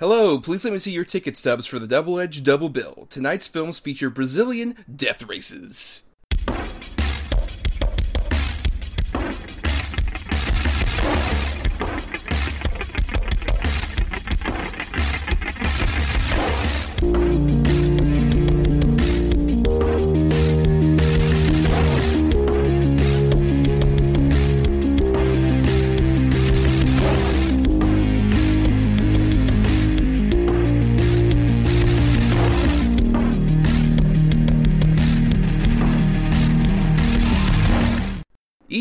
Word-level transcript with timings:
Hello, 0.00 0.38
please 0.38 0.62
let 0.62 0.72
me 0.72 0.78
see 0.78 0.92
your 0.92 1.04
ticket 1.04 1.36
stubs 1.36 1.66
for 1.66 1.80
the 1.80 1.88
Double 1.88 2.20
Edge 2.20 2.44
Double 2.44 2.68
Bill. 2.68 3.08
Tonight's 3.10 3.48
films 3.48 3.80
feature 3.80 4.08
Brazilian 4.10 4.76
death 4.94 5.24
races. 5.24 6.04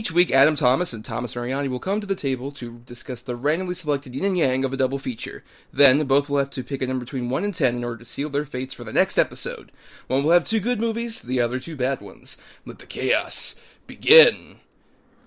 Each 0.08 0.14
week, 0.14 0.32
Adam 0.32 0.56
Thomas 0.56 0.94
and 0.94 1.04
Thomas 1.04 1.36
Mariani 1.36 1.68
will 1.68 1.82
come 1.82 2.00
to 2.00 2.08
the 2.08 2.16
table 2.16 2.50
to 2.54 2.80
discuss 2.80 3.22
the 3.22 3.36
randomly 3.36 3.76
selected 3.76 4.16
yin 4.16 4.24
and 4.24 4.38
yang 4.38 4.64
of 4.64 4.72
a 4.72 4.78
double 4.78 5.00
feature. 5.00 5.44
Then, 5.74 6.02
both 6.06 6.30
will 6.30 6.38
have 6.38 6.50
to 6.52 6.64
pick 6.64 6.82
a 6.82 6.88
number 6.88 7.04
between 7.04 7.30
1 7.30 7.44
and 7.44 7.54
10 7.54 7.76
in 7.76 7.84
order 7.84 7.98
to 7.98 8.06
seal 8.06 8.30
their 8.30 8.46
fates 8.46 8.74
for 8.74 8.86
the 8.86 8.94
next 8.94 9.18
episode. 9.18 9.70
One 10.08 10.24
will 10.24 10.32
have 10.32 10.46
two 10.46 10.62
good 10.62 10.80
movies, 10.80 11.22
the 11.22 11.42
other 11.42 11.60
two 11.60 11.76
bad 11.76 12.00
ones. 12.00 12.38
Let 12.66 12.80
the 12.80 12.86
chaos 12.86 13.60
begin. 13.86 14.60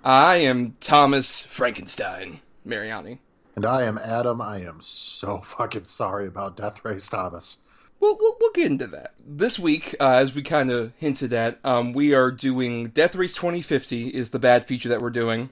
I 0.03 0.37
am 0.37 0.77
Thomas 0.81 1.45
Frankenstein 1.45 2.41
Mariani. 2.65 3.19
And 3.57 3.67
I 3.67 3.83
am 3.83 3.99
Adam. 3.99 4.41
I 4.41 4.61
am 4.63 4.79
so 4.81 5.43
fucking 5.43 5.85
sorry 5.85 6.27
about 6.27 6.57
Death 6.57 6.87
Race 6.87 7.07
Thomas. 7.07 7.59
We'll, 8.01 8.17
we'll, 8.19 8.37
we'll 8.41 8.53
get 8.53 8.67
into 8.67 8.87
that. 8.89 9.13
This 9.25 9.59
week, 9.59 9.95
uh, 10.01 10.15
as 10.15 10.35
we 10.35 10.43
kind 10.43 10.71
of 10.71 10.93
hinted 10.97 11.35
at, 11.35 11.59
um, 11.63 11.93
we 11.93 12.15
are 12.15 12.31
doing 12.31 12.89
Death 12.89 13.15
Race 13.15 13.35
2050 13.35 14.09
is 14.09 14.31
the 14.31 14.39
bad 14.39 14.65
feature 14.65 14.89
that 14.89 15.03
we're 15.03 15.11
doing. 15.11 15.51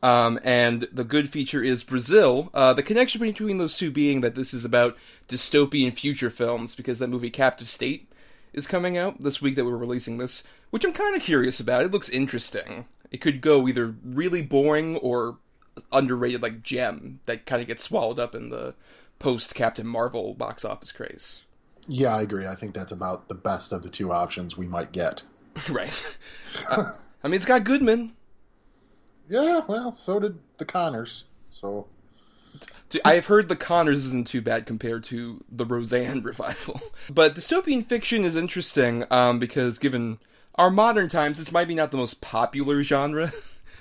Um, 0.00 0.38
and 0.44 0.86
the 0.92 1.02
good 1.02 1.28
feature 1.30 1.62
is 1.62 1.82
Brazil. 1.82 2.50
Uh, 2.54 2.72
the 2.72 2.84
connection 2.84 3.20
between 3.20 3.58
those 3.58 3.76
two 3.76 3.90
being 3.90 4.20
that 4.20 4.36
this 4.36 4.54
is 4.54 4.64
about 4.64 4.96
dystopian 5.26 5.92
future 5.92 6.30
films 6.30 6.76
because 6.76 7.00
that 7.00 7.10
movie 7.10 7.30
Captive 7.30 7.68
State 7.68 8.12
is 8.52 8.68
coming 8.68 8.96
out 8.96 9.20
this 9.20 9.42
week 9.42 9.56
that 9.56 9.64
we're 9.64 9.76
releasing 9.76 10.18
this, 10.18 10.44
which 10.70 10.84
I'm 10.84 10.92
kind 10.92 11.16
of 11.16 11.22
curious 11.22 11.58
about. 11.58 11.84
It 11.84 11.90
looks 11.90 12.08
interesting. 12.08 12.86
It 13.10 13.20
could 13.20 13.40
go 13.40 13.66
either 13.66 13.96
really 14.04 14.42
boring 14.42 14.98
or 14.98 15.38
underrated 15.90 16.42
like 16.42 16.62
Gem 16.62 17.18
that 17.26 17.44
kind 17.44 17.60
of 17.60 17.66
gets 17.66 17.82
swallowed 17.82 18.20
up 18.20 18.36
in 18.36 18.50
the 18.50 18.74
post 19.18 19.56
Captain 19.56 19.86
Marvel 19.86 20.34
box 20.34 20.64
office 20.64 20.92
craze. 20.92 21.42
Yeah, 21.88 22.14
I 22.14 22.22
agree. 22.22 22.46
I 22.46 22.54
think 22.54 22.74
that's 22.74 22.92
about 22.92 23.28
the 23.28 23.34
best 23.34 23.72
of 23.72 23.82
the 23.82 23.88
two 23.88 24.12
options 24.12 24.56
we 24.56 24.66
might 24.66 24.92
get. 24.92 25.22
right. 25.70 26.16
Uh, 26.68 26.92
I 27.24 27.28
mean, 27.28 27.34
it's 27.34 27.46
got 27.46 27.64
Goodman. 27.64 28.12
Yeah, 29.28 29.62
well, 29.66 29.92
so 29.92 30.20
did 30.20 30.38
the 30.58 30.64
Connors. 30.64 31.24
So 31.50 31.86
I've 33.04 33.26
heard 33.26 33.48
the 33.48 33.56
Connors 33.56 34.06
isn't 34.06 34.26
too 34.26 34.40
bad 34.40 34.66
compared 34.66 35.04
to 35.04 35.44
the 35.50 35.66
Roseanne 35.66 36.22
revival. 36.22 36.80
But 37.10 37.34
dystopian 37.34 37.84
fiction 37.86 38.24
is 38.24 38.36
interesting 38.36 39.04
um, 39.10 39.38
because, 39.38 39.78
given 39.78 40.18
our 40.54 40.70
modern 40.70 41.08
times, 41.08 41.38
this 41.38 41.52
might 41.52 41.68
be 41.68 41.74
not 41.74 41.90
the 41.90 41.96
most 41.96 42.20
popular 42.20 42.82
genre 42.82 43.32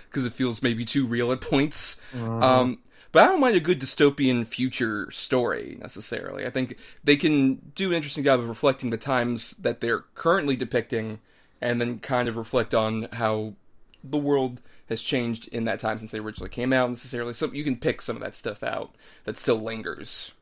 because 0.09 0.25
it 0.25 0.33
feels 0.33 0.61
maybe 0.61 0.85
too 0.85 1.05
real 1.05 1.31
at 1.31 1.41
points. 1.41 2.02
Mm. 2.13 2.44
Um, 2.44 2.80
but 3.17 3.23
I 3.23 3.29
don't 3.29 3.39
mind 3.39 3.55
a 3.55 3.59
good 3.59 3.81
dystopian 3.81 4.45
future 4.45 5.09
story 5.09 5.79
necessarily. 5.81 6.45
I 6.45 6.51
think 6.51 6.77
they 7.03 7.17
can 7.17 7.55
do 7.73 7.89
an 7.89 7.95
interesting 7.95 8.23
job 8.23 8.39
of 8.39 8.47
reflecting 8.47 8.91
the 8.91 8.97
times 8.97 9.53
that 9.53 9.81
they're 9.81 10.01
currently 10.13 10.55
depicting, 10.55 11.17
and 11.59 11.81
then 11.81 11.97
kind 11.97 12.27
of 12.27 12.38
reflect 12.38 12.75
on 12.75 13.07
how 13.13 13.55
the 14.03 14.19
world 14.19 14.61
has 14.88 15.01
changed 15.01 15.47
in 15.47 15.66
that 15.66 15.79
time 15.79 15.97
since 15.97 16.11
they 16.11 16.19
originally 16.19 16.51
came 16.51 16.72
out. 16.72 16.91
Necessarily, 16.91 17.33
so 17.33 17.51
you 17.51 17.63
can 17.63 17.77
pick 17.77 18.03
some 18.03 18.16
of 18.16 18.22
that 18.22 18.35
stuff 18.35 18.61
out 18.61 18.94
that 19.23 19.35
still 19.35 19.59
lingers. 19.59 20.33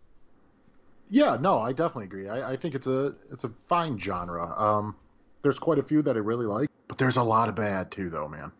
yeah, 1.09 1.37
no, 1.39 1.59
I 1.59 1.71
definitely 1.71 2.07
agree. 2.07 2.27
I, 2.27 2.51
I 2.51 2.55
think 2.57 2.75
it's 2.75 2.87
a 2.87 3.15
it's 3.31 3.45
a 3.45 3.53
fine 3.67 3.97
genre. 3.97 4.53
Um, 4.53 4.97
there's 5.43 5.59
quite 5.59 5.79
a 5.79 5.83
few 5.83 6.01
that 6.01 6.17
I 6.17 6.19
really 6.19 6.45
like, 6.45 6.69
but 6.89 6.97
there's 6.97 7.15
a 7.15 7.23
lot 7.23 7.47
of 7.47 7.55
bad 7.55 7.89
too, 7.89 8.09
though, 8.09 8.27
man. 8.27 8.51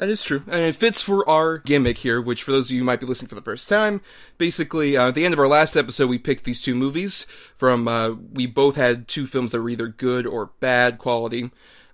That 0.00 0.08
is 0.08 0.22
true. 0.22 0.42
And 0.46 0.62
it 0.62 0.76
fits 0.76 1.02
for 1.02 1.28
our 1.28 1.58
gimmick 1.58 1.98
here, 1.98 2.22
which 2.22 2.42
for 2.42 2.52
those 2.52 2.68
of 2.68 2.70
you 2.70 2.78
who 2.78 2.86
might 2.86 3.00
be 3.00 3.06
listening 3.06 3.28
for 3.28 3.34
the 3.34 3.42
first 3.42 3.68
time, 3.68 4.00
basically, 4.38 4.96
uh, 4.96 5.08
at 5.08 5.14
the 5.14 5.26
end 5.26 5.34
of 5.34 5.38
our 5.38 5.46
last 5.46 5.76
episode, 5.76 6.08
we 6.08 6.16
picked 6.16 6.44
these 6.44 6.62
two 6.62 6.74
movies 6.74 7.26
from, 7.54 7.86
uh, 7.86 8.12
we 8.12 8.46
both 8.46 8.76
had 8.76 9.06
two 9.06 9.26
films 9.26 9.52
that 9.52 9.60
were 9.60 9.68
either 9.68 9.88
good 9.88 10.26
or 10.26 10.52
bad 10.58 10.96
quality, 10.96 11.50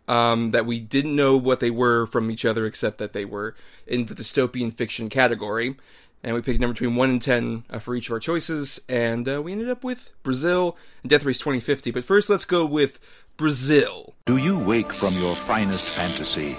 um, 0.07 0.53
that 0.53 0.67
we 0.67 0.79
didn't 0.79 1.17
know 1.17 1.37
what 1.37 1.59
they 1.59 1.69
were 1.69 2.07
from 2.07 2.31
each 2.31 2.45
other, 2.45 2.65
except 2.65 2.99
that 2.99 3.13
they 3.13 3.25
were 3.25 3.57
in 3.89 4.07
the 4.07 4.15
dystopian 4.15 4.73
fiction 4.73 5.09
category. 5.09 5.77
And 6.23 6.37
we 6.37 6.43
picked 6.43 6.59
a 6.59 6.61
number 6.61 6.75
between 6.75 6.95
1 6.95 7.11
and 7.11 7.21
10 7.21 7.65
uh, 7.71 7.81
for 7.81 7.97
each 7.97 8.07
of 8.07 8.13
our 8.13 8.21
choices, 8.21 8.81
and 8.89 9.29
uh, 9.29 9.43
we 9.43 9.51
ended 9.51 9.69
up 9.69 9.83
with 9.83 10.13
Brazil 10.23 10.77
and 11.03 11.11
Death 11.11 11.25
Race 11.25 11.39
2050. 11.39 11.91
But 11.91 12.05
first, 12.05 12.31
let's 12.31 12.45
go 12.45 12.67
with 12.67 13.01
Brazil. 13.37 14.15
Do 14.27 14.37
you 14.37 14.57
wake 14.57 14.93
from 14.93 15.15
your 15.15 15.35
finest 15.35 15.89
fantasy 15.89 16.57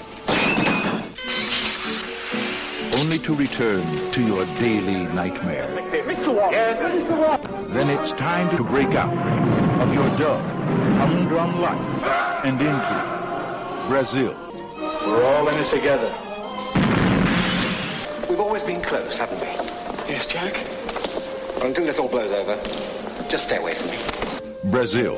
only 3.08 3.20
to 3.20 3.34
return 3.34 4.12
to 4.12 4.22
your 4.22 4.46
daily 4.60 5.06
nightmare? 5.14 5.66
Then 7.70 7.90
it's 7.90 8.12
time 8.12 8.54
to 8.58 8.62
break 8.66 8.96
out 8.96 9.14
of 9.82 9.94
your 9.94 10.10
dull, 10.18 10.44
humdrum 11.00 11.62
life 11.62 11.80
and 12.44 12.60
into 12.60 13.88
Brazil. 13.88 14.36
We're 15.06 15.24
all 15.24 15.48
in 15.48 15.56
this 15.56 15.70
together. 15.70 16.14
We've 18.30 18.42
always 18.42 18.64
been 18.64 18.82
close, 18.82 19.18
haven't 19.20 19.40
we? 19.40 19.48
Yes, 20.12 20.28
Jack? 20.28 20.58
Until 21.64 21.86
this 21.86 22.00
all 22.00 22.10
blows 22.10 22.34
over, 22.34 22.58
just 23.30 23.46
stay 23.46 23.56
away 23.56 23.76
from 23.76 23.90
me. 23.90 24.70
Brazil. 24.70 25.16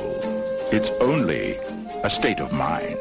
It's 0.71 0.91
only 1.01 1.55
a 2.03 2.09
state 2.11 2.39
of 2.39 2.53
mind. 2.53 2.99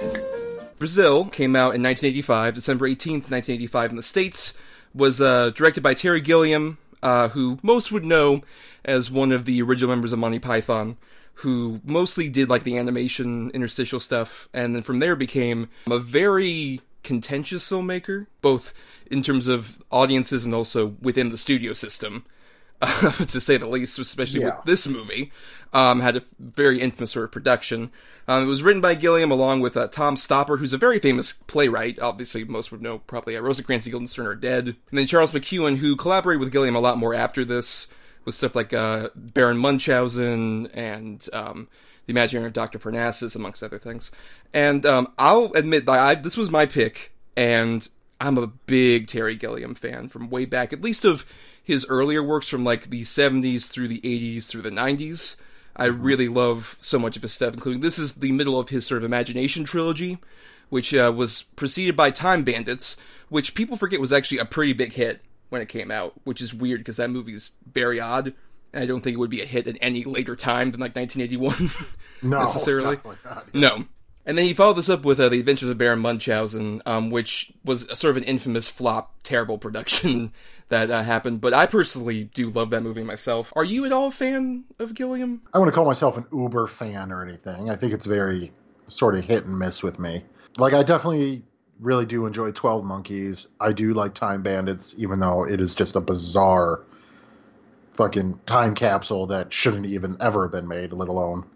Brazil 0.78 1.26
came 1.26 1.55
out 1.56 1.75
in 1.75 1.82
1985, 1.82 2.55
December 2.55 2.88
18th, 2.88 3.31
1985 3.31 3.91
in 3.91 3.97
the 3.97 4.03
States, 4.03 4.56
was 4.98 5.20
uh, 5.20 5.50
directed 5.50 5.81
by 5.81 5.94
Terry 5.94 6.20
Gilliam, 6.20 6.76
uh, 7.03 7.28
who 7.28 7.59
most 7.62 7.92
would 7.92 8.04
know 8.04 8.42
as 8.84 9.10
one 9.10 9.32
of 9.32 9.44
the 9.44 9.62
original 9.62 9.88
members 9.88 10.12
of 10.12 10.19
Monty 10.19 10.41
Python, 10.41 10.97
who 11.34 11.81
mostly 11.84 12.28
did 12.28 12.48
like 12.48 12.64
the 12.64 12.76
animation 12.76 13.50
interstitial 13.53 14.00
stuff, 14.00 14.48
and 14.53 14.75
then 14.75 14.82
from 14.82 14.98
there 14.98 15.14
became 15.14 15.69
a 15.88 15.98
very 16.00 16.81
contentious 17.04 17.69
filmmaker, 17.69 18.26
both 18.42 18.75
in 19.10 19.22
terms 19.22 19.47
of 19.47 19.81
audiences 19.92 20.44
and 20.44 20.54
also 20.54 20.97
within 21.00 21.31
the 21.31 21.38
studio 21.38 21.72
system. 21.72 22.25
To 23.28 23.41
say 23.41 23.56
the 23.56 23.66
least, 23.66 23.99
especially 23.99 24.41
Yeah. 24.43 24.56
with 24.56 24.65
this 24.65 24.87
movie, 24.87 25.33
um, 25.72 26.00
had 26.00 26.16
a 26.16 26.22
very 26.39 26.81
infamous 26.81 27.11
sort 27.11 27.25
of 27.25 27.33
production. 27.33 27.91
Um, 28.28 28.44
it 28.44 28.47
was 28.47 28.62
written 28.62 28.81
by 28.81 28.94
Gilliam 28.94 29.31
along 29.33 29.61
with 29.61 29.77
uh, 29.77 29.89
Tom 29.89 30.15
Stoppard, 30.16 30.59
who's 30.61 30.72
a 30.72 30.78
very 30.78 30.99
famous 31.00 31.33
playwright. 31.49 31.99
Obviously, 31.99 32.44
most 32.44 32.71
would 32.71 32.81
know 32.83 32.99
probably 33.00 33.37
uh, 33.37 33.41
Rosencrantz 33.41 33.87
and 33.87 33.93
Guildenstern 33.93 34.27
are 34.27 34.34
dead. 34.37 34.67
And 34.69 34.99
then 34.99 35.06
Charles 35.09 35.33
McKeown, 35.33 35.78
who 35.78 35.97
collaborated 35.97 36.41
with 36.41 36.53
Gilliam 36.53 36.77
a 36.77 36.81
lot 36.81 36.99
more 36.99 37.15
after 37.15 37.44
this, 37.44 37.88
with 38.25 38.34
stuff 38.37 38.55
like 38.55 38.72
uh, 38.72 39.09
Baron 39.17 39.59
Munchausen 39.59 40.67
and 40.69 41.27
um, 41.33 41.69
The 42.06 42.12
Imaginary 42.12 42.47
of 42.47 42.53
Dr. 42.53 42.78
Parnassus, 42.78 43.34
amongst 43.34 43.62
other 43.62 43.78
things. 43.78 44.11
And 44.55 44.87
um, 44.87 45.12
I'll 45.19 45.50
admit 45.55 45.87
that 45.87 45.99
I, 45.99 46.15
this 46.15 46.37
was 46.37 46.50
my 46.50 46.65
pick, 46.67 47.12
and 47.37 47.88
I'm 48.21 48.38
a 48.38 48.47
big 48.47 49.09
Terry 49.09 49.34
Gilliam 49.37 49.75
fan 49.75 50.09
from 50.09 50.31
way 50.31 50.44
back, 50.44 50.72
at 50.72 50.83
least 50.83 51.05
of 51.05 51.25
his 51.69 51.87
earlier 51.91 52.23
works 52.23 52.49
from 52.49 52.65
like 52.65 52.89
the 52.89 53.03
70s 53.03 53.69
through 53.69 53.89
the 53.89 54.01
80s 54.01 54.47
through 54.49 54.62
the 54.62 54.71
90s. 54.71 55.37
I 55.77 55.84
really 55.84 56.26
love 56.29 56.76
so 56.81 56.99
much 56.99 57.15
of 57.17 57.23
his 57.23 57.35
stuff, 57.35 57.53
including 57.53 57.82
this 57.82 57.99
is 57.99 58.15
the 58.15 58.32
middle 58.32 58.59
of 58.59 58.70
his 58.70 58.87
sort 58.87 58.99
of 58.99 59.05
imagination 59.05 59.65
trilogy, 59.65 60.17
which 60.70 60.94
uh, 60.94 61.12
was 61.15 61.43
preceded 61.56 61.94
by 61.94 62.11
Time 62.11 62.43
Bandits, 62.43 62.97
which 63.29 63.55
people 63.55 63.76
forget 63.76 64.00
was 64.00 64.12
actually 64.12 64.38
a 64.38 64.47
pretty 64.47 64.73
big 64.73 64.94
hit 64.94 65.20
when 65.50 65.61
it 65.61 65.69
came 65.69 65.91
out, 65.91 66.15
which 66.25 66.41
is 66.41 66.55
weird 66.55 66.81
because 66.81 66.97
that 66.97 67.11
movie's 67.11 67.53
very 67.71 68.00
odd. 68.00 68.32
And 68.73 68.82
I 68.82 68.87
don't 68.87 69.03
think 69.03 69.14
it 69.14 69.19
would 69.21 69.29
be 69.31 69.43
a 69.43 69.47
hit 69.47 69.69
at 69.69 69.76
any 69.82 70.05
later 70.05 70.35
time 70.35 70.71
than 70.71 70.81
like 70.81 70.97
1981 70.97 71.71
No, 72.23 72.41
necessarily. 72.41 72.97
definitely 72.97 73.19
not. 73.25 73.55
No. 73.55 73.85
And 74.28 74.36
then 74.36 74.44
he 74.44 74.52
followed 74.52 74.75
this 74.75 74.90
up 74.90 75.06
with 75.06 75.19
uh, 75.19 75.30
The 75.30 75.40
Adventures 75.40 75.70
of 75.70 75.78
Baron 75.78 76.00
Munchausen, 76.00 76.82
um, 76.84 77.08
which 77.08 77.50
was 77.64 77.88
sort 77.98 78.10
of 78.10 78.19
an 78.19 78.25
infamous 78.25 78.69
flop, 78.69 79.14
terrible 79.22 79.56
production 79.56 80.32
that 80.69 80.90
uh, 80.90 81.02
happened. 81.02 81.40
But 81.40 81.54
I 81.54 81.64
personally 81.64 82.25
do 82.25 82.50
love 82.50 82.69
that 82.69 82.82
movie 82.82 83.02
myself. 83.02 83.54
Are 83.56 83.64
you 83.64 83.86
at 83.86 83.92
all 83.92 84.08
a 84.08 84.10
fan 84.10 84.64
of 84.78 84.92
Gilliam? 84.92 85.40
I 85.54 85.58
want 85.58 85.69
to 85.69 85.72
call 85.72 85.86
myself 85.86 86.19
an 86.19 86.26
Uber 86.30 86.66
fan 86.66 87.10
or 87.10 87.25
anything. 87.26 87.70
I 87.70 87.76
think 87.76 87.94
it's 87.94 88.04
very 88.04 88.52
sort 88.86 89.16
of 89.16 89.25
hit 89.25 89.46
and 89.46 89.58
miss 89.58 89.82
with 89.82 89.98
me. 89.98 90.22
Like, 90.58 90.75
I 90.75 90.82
definitely 90.82 91.42
really 91.80 92.04
do 92.04 92.26
enjoy 92.26 92.52
12 92.52 92.84
Monkeys. 92.84 93.48
I 93.58 93.72
do 93.72 93.94
like 93.94 94.12
Time 94.12 94.42
Bandits, 94.42 94.94
even 94.98 95.20
though 95.20 95.44
it 95.44 95.58
is 95.58 95.75
just 95.75 95.96
a 95.96 96.02
bizarre 96.02 96.84
fucking 97.94 98.40
time 98.44 98.75
capsule 98.75 99.28
that 99.28 99.54
shouldn't 99.54 99.86
even 99.86 100.19
ever 100.20 100.42
have 100.42 100.52
been 100.52 100.69
made, 100.69 100.92
let 100.92 101.08
alone 101.08 101.46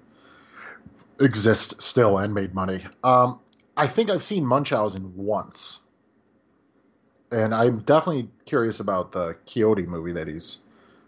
exist 1.23 1.81
still 1.83 2.19
and 2.19 2.35
made 2.35 2.55
money. 2.55 2.85
Um, 3.03 3.41
I 3.77 3.87
think 3.87 4.11
I've 4.11 4.23
seen 4.23 4.45
Munchausen 4.45 5.17
once, 5.17 5.81
and 7.31 7.55
I'm 7.55 7.81
definitely 7.81 8.29
curious 8.45 8.81
about 8.81 9.13
the 9.13 9.37
Quixote 9.47 9.87
movie 9.87 10.13
that 10.13 10.29
he's 10.29 10.59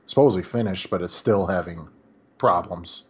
supposedly 0.06 0.42
finished, 0.42 0.90
but 0.90 1.02
is 1.02 1.12
still 1.12 1.46
having 1.46 1.88
problems. 2.38 3.08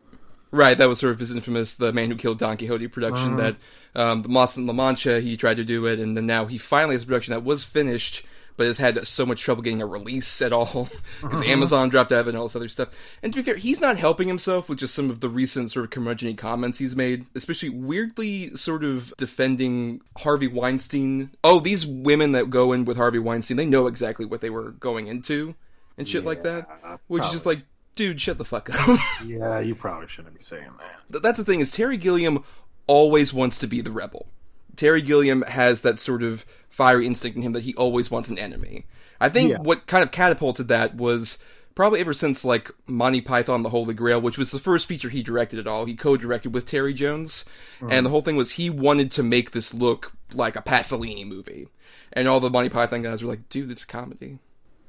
Right, 0.51 0.79
that 0.79 0.89
was 0.89 1.01
sort 1.01 1.13
of 1.13 1.19
his 1.19 1.33
infamous 1.33 1.75
"The 1.75 1.93
Man 1.93 2.11
Who 2.11 2.17
Killed 2.17 2.39
Don 2.39 2.57
Quixote" 2.57 2.87
production. 2.89 3.37
That 3.37 3.57
um, 3.95 4.21
the 4.21 4.29
Lost 4.29 4.57
in 4.57 4.67
La 4.67 4.73
Mancha, 4.73 5.21
he 5.21 5.37
tried 5.37 5.57
to 5.57 5.65
do 5.65 5.87
it, 5.87 5.99
and 5.99 6.17
then 6.17 6.27
now 6.27 6.47
he 6.47 6.59
finally 6.59 6.95
has 6.95 7.03
a 7.03 7.07
production 7.07 7.33
that 7.33 7.43
was 7.43 7.65
finished, 7.65 8.25
but 8.57 8.67
has 8.67 8.79
had 8.79 9.07
so 9.07 9.27
much 9.27 9.43
trouble 9.43 9.63
getting 9.63 9.83
a 9.83 9.87
release 9.87 10.41
at 10.41 10.53
all 10.53 10.89
because 11.21 11.41
mm-hmm. 11.41 11.51
Amazon 11.51 11.89
dropped 11.89 12.13
out 12.13 12.21
of 12.21 12.27
it 12.27 12.31
and 12.31 12.39
all 12.39 12.45
this 12.45 12.57
other 12.57 12.69
stuff. 12.69 12.89
And 13.23 13.33
to 13.33 13.39
be 13.39 13.43
fair, 13.43 13.57
he's 13.57 13.81
not 13.81 13.97
helping 13.97 14.29
himself 14.29 14.69
with 14.69 14.79
just 14.79 14.95
some 14.95 15.11
of 15.11 15.21
the 15.21 15.29
recent 15.29 15.71
sort 15.73 15.85
of 15.85 15.91
curmudgeon 15.91 16.37
comments 16.37 16.79
he's 16.79 16.97
made, 16.97 17.27
especially 17.35 17.71
weirdly 17.71 18.55
sort 18.57 18.85
of 18.85 19.13
defending 19.17 20.01
Harvey 20.19 20.49
Weinstein. 20.49 21.31
Oh, 21.43 21.61
these 21.61 21.87
women 21.87 22.33
that 22.33 22.51
go 22.51 22.73
in 22.73 22.85
with 22.85 22.97
Harvey 22.97 23.19
Weinstein, 23.19 23.57
they 23.57 23.67
know 23.67 23.87
exactly 23.87 24.27
what 24.27 24.41
they 24.41 24.51
were 24.51 24.73
going 24.73 25.07
into 25.07 25.55
and 25.97 26.09
shit 26.09 26.25
like 26.25 26.43
that, 26.43 27.01
which 27.07 27.25
is 27.25 27.33
just 27.33 27.47
like. 27.47 27.63
Dude, 27.95 28.21
shut 28.21 28.39
the 28.39 28.45
fuck 28.45 28.69
up. 28.71 28.99
Yeah, 29.25 29.61
you 29.61 29.77
probably 29.77 30.09
shouldn't 30.09 30.37
be 30.37 30.43
saying 30.43 30.69
that. 30.81 31.23
That's 31.23 31.39
the 31.39 31.45
thing 31.45 31.61
is 31.61 31.71
Terry 31.71 31.97
Gilliam 31.97 32.43
always 32.89 33.33
wants 33.33 33.57
to 33.59 33.69
be 33.69 33.81
the 33.81 33.93
rebel. 33.93 34.27
Terry 34.75 35.01
Gilliam 35.01 35.43
has 35.43 35.83
that 35.83 36.01
sort 36.01 36.25
of 36.25 36.45
fiery 36.75 37.07
instinct 37.07 37.37
in 37.37 37.43
him 37.43 37.53
that 37.53 37.63
he 37.63 37.75
always 37.75 38.11
wants 38.11 38.29
an 38.29 38.39
enemy. 38.39 38.87
I 39.21 39.29
think 39.29 39.51
Yeah. 39.51 39.59
what 39.59 39.87
kind 39.87 40.03
of 40.03 40.11
catapulted 40.11 40.69
that 40.69 40.97
was 40.97 41.39
probably 41.75 42.01
ever 42.01 42.13
since 42.13 42.45
like 42.45 42.71
Monty 42.87 43.21
Python 43.21 43.63
the 43.63 43.71
Holy 43.71 43.95
Grail, 43.95 44.21
which 44.21 44.37
was 44.39 44.51
the 44.51 44.59
first 44.59 44.87
feature 44.87 45.09
he 45.09 45.23
directed 45.23 45.59
at 45.59 45.67
all. 45.67 45.85
He 45.87 45.95
co-directed 45.95 46.53
with 46.53 46.67
Terry 46.67 46.93
Jones, 46.95 47.45
and 47.89 48.05
the 48.05 48.11
whole 48.11 48.21
thing 48.23 48.37
was 48.37 48.53
he 48.53 48.71
wanted 48.71 49.11
to 49.13 49.23
make 49.23 49.53
this 49.53 49.73
look 49.75 50.13
like 50.33 50.57
a 50.57 50.63
Pasolini 50.63 51.25
movie. 51.27 51.69
And 52.13 52.29
all 52.29 52.39
the 52.41 52.51
Monty 52.51 52.69
Python 52.69 53.03
guys 53.03 53.23
were 53.23 53.31
like, 53.31 53.49
"Dude, 53.49 53.71
it's 53.71 53.85
comedy." 53.85 54.39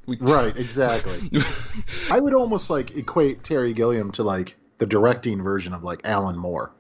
We, 0.05 0.17
Right, 0.21 0.55
exactly. 0.55 1.31
I 2.11 2.19
would 2.19 2.33
almost 2.35 2.69
like 2.69 2.95
equate 2.95 3.43
Terry 3.43 3.73
Gilliam 3.73 4.11
to 4.13 4.23
like 4.23 4.55
the 4.77 4.85
directing 4.85 5.41
version 5.41 5.73
of 5.73 5.83
like 5.83 6.01
Alan 6.03 6.37
Moore, 6.37 6.71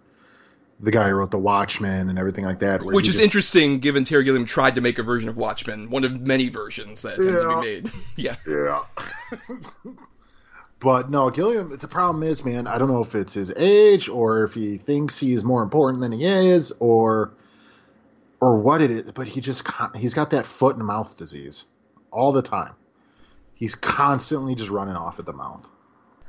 the 0.79 0.91
guy 0.91 1.09
who 1.09 1.15
wrote 1.15 1.31
The 1.31 1.37
Watchmen 1.37 2.09
and 2.09 2.19
everything 2.19 2.45
like 2.45 2.59
that. 2.59 2.83
Which 2.83 3.07
is 3.07 3.15
just- 3.15 3.23
interesting, 3.23 3.79
given 3.79 4.03
Terry 4.03 4.23
Gilliam 4.23 4.45
tried 4.45 4.75
to 4.75 4.81
make 4.81 4.99
a 4.99 5.03
version 5.03 5.29
of 5.29 5.37
Watchmen, 5.37 5.89
one 5.89 6.03
of 6.03 6.19
many 6.19 6.49
versions 6.49 7.01
that 7.03 7.15
tend 7.15 7.31
to 7.33 7.47
be 7.47 7.55
made. 7.55 7.91
yeah. 8.15 8.35
Yeah. 8.45 8.83
but 10.79 11.09
no, 11.09 11.29
Gilliam. 11.29 11.77
The 11.77 11.87
problem 11.87 12.23
is, 12.23 12.43
man. 12.43 12.67
I 12.67 12.77
don't 12.77 12.89
know 12.89 13.01
if 13.01 13.15
it's 13.15 13.33
his 13.33 13.51
age 13.55 14.09
or 14.09 14.43
if 14.43 14.53
he 14.53 14.77
thinks 14.77 15.17
he's 15.17 15.43
more 15.43 15.63
important 15.63 16.01
than 16.01 16.11
he 16.11 16.25
is, 16.25 16.73
or 16.79 17.33
or 18.41 18.57
what 18.57 18.81
it 18.81 18.91
is. 18.91 19.11
But 19.11 19.27
he 19.27 19.41
just 19.41 19.65
he's 19.95 20.13
got 20.13 20.31
that 20.31 20.45
foot 20.45 20.75
and 20.75 20.85
mouth 20.85 21.17
disease 21.17 21.65
all 22.11 22.31
the 22.31 22.41
time. 22.41 22.73
He's 23.53 23.75
constantly 23.75 24.55
just 24.55 24.69
running 24.69 24.95
off 24.95 25.19
at 25.19 25.25
the 25.25 25.33
mouth. 25.33 25.69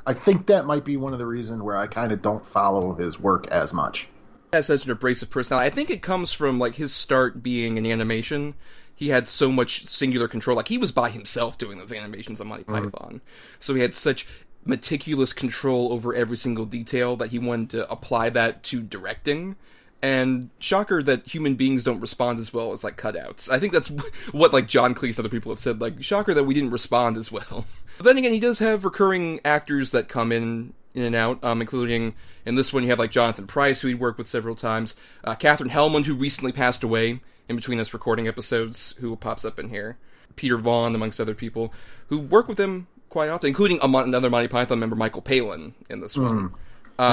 I 0.06 0.14
think 0.14 0.46
that 0.46 0.66
might 0.66 0.84
be 0.84 0.96
one 0.96 1.12
of 1.12 1.18
the 1.18 1.26
reasons 1.26 1.60
where 1.62 1.76
I 1.76 1.88
kind 1.88 2.12
of 2.12 2.22
don't 2.22 2.46
follow 2.46 2.94
his 2.94 3.18
work 3.18 3.48
as 3.48 3.72
much. 3.72 4.06
Has 4.56 4.66
such 4.66 4.84
an 4.84 4.90
abrasive 4.90 5.30
personality. 5.30 5.66
I 5.66 5.70
think 5.70 5.90
it 5.90 6.02
comes 6.02 6.32
from 6.32 6.58
like 6.58 6.74
his 6.74 6.92
start 6.92 7.42
being 7.42 7.76
in 7.76 7.86
animation. 7.86 8.54
He 8.94 9.10
had 9.10 9.28
so 9.28 9.52
much 9.52 9.86
singular 9.86 10.26
control. 10.26 10.56
Like 10.56 10.68
he 10.68 10.78
was 10.78 10.92
by 10.92 11.10
himself 11.10 11.58
doing 11.58 11.78
those 11.78 11.92
animations 11.92 12.40
on 12.40 12.48
Monty 12.48 12.64
mm-hmm. 12.64 12.90
Python, 12.90 13.20
so 13.60 13.74
he 13.74 13.82
had 13.82 13.94
such 13.94 14.26
meticulous 14.64 15.32
control 15.32 15.92
over 15.92 16.14
every 16.14 16.36
single 16.36 16.64
detail 16.64 17.16
that 17.16 17.30
he 17.30 17.38
wanted 17.38 17.70
to 17.70 17.90
apply 17.90 18.30
that 18.30 18.62
to 18.64 18.82
directing. 18.82 19.56
And 20.02 20.50
shocker 20.58 21.02
that 21.02 21.26
human 21.26 21.54
beings 21.54 21.82
don't 21.82 22.00
respond 22.00 22.38
as 22.38 22.52
well 22.52 22.72
as 22.72 22.84
like 22.84 22.96
cutouts. 22.96 23.50
I 23.50 23.58
think 23.58 23.72
that's 23.72 23.88
what 24.32 24.52
like 24.52 24.68
John 24.68 24.94
Cleese 24.94 25.16
and 25.16 25.20
other 25.20 25.28
people 25.28 25.52
have 25.52 25.58
said. 25.58 25.80
Like 25.80 26.02
shocker 26.02 26.34
that 26.34 26.44
we 26.44 26.54
didn't 26.54 26.70
respond 26.70 27.16
as 27.16 27.32
well. 27.32 27.66
But 27.96 28.04
then 28.04 28.18
again, 28.18 28.32
he 28.32 28.40
does 28.40 28.58
have 28.58 28.84
recurring 28.84 29.40
actors 29.44 29.92
that 29.92 30.08
come 30.08 30.32
in 30.32 30.74
in 30.96 31.02
and 31.02 31.14
out, 31.14 31.42
um, 31.44 31.60
including 31.60 32.14
in 32.44 32.54
this 32.54 32.72
one 32.72 32.82
you 32.82 32.88
have 32.90 32.98
like 32.98 33.10
Jonathan 33.10 33.46
Pryce, 33.46 33.80
who 33.82 33.88
he'd 33.88 34.00
worked 34.00 34.18
with 34.18 34.26
several 34.26 34.56
times, 34.56 34.94
uh, 35.24 35.34
Katherine 35.34 35.70
Helmond, 35.70 36.06
who 36.06 36.14
recently 36.14 36.52
passed 36.52 36.82
away 36.82 37.20
in 37.48 37.56
between 37.56 37.78
us 37.78 37.92
recording 37.92 38.26
episodes, 38.26 38.96
who 39.00 39.14
pops 39.16 39.44
up 39.44 39.58
in 39.58 39.68
here, 39.68 39.98
Peter 40.34 40.56
Vaughan, 40.56 40.94
amongst 40.94 41.20
other 41.20 41.34
people 41.34 41.72
who 42.08 42.18
work 42.18 42.48
with 42.48 42.58
him 42.58 42.86
quite 43.08 43.28
often, 43.28 43.48
including 43.48 43.78
Mon- 43.86 44.08
another 44.08 44.30
Monty 44.30 44.48
Python 44.48 44.78
member, 44.80 44.96
Michael 44.96 45.22
Palin, 45.22 45.74
in 45.88 46.00
this 46.00 46.16
one. 46.16 46.54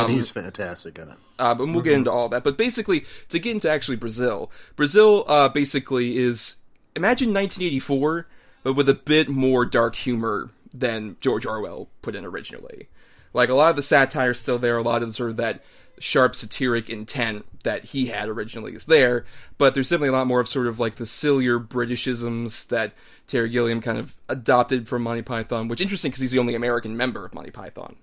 and 0.05 0.13
he's 0.13 0.29
fantastic 0.29 0.97
in 0.97 1.09
it. 1.09 1.17
Uh, 1.37 1.53
but 1.53 1.67
we'll 1.67 1.81
get 1.81 1.93
into 1.93 2.11
all 2.11 2.29
that. 2.29 2.43
But 2.43 2.57
basically, 2.57 3.05
to 3.29 3.37
get 3.37 3.51
into 3.51 3.69
actually 3.69 3.97
Brazil, 3.97 4.49
Brazil 4.77 5.25
uh, 5.27 5.49
basically 5.49 6.17
is 6.17 6.55
imagine 6.95 7.29
1984, 7.33 8.27
but 8.63 8.73
with 8.73 8.87
a 8.87 8.93
bit 8.93 9.27
more 9.27 9.65
dark 9.65 9.95
humor 9.95 10.51
than 10.73 11.17
George 11.19 11.45
Orwell 11.45 11.89
put 12.01 12.15
in 12.15 12.23
originally. 12.23 12.87
Like 13.33 13.49
a 13.49 13.55
lot 13.55 13.71
of 13.71 13.75
the 13.75 13.83
satire 13.83 14.31
is 14.31 14.39
still 14.39 14.59
there, 14.59 14.77
a 14.77 14.83
lot 14.83 15.03
of 15.03 15.13
sort 15.13 15.31
of 15.31 15.37
that 15.37 15.63
sharp 15.99 16.35
satiric 16.35 16.89
intent 16.89 17.45
that 17.63 17.85
he 17.85 18.07
had 18.07 18.27
originally 18.27 18.73
is 18.73 18.85
there, 18.85 19.25
but 19.57 19.73
there's 19.73 19.89
definitely 19.89 20.09
a 20.09 20.13
lot 20.13 20.27
more 20.27 20.39
of 20.41 20.47
sort 20.47 20.67
of 20.67 20.79
like 20.79 20.95
the 20.95 21.05
sillier 21.05 21.59
Britishisms 21.59 22.67
that 22.67 22.91
Terry 23.27 23.49
Gilliam 23.49 23.79
kind 23.79 23.97
of 23.97 24.15
adopted 24.27 24.87
from 24.87 25.03
Monty 25.03 25.21
Python, 25.21 25.67
which 25.67 25.79
interesting 25.81 26.11
because 26.11 26.21
he's 26.21 26.31
the 26.31 26.39
only 26.39 26.55
American 26.55 26.97
member 26.97 27.25
of 27.25 27.33
Monty 27.33 27.51
Python. 27.51 27.95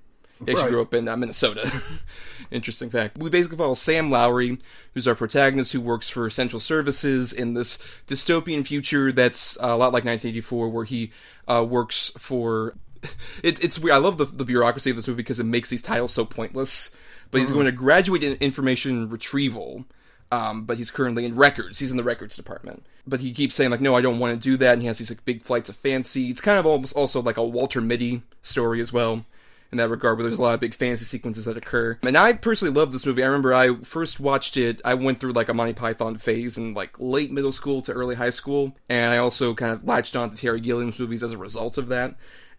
He 0.44 0.52
actually 0.52 0.62
Right. 0.64 0.70
grew 0.70 0.80
up 0.82 0.94
in 0.94 1.06
uh, 1.08 1.16
Minnesota. 1.18 1.70
Interesting 2.50 2.88
fact. 2.88 3.18
We 3.18 3.28
basically 3.28 3.58
follow 3.58 3.74
Sam 3.74 4.10
Lowry, 4.10 4.56
who's 4.94 5.06
our 5.06 5.14
protagonist, 5.14 5.72
who 5.72 5.80
works 5.82 6.08
for 6.08 6.30
Central 6.30 6.58
Services 6.60 7.32
in 7.34 7.52
this 7.52 7.78
dystopian 8.06 8.66
future 8.66 9.12
that's 9.12 9.58
uh, 9.58 9.66
a 9.66 9.76
lot 9.76 9.92
like 9.92 10.04
1984, 10.06 10.68
where 10.70 10.84
he 10.84 11.12
uh, 11.46 11.64
works 11.68 12.10
for. 12.16 12.74
It, 13.42 13.64
it's 13.64 13.78
weird. 13.78 13.94
I 13.94 13.98
love 13.98 14.18
the, 14.18 14.26
the 14.26 14.44
bureaucracy 14.44 14.90
of 14.90 14.96
this 14.96 15.08
movie 15.08 15.16
because 15.22 15.40
it 15.40 15.44
makes 15.44 15.70
these 15.70 15.80
titles 15.80 16.12
so 16.12 16.26
pointless. 16.26 16.94
But 17.30 17.40
he's 17.40 17.50
going 17.50 17.64
to 17.64 17.72
graduate 17.72 18.22
in 18.22 18.34
information 18.34 19.08
retrieval. 19.08 19.86
Um, 20.32 20.64
but 20.64 20.78
he's 20.78 20.90
currently 20.90 21.24
in 21.24 21.36
records. 21.36 21.78
He's 21.78 21.90
in 21.90 21.96
the 21.96 22.04
records 22.04 22.36
department. 22.36 22.84
But 23.06 23.20
he 23.20 23.32
keeps 23.32 23.54
saying 23.54 23.70
like, 23.70 23.80
"No, 23.80 23.96
I 23.96 24.00
don't 24.00 24.18
want 24.18 24.34
to 24.34 24.48
do 24.48 24.56
that." 24.58 24.74
And 24.74 24.82
he 24.82 24.88
has 24.88 24.98
these 24.98 25.10
like 25.10 25.24
big 25.24 25.42
flights 25.42 25.68
of 25.68 25.76
fancy. 25.76 26.28
It's 26.28 26.40
kind 26.40 26.58
of 26.58 26.66
almost 26.66 26.94
also 26.94 27.20
like 27.20 27.36
a 27.36 27.44
Walter 27.44 27.80
Mitty 27.80 28.22
story 28.42 28.80
as 28.80 28.92
well 28.92 29.24
in 29.72 29.78
that 29.78 29.88
regard, 29.88 30.18
where 30.18 30.24
there's 30.24 30.38
a 30.38 30.42
lot 30.42 30.54
of 30.54 30.60
big 30.60 30.74
fantasy 30.74 31.04
sequences 31.04 31.44
that 31.44 31.56
occur. 31.56 31.98
And 32.02 32.16
I 32.16 32.32
personally 32.32 32.74
love 32.74 32.92
this 32.92 33.06
movie. 33.06 33.22
I 33.22 33.26
remember 33.26 33.54
I 33.54 33.76
first 33.76 34.20
watched 34.20 34.56
it. 34.56 34.80
I 34.84 34.94
went 34.94 35.20
through 35.20 35.32
like 35.32 35.48
a 35.48 35.54
Monty 35.54 35.72
Python 35.72 36.16
phase 36.16 36.58
in 36.58 36.74
like 36.74 36.94
late 36.98 37.30
middle 37.32 37.52
school 37.52 37.82
to 37.82 37.92
early 37.92 38.16
high 38.16 38.30
school, 38.30 38.76
and 38.88 39.12
I 39.12 39.18
also 39.18 39.54
kind 39.54 39.72
of 39.72 39.84
latched 39.84 40.14
on 40.14 40.30
to 40.30 40.36
Terry 40.36 40.60
Gilliam's 40.60 40.98
movies 40.98 41.22
as 41.22 41.32
a 41.32 41.38
result 41.38 41.78
of 41.78 41.88
that. 41.88 42.14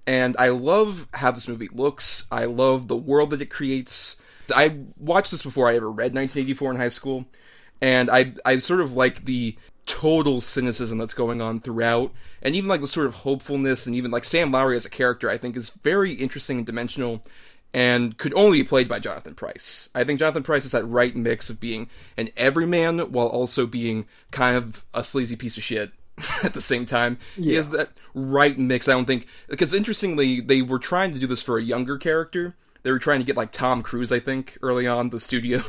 And 0.08 0.36
I 0.38 0.50
love 0.50 1.08
how 1.14 1.32
this 1.32 1.48
movie 1.48 1.70
looks. 1.72 2.28
I 2.32 2.46
love 2.46 2.88
the 2.88 2.98
world 2.98 3.32
that 3.32 3.42
it 3.42 3.50
creates. 3.50 4.16
I 4.54 4.80
watched 4.98 5.32
this 5.32 5.44
before 5.44 5.70
I 5.70 5.76
ever 5.76 5.90
read 5.90 6.14
1984 6.16 6.72
in 6.72 6.78
high 6.78 6.90
school, 6.90 7.26
and 7.82 8.10
I 8.10 8.34
I 8.46 8.58
sort 8.60 8.82
of 8.82 8.94
like 8.94 9.26
the 9.26 9.56
total 9.86 10.42
cynicism 10.42 10.98
that's 10.98 11.14
going 11.14 11.42
on 11.42 11.60
throughout, 11.60 12.12
and 12.42 12.56
even 12.56 12.68
like 12.68 12.82
the 12.82 12.88
sort 12.88 13.08
of 13.08 13.16
hopefulness, 13.16 13.86
and 13.86 13.96
even 13.96 14.12
like 14.12 14.24
Sam 14.24 14.52
Lowry 14.52 14.76
as 14.76 14.86
a 14.86 14.90
character, 14.90 15.30
I 15.30 15.38
think 15.38 15.56
is 15.56 15.70
very 15.70 16.14
interesting 16.14 16.58
and 16.58 16.66
dimensional, 16.66 17.22
and 17.74 18.18
could 18.18 18.34
only 18.34 18.64
be 18.64 18.68
played 18.68 18.90
by 18.90 19.00
Jonathan 19.00 19.36
Pryce. 19.36 19.90
I 19.96 20.04
think 20.04 20.20
Jonathan 20.20 20.44
Pryce 20.44 20.66
is 20.66 20.72
that 20.72 20.86
right 20.86 21.16
mix 21.16 21.50
of 21.50 21.60
being 21.60 21.90
an 22.18 22.30
everyman 22.36 23.00
while 23.12 23.28
also 23.28 23.66
being 23.66 24.06
kind 24.32 24.58
of 24.58 24.84
a 24.94 25.04
sleazy 25.04 25.36
piece 25.36 25.58
of 25.58 25.64
shit 25.64 25.92
at 26.44 26.54
the 26.54 26.62
same 26.62 26.86
time. 26.86 27.18
He 27.36 27.56
has 27.56 27.70
that 27.70 27.92
right 28.14 28.58
mix. 28.58 28.88
I 28.88 28.92
don't 28.94 29.06
think 29.06 29.28
because 29.50 29.74
interestingly, 29.74 30.42
they 30.42 30.62
were 30.62 30.80
trying 30.80 31.14
to 31.14 31.20
do 31.20 31.28
this 31.28 31.42
for 31.42 31.58
a 31.58 31.64
younger 31.64 31.98
character. 31.98 32.56
They 32.84 32.92
were 32.92 33.00
trying 33.00 33.20
to 33.20 33.26
get 33.26 33.38
like 33.38 33.52
Tom 33.52 33.82
Cruise, 33.84 34.12
I 34.12 34.20
think, 34.20 34.58
early 34.62 34.88
on. 34.88 35.10
The 35.12 35.20
studio 35.20 35.62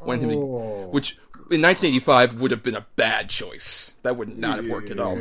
wanted 0.00 0.24
him 0.24 0.30
to, 0.30 0.88
which 0.90 1.18
in 1.50 1.62
1985 1.62 2.40
would 2.40 2.50
have 2.50 2.62
been 2.62 2.76
a 2.76 2.86
bad 2.96 3.30
choice. 3.30 3.92
That 4.02 4.16
would 4.16 4.36
not 4.36 4.58
have 4.58 4.68
worked 4.68 4.90
at 4.90 5.00
all. 5.00 5.18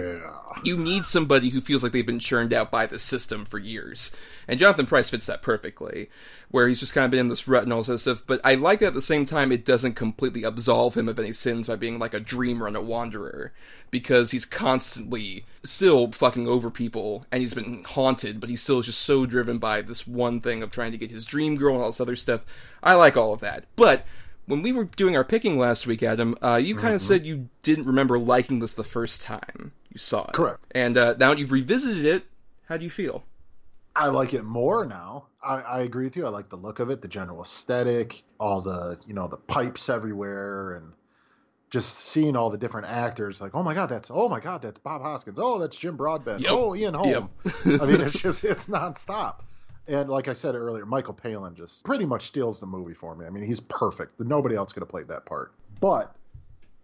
You 0.63 0.77
need 0.77 1.05
somebody 1.05 1.49
who 1.49 1.61
feels 1.61 1.83
like 1.83 1.91
they've 1.91 2.05
been 2.05 2.19
churned 2.19 2.51
out 2.51 2.71
by 2.71 2.85
the 2.85 2.99
system 2.99 3.45
for 3.45 3.59
years. 3.59 4.11
And 4.47 4.59
Jonathan 4.59 4.85
Pryce 4.85 5.09
fits 5.09 5.25
that 5.27 5.41
perfectly, 5.41 6.09
where 6.49 6.67
he's 6.67 6.79
just 6.79 6.93
kind 6.93 7.05
of 7.05 7.11
been 7.11 7.19
in 7.19 7.27
this 7.27 7.47
rut 7.47 7.63
and 7.63 7.71
all 7.71 7.79
this 7.79 7.89
other 7.89 7.97
stuff. 7.97 8.23
But 8.25 8.41
I 8.43 8.55
like 8.55 8.79
that 8.79 8.87
at 8.87 8.93
the 8.93 9.01
same 9.01 9.25
time, 9.25 9.51
it 9.51 9.65
doesn't 9.65 9.93
completely 9.93 10.43
absolve 10.43 10.95
him 10.95 11.07
of 11.07 11.19
any 11.19 11.33
sins 11.33 11.67
by 11.67 11.75
being 11.75 11.99
like 11.99 12.13
a 12.13 12.19
dreamer 12.19 12.67
and 12.67 12.75
a 12.75 12.81
wanderer, 12.81 13.53
because 13.91 14.31
he's 14.31 14.45
constantly 14.45 15.45
still 15.63 16.11
fucking 16.11 16.47
over 16.47 16.71
people, 16.71 17.25
and 17.31 17.41
he's 17.41 17.53
been 17.53 17.83
haunted, 17.83 18.39
but 18.39 18.49
he 18.49 18.55
still 18.55 18.79
is 18.79 18.87
just 18.87 19.01
so 19.01 19.25
driven 19.25 19.59
by 19.59 19.81
this 19.81 20.07
one 20.07 20.41
thing 20.41 20.63
of 20.63 20.71
trying 20.71 20.91
to 20.91 20.97
get 20.97 21.11
his 21.11 21.25
dream 21.25 21.55
girl 21.55 21.75
and 21.75 21.83
all 21.83 21.89
this 21.89 22.01
other 22.01 22.15
stuff. 22.15 22.41
I 22.81 22.95
like 22.95 23.15
all 23.15 23.33
of 23.33 23.41
that. 23.41 23.65
But 23.75 24.05
when 24.47 24.61
we 24.61 24.71
were 24.71 24.85
doing 24.85 25.15
our 25.15 25.23
picking 25.23 25.59
last 25.59 25.85
week, 25.85 26.01
Adam, 26.01 26.35
uh, 26.41 26.55
you 26.55 26.75
kind 26.75 26.95
of 26.95 27.01
said 27.01 27.25
you 27.25 27.49
didn't 27.61 27.85
remember 27.85 28.17
liking 28.17 28.59
this 28.59 28.73
the 28.73 28.83
first 28.83 29.21
time 29.21 29.73
you 29.89 29.99
saw 29.99 30.25
it. 30.25 30.33
Correct. 30.33 30.65
And 30.71 30.97
uh, 30.97 31.15
now 31.19 31.33
you've 31.33 31.51
revisited 31.51 32.05
it. 32.05 32.23
How 32.67 32.77
do 32.77 32.83
you 32.83 32.89
feel? 32.89 33.23
I 33.95 34.07
like 34.07 34.33
it 34.33 34.43
more 34.43 34.85
now. 34.85 35.25
I, 35.43 35.61
I 35.61 35.81
agree 35.81 36.05
with 36.05 36.15
you. 36.15 36.25
I 36.25 36.29
like 36.29 36.49
the 36.49 36.55
look 36.55 36.79
of 36.79 36.89
it, 36.89 37.01
the 37.01 37.07
general 37.07 37.41
aesthetic, 37.41 38.23
all 38.39 38.61
the 38.61 38.99
you 39.07 39.13
know 39.13 39.27
the 39.27 39.37
pipes 39.37 39.89
everywhere, 39.89 40.75
and 40.75 40.93
just 41.69 41.95
seeing 41.95 42.35
all 42.35 42.49
the 42.49 42.57
different 42.57 42.87
actors. 42.87 43.41
Like, 43.41 43.55
oh 43.55 43.63
my 43.63 43.73
god, 43.73 43.87
that's 43.87 44.11
oh 44.11 44.29
my 44.29 44.39
god, 44.39 44.61
that's 44.61 44.79
Bob 44.79 45.01
Hoskins. 45.01 45.39
Oh, 45.41 45.59
that's 45.59 45.75
Jim 45.75 45.97
Broadbent. 45.97 46.41
Yep. 46.41 46.51
Oh, 46.51 46.75
Ian 46.75 46.93
Holm. 46.93 47.09
Yep. 47.09 47.81
I 47.81 47.85
mean, 47.85 48.01
it's 48.01 48.21
just 48.21 48.43
it's 48.43 48.67
nonstop. 48.67 49.39
And 49.87 50.09
like 50.09 50.27
I 50.27 50.33
said 50.33 50.55
earlier, 50.55 50.85
Michael 50.85 51.13
Palin 51.13 51.55
just 51.55 51.83
pretty 51.85 52.05
much 52.05 52.27
steals 52.27 52.59
the 52.59 52.65
movie 52.65 52.93
for 52.93 53.15
me. 53.15 53.25
I 53.25 53.29
mean, 53.29 53.45
he's 53.45 53.61
perfect. 53.61 54.19
Nobody 54.19 54.55
else 54.55 54.73
could 54.73 54.81
have 54.81 54.89
played 54.89 55.07
that 55.07 55.25
part. 55.25 55.53
But 55.79 56.13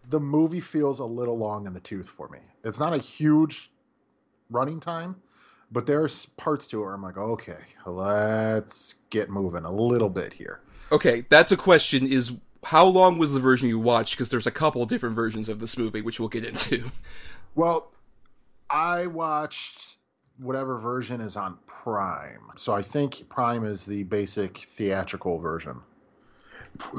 the 0.10 0.20
movie 0.20 0.62
feels 0.62 1.00
a 1.00 1.06
little 1.06 1.38
long 1.38 1.68
in 1.68 1.74
the 1.74 1.80
tooth 1.80 2.08
for 2.08 2.30
me. 2.30 2.40
It's 2.64 2.80
not 2.80 2.94
a 2.94 2.98
huge 2.98 3.72
running 4.50 4.80
time, 4.80 5.16
but 5.72 5.86
there's 5.86 6.28
parts 6.38 6.68
to 6.70 6.80
it 6.80 6.86
where 6.86 6.94
I'm 6.94 7.04
like, 7.04 7.18
okay, 7.18 7.58
let's 7.86 8.96
get 9.10 9.30
moving 9.30 9.66
a 9.66 9.72
little 9.72 10.10
bit 10.10 10.32
here. 10.32 10.62
Okay, 10.92 11.26
that's 11.30 11.52
a 11.52 11.58
question. 11.58 12.06
Is 12.06 12.34
how 12.64 12.86
long 12.86 13.18
was 13.18 13.32
the 13.32 13.40
version 13.40 13.68
you 13.68 13.80
watched? 13.80 14.16
Because 14.16 14.30
there's 14.30 14.48
a 14.48 14.52
couple 14.52 14.86
different 14.86 15.16
versions 15.16 15.50
of 15.50 15.60
this 15.60 15.78
movie, 15.78 16.02
which 16.02 16.20
we'll 16.20 16.30
get 16.30 16.46
into. 16.46 16.92
Well, 17.56 17.92
I 18.70 19.08
watched 19.08 19.98
whatever 20.38 20.78
version 20.78 21.22
is 21.22 21.38
on 21.38 21.58
Prime. 21.68 22.42
So 22.56 22.74
I 22.74 22.82
think 22.82 23.30
Prime 23.30 23.66
is 23.66 23.86
the 23.86 24.04
basic 24.04 24.58
theatrical 24.58 25.40
version. 25.40 25.80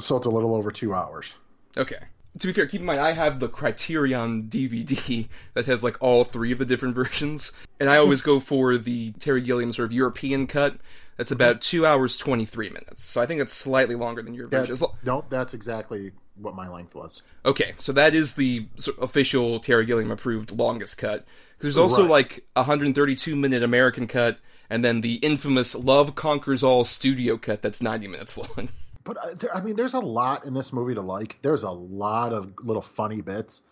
So 0.01 0.17
it's 0.17 0.27
a 0.27 0.31
little 0.31 0.55
over 0.55 0.71
two 0.71 0.95
hours. 0.95 1.35
Okay. 1.77 1.99
To 2.39 2.47
be 2.49 2.53
fair, 2.53 2.67
keep 2.67 2.81
in 2.81 2.87
mind 2.87 3.01
I 3.01 3.13
have 3.13 3.39
the 3.39 3.49
Criterion 3.49 4.45
DVD 4.45 5.29
that 5.55 5.67
has 5.67 5.85
like 5.85 5.97
all 6.01 6.25
three 6.25 6.53
of 6.53 6.59
the 6.59 6.65
different 6.65 6.95
versions, 6.97 7.53
and 7.79 7.89
I 7.89 7.97
always 7.97 8.23
go 8.23 8.41
for 8.41 8.77
the 8.77 9.13
Terry 9.13 9.41
Gilliam 9.41 9.73
sort 9.73 9.87
of 9.87 9.93
European 9.93 10.47
cut. 10.47 10.77
That's 11.17 11.31
about 11.31 11.61
two 11.61 11.87
hours 11.87 12.17
twenty 12.17 12.45
three 12.45 12.69
minutes. 12.71 13.05
So 13.05 13.21
I 13.21 13.27
think 13.27 13.39
that's 13.39 13.53
slightly 13.55 13.95
longer 13.95 14.23
than 14.23 14.35
your 14.35 14.49
version. 14.49 14.75
That's, 14.79 14.93
no, 15.05 15.25
that's 15.29 15.55
exactly 15.55 16.13
what 16.37 16.55
my 16.57 16.69
length 16.69 16.95
was. 16.95 17.23
Okay, 17.47 17.75
so 17.79 17.93
that 17.93 18.15
is 18.15 18.35
the 18.35 18.67
official 19.01 19.61
Terry 19.61 19.87
Gilliam 19.87 20.11
approved 20.11 20.51
longest 20.51 20.99
cut. 20.99 21.25
There's 21.61 21.77
also 21.79 22.03
Right. 22.03 22.11
like 22.11 22.45
a 22.57 22.61
132 22.63 23.37
minute 23.37 23.63
American 23.63 24.07
cut, 24.09 24.39
and 24.69 24.85
then 24.85 25.01
the 25.03 25.15
infamous 25.17 25.75
Love 25.77 26.15
Conquers 26.17 26.63
All 26.65 26.85
studio 26.85 27.37
cut 27.37 27.63
that's 27.63 27.81
90 27.81 28.09
minutes 28.09 28.37
long. 28.39 28.69
But 29.05 29.17
uh, 29.19 29.35
there, 29.35 29.55
I 29.55 29.61
mean, 29.61 29.77
there's 29.77 29.95
a 29.95 30.01
lot 30.01 30.45
in 30.47 30.55
this 30.55 30.73
movie 30.73 30.95
to 30.95 31.01
like. 31.03 31.41
There's 31.43 31.63
a 31.63 31.71
lot 31.71 32.33
of 32.33 32.55
little 32.63 32.83
funny 32.83 33.21
bits. 33.21 33.63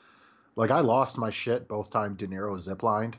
Like 0.55 0.71
I 0.71 0.81
lost 0.81 1.19
my 1.19 1.31
shit 1.31 1.67
both 1.67 1.91
times 1.91 2.19
De 2.19 2.27
Niro 2.29 2.55
ziplined. 2.57 3.15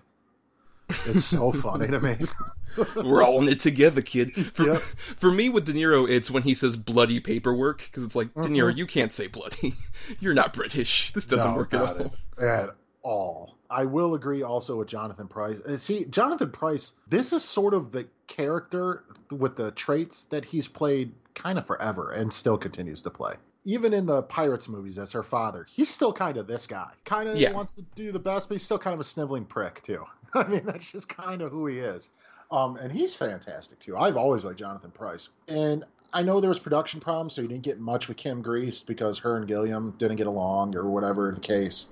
It's 0.90 1.26
so 1.26 1.52
funny 1.52 1.88
to 1.88 2.00
me. 2.00 2.18
We're 2.96 3.24
all 3.24 3.42
in 3.42 3.48
it 3.50 3.60
together, 3.60 4.02
kid. 4.02 4.34
For 4.54 4.74
Yep. 4.74 4.82
for 5.18 5.32
me 5.32 5.48
with 5.50 5.66
De 5.66 5.74
Niro, 5.74 6.10
it's 6.10 6.32
when 6.32 6.44
he 6.44 6.56
says 6.56 6.76
bloody 6.76 7.20
paperwork 7.20 7.84
because 7.84 8.04
it's 8.04 8.16
like 8.16 8.34
De 8.34 8.42
Niro, 8.50 8.76
you 8.76 8.86
can't 8.88 9.12
say 9.12 9.28
bloody. 9.28 9.76
You're 10.20 10.34
not 10.34 10.54
British. 10.54 11.12
This 11.14 11.26
doesn't 11.26 11.52
Mm-hmm. 11.52 11.76
No, 11.76 11.84
work 11.84 12.00
at 12.00 12.12
all. 12.40 12.48
At 12.48 12.76
all. 13.04 13.56
I 13.70 13.86
will 13.86 14.14
agree 14.16 14.44
also 14.44 14.78
with 14.78 14.88
Jonathan 14.88 15.28
Pryce. 15.28 15.60
Uh, 15.60 15.78
See, 15.78 16.06
Jonathan 16.06 16.52
Pryce, 16.52 16.94
this 17.08 17.34
is 17.34 17.44
sort 17.44 17.74
of 17.74 17.92
the 17.92 18.08
character 18.28 19.04
with 19.32 19.56
the 19.56 19.72
traits 19.72 20.26
that 20.26 20.46
he's 20.46 20.68
played 20.68 21.12
kind 21.34 21.58
of 21.58 21.66
forever 21.66 22.12
and 22.12 22.32
still 22.32 22.58
continues 22.58 23.02
to 23.04 23.10
play. 23.10 23.34
Even 23.66 23.94
in 23.94 24.06
the 24.06 24.24
Pirates 24.24 24.68
movies 24.68 25.00
as 25.00 25.12
her 25.14 25.24
father, 25.24 25.66
he's 25.70 25.90
still 25.90 26.12
kind 26.12 26.38
of 26.38 26.48
this 26.48 26.68
guy. 26.68 26.92
Kind 27.06 27.30
of 27.30 27.38
Yeah. 27.38 27.52
wants 27.54 27.76
to 27.76 27.82
do 27.96 28.12
the 28.12 28.20
best, 28.20 28.50
but 28.50 28.56
he's 28.56 28.64
still 28.64 28.80
kind 28.80 28.94
of 28.94 29.00
a 29.00 29.06
sniveling 29.06 29.46
prick, 29.46 29.82
too. 29.84 30.04
I 30.34 30.44
mean, 30.48 30.64
that's 30.66 30.92
just 30.92 31.08
kind 31.10 31.42
of 31.42 31.52
who 31.52 31.68
he 31.68 31.80
is. 31.80 32.10
Um, 32.52 32.76
and 32.76 32.92
he's 32.92 33.16
fantastic, 33.16 33.80
too. 33.80 33.96
I've 33.98 34.18
always 34.18 34.44
liked 34.46 34.60
Jonathan 34.60 34.92
Pryce. 34.92 35.30
And 35.48 35.86
I 36.14 36.22
know 36.22 36.40
there 36.42 36.50
was 36.50 36.60
production 36.60 37.00
problems, 37.00 37.34
so 37.34 37.42
you 37.42 37.48
didn't 37.48 37.64
get 37.64 37.80
much 37.80 38.08
with 38.08 38.18
Kim 38.18 38.44
Greist 38.44 38.86
because 38.86 39.18
her 39.20 39.38
and 39.38 39.48
Gilliam 39.48 39.92
didn't 39.98 40.18
get 40.18 40.28
along 40.28 40.76
or 40.76 40.88
whatever 40.90 41.32
the 41.34 41.42
case. 41.42 41.88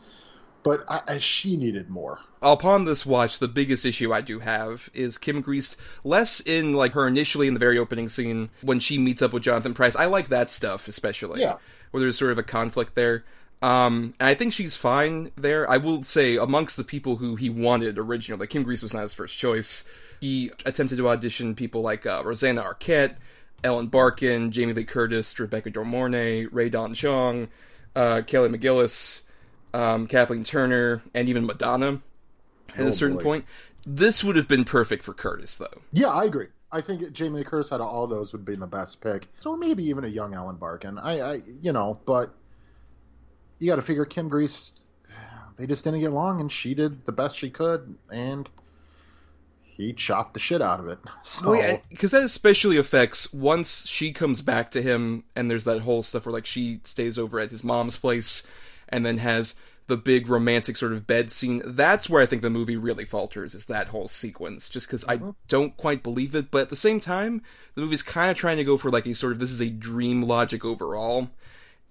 But 0.63 0.84
I, 0.88 1.01
I, 1.08 1.20
she 1.20 1.58
needed 1.58 1.89
more. 1.89 2.20
Upon 2.41 2.86
this 2.86 3.06
watch, 3.06 3.39
the 3.39 3.48
biggest 3.48 3.86
issue 3.86 4.13
I 4.13 4.22
do 4.22 4.39
have 4.39 4.89
is 4.94 5.18
Kim 5.18 5.41
Greist 5.44 5.75
less 6.03 6.39
in 6.39 6.74
like 6.74 6.94
her 6.94 7.08
initially 7.08 7.48
in 7.48 7.53
the 7.53 7.60
very 7.60 7.77
opening 7.77 8.10
scene 8.10 8.50
when 8.62 8.80
she 8.80 8.98
meets 8.98 9.22
up 9.22 9.34
with 9.34 9.44
Jonathan 9.44 9.74
Pryce. 9.74 9.96
I 9.96 10.06
like 10.06 10.30
that 10.30 10.50
stuff 10.50 10.88
especially. 10.88 11.41
Yeah. 11.41 11.58
Where 11.91 12.01
there's 12.01 12.18
sort 12.18 12.32
of 12.32 12.38
a 12.38 12.44
conflict 12.44 12.96
there. 12.96 13.25
Um, 13.62 14.15
and 14.20 14.30
I 14.30 14.34
think 14.34 14.53
she's 14.53 14.75
fine 14.75 15.32
there. 15.36 15.70
I 15.70 15.77
will 15.77 16.03
say, 16.03 16.36
amongst 16.36 16.77
the 16.77 16.84
people 16.84 17.18
who 17.18 17.36
he 17.36 17.50
wanted 17.50 17.98
originally, 17.98 18.48
Kim 18.48 18.65
Greist 18.65 18.82
was 18.82 18.94
not 18.94 19.03
his 19.03 19.13
first 19.13 19.38
choice. 19.38 19.88
He 20.20 20.51
attempted 20.65 20.98
to 20.98 21.10
audition 21.10 21.56
people 21.56 21.82
like 21.82 22.06
uh, 22.06 22.22
Rosanna 22.25 22.63
Arquette, 22.63 23.15
Ellen 23.63 23.88
Barkin, 23.88 24.51
Jamie 24.51 24.74
Lee 24.74 24.84
Curtis, 24.84 25.38
Rebecca 25.39 25.70
De 25.70 25.84
Mornay, 25.84 26.46
Rae 26.46 26.70
Dawn 26.70 26.94
Chong, 26.94 27.50
uh, 27.96 28.22
Kelly 28.25 28.50
McGillis, 28.50 29.22
um, 29.73 30.07
Kathleen 30.07 30.43
Turner, 30.43 31.01
and 31.13 31.29
even 31.29 31.45
Madonna 31.45 32.01
at 32.75 32.85
Oh, 32.85 32.87
a 32.87 32.93
certain 32.93 33.17
boy. 33.17 33.23
point. 33.23 33.45
This 33.85 34.23
would 34.23 34.35
have 34.35 34.47
been 34.47 34.63
perfect 34.65 35.03
for 35.03 35.13
Curtis, 35.13 35.57
though. 35.57 35.81
Yeah, 35.91 36.09
I 36.09 36.25
agree. 36.25 36.47
I 36.71 36.81
think 36.81 37.11
Jamie 37.11 37.39
Lee 37.39 37.43
Curtis 37.43 37.73
out 37.73 37.81
of 37.81 37.87
all 37.87 38.07
those 38.07 38.31
would 38.31 38.45
be 38.45 38.55
the 38.55 38.67
best 38.67 39.01
pick. 39.01 39.27
So 39.39 39.57
maybe 39.57 39.83
even 39.85 40.05
a 40.05 40.07
young 40.07 40.33
Ellen 40.33 40.55
Barkin. 40.55 40.97
I, 40.97 41.19
I 41.19 41.39
you 41.61 41.73
know, 41.73 41.99
but 42.05 42.33
you 43.59 43.67
got 43.67 43.75
to 43.75 43.81
figure 43.81 44.05
Kim 44.05 44.29
Greist. 44.29 44.71
They 45.57 45.67
just 45.67 45.83
didn't 45.83 45.99
get 45.99 46.11
along, 46.11 46.39
and 46.41 46.51
she 46.51 46.73
did 46.73 47.05
the 47.05 47.11
best 47.11 47.37
she 47.37 47.51
could, 47.51 47.95
and 48.11 48.49
he 49.63 49.93
chopped 49.93 50.33
the 50.33 50.39
shit 50.39 50.61
out 50.61 50.79
of 50.79 50.87
it. 50.87 50.97
So 51.23 51.79
because 51.89 52.11
that 52.11 52.23
especially 52.23 52.77
affects 52.77 53.31
once 53.33 53.85
she 53.87 54.11
comes 54.11 54.41
back 54.41 54.71
to 54.71 54.81
him, 54.81 55.23
and 55.35 55.51
there's 55.51 55.65
that 55.65 55.81
whole 55.81 56.01
stuff 56.03 56.25
where 56.25 56.33
like 56.33 56.45
she 56.47 56.79
stays 56.83 57.17
over 57.19 57.39
at 57.39 57.51
his 57.51 57.63
mom's 57.63 57.97
place, 57.97 58.41
and 58.91 59.05
then 59.05 59.17
has 59.19 59.55
the 59.88 59.98
big 59.98 60.29
romantic 60.29 60.77
sort 60.77 60.93
of 60.93 61.05
bed 61.05 61.29
scene. 61.29 61.62
That's 61.65 62.10
where 62.10 62.21
I 62.21 62.25
think 62.25 62.41
the 62.41 62.50
movie 62.50 62.77
really 62.77 63.03
falters. 63.03 63.53
Is 63.53 63.65
that 63.65 63.89
whole 63.89 64.07
sequence? 64.07 64.69
Just 64.69 64.88
because 64.88 65.03
I 65.05 65.15
uh-huh. 65.15 65.33
don't 65.48 65.75
quite 65.75 66.01
believe 66.01 66.33
it, 66.33 66.50
but 66.50 66.62
at 66.62 66.69
the 66.69 66.75
same 66.75 67.00
time, 67.00 67.41
the 67.75 67.81
movie's 67.81 68.01
kind 68.03 68.31
of 68.31 68.38
trying 68.38 68.57
to 68.57 68.63
go 68.63 68.77
for 68.77 68.89
like 68.89 69.05
a 69.05 69.13
sort 69.13 69.33
of 69.33 69.39
this 69.39 69.51
is 69.51 69.62
a 69.62 69.69
dream 69.69 70.21
logic 70.21 70.63
overall. 70.63 71.29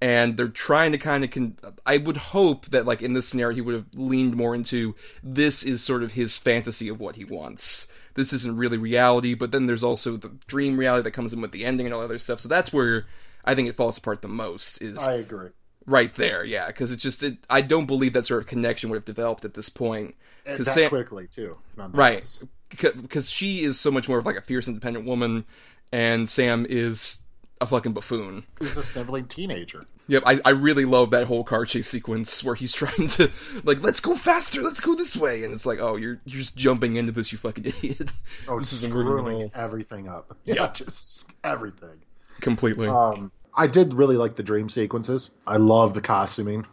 and 0.00 0.38
they're 0.38 0.48
trying 0.48 0.92
to 0.92 0.98
kind 0.98 1.24
of 1.24 1.30
con- 1.30 1.58
i 1.84 1.98
would 1.98 2.16
hope 2.16 2.64
that 2.66 2.86
like 2.86 3.02
in 3.02 3.12
this 3.12 3.28
scenario 3.28 3.54
he 3.54 3.60
would 3.60 3.74
have 3.74 3.84
leaned 3.94 4.34
more 4.34 4.54
into 4.54 4.94
this 5.22 5.62
is 5.62 5.82
sort 5.82 6.02
of 6.02 6.12
his 6.12 6.38
fantasy 6.38 6.88
of 6.88 6.98
what 6.98 7.16
he 7.16 7.24
wants 7.24 7.86
this 8.14 8.32
isn't 8.32 8.56
really 8.56 8.78
reality 8.78 9.34
but 9.34 9.52
then 9.52 9.66
there's 9.66 9.84
also 9.84 10.16
the 10.16 10.32
dream 10.46 10.78
reality 10.78 11.02
that 11.02 11.10
comes 11.10 11.34
in 11.34 11.42
with 11.42 11.52
the 11.52 11.66
ending 11.66 11.84
and 11.84 11.94
all 11.94 12.00
other 12.00 12.16
stuff 12.16 12.40
so 12.40 12.48
that's 12.48 12.72
where 12.72 13.04
i 13.44 13.54
think 13.54 13.68
it 13.68 13.76
falls 13.76 13.98
apart 13.98 14.22
the 14.22 14.28
most 14.28 14.80
is 14.80 14.98
I 14.98 15.16
agree. 15.16 15.50
Right 15.86 16.14
there 16.14 16.44
yeah 16.44 16.66
because 16.68 16.92
it's 16.92 17.02
just 17.02 17.22
it, 17.22 17.38
i 17.48 17.60
don't 17.60 17.86
believe 17.86 18.12
that 18.12 18.24
sort 18.24 18.40
of 18.42 18.46
connection 18.46 18.90
would 18.90 18.96
have 18.96 19.04
developed 19.04 19.44
at 19.44 19.54
this 19.54 19.68
point 19.68 20.14
'Cause 20.46 20.66
that 20.66 20.74
Sam- 20.74 20.88
quickly 20.90 21.26
too. 21.28 21.58
right 21.76 22.26
because 22.70 23.30
she 23.30 23.62
is 23.64 23.78
so 23.80 23.90
much 23.90 24.08
more 24.08 24.18
of 24.18 24.26
like 24.26 24.36
a 24.36 24.40
fierce 24.42 24.68
independent 24.68 25.06
woman 25.06 25.44
and 25.92 26.28
sam 26.28 26.66
is 26.68 27.22
a 27.60 27.66
fucking 27.66 27.92
buffoon 27.92 28.44
He's 28.58 28.76
a 28.78 28.82
sniveling 28.82 29.26
teenager. 29.26 29.84
Yep, 30.08 30.22
I, 30.26 30.40
I 30.44 30.50
really 30.50 30.86
love 30.86 31.10
that 31.10 31.26
whole 31.28 31.44
car 31.44 31.64
chase 31.66 31.86
sequence 31.88 32.42
where 32.42 32.54
he's 32.56 32.72
trying 32.82 33.06
to 33.08 33.30
like, 33.62 33.80
let's 33.82 34.00
go 34.00 34.16
faster, 34.16 34.60
let's 34.62 34.80
go 34.80 34.94
this 34.96 35.14
way, 35.14 35.44
and 35.44 35.52
it's 35.54 35.64
like, 35.66 35.78
oh, 35.78 35.94
you're 35.96 36.20
you're 36.24 36.40
just 36.40 36.56
jumping 36.56 36.96
into 36.96 37.12
this, 37.12 37.30
you 37.30 37.38
fucking 37.38 37.66
idiot. 37.82 38.10
Oh, 38.48 38.58
this 38.58 38.72
isn't 38.72 38.90
screwing 38.90 39.50
everything 39.54 40.08
up. 40.08 40.36
Yeah, 40.44 40.54
Yeah. 40.54 40.72
just 40.72 41.26
everything. 41.44 42.00
Completely. 42.40 42.88
Um, 42.88 43.30
I 43.60 43.66
did 43.66 43.92
really 43.92 44.16
like 44.16 44.36
the 44.36 44.42
dream 44.42 44.70
sequences. 44.70 45.34
I 45.46 45.58
love 45.58 45.92
the 45.92 46.00
costuming, 46.00 46.66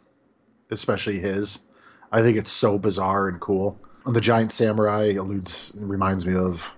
especially 0.71 1.19
his. 1.19 1.59
I 2.09 2.21
think 2.21 2.37
it's 2.37 2.49
so 2.49 2.79
bizarre 2.79 3.27
and 3.27 3.41
cool. 3.41 3.77
And 4.05 4.15
the 4.15 4.21
giant 4.21 4.53
samurai 4.53 5.15
alludes 5.19 5.73
reminds 5.75 6.25
me 6.25 6.35
of, 6.35 6.73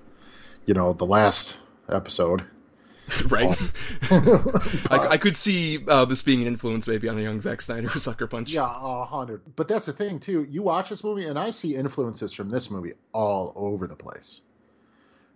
you 0.66 0.74
know, 0.74 0.94
the 0.94 1.06
last 1.06 1.60
episode. 1.88 2.44
right. 3.28 3.56
I, 4.10 5.10
I 5.12 5.18
could 5.18 5.36
see 5.36 5.86
uh, 5.88 6.06
this 6.06 6.24
being 6.24 6.42
an 6.42 6.48
influence 6.48 6.88
maybe 6.88 7.08
on 7.08 7.20
a 7.20 7.22
young 7.22 7.40
Zack 7.40 7.62
Snyder 7.62 7.90
Sucker 8.00 8.26
Punch. 8.26 8.52
Yeah, 8.52 8.66
a 8.66 9.06
hundred. 9.06 9.44
But 9.56 9.68
that's 9.68 9.86
the 9.86 9.94
thing 9.94 10.20
too. 10.20 10.44
You 10.50 10.64
watch 10.64 10.90
this 10.90 11.04
movie, 11.04 11.26
and 11.26 11.38
I 11.38 11.52
see 11.52 11.76
influences 11.76 12.34
from 12.34 12.50
this 12.50 12.72
movie 12.72 12.94
all 13.14 13.54
over 13.56 13.86
the 13.86 13.96
place. 13.96 14.42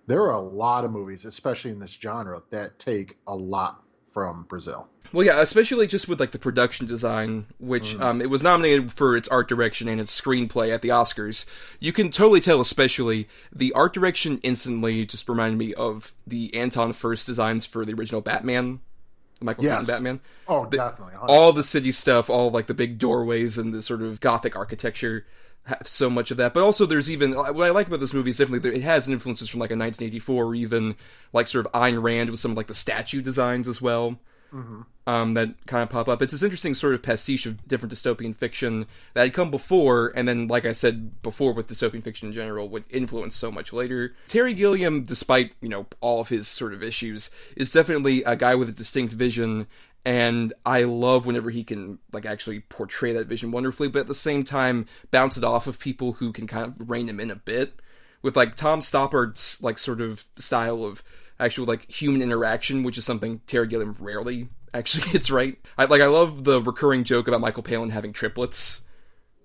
There 0.07 0.23
are 0.23 0.33
a 0.33 0.41
lot 0.41 0.83
of 0.83 0.89
movies, 0.89 1.25
especially 1.25 1.69
in 1.69 1.79
this 1.79 1.91
genre, 1.91 2.41
that 2.49 2.79
take 2.79 3.19
a 3.27 3.35
lot 3.35 3.82
from 4.13 4.43
Brazil. 4.43 4.87
Well, 5.11 5.25
yeah, 5.25 5.41
especially 5.41 5.85
just 5.85 6.07
with 6.07 6.19
like 6.19 6.31
the 6.31 6.39
production 6.39 6.87
design, 6.87 7.45
which 7.59 7.99
um, 7.99 8.19
it 8.19 8.29
was 8.31 8.41
nominated 8.41 8.91
for 8.91 9.15
its 9.15 9.27
art 9.27 9.47
direction 9.47 9.87
and 9.87 9.99
its 10.01 10.19
screenplay 10.19 10.73
at 10.73 10.81
the 10.81 10.89
Oscars. 10.89 11.45
You 11.79 11.93
can 11.93 12.09
totally 12.09 12.39
tell, 12.41 12.59
especially 12.61 13.27
the 13.53 13.71
art 13.73 13.93
direction 13.93 14.39
instantly 14.41 15.05
just 15.05 15.29
reminded 15.29 15.59
me 15.59 15.73
of 15.75 16.15
the 16.25 16.51
Anton 16.55 16.93
Furst 16.93 17.27
designs 17.27 17.65
for 17.65 17.85
the 17.85 17.93
original 17.93 18.21
Batman, 18.21 18.79
the 19.37 19.45
Michael 19.45 19.65
Yes. 19.65 19.81
Keaton 19.85 19.95
Batman. 19.95 20.19
Oh, 20.47 20.65
definitely. 20.65 21.13
100%. 21.13 21.25
all 21.29 21.53
the 21.53 21.63
city 21.63 21.91
stuff, 21.91 22.27
all 22.27 22.49
like 22.49 22.65
the 22.65 22.73
big 22.73 22.97
doorways 22.97 23.57
and 23.59 23.71
the 23.71 23.83
sort 23.83 24.01
of 24.01 24.19
gothic 24.19 24.55
architecture. 24.55 25.27
Have 25.65 25.87
so 25.87 26.09
much 26.09 26.31
of 26.31 26.37
that. 26.37 26.53
But 26.53 26.63
also, 26.63 26.85
there's 26.85 27.09
even 27.09 27.33
what 27.33 27.67
I 27.67 27.69
like 27.69 27.87
about 27.87 27.99
this 27.99 28.13
movie 28.13 28.31
is 28.31 28.37
definitely 28.37 28.69
that 28.69 28.77
it 28.77 28.83
has 28.83 29.07
influences 29.07 29.49
from 29.49 29.59
like 29.59 29.71
a 29.71 29.77
1984 29.77 30.43
or 30.45 30.55
even 30.55 30.95
like 31.31 31.47
sort 31.47 31.65
of 31.65 31.71
Ayn 31.71 32.01
Rand 32.01 32.29
with 32.29 32.39
some 32.39 32.51
of 32.51 32.57
like 32.57 32.67
the 32.67 32.75
statue 32.75 33.21
designs 33.21 33.67
as 33.67 33.81
well. 33.81 34.19
Um, 35.07 35.33
that 35.33 35.65
kind 35.65 35.81
of 35.83 35.89
pop 35.89 36.07
up. 36.07 36.21
It's 36.21 36.31
this 36.31 36.43
interesting 36.43 36.75
sort 36.75 36.93
of 36.93 37.01
pastiche 37.01 37.45
of 37.45 37.67
different 37.67 37.91
dystopian 37.93 38.35
fiction 38.35 38.85
that 39.15 39.23
had 39.23 39.33
come 39.33 39.49
before, 39.51 40.13
and 40.15 40.27
then, 40.27 40.47
like 40.47 40.63
I 40.65 40.73
said 40.73 41.21
before, 41.23 41.53
with 41.53 41.67
dystopian 41.67 42.03
fiction 42.03 42.27
in 42.27 42.33
general, 42.33 42.69
would 42.69 42.83
influence 42.89 43.35
so 43.35 43.51
much 43.51 43.73
later. 43.73 44.15
Terry 44.27 44.53
Gilliam, 44.53 45.05
despite 45.05 45.53
you 45.59 45.69
know 45.69 45.87
all 46.01 46.21
of 46.21 46.29
his 46.29 46.47
sort 46.47 46.73
of 46.73 46.83
issues, 46.83 47.31
is 47.57 47.71
definitely 47.71 48.23
a 48.23 48.35
guy 48.35 48.53
with 48.55 48.69
a 48.69 48.73
distinct 48.73 49.13
vision 49.13 49.67
and 50.05 50.53
I 50.65 50.83
love 50.83 51.25
whenever 51.25 51.49
he 51.49 51.63
can 51.63 51.99
like 52.11 52.25
actually 52.25 52.61
portray 52.61 53.13
that 53.13 53.27
vision 53.27 53.51
wonderfully, 53.51 53.87
but 53.87 53.99
at 53.99 54.07
the 54.07 54.15
same 54.15 54.43
time 54.43 54.87
bounce 55.11 55.37
it 55.37 55.43
off 55.43 55.67
of 55.67 55.79
people 55.79 56.13
who 56.13 56.33
can 56.33 56.47
kind 56.47 56.73
of 56.79 56.89
rein 56.89 57.07
him 57.07 57.19
in 57.19 57.31
a 57.31 57.35
bit. 57.35 57.79
With 58.21 58.35
like 58.37 58.55
Tom 58.55 58.81
Stoppard's 58.81 59.61
like 59.61 59.77
sort 59.77 60.01
of 60.01 60.25
style 60.37 60.83
of 60.83 61.03
actual 61.39 61.65
like 61.65 61.89
human 61.89 62.21
interaction, 62.21 62.83
which 62.83 62.97
is 62.97 63.05
something 63.05 63.41
Terry 63.47 63.67
Gilliam 63.67 63.95
rarely 63.99 64.49
actually 64.73 65.11
gets 65.11 65.29
right. 65.29 65.57
I 65.77 65.85
like 65.85 66.01
I 66.01 66.07
love 66.07 66.43
the 66.43 66.61
recurring 66.61 67.03
joke 67.03 67.27
about 67.27 67.41
Michael 67.41 67.63
Palin 67.63 67.89
having 67.89 68.13
triplets. 68.13 68.81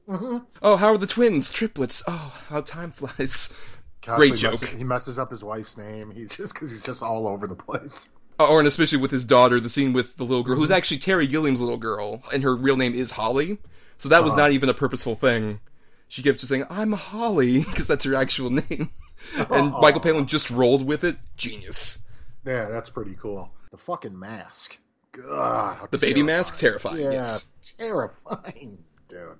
Mm-hmm. 0.08 0.38
Oh, 0.62 0.76
how 0.76 0.88
are 0.88 0.98
the 0.98 1.06
twins? 1.06 1.52
Triplets. 1.52 2.02
Oh, 2.08 2.40
how 2.48 2.62
time 2.62 2.90
flies. 2.90 3.54
Gosh, 4.00 4.16
Great 4.16 4.30
he 4.30 4.36
joke. 4.36 4.52
Messes, 4.52 4.70
he 4.70 4.84
messes 4.84 5.18
up 5.18 5.30
his 5.30 5.44
wife's 5.44 5.76
name. 5.76 6.10
He's 6.10 6.30
just 6.30 6.54
because 6.54 6.70
he's 6.70 6.82
just 6.82 7.02
all 7.02 7.28
over 7.28 7.46
the 7.46 7.54
place. 7.54 8.08
Or 8.38 8.58
and 8.60 8.68
especially 8.68 8.98
with 8.98 9.10
his 9.10 9.24
daughter, 9.24 9.58
the 9.58 9.68
scene 9.68 9.92
with 9.92 10.16
the 10.16 10.24
little 10.24 10.44
girl, 10.44 10.56
who's 10.56 10.70
actually 10.70 10.98
Terry 10.98 11.26
Gilliam's 11.26 11.60
little 11.60 11.76
girl, 11.76 12.22
and 12.32 12.42
her 12.44 12.54
real 12.54 12.76
name 12.76 12.94
is 12.94 13.12
Holly. 13.12 13.58
So 13.98 14.08
that 14.08 14.22
was 14.22 14.34
not 14.34 14.52
even 14.52 14.68
a 14.68 14.74
purposeful 14.74 15.16
thing. 15.16 15.58
She 16.06 16.22
kept 16.22 16.38
just 16.38 16.48
saying, 16.48 16.64
"I'm 16.70 16.92
Holly," 16.92 17.60
because 17.64 17.88
that's 17.88 18.04
her 18.04 18.14
actual 18.14 18.50
name. 18.70 18.90
and 19.36 19.72
Michael 19.72 20.00
Palin 20.00 20.26
just 20.26 20.50
rolled 20.50 20.86
with 20.86 21.02
it. 21.02 21.16
Genius. 21.36 21.98
Yeah, 22.46 22.66
that's 22.66 22.88
pretty 22.88 23.16
cool. 23.20 23.50
The 23.72 23.76
fucking 23.78 24.16
mask. 24.18 24.78
God, 25.12 25.88
The 25.90 25.98
baby 25.98 26.22
mask, 26.22 26.58
terrifying. 26.58 27.02
Yeah, 27.02 27.10
Yes. 27.10 27.44
terrifying, 27.76 28.78
dude. 29.08 29.36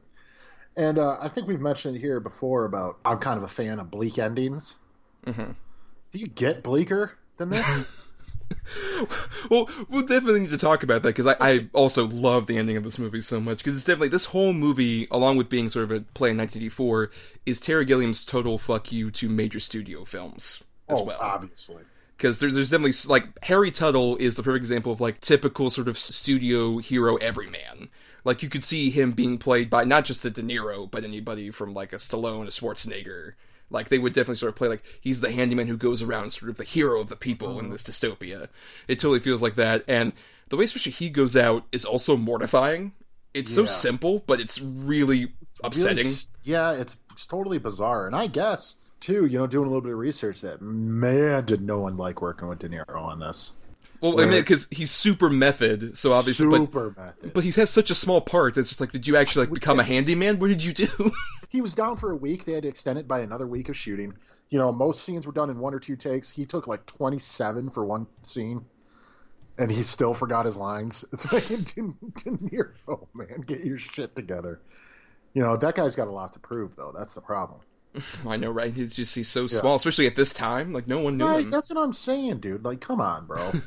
And 0.77 0.99
uh, 0.99 1.19
I 1.21 1.29
think 1.29 1.47
we've 1.47 1.61
mentioned 1.61 1.97
it 1.97 2.01
here 2.01 2.19
before 2.21 2.65
about 2.65 2.99
I'm 3.05 3.19
kind 3.19 3.37
of 3.39 3.45
a 3.45 3.49
fan 3.49 3.79
of 3.79 3.91
bleak 3.91 4.19
endings. 4.19 4.75
Mm-hmm. 5.25 5.53
Do 6.13 6.19
you 6.19 6.27
get 6.27 6.63
bleaker 6.65 7.13
than 7.37 7.51
this? 7.51 7.87
Well, 9.51 9.71
we'll 9.89 10.05
definitely 10.05 10.41
need 10.41 10.51
to 10.51 10.59
talk 10.59 10.83
about 10.83 11.03
that 11.03 11.15
because 11.17 11.27
I, 11.27 11.37
I 11.41 11.69
also 11.73 12.07
love 12.07 12.47
the 12.47 12.59
ending 12.59 12.77
of 12.77 12.85
this 12.85 12.99
movie 12.99 13.23
so 13.23 13.41
much 13.41 13.59
because 13.59 13.75
it's 13.75 13.85
definitely 13.85 14.09
this 14.09 14.27
whole 14.27 14.53
movie, 14.53 15.07
along 15.11 15.37
with 15.37 15.49
being 15.49 15.69
sort 15.69 15.85
of 15.85 15.91
a 15.91 16.01
play 16.01 16.31
in 16.31 16.37
1984, 16.37 17.11
is 17.47 17.61
Terry 17.61 17.87
Gilliam's 17.87 18.25
total 18.25 18.59
fuck 18.59 18.93
you 18.93 19.11
to 19.13 19.29
major 19.29 19.61
studio 19.61 20.05
films 20.05 20.65
as 20.89 21.01
oh, 21.01 21.05
well. 21.05 21.19
obviously. 21.21 21.83
because 22.17 22.41
there's 22.41 22.57
there's 22.57 22.71
definitely 22.71 22.95
like 23.11 23.27
Harry 23.45 23.71
Tuttle 23.71 24.17
is 24.17 24.35
the 24.35 24.43
perfect 24.43 24.63
example 24.63 24.93
of 24.93 25.01
like 25.01 25.21
typical 25.21 25.71
sort 25.71 25.89
of 25.89 25.97
studio 25.97 26.79
hero 26.79 27.17
everyman. 27.17 27.89
Like 28.25 28.43
you 28.43 28.49
could 28.51 28.65
see 28.65 28.91
him 28.91 29.13
being 29.13 29.39
played 29.39 29.71
by 29.71 29.85
not 29.85 30.05
just 30.05 30.25
a 30.25 30.31
De 30.31 30.43
Niro, 30.43 30.91
but 30.91 31.05
anybody 31.05 31.51
from 31.51 31.73
like 31.73 31.93
a 31.93 31.97
Stallone, 31.97 32.47
a 32.47 32.51
Schwarzenegger. 32.51 33.33
Like 33.71 33.89
they 33.89 33.99
would 33.99 34.13
definitely 34.13 34.37
sort 34.37 34.51
of 34.51 34.57
play 34.57 34.69
like 34.69 34.83
he's 35.01 35.21
the 35.21 35.31
handyman 35.31 35.67
who 35.67 35.77
goes 35.77 36.03
around 36.03 36.31
sort 36.31 36.51
of 36.51 36.57
the 36.57 36.65
hero 36.65 37.01
of 37.01 37.09
the 37.09 37.17
people 37.17 37.59
in 37.59 37.67
mm. 37.67 37.73
this 37.73 37.83
dystopia. 37.83 38.49
It 38.87 38.99
totally 38.99 39.21
feels 39.21 39.43
like 39.43 39.57
that, 39.57 39.85
and 39.87 40.13
the 40.49 40.57
way 40.57 40.65
especially 40.65 40.93
he 40.93 41.11
goes 41.11 41.37
out 41.37 41.65
is 41.73 41.85
also 41.85 42.17
mortifying. 42.17 42.93
It's 43.35 43.55
so 43.55 43.67
simple, 43.67 44.25
but 44.27 44.41
it's 44.41 44.61
really 44.61 45.33
upsetting. 45.63 46.07
Really, 46.07 46.19
yeah, 46.45 46.73
it's, 46.73 46.97
it's 47.13 47.27
totally 47.27 47.59
bizarre. 47.59 48.07
And 48.07 48.17
I 48.17 48.27
guess, 48.27 48.77
too, 49.01 49.27
you 49.27 49.39
know, 49.39 49.47
doing 49.47 49.67
a 49.67 49.69
little 49.69 49.83
bit 49.83 49.93
of 49.93 49.99
research 49.99 50.41
that, 50.41 50.63
man, 50.63 51.45
did 51.45 51.61
no 51.61 51.79
one 51.79 51.97
like 51.97 52.23
working 52.23 52.49
with 52.49 52.59
De 52.61 52.69
Niro 52.69 52.97
on 52.97 53.21
this. 53.21 53.53
Well, 54.01 54.21
I 54.21 54.27
mean, 54.27 54.41
because 54.41 54.69
he's 54.71 54.91
super 54.91 55.29
method, 55.29 55.99
so 55.99 56.13
obviously, 56.13 56.47
but 56.47 56.59
Super 56.59 56.95
method. 56.97 57.33
But 57.33 57.45
he 57.45 57.51
has 57.53 57.71
such 57.71 57.91
a 57.91 57.95
small 57.95 58.21
part 58.21 58.55
that's 58.55 58.69
just 58.69 58.81
like, 58.81 58.93
did 58.93 59.07
you 59.07 59.17
actually 59.17 59.47
like 59.47 59.55
become 59.55 59.81
a 59.81 59.85
handyman? 59.85 60.39
What 60.39 60.49
did 60.49 60.63
you 60.63 60.73
do? 60.73 60.89
he 61.49 61.61
was 61.61 61.75
down 61.75 61.97
for 61.97 62.11
a 62.11 62.17
week. 62.17 62.45
They 62.45 62.53
had 62.53 62.63
to 62.63 62.69
extend 62.69 62.99
it 62.99 63.09
by 63.09 63.21
another 63.21 63.47
week 63.47 63.69
of 63.69 63.77
shooting. 63.77 64.15
You 64.51 64.59
know, 64.59 64.73
most 64.73 65.05
scenes 65.05 65.27
were 65.27 65.33
done 65.33 65.51
in 65.51 65.59
one 65.59 65.75
or 65.75 65.81
two 65.81 65.97
takes. 65.97 66.31
He 66.31 66.47
took 66.47 66.67
like 66.67 66.87
27 66.87 67.71
for 67.71 67.85
one 67.85 68.07
scene, 68.23 68.65
and 69.59 69.71
he 69.71 69.83
still 69.83 70.15
forgot 70.15 70.45
his 70.45 70.57
lines. 70.57 71.05
It's 71.13 71.31
like, 71.33 71.47
De, 71.49 71.55
De 71.55 72.31
Niro, 72.39 73.09
man, 73.15 73.41
get 73.47 73.61
your 73.61 73.79
shit 73.79 74.15
together. 74.15 74.61
You 75.35 75.43
know, 75.43 75.57
that 75.57 75.75
guy's 75.75 75.97
got 75.97 76.09
a 76.09 76.13
lot 76.13 76.33
to 76.35 76.39
prove, 76.39 76.77
though. 76.77 76.95
That's 76.97 77.15
the 77.15 77.21
problem. 77.21 77.61
I 78.27 78.37
know, 78.37 78.51
right? 78.51 78.73
He's 78.73 78.95
just 78.95 79.15
he's 79.15 79.29
so 79.29 79.47
small, 79.47 79.77
especially 79.77 80.07
at 80.07 80.17
this 80.17 80.33
time. 80.33 80.73
Like 80.73 80.87
no 80.87 81.01
one 81.01 81.17
knew 81.17 81.27
Right, 81.27 81.45
him. 81.45 81.51
that's 81.51 81.71
what 81.71 81.79
I'm 81.83 81.93
saying, 81.93 82.39
dude. 82.41 82.65
Like, 82.65 82.81
come 82.81 83.01
on, 83.01 83.27
bro. 83.27 83.53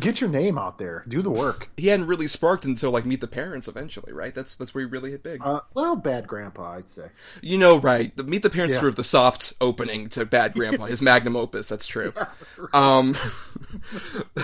Get 0.00 0.22
your 0.22 0.30
name 0.30 0.56
out 0.56 0.78
there. 0.78 1.04
Do 1.06 1.20
the 1.20 1.28
work. 1.30 1.68
He 1.76 1.88
hadn't 1.88 2.06
really 2.06 2.26
sparked 2.26 2.64
until 2.64 2.90
like 2.90 3.04
Meet 3.04 3.20
the 3.20 3.26
Parents 3.28 3.68
eventually, 3.68 4.10
right? 4.14 4.34
That's 4.34 4.56
that's 4.56 4.74
where 4.74 4.82
he 4.82 4.90
really 4.90 5.10
hit 5.10 5.22
big. 5.22 5.42
Uh, 5.44 5.60
well, 5.74 5.96
bad 5.96 6.26
grandpa, 6.26 6.76
I'd 6.76 6.88
say. 6.88 7.08
you 7.42 7.58
know, 7.58 7.76
right? 7.78 8.16
The 8.16 8.24
Meet 8.24 8.42
the 8.42 8.48
Parents 8.48 8.72
Yeah. 8.72 8.80
sort 8.80 8.88
of 8.88 8.96
the 8.96 9.04
soft 9.04 9.52
opening 9.60 10.08
to 10.10 10.24
Bad 10.24 10.52
Grandpa, 10.54 10.86
his 10.86 11.02
magnum 11.02 11.36
opus. 11.36 11.68
That's 11.68 11.86
true. 11.86 12.14
Um, 12.72 13.14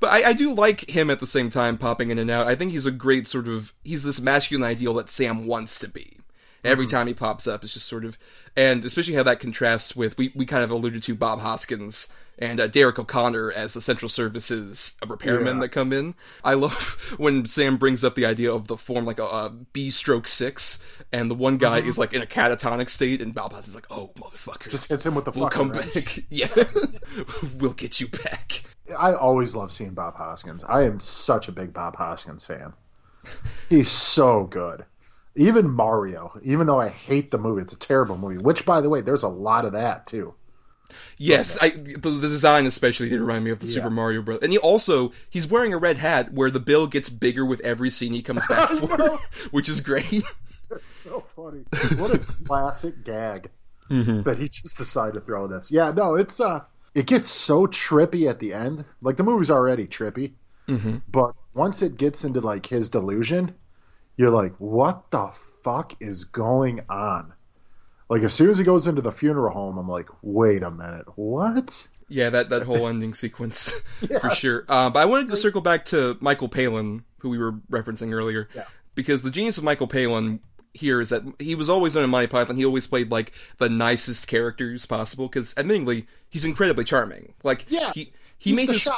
but 0.00 0.10
I, 0.10 0.30
I 0.30 0.32
do 0.32 0.52
like 0.52 0.88
him 0.90 1.08
at 1.08 1.20
the 1.20 1.26
same 1.26 1.50
time 1.50 1.78
popping 1.78 2.10
in 2.10 2.18
and 2.18 2.30
out. 2.30 2.46
I 2.48 2.56
think 2.56 2.72
he's 2.72 2.86
a 2.86 2.90
great 2.90 3.26
sort 3.28 3.46
of 3.46 3.72
he's 3.84 4.02
this 4.02 4.20
masculine 4.20 4.68
ideal 4.68 4.94
that 4.94 5.08
Sam 5.08 5.46
wants 5.46 5.78
to 5.78 5.88
be. 5.88 6.18
Every 6.64 6.86
time 6.86 7.06
he 7.06 7.14
pops 7.14 7.46
up, 7.46 7.62
it's 7.62 7.74
just 7.74 7.86
sort 7.86 8.04
of, 8.04 8.16
and 8.56 8.84
especially 8.84 9.14
how 9.14 9.22
that 9.24 9.40
contrasts 9.40 9.94
with 9.94 10.16
we 10.18 10.32
we 10.34 10.46
kind 10.46 10.64
of 10.64 10.70
alluded 10.70 11.02
to 11.04 11.14
Bob 11.14 11.40
Hoskins 11.40 12.08
and 12.36 12.58
uh, 12.58 12.66
Derrick 12.66 12.98
O'Connor 12.98 13.52
as 13.52 13.74
the 13.74 13.80
Central 13.80 14.08
Services 14.08 14.96
repairmen 15.02 15.54
Yeah. 15.54 15.60
that 15.60 15.68
come 15.68 15.92
in. 15.92 16.14
I 16.42 16.54
love 16.54 16.98
when 17.16 17.46
Sam 17.46 17.76
brings 17.76 18.02
up 18.02 18.16
the 18.16 18.26
idea 18.26 18.50
of 18.52 18.66
the 18.66 18.76
form 18.76 19.04
like 19.04 19.20
a, 19.20 19.24
a 19.24 19.50
B 19.72 19.90
stroke 19.90 20.26
six, 20.26 20.82
and 21.12 21.30
the 21.30 21.34
one 21.36 21.58
guy 21.58 21.78
is 21.80 21.96
like 21.98 22.12
in 22.12 22.22
a 22.22 22.26
catatonic 22.26 22.88
state, 22.88 23.20
and 23.22 23.32
Bob 23.34 23.52
Hoskins 23.52 23.68
is 23.68 23.74
like, 23.76 23.86
"Oh 23.90 24.10
motherfucker, 24.16 24.70
Just 24.70 24.88
hits 24.88 25.04
him 25.06 25.14
with 25.14 25.26
the 25.26 25.30
we'll 25.32 25.48
come 25.50 25.70
wrench. 25.70 25.94
back, 25.94 26.24
yeah, 26.30 26.48
we'll 27.58 27.72
get 27.74 28.00
you 28.00 28.08
back." 28.08 28.62
I 28.98 29.14
always 29.14 29.54
love 29.54 29.70
seeing 29.72 29.94
Bob 29.94 30.16
Hoskins. 30.16 30.64
I 30.64 30.82
am 30.84 31.00
such 31.00 31.48
a 31.48 31.52
big 31.52 31.72
Bob 31.72 31.96
Hoskins 31.96 32.44
fan. 32.46 32.72
He's 33.70 33.90
so 33.90 34.44
good. 34.44 34.84
Even 35.36 35.70
Mario, 35.70 36.38
even 36.42 36.66
though 36.66 36.80
I 36.80 36.88
hate 36.88 37.30
the 37.30 37.38
movie, 37.38 37.62
it's 37.62 37.72
a 37.72 37.78
terrible 37.78 38.16
movie. 38.16 38.38
Which, 38.38 38.64
by 38.64 38.80
the 38.80 38.88
way, 38.88 39.00
there's 39.00 39.24
a 39.24 39.28
lot 39.28 39.64
of 39.64 39.72
that 39.72 40.06
too. 40.06 40.34
Yes, 41.16 41.58
I 41.60 41.70
the, 41.70 42.10
the 42.10 42.28
design 42.28 42.66
especially 42.66 43.08
did 43.08 43.20
remind 43.20 43.44
me 43.44 43.50
of 43.50 43.58
the 43.58 43.66
Super 43.66 43.90
Mario 43.90 44.22
Bros. 44.22 44.40
And 44.42 44.52
he 44.52 44.58
also 44.58 45.12
he's 45.28 45.46
wearing 45.46 45.72
a 45.72 45.78
red 45.78 45.96
hat 45.96 46.32
where 46.32 46.50
the 46.50 46.60
bill 46.60 46.86
gets 46.86 47.08
bigger 47.08 47.44
with 47.44 47.60
every 47.60 47.90
scene 47.90 48.12
he 48.12 48.22
comes 48.22 48.46
back 48.46 48.68
for, 48.78 49.18
which 49.50 49.68
is 49.68 49.80
great. 49.80 50.24
It's 50.70 50.94
so 50.94 51.24
funny. 51.34 51.64
What 51.98 52.14
a 52.14 52.18
classic 52.18 53.04
gag 53.04 53.50
that 53.88 54.36
he 54.38 54.48
just 54.48 54.76
decided 54.76 55.14
to 55.14 55.20
throw 55.20 55.46
this. 55.46 55.70
Yeah, 55.70 55.90
no, 55.90 56.14
it's 56.14 56.40
uh, 56.40 56.64
it 56.94 57.06
gets 57.06 57.28
so 57.28 57.66
trippy 57.66 58.28
at 58.28 58.38
the 58.38 58.54
end. 58.54 58.84
Like 59.00 59.16
the 59.16 59.22
movie's 59.22 59.50
already 59.50 59.86
trippy, 59.86 60.32
but 61.08 61.34
once 61.54 61.82
it 61.82 61.96
gets 61.96 62.24
into 62.24 62.40
like 62.40 62.66
his 62.66 62.90
delusion, 62.90 63.54
you're 64.16 64.30
like, 64.30 64.54
what 64.58 65.10
the 65.10 65.32
fuck 65.62 65.94
is 66.00 66.24
going 66.24 66.80
on? 66.88 67.32
Like 68.08 68.22
as 68.22 68.34
soon 68.34 68.50
as 68.50 68.58
he 68.58 68.64
goes 68.64 68.86
into 68.86 69.00
the 69.02 69.12
funeral 69.12 69.52
home, 69.52 69.78
I'm 69.78 69.88
like, 69.88 70.08
wait 70.22 70.62
a 70.62 70.70
minute, 70.70 71.06
what? 71.16 71.88
Yeah, 72.08 72.30
that 72.30 72.50
that 72.50 72.62
whole 72.64 72.86
ending 72.86 73.14
sequence 73.14 73.72
for 74.20 74.30
sure. 74.30 74.64
Uh, 74.68 74.90
but 74.90 74.98
I 75.00 75.06
wanted 75.06 75.30
to 75.30 75.36
circle 75.36 75.62
back 75.62 75.86
to 75.86 76.16
Michael 76.20 76.48
Palin, 76.48 77.04
who 77.20 77.30
we 77.30 77.38
were 77.38 77.52
referencing 77.70 78.12
earlier, 78.12 78.48
Yeah. 78.54 78.64
because 78.94 79.22
the 79.22 79.30
genius 79.30 79.56
of 79.58 79.64
Michael 79.64 79.86
Palin 79.88 80.40
here 80.74 81.00
is 81.00 81.08
that 81.08 81.22
he 81.38 81.54
was 81.54 81.68
always 81.70 81.96
on 81.96 82.08
Monty 82.10 82.26
Python. 82.26 82.56
He 82.56 82.64
always 82.64 82.86
played 82.86 83.10
like 83.10 83.32
the 83.58 83.68
nicest 83.70 84.26
characters 84.26 84.84
possible. 84.86 85.28
Because 85.28 85.54
admittingly, 85.54 86.06
he's 86.28 86.44
incredibly 86.44 86.84
charming. 86.84 87.32
Like 87.42 87.64
Yeah, 87.68 87.92
he 87.94 88.12
he 88.36 88.50
he's 88.50 88.56
made 88.56 88.68
the 88.68 88.72
his 88.74 88.88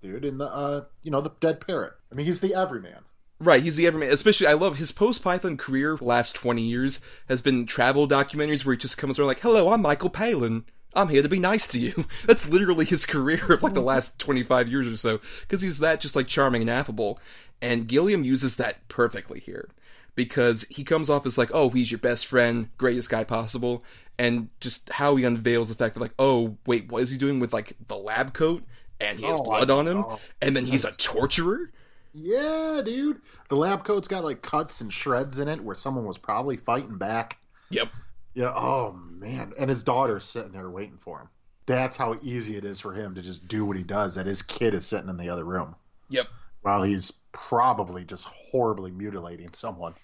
dude, 0.00 0.24
in 0.24 0.38
the 0.38 0.44
uh, 0.46 0.84
you 1.02 1.10
know, 1.10 1.20
the 1.22 1.32
dead 1.40 1.60
parrot. 1.66 1.94
I 2.12 2.14
mean, 2.14 2.26
he's 2.26 2.40
the 2.40 2.54
everyman. 2.54 3.00
Right, 3.40 3.62
he's 3.62 3.76
the 3.76 3.86
everyman. 3.86 4.12
Especially, 4.12 4.46
I 4.46 4.52
love 4.54 4.78
his 4.78 4.92
post 4.92 5.22
Python 5.22 5.56
career. 5.56 5.96
Last 5.96 6.34
twenty 6.34 6.62
years 6.62 7.00
has 7.28 7.42
been 7.42 7.66
travel 7.66 8.08
documentaries 8.08 8.64
where 8.64 8.74
he 8.74 8.78
just 8.78 8.96
comes 8.96 9.18
around 9.18 9.28
like, 9.28 9.40
"Hello, 9.40 9.72
I'm 9.72 9.82
Michael 9.82 10.10
Palin. 10.10 10.64
I'm 10.94 11.08
here 11.08 11.22
to 11.22 11.28
be 11.28 11.40
nice 11.40 11.66
to 11.68 11.80
you." 11.80 12.06
That's 12.26 12.48
literally 12.48 12.84
his 12.84 13.04
career 13.06 13.44
of 13.52 13.62
like 13.62 13.74
the 13.74 13.80
last 13.80 14.18
twenty 14.18 14.44
five 14.44 14.68
years 14.68 14.86
or 14.86 14.96
so, 14.96 15.20
because 15.40 15.62
he's 15.62 15.78
that 15.80 16.00
just 16.00 16.14
like 16.14 16.28
charming 16.28 16.62
and 16.62 16.70
affable. 16.70 17.18
And 17.60 17.88
Gilliam 17.88 18.24
uses 18.24 18.56
that 18.56 18.86
perfectly 18.88 19.40
here 19.40 19.68
because 20.14 20.62
he 20.70 20.84
comes 20.84 21.10
off 21.10 21.26
as 21.26 21.36
like, 21.36 21.50
"Oh, 21.52 21.70
he's 21.70 21.90
your 21.90 21.98
best 21.98 22.26
friend, 22.26 22.68
greatest 22.78 23.10
guy 23.10 23.24
possible," 23.24 23.82
and 24.16 24.48
just 24.60 24.90
how 24.90 25.16
he 25.16 25.24
unveils 25.24 25.70
the 25.70 25.74
fact 25.74 25.94
that 25.94 26.00
like, 26.00 26.14
"Oh, 26.20 26.56
wait, 26.66 26.88
what 26.88 27.02
is 27.02 27.10
he 27.10 27.18
doing 27.18 27.40
with 27.40 27.52
like 27.52 27.76
the 27.88 27.96
lab 27.96 28.32
coat?" 28.32 28.62
And 29.00 29.18
he 29.18 29.26
has 29.26 29.40
Oh, 29.40 29.44
blood 29.44 29.70
on 29.70 29.88
him, 29.88 30.04
and 30.40 30.56
then 30.56 30.66
he's 30.66 30.84
a 30.84 30.92
torturer 30.92 31.72
Yeah, 32.14 32.80
dude. 32.84 33.20
The 33.48 33.56
lab 33.56 33.84
coat's 33.84 34.08
got 34.08 34.24
like 34.24 34.40
cuts 34.40 34.80
and 34.80 34.92
shreds 34.92 35.38
in 35.40 35.48
it 35.48 35.60
where 35.60 35.76
someone 35.76 36.04
was 36.06 36.16
probably 36.18 36.56
fighting 36.56 36.96
back. 36.96 37.38
Yep. 37.70 37.88
Yeah. 38.34 38.52
Oh 38.54 38.92
man. 38.92 39.52
And 39.58 39.68
his 39.68 39.82
daughter's 39.82 40.24
sitting 40.24 40.52
there 40.52 40.70
waiting 40.70 40.98
for 41.00 41.18
him. 41.20 41.28
That's 41.66 41.96
how 41.96 42.16
easy 42.22 42.56
it 42.56 42.64
is 42.64 42.80
for 42.80 42.92
him 42.94 43.14
to 43.14 43.22
just 43.22 43.48
do 43.48 43.64
what 43.64 43.76
he 43.76 43.82
does. 43.82 44.14
That 44.14 44.26
his 44.26 44.42
kid 44.42 44.74
is 44.74 44.86
sitting 44.86 45.08
in 45.08 45.16
the 45.16 45.30
other 45.30 45.44
room 45.44 45.74
Yep. 46.10 46.28
while 46.62 46.82
he's 46.82 47.12
probably 47.32 48.04
just 48.04 48.24
horribly 48.24 48.90
mutilating 48.90 49.50
someone. 49.52 49.94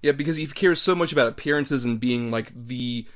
Yeah, 0.00 0.12
because 0.12 0.36
he 0.36 0.46
cares 0.46 0.80
so 0.80 0.94
much 0.94 1.12
about 1.12 1.28
appearances 1.28 1.84
and 1.84 2.00
being 2.00 2.30
like 2.30 2.50
the 2.54 3.06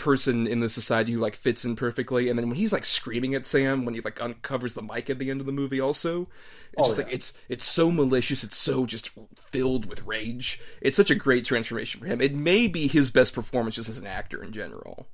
person 0.00 0.46
in 0.46 0.60
the 0.60 0.68
society 0.68 1.12
who 1.12 1.18
like 1.20 1.36
fits 1.36 1.64
in 1.64 1.76
perfectly. 1.76 2.28
And 2.28 2.38
then 2.38 2.48
when 2.48 2.56
he's 2.56 2.72
like 2.72 2.84
screaming 2.84 3.34
at 3.34 3.46
Sam 3.46 3.84
when 3.84 3.94
he 3.94 4.00
like 4.00 4.20
uncovers 4.20 4.74
the 4.74 4.82
mic 4.82 5.08
at 5.08 5.18
the 5.18 5.30
end 5.30 5.40
of 5.40 5.46
the 5.46 5.52
movie, 5.52 5.80
also, 5.80 6.22
it's 6.22 6.78
Oh, 6.78 6.84
just 6.86 6.98
yeah. 6.98 7.04
like 7.04 7.14
it's 7.14 7.32
it's 7.48 7.64
so 7.64 7.90
malicious. 7.90 8.42
It's 8.42 8.56
so 8.56 8.86
just 8.86 9.10
filled 9.36 9.86
with 9.86 10.04
rage. 10.06 10.60
It's 10.80 10.96
such 10.96 11.10
a 11.10 11.14
great 11.14 11.44
transformation 11.44 12.00
for 12.00 12.06
him. 12.06 12.20
It 12.20 12.34
may 12.34 12.66
be 12.66 12.88
his 12.88 13.10
best 13.10 13.34
performance 13.34 13.76
just 13.76 13.88
as 13.90 13.98
an 13.98 14.06
actor 14.06 14.42
in 14.42 14.52
general. 14.52 15.06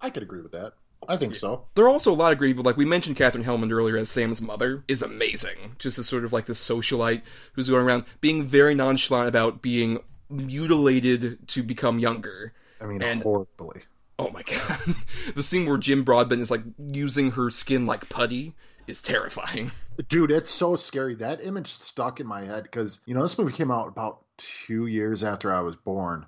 I 0.00 0.10
could 0.10 0.22
agree 0.22 0.42
with 0.42 0.52
that. 0.52 0.74
I 1.08 1.16
think 1.18 1.34
so. 1.34 1.66
There 1.74 1.84
are 1.84 1.88
also 1.90 2.10
a 2.12 2.14
lot 2.14 2.32
of 2.32 2.38
great 2.38 2.50
people. 2.50 2.64
Like 2.64 2.76
we 2.76 2.84
mentioned, 2.84 3.16
Katherine 3.16 3.44
Helmond 3.44 3.70
earlier 3.70 3.96
as 3.96 4.08
Sam's 4.08 4.40
mother 4.42 4.82
is 4.88 5.02
amazing. 5.02 5.76
Just 5.78 5.98
as 5.98 6.08
sort 6.08 6.24
of 6.24 6.32
like 6.32 6.46
this 6.46 6.58
socialite 6.66 7.22
who's 7.52 7.68
going 7.68 7.84
around 7.84 8.04
being 8.20 8.44
very 8.44 8.74
nonchalant 8.74 9.28
about 9.28 9.62
being 9.62 10.00
mutilated 10.30 11.46
to 11.48 11.62
become 11.62 11.98
younger. 11.98 12.52
I 12.80 12.86
mean, 12.86 13.02
And- 13.02 13.22
horribly. 13.22 13.82
Oh 14.18 14.30
my 14.30 14.42
god. 14.46 14.96
the 15.34 15.42
scene 15.42 15.66
where 15.66 15.76
Jim 15.78 16.02
Broadbent 16.02 16.40
is 16.42 16.50
like 16.50 16.62
using 16.78 17.32
her 17.32 17.50
skin 17.50 17.86
like 17.86 18.08
putty 18.08 18.54
is 18.86 19.02
terrifying. 19.02 19.72
Dude, 20.08 20.30
it's 20.30 20.50
so 20.50 20.76
scary. 20.76 21.16
That 21.16 21.42
image 21.44 21.72
stuck 21.72 22.20
in 22.20 22.26
my 22.26 22.44
head 22.44 22.64
because, 22.64 23.00
you 23.06 23.14
know, 23.14 23.22
this 23.22 23.38
movie 23.38 23.52
came 23.52 23.70
out 23.70 23.88
about 23.88 24.20
two 24.36 24.86
years 24.86 25.24
after 25.24 25.52
I 25.52 25.60
was 25.60 25.76
born. 25.76 26.26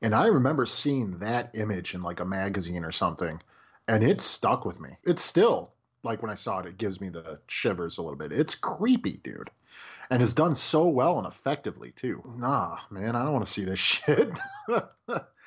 And 0.00 0.14
I 0.14 0.26
remember 0.26 0.64
seeing 0.66 1.18
that 1.18 1.50
image 1.54 1.94
in 1.94 2.02
like 2.02 2.20
a 2.20 2.24
magazine 2.24 2.84
or 2.84 2.92
something. 2.92 3.40
And 3.88 4.04
it 4.04 4.20
stuck 4.20 4.64
with 4.64 4.78
me. 4.78 4.90
It's 5.04 5.22
still, 5.22 5.72
like 6.02 6.22
when 6.22 6.30
I 6.30 6.36
saw 6.36 6.60
it, 6.60 6.66
it 6.66 6.78
gives 6.78 7.00
me 7.00 7.08
the 7.08 7.40
shivers 7.48 7.98
a 7.98 8.02
little 8.02 8.18
bit. 8.18 8.32
It's 8.32 8.54
creepy, 8.54 9.20
dude. 9.24 9.50
And 10.10 10.22
it's 10.22 10.32
done 10.32 10.54
so 10.54 10.86
well 10.86 11.18
and 11.18 11.26
effectively, 11.26 11.90
too. 11.90 12.22
Nah, 12.36 12.78
man, 12.90 13.16
I 13.16 13.24
don't 13.24 13.32
want 13.32 13.44
to 13.44 13.50
see 13.50 13.64
this 13.64 13.78
shit. 13.80 14.30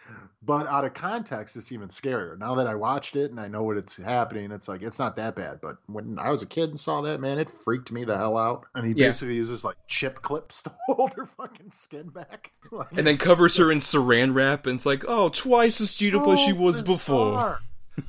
but 0.43 0.67
out 0.67 0.83
of 0.85 0.93
context, 0.93 1.55
it's 1.55 1.71
even 1.71 1.89
scarier. 1.89 2.37
Now 2.37 2.55
that 2.55 2.67
I 2.67 2.75
watched 2.75 3.15
it 3.15 3.31
and 3.31 3.39
I 3.39 3.47
know 3.47 3.63
what 3.63 3.77
it's 3.77 3.95
happening, 3.95 4.51
it's 4.51 4.67
like 4.67 4.81
it's 4.81 4.97
not 4.99 5.15
that 5.17 5.35
bad. 5.35 5.59
But 5.61 5.77
when 5.87 6.17
I 6.19 6.29
was 6.31 6.41
a 6.41 6.45
kid 6.47 6.69
and 6.69 6.79
saw 6.79 7.01
that, 7.03 7.19
man, 7.21 7.37
it 7.39 7.49
freaked 7.49 7.91
me 7.91 8.03
the 8.03 8.17
hell 8.17 8.37
out. 8.37 8.65
And 8.75 8.85
he 8.85 8.93
Yeah. 8.93 9.07
basically 9.07 9.35
uses 9.35 9.63
like 9.63 9.77
chip 9.87 10.21
clips 10.21 10.61
to 10.63 10.71
hold 10.87 11.13
her 11.13 11.27
fucking 11.37 11.71
skin 11.71 12.09
back, 12.09 12.51
Like, 12.71 12.91
And 12.93 13.05
then 13.05 13.17
covers 13.17 13.53
so- 13.55 13.65
her 13.65 13.71
in 13.71 13.79
saran 13.79 14.33
wrap 14.33 14.65
and 14.65 14.75
it's 14.75 14.85
like, 14.85 15.03
oh, 15.07 15.29
twice 15.29 15.79
as 15.79 15.97
beautiful 15.97 16.33
as 16.33 16.39
she 16.39 16.51
so 16.51 16.57
was 16.57 16.81
before. 16.81 17.59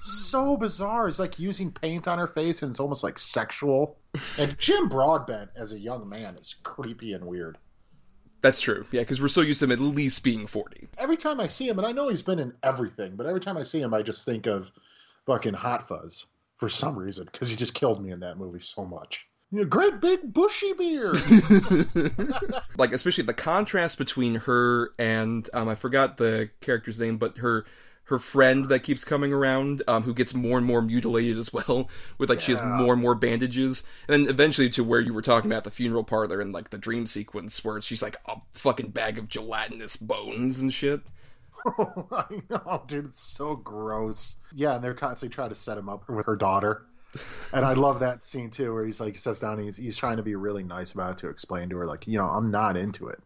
so 0.02 0.56
bizarre. 0.56 1.08
It's 1.08 1.18
like 1.18 1.38
using 1.38 1.70
paint 1.72 2.08
on 2.08 2.18
her 2.18 2.26
face, 2.28 2.62
and 2.62 2.70
it's 2.70 2.80
almost 2.80 3.02
like 3.04 3.18
sexual. 3.18 3.98
And 4.38 4.56
Jim 4.58 4.88
Broadbent, 4.88 5.50
as 5.56 5.72
a 5.72 5.78
young 5.78 6.08
man, 6.08 6.36
is 6.36 6.54
creepy 6.62 7.12
and 7.12 7.26
weird. 7.26 7.58
That's 8.42 8.60
true. 8.60 8.84
Yeah, 8.90 9.00
because 9.00 9.20
we're 9.20 9.28
so 9.28 9.40
used 9.40 9.60
to 9.60 9.66
him 9.66 9.72
at 9.72 9.80
least 9.80 10.22
being 10.22 10.46
40. 10.46 10.88
every 10.98 11.16
time 11.16 11.40
I 11.40 11.46
see 11.46 11.68
him, 11.68 11.78
and 11.78 11.86
I 11.86 11.92
know 11.92 12.08
he's 12.08 12.22
been 12.22 12.40
in 12.40 12.52
everything, 12.62 13.16
but 13.16 13.26
every 13.26 13.40
time 13.40 13.56
I 13.56 13.62
see 13.62 13.80
him, 13.80 13.94
I 13.94 14.02
just 14.02 14.24
think 14.24 14.46
of 14.46 14.70
fucking 15.26 15.54
Hot 15.54 15.88
Fuzz 15.88 16.26
for 16.56 16.68
some 16.68 16.98
reason 16.98 17.28
because 17.30 17.48
he 17.48 17.56
just 17.56 17.74
killed 17.74 18.02
me 18.02 18.10
in 18.10 18.20
that 18.20 18.38
movie 18.38 18.60
so 18.60 18.84
much. 18.84 19.26
You 19.52 19.60
know, 19.60 19.64
great 19.66 20.00
big 20.00 20.32
bushy 20.32 20.72
beard. 20.72 21.16
like 22.78 22.92
especially 22.92 23.24
the 23.24 23.34
contrast 23.34 23.98
between 23.98 24.36
her 24.36 24.92
and 24.98 25.48
um, 25.52 25.68
I 25.68 25.74
forgot 25.74 26.16
the 26.16 26.50
character's 26.60 26.98
name, 26.98 27.18
but 27.18 27.38
her 27.38 27.64
her 28.04 28.18
friend 28.18 28.66
that 28.66 28.80
keeps 28.80 29.04
coming 29.04 29.32
around, 29.32 29.82
um, 29.86 30.02
who 30.02 30.14
gets 30.14 30.34
more 30.34 30.58
and 30.58 30.66
more 30.66 30.82
mutilated 30.82 31.38
as 31.38 31.52
well, 31.52 31.88
with 32.18 32.28
like 32.28 32.42
she 32.42 32.52
has 32.52 32.62
more 32.62 32.92
and 32.92 33.02
more 33.02 33.14
bandages, 33.14 33.84
and 34.08 34.26
then 34.26 34.30
eventually 34.30 34.68
to 34.70 34.84
where 34.84 35.00
you 35.00 35.14
were 35.14 35.22
talking 35.22 35.50
about 35.50 35.64
the 35.64 35.70
funeral 35.70 36.04
parlor 36.04 36.40
and 36.40 36.52
like 36.52 36.70
the 36.70 36.78
dream 36.78 37.06
sequence 37.06 37.64
where 37.64 37.80
she's 37.80 38.02
like 38.02 38.16
a 38.26 38.36
fucking 38.54 38.90
bag 38.90 39.18
of 39.18 39.28
gelatinous 39.28 39.96
bones 39.96 40.60
and 40.60 40.72
shit. 40.72 41.00
Oh, 41.64 42.06
I 42.12 42.42
know, 42.50 42.82
dude, 42.86 43.06
it's 43.06 43.22
so 43.22 43.56
gross. 43.56 44.36
Yeah, 44.54 44.74
and 44.74 44.84
they're 44.84 44.94
constantly 44.94 45.34
trying 45.34 45.50
to 45.50 45.54
set 45.54 45.78
him 45.78 45.88
up 45.88 46.08
with 46.08 46.26
her 46.26 46.36
daughter. 46.36 46.82
And 47.52 47.64
I 47.64 47.74
love 47.74 48.00
that 48.00 48.24
scene 48.24 48.50
too, 48.50 48.72
where 48.72 48.84
he's 48.84 48.98
like, 48.98 49.12
he 49.12 49.18
sits 49.18 49.40
down, 49.40 49.58
and 49.58 49.64
he's 49.64 49.76
he's 49.76 49.96
trying 49.96 50.16
to 50.16 50.22
be 50.22 50.34
really 50.34 50.64
nice 50.64 50.92
about 50.92 51.12
it 51.12 51.18
to 51.18 51.28
explain 51.28 51.68
to 51.70 51.76
her, 51.76 51.86
like, 51.86 52.06
you 52.06 52.18
know, 52.18 52.26
I'm 52.26 52.50
not 52.50 52.76
into 52.76 53.08
it. 53.08 53.22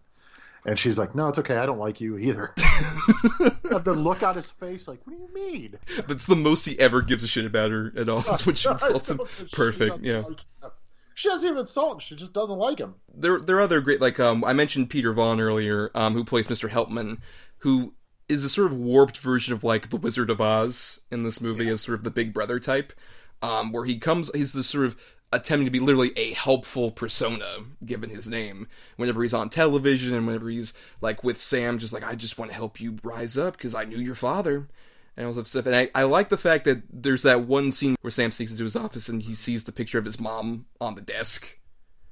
And 0.67 0.77
she's 0.77 0.99
like, 0.99 1.15
no, 1.15 1.29
it's 1.29 1.39
okay, 1.39 1.57
I 1.57 1.65
don't 1.65 1.79
like 1.79 2.01
you 2.01 2.19
either. 2.19 2.53
the 2.57 3.95
look 3.97 4.25
on 4.25 4.35
his 4.35 4.51
face, 4.51 4.89
like, 4.89 4.99
what 5.05 5.17
do 5.17 5.23
you 5.23 5.33
mean? 5.33 5.79
That's 6.09 6.27
the 6.27 6.35
most 6.35 6.65
he 6.65 6.77
ever 6.81 7.03
gives 7.03 7.23
a 7.23 7.29
shit 7.29 7.47
about 7.47 7.71
her 7.71 7.93
at 7.97 8.09
all. 8.09 8.21
That's 8.23 8.45
when 8.45 8.57
she 8.57 8.69
insults 8.71 9.09
him. 9.09 9.21
Perfect. 9.53 10.01
Yeah. 10.01 10.19
like 10.19 10.41
him. 10.41 10.71
She 11.15 11.29
doesn't 11.29 11.49
even 11.49 11.61
insult 11.61 11.93
him. 11.95 11.99
She 12.01 12.17
just 12.17 12.33
doesn't 12.33 12.59
like 12.59 12.79
him. 12.79 12.97
there 13.15 13.39
there 13.39 13.57
are 13.57 13.61
other 13.61 13.81
great 13.81 14.03
like 14.03 14.21
um 14.21 14.45
I 14.45 14.53
mentioned 14.53 14.91
Peter 14.91 15.13
Vaughan 15.15 15.41
earlier, 15.41 15.91
um, 15.95 16.13
who 16.13 16.25
plays 16.25 16.49
Mr. 16.49 16.69
Helpman, 16.69 17.21
who 17.59 17.95
is 18.29 18.43
a 18.45 18.49
sort 18.49 18.71
of 18.71 18.77
warped 18.77 19.19
version 19.19 19.55
of 19.55 19.63
like 19.65 19.89
the 19.91 19.97
Wizard 19.97 20.29
of 20.31 20.41
Oz 20.41 21.01
in 21.13 21.23
this 21.23 21.41
movie 21.41 21.69
as 21.69 21.81
sort 21.83 21.97
of 21.97 22.05
the 22.05 22.11
big 22.11 22.35
brother 22.35 22.59
type. 22.59 22.93
Um, 23.41 23.71
where 23.71 23.85
he 23.85 23.99
comes 23.99 24.31
he's 24.35 24.53
this 24.53 24.67
sort 24.67 24.85
of 24.87 24.97
attempting 25.33 25.65
to 25.67 25.71
be 25.71 25.81
literally 25.81 26.13
a 26.17 26.33
helpful 26.35 26.91
persona 26.91 27.59
given 27.85 28.11
his 28.11 28.29
name 28.29 28.69
whenever 28.97 29.23
he's 29.23 29.35
on 29.35 29.51
television 29.51 30.15
and 30.15 30.27
whenever 30.27 30.49
he's 30.49 30.73
like 31.01 31.25
with 31.25 31.41
Sam 31.41 31.79
just 31.79 31.93
like 31.93 32.05
I 32.05 32.15
just 32.15 32.39
want 32.39 32.51
to 32.51 32.57
help 32.57 32.81
you 32.81 32.99
rise 33.03 33.37
up 33.37 33.57
because 33.57 33.75
I 33.75 33.85
knew 33.85 33.99
your 33.99 34.15
father 34.15 34.69
and 35.17 35.27
all 35.27 35.33
that 35.33 35.47
stuff. 35.47 35.67
And 35.67 35.75
I, 35.75 35.91
I 35.95 36.05
like 36.05 36.29
the 36.29 36.37
fact 36.37 36.65
that 36.67 36.83
there's 36.91 37.23
that 37.25 37.43
one 37.43 37.73
scene 37.73 37.97
where 38.03 38.11
Sam 38.11 38.31
sneaks 38.33 38.53
into 38.53 38.65
his 38.65 38.77
office 38.77 39.09
and 39.09 39.23
he 39.23 39.35
sees 39.35 39.65
the 39.65 39.73
picture 39.73 39.99
of 39.99 40.05
his 40.05 40.21
mom 40.21 40.67
on 40.81 40.95
the 40.95 41.01
desk 41.01 41.59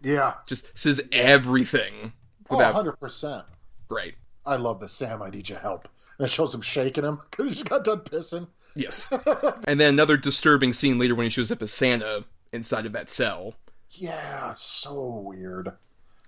Yeah. 0.03 0.35
just 0.47 0.67
says 0.77 1.07
everything 1.13 2.13
Oh, 2.51 2.57
without 2.59 2.75
100%. 2.75 3.45
great. 3.89 4.15
I 4.45 4.57
love 4.57 4.81
the 4.81 4.89
Sam, 4.89 5.23
I 5.23 5.31
need 5.31 5.49
your 5.49 5.59
help. 5.61 5.89
And 6.19 6.27
it 6.27 6.31
shows 6.31 6.55
him 6.55 6.61
shaking 6.61 7.05
him 7.05 7.21
because 7.31 7.47
he 7.49 7.55
just 7.55 7.69
got 7.69 7.85
done 7.85 8.01
pissing. 8.01 8.49
Yes. 8.77 9.09
and 9.67 9.79
then 9.81 9.89
another 9.95 10.17
disturbing 10.17 10.73
scene 10.73 10.99
later 10.99 11.15
when 11.15 11.25
he 11.25 11.31
shows 11.31 11.51
up 11.51 11.63
as 11.63 11.73
Santa 11.73 12.25
inside 12.55 12.87
of 12.87 12.93
that 12.93 13.11
cell. 13.11 13.55
Yeah, 13.91 14.53
so 14.55 15.23
weird. 15.25 15.73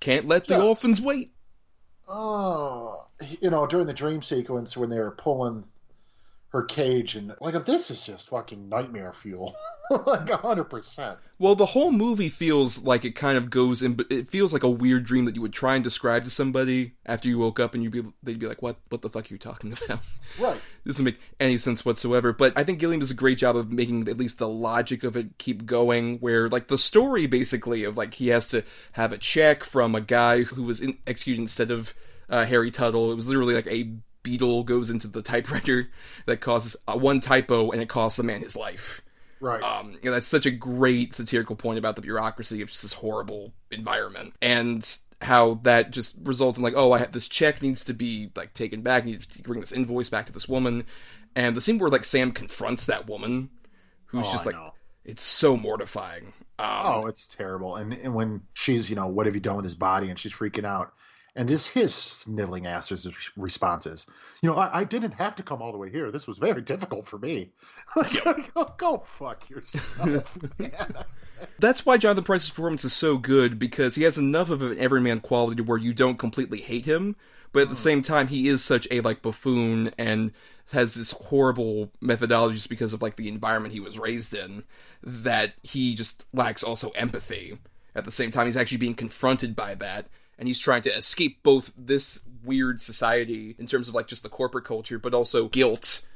Can't 0.00 0.28
let 0.28 0.46
the 0.46 0.54
Yes. 0.54 0.62
orphans 0.62 1.00
wait. 1.00 1.32
Oh, 2.08 3.06
you 3.40 3.50
know, 3.50 3.66
during 3.66 3.86
the 3.86 3.92
dream 3.94 4.22
sequence 4.22 4.76
when 4.76 4.90
they 4.90 4.98
were 4.98 5.10
pulling 5.12 5.64
her 6.56 6.62
cage 6.62 7.16
and 7.16 7.34
like 7.38 7.66
this 7.66 7.90
is 7.90 8.06
just 8.06 8.30
fucking 8.30 8.70
nightmare 8.70 9.12
fuel, 9.12 9.54
like 10.06 10.30
hundred 10.30 10.64
percent. 10.64 11.18
Well, 11.38 11.54
the 11.54 11.66
whole 11.66 11.92
movie 11.92 12.30
feels 12.30 12.82
like 12.82 13.04
it 13.04 13.10
kind 13.10 13.36
of 13.36 13.50
goes 13.50 13.82
in, 13.82 13.92
but 13.92 14.06
it 14.10 14.30
feels 14.30 14.54
like 14.54 14.62
a 14.62 14.70
weird 14.70 15.04
dream 15.04 15.26
that 15.26 15.34
you 15.34 15.42
would 15.42 15.52
try 15.52 15.74
and 15.74 15.84
describe 15.84 16.24
to 16.24 16.30
somebody 16.30 16.94
after 17.04 17.28
you 17.28 17.38
woke 17.38 17.60
up, 17.60 17.74
and 17.74 17.82
you'd 17.82 17.92
be 17.92 18.04
they'd 18.22 18.38
be 18.38 18.46
like, 18.46 18.62
"What? 18.62 18.78
What 18.88 19.02
the 19.02 19.10
fuck 19.10 19.30
are 19.30 19.34
you 19.34 19.38
talking 19.38 19.76
about?" 19.84 20.00
Right. 20.38 20.58
this 20.84 20.94
doesn't 20.94 21.04
make 21.04 21.20
any 21.38 21.58
sense 21.58 21.84
whatsoever. 21.84 22.32
But 22.32 22.54
I 22.56 22.64
think 22.64 22.78
Gilliam 22.78 23.00
does 23.00 23.10
a 23.10 23.14
great 23.14 23.36
job 23.36 23.54
of 23.54 23.70
making 23.70 24.08
at 24.08 24.16
least 24.16 24.38
the 24.38 24.48
logic 24.48 25.04
of 25.04 25.14
it 25.14 25.36
keep 25.36 25.66
going. 25.66 26.18
Where 26.20 26.48
like 26.48 26.68
the 26.68 26.78
story 26.78 27.26
basically 27.26 27.84
of 27.84 27.98
like 27.98 28.14
he 28.14 28.28
has 28.28 28.48
to 28.48 28.64
have 28.92 29.12
a 29.12 29.18
check 29.18 29.62
from 29.62 29.94
a 29.94 30.00
guy 30.00 30.44
who 30.44 30.62
was 30.62 30.80
in, 30.80 30.96
executed 31.06 31.42
instead 31.42 31.70
of 31.70 31.94
uh, 32.30 32.46
Harry 32.46 32.70
Tuttle. 32.70 33.12
It 33.12 33.16
was 33.16 33.28
literally 33.28 33.54
like 33.54 33.66
a 33.66 33.92
beetle 34.26 34.64
goes 34.64 34.90
into 34.90 35.06
the 35.06 35.22
typewriter 35.22 35.88
that 36.26 36.40
causes 36.40 36.76
uh, 36.88 36.98
one 36.98 37.20
typo 37.20 37.70
and 37.70 37.80
it 37.80 37.88
costs 37.88 38.16
the 38.16 38.24
man 38.24 38.42
his 38.42 38.56
life. 38.56 39.00
Right. 39.40 39.62
Um, 39.62 39.92
you 40.02 40.10
know, 40.10 40.12
that's 40.12 40.26
such 40.26 40.46
a 40.46 40.50
great 40.50 41.14
satirical 41.14 41.54
point 41.54 41.78
about 41.78 41.94
the 41.94 42.02
bureaucracy 42.02 42.60
of 42.62 42.68
just 42.68 42.82
this 42.82 42.94
horrible 42.94 43.52
environment 43.70 44.34
and 44.42 44.98
how 45.22 45.60
that 45.62 45.92
just 45.92 46.16
results 46.22 46.58
in 46.58 46.64
like, 46.64 46.74
oh, 46.76 46.92
I 46.92 46.98
have 46.98 47.12
this 47.12 47.28
check 47.28 47.62
needs 47.62 47.84
to 47.84 47.94
be 47.94 48.30
like 48.34 48.54
taken 48.54 48.82
back, 48.82 49.04
I 49.04 49.06
need 49.06 49.22
to 49.22 49.42
bring 49.42 49.60
this 49.60 49.72
invoice 49.72 50.08
back 50.08 50.26
to 50.26 50.32
this 50.32 50.48
woman, 50.48 50.84
and 51.34 51.56
the 51.56 51.60
scene 51.60 51.78
where 51.78 51.90
like 51.90 52.04
Sam 52.04 52.32
confronts 52.32 52.86
that 52.86 53.06
woman, 53.08 53.50
who's 54.06 54.26
Oh, 54.28 54.32
just 54.32 54.46
like, 54.46 54.56
it's 55.04 55.22
so 55.22 55.56
mortifying. 55.56 56.32
Um, 56.58 56.82
oh, 56.84 57.06
it's 57.06 57.26
terrible. 57.26 57.76
And 57.76 57.92
and 57.92 58.14
when 58.14 58.40
she's, 58.54 58.88
you 58.90 58.96
know, 58.96 59.06
what 59.06 59.26
have 59.26 59.34
you 59.34 59.40
done 59.40 59.56
with 59.56 59.64
his 59.64 59.74
body, 59.74 60.08
and 60.08 60.18
she's 60.18 60.32
freaking 60.32 60.64
out, 60.64 60.92
and 61.36 61.48
just 61.48 61.68
his 61.68 61.94
sniveling 61.94 62.66
ass 62.66 63.06
responses. 63.36 64.06
You 64.42 64.50
know, 64.50 64.56
I, 64.56 64.80
I 64.80 64.84
didn't 64.84 65.12
have 65.12 65.36
to 65.36 65.42
come 65.42 65.60
all 65.60 65.70
the 65.70 65.78
way 65.78 65.90
here. 65.90 66.10
This 66.10 66.26
was 66.26 66.38
very 66.38 66.62
difficult 66.62 67.06
for 67.06 67.18
me. 67.18 67.50
go, 68.24 68.34
oh, 68.56 68.74
go 68.78 68.98
fuck 69.06 69.48
yourself. 69.48 70.36
That's 71.58 71.84
why 71.84 71.98
Jonathan 71.98 72.24
Pryce's 72.24 72.48
performance 72.48 72.84
is 72.84 72.94
so 72.94 73.18
good 73.18 73.58
because 73.58 73.94
he 73.94 74.04
has 74.04 74.16
enough 74.16 74.48
of 74.48 74.62
an 74.62 74.78
everyman 74.78 75.20
quality 75.20 75.62
where 75.62 75.78
you 75.78 75.92
don't 75.92 76.18
completely 76.18 76.62
hate 76.62 76.86
him, 76.86 77.16
but 77.52 77.60
at 77.60 77.68
the 77.68 77.74
hmm. 77.74 77.80
same 77.82 78.02
time 78.02 78.28
he 78.28 78.48
is 78.48 78.64
such 78.64 78.88
a 78.90 79.02
like 79.02 79.20
buffoon 79.20 79.92
and 79.98 80.32
has 80.72 80.94
this 80.94 81.12
horrible 81.12 81.92
methodology 82.00 82.56
just 82.56 82.70
because 82.70 82.92
of 82.92 83.02
like 83.02 83.16
the 83.16 83.28
environment 83.28 83.74
he 83.74 83.80
was 83.80 83.98
raised 83.98 84.34
in 84.34 84.64
that 85.02 85.52
he 85.62 85.94
just 85.94 86.24
lacks 86.32 86.64
also 86.64 86.90
empathy. 86.90 87.58
at 87.94 88.04
the 88.04 88.12
same 88.12 88.30
time. 88.30 88.46
He's 88.46 88.56
actually 88.56 88.78
being 88.78 88.94
confronted 88.94 89.54
by 89.54 89.74
that, 89.76 90.06
and 90.38 90.48
he's 90.48 90.58
trying 90.58 90.82
to 90.82 90.94
escape 90.94 91.42
both 91.42 91.72
this 91.76 92.24
weird 92.44 92.80
society 92.80 93.56
in 93.58 93.66
terms 93.66 93.88
of 93.88 93.94
like 93.94 94.06
just 94.06 94.22
the 94.22 94.28
corporate 94.28 94.64
culture, 94.64 94.98
but 94.98 95.14
also 95.14 95.48
guilt. 95.48 96.06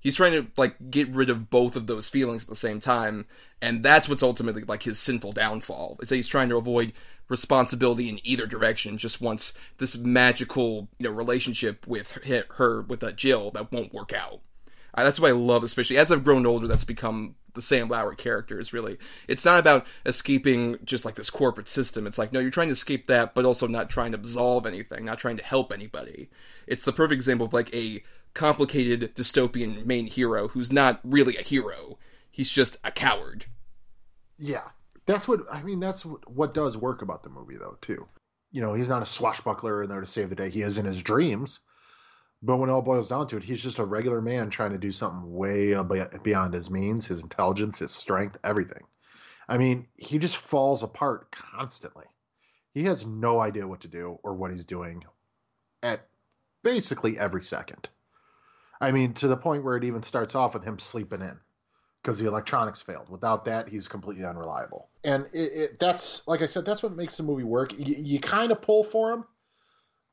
He's 0.00 0.16
trying 0.16 0.32
to 0.32 0.46
like 0.56 0.90
get 0.90 1.14
rid 1.14 1.28
of 1.28 1.50
both 1.50 1.76
of 1.76 1.86
those 1.86 2.08
feelings 2.08 2.44
at 2.44 2.48
the 2.48 2.56
same 2.56 2.80
time, 2.80 3.26
and 3.60 3.82
that's 3.84 4.08
what's 4.08 4.22
ultimately 4.22 4.62
like 4.62 4.84
his 4.84 4.98
sinful 4.98 5.32
downfall. 5.32 5.98
Is 6.00 6.08
that 6.08 6.16
he's 6.16 6.28
trying 6.28 6.48
to 6.48 6.56
avoid 6.56 6.94
responsibility 7.28 8.08
in 8.08 8.20
either 8.24 8.46
direction. 8.46 8.98
Just 8.98 9.20
wants 9.20 9.54
this 9.78 9.96
magical, 9.96 10.88
you 10.98 11.04
know, 11.04 11.14
relationship 11.14 11.86
with 11.86 12.18
her, 12.56 12.82
with 12.82 13.02
uh, 13.02 13.12
Jill 13.12 13.50
that 13.52 13.72
won't 13.72 13.94
work 13.94 14.12
out. 14.12 14.40
Uh, 14.92 15.04
that's 15.04 15.20
what 15.20 15.28
I 15.28 15.32
love, 15.32 15.62
especially 15.62 15.96
as 15.96 16.10
I've 16.10 16.24
grown 16.24 16.44
older. 16.44 16.66
That's 16.66 16.84
become 16.84 17.36
the 17.54 17.62
Sam 17.62 17.88
Lowry 17.88 18.16
character. 18.16 18.58
Is 18.60 18.72
really 18.72 18.98
it's 19.28 19.44
not 19.44 19.58
about 19.58 19.86
escaping 20.06 20.78
just 20.84 21.04
like 21.04 21.14
this 21.14 21.30
corporate 21.30 21.68
system. 21.68 22.06
It's 22.06 22.18
like 22.18 22.32
no, 22.32 22.40
you're 22.40 22.50
trying 22.50 22.68
to 22.68 22.72
escape 22.72 23.06
that, 23.06 23.34
but 23.34 23.44
also 23.44 23.66
not 23.66 23.90
trying 23.90 24.12
to 24.12 24.18
absolve 24.18 24.66
anything, 24.66 25.04
not 25.04 25.18
trying 25.18 25.36
to 25.36 25.44
help 25.44 25.72
anybody. 25.72 26.30
It's 26.66 26.84
the 26.84 26.92
perfect 26.92 27.16
example 27.16 27.46
of 27.46 27.52
like 27.52 27.74
a 27.74 28.02
complicated 28.34 29.14
dystopian 29.14 29.84
main 29.84 30.06
hero 30.06 30.48
who's 30.48 30.72
not 30.72 31.00
really 31.04 31.36
a 31.36 31.42
hero. 31.42 31.98
He's 32.30 32.50
just 32.50 32.78
a 32.84 32.90
coward. 32.90 33.46
Yeah, 34.38 34.68
that's 35.06 35.28
what 35.28 35.40
I 35.52 35.62
mean. 35.62 35.80
That's 35.80 36.02
what 36.02 36.54
does 36.54 36.76
work 36.76 37.02
about 37.02 37.22
the 37.22 37.28
movie, 37.28 37.56
though, 37.56 37.76
too. 37.80 38.06
You 38.52 38.62
know, 38.62 38.74
he's 38.74 38.88
not 38.88 39.02
a 39.02 39.06
swashbuckler 39.06 39.82
in 39.82 39.88
there 39.88 40.00
to 40.00 40.06
save 40.06 40.30
the 40.30 40.34
day. 40.34 40.50
He 40.50 40.62
is 40.62 40.78
in 40.78 40.86
his 40.86 41.02
dreams, 41.02 41.60
but 42.42 42.56
when 42.56 42.70
it 42.70 42.72
all 42.72 42.82
boils 42.82 43.08
down 43.08 43.26
to 43.28 43.36
it, 43.36 43.42
he's 43.42 43.62
just 43.62 43.78
a 43.78 43.84
regular 43.84 44.20
man 44.20 44.50
trying 44.50 44.72
to 44.72 44.78
do 44.78 44.92
something 44.92 45.34
way 45.34 45.74
beyond 46.22 46.54
his 46.54 46.70
means, 46.70 47.06
his 47.06 47.22
intelligence, 47.22 47.80
his 47.80 47.90
strength, 47.90 48.38
everything. 48.42 48.84
I 49.48 49.58
mean, 49.58 49.86
he 49.96 50.18
just 50.18 50.36
falls 50.36 50.82
apart 50.82 51.30
constantly. 51.32 52.06
He 52.72 52.84
has 52.84 53.04
no 53.04 53.40
idea 53.40 53.66
what 53.66 53.80
to 53.80 53.88
do 53.88 54.18
or 54.22 54.34
what 54.34 54.52
he's 54.52 54.64
doing 54.64 55.04
at 55.82 56.06
basically 56.62 57.18
every 57.18 57.42
second. 57.42 57.88
I 58.80 58.92
mean, 58.92 59.12
to 59.14 59.28
the 59.28 59.36
point 59.36 59.64
where 59.64 59.76
it 59.76 59.84
even 59.84 60.02
starts 60.02 60.34
off 60.34 60.54
with 60.54 60.64
him 60.64 60.78
sleeping 60.78 61.20
in 61.20 61.38
because 62.02 62.18
the 62.18 62.28
electronics 62.28 62.80
failed. 62.80 63.10
Without 63.10 63.44
that, 63.44 63.68
he's 63.68 63.88
completely 63.88 64.24
unreliable. 64.24 64.88
And 65.04 65.26
it, 65.34 65.52
it, 65.52 65.78
that's, 65.78 66.26
like 66.26 66.40
I 66.40 66.46
said, 66.46 66.64
that's 66.64 66.82
what 66.82 66.96
makes 66.96 67.16
the 67.16 67.22
movie 67.22 67.44
work. 67.44 67.72
You, 67.76 67.94
you 67.98 68.20
kind 68.20 68.52
of 68.52 68.62
pull 68.62 68.84
for 68.84 69.12
him, 69.12 69.24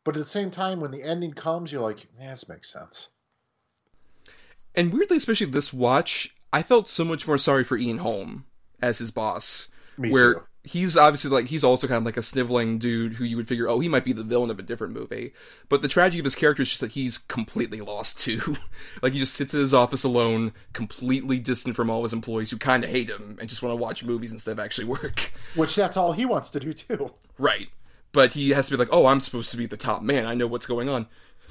but 0.07 0.15
at 0.15 0.23
the 0.23 0.29
same 0.29 0.51
time, 0.51 0.79
when 0.79 0.91
the 0.91 1.03
ending 1.03 1.33
comes, 1.33 1.69
you're 1.69 1.81
like, 1.81 2.07
yeah, 2.17 2.29
this 2.29 2.47
makes 2.47 2.71
sense. 2.71 3.09
And 4.73 4.93
weirdly, 4.93 5.17
especially 5.17 5.47
this 5.47 5.73
watch, 5.73 6.33
I 6.53 6.63
felt 6.63 6.87
so 6.87 7.03
much 7.03 7.27
more 7.27 7.37
sorry 7.37 7.65
for 7.65 7.75
Ian 7.75 7.97
Holm 7.97 8.45
as 8.81 8.99
his 8.99 9.11
boss. 9.11 9.67
Me 9.97 10.09
where 10.09 10.35
too. 10.35 10.41
he's 10.63 10.95
obviously 10.95 11.29
like 11.29 11.47
he's 11.47 11.65
also 11.65 11.87
kind 11.87 11.97
of 11.97 12.05
like 12.05 12.15
a 12.15 12.21
sniveling 12.21 12.77
dude 12.77 13.15
who 13.15 13.25
you 13.25 13.35
would 13.35 13.49
figure, 13.49 13.67
oh, 13.67 13.81
he 13.81 13.89
might 13.89 14.05
be 14.05 14.13
the 14.13 14.23
villain 14.23 14.49
of 14.49 14.59
a 14.59 14.61
different 14.61 14.93
movie. 14.93 15.33
But 15.67 15.81
the 15.81 15.89
tragedy 15.89 16.19
of 16.19 16.25
his 16.25 16.35
character 16.35 16.63
is 16.63 16.69
just 16.69 16.79
that 16.79 16.93
he's 16.93 17.17
completely 17.17 17.81
lost 17.81 18.17
too. 18.17 18.55
like 19.01 19.11
he 19.11 19.19
just 19.19 19.33
sits 19.33 19.53
in 19.53 19.59
his 19.59 19.73
office 19.73 20.05
alone, 20.05 20.53
completely 20.71 21.37
distant 21.37 21.75
from 21.75 21.89
all 21.89 22.03
his 22.03 22.13
employees 22.13 22.49
who 22.49 22.57
kind 22.57 22.85
of 22.85 22.89
hate 22.89 23.09
him 23.09 23.37
and 23.41 23.49
just 23.49 23.61
want 23.61 23.73
to 23.73 23.83
watch 23.83 24.05
movies 24.05 24.31
instead 24.31 24.53
of 24.53 24.59
actually 24.59 24.85
work. 24.87 25.33
Which 25.55 25.75
that's 25.75 25.97
all 25.97 26.13
he 26.13 26.25
wants 26.25 26.51
to 26.51 26.61
do 26.61 26.71
too. 26.71 27.11
Right. 27.37 27.67
But 28.11 28.33
he 28.33 28.51
has 28.51 28.67
to 28.67 28.73
be 28.73 28.77
like, 28.77 28.89
oh, 28.91 29.07
I'm 29.07 29.19
supposed 29.19 29.51
to 29.51 29.57
be 29.57 29.65
the 29.65 29.77
top 29.77 30.01
man. 30.01 30.25
I 30.25 30.33
know 30.33 30.47
what's 30.47 30.65
going 30.65 30.89
on. 30.89 31.07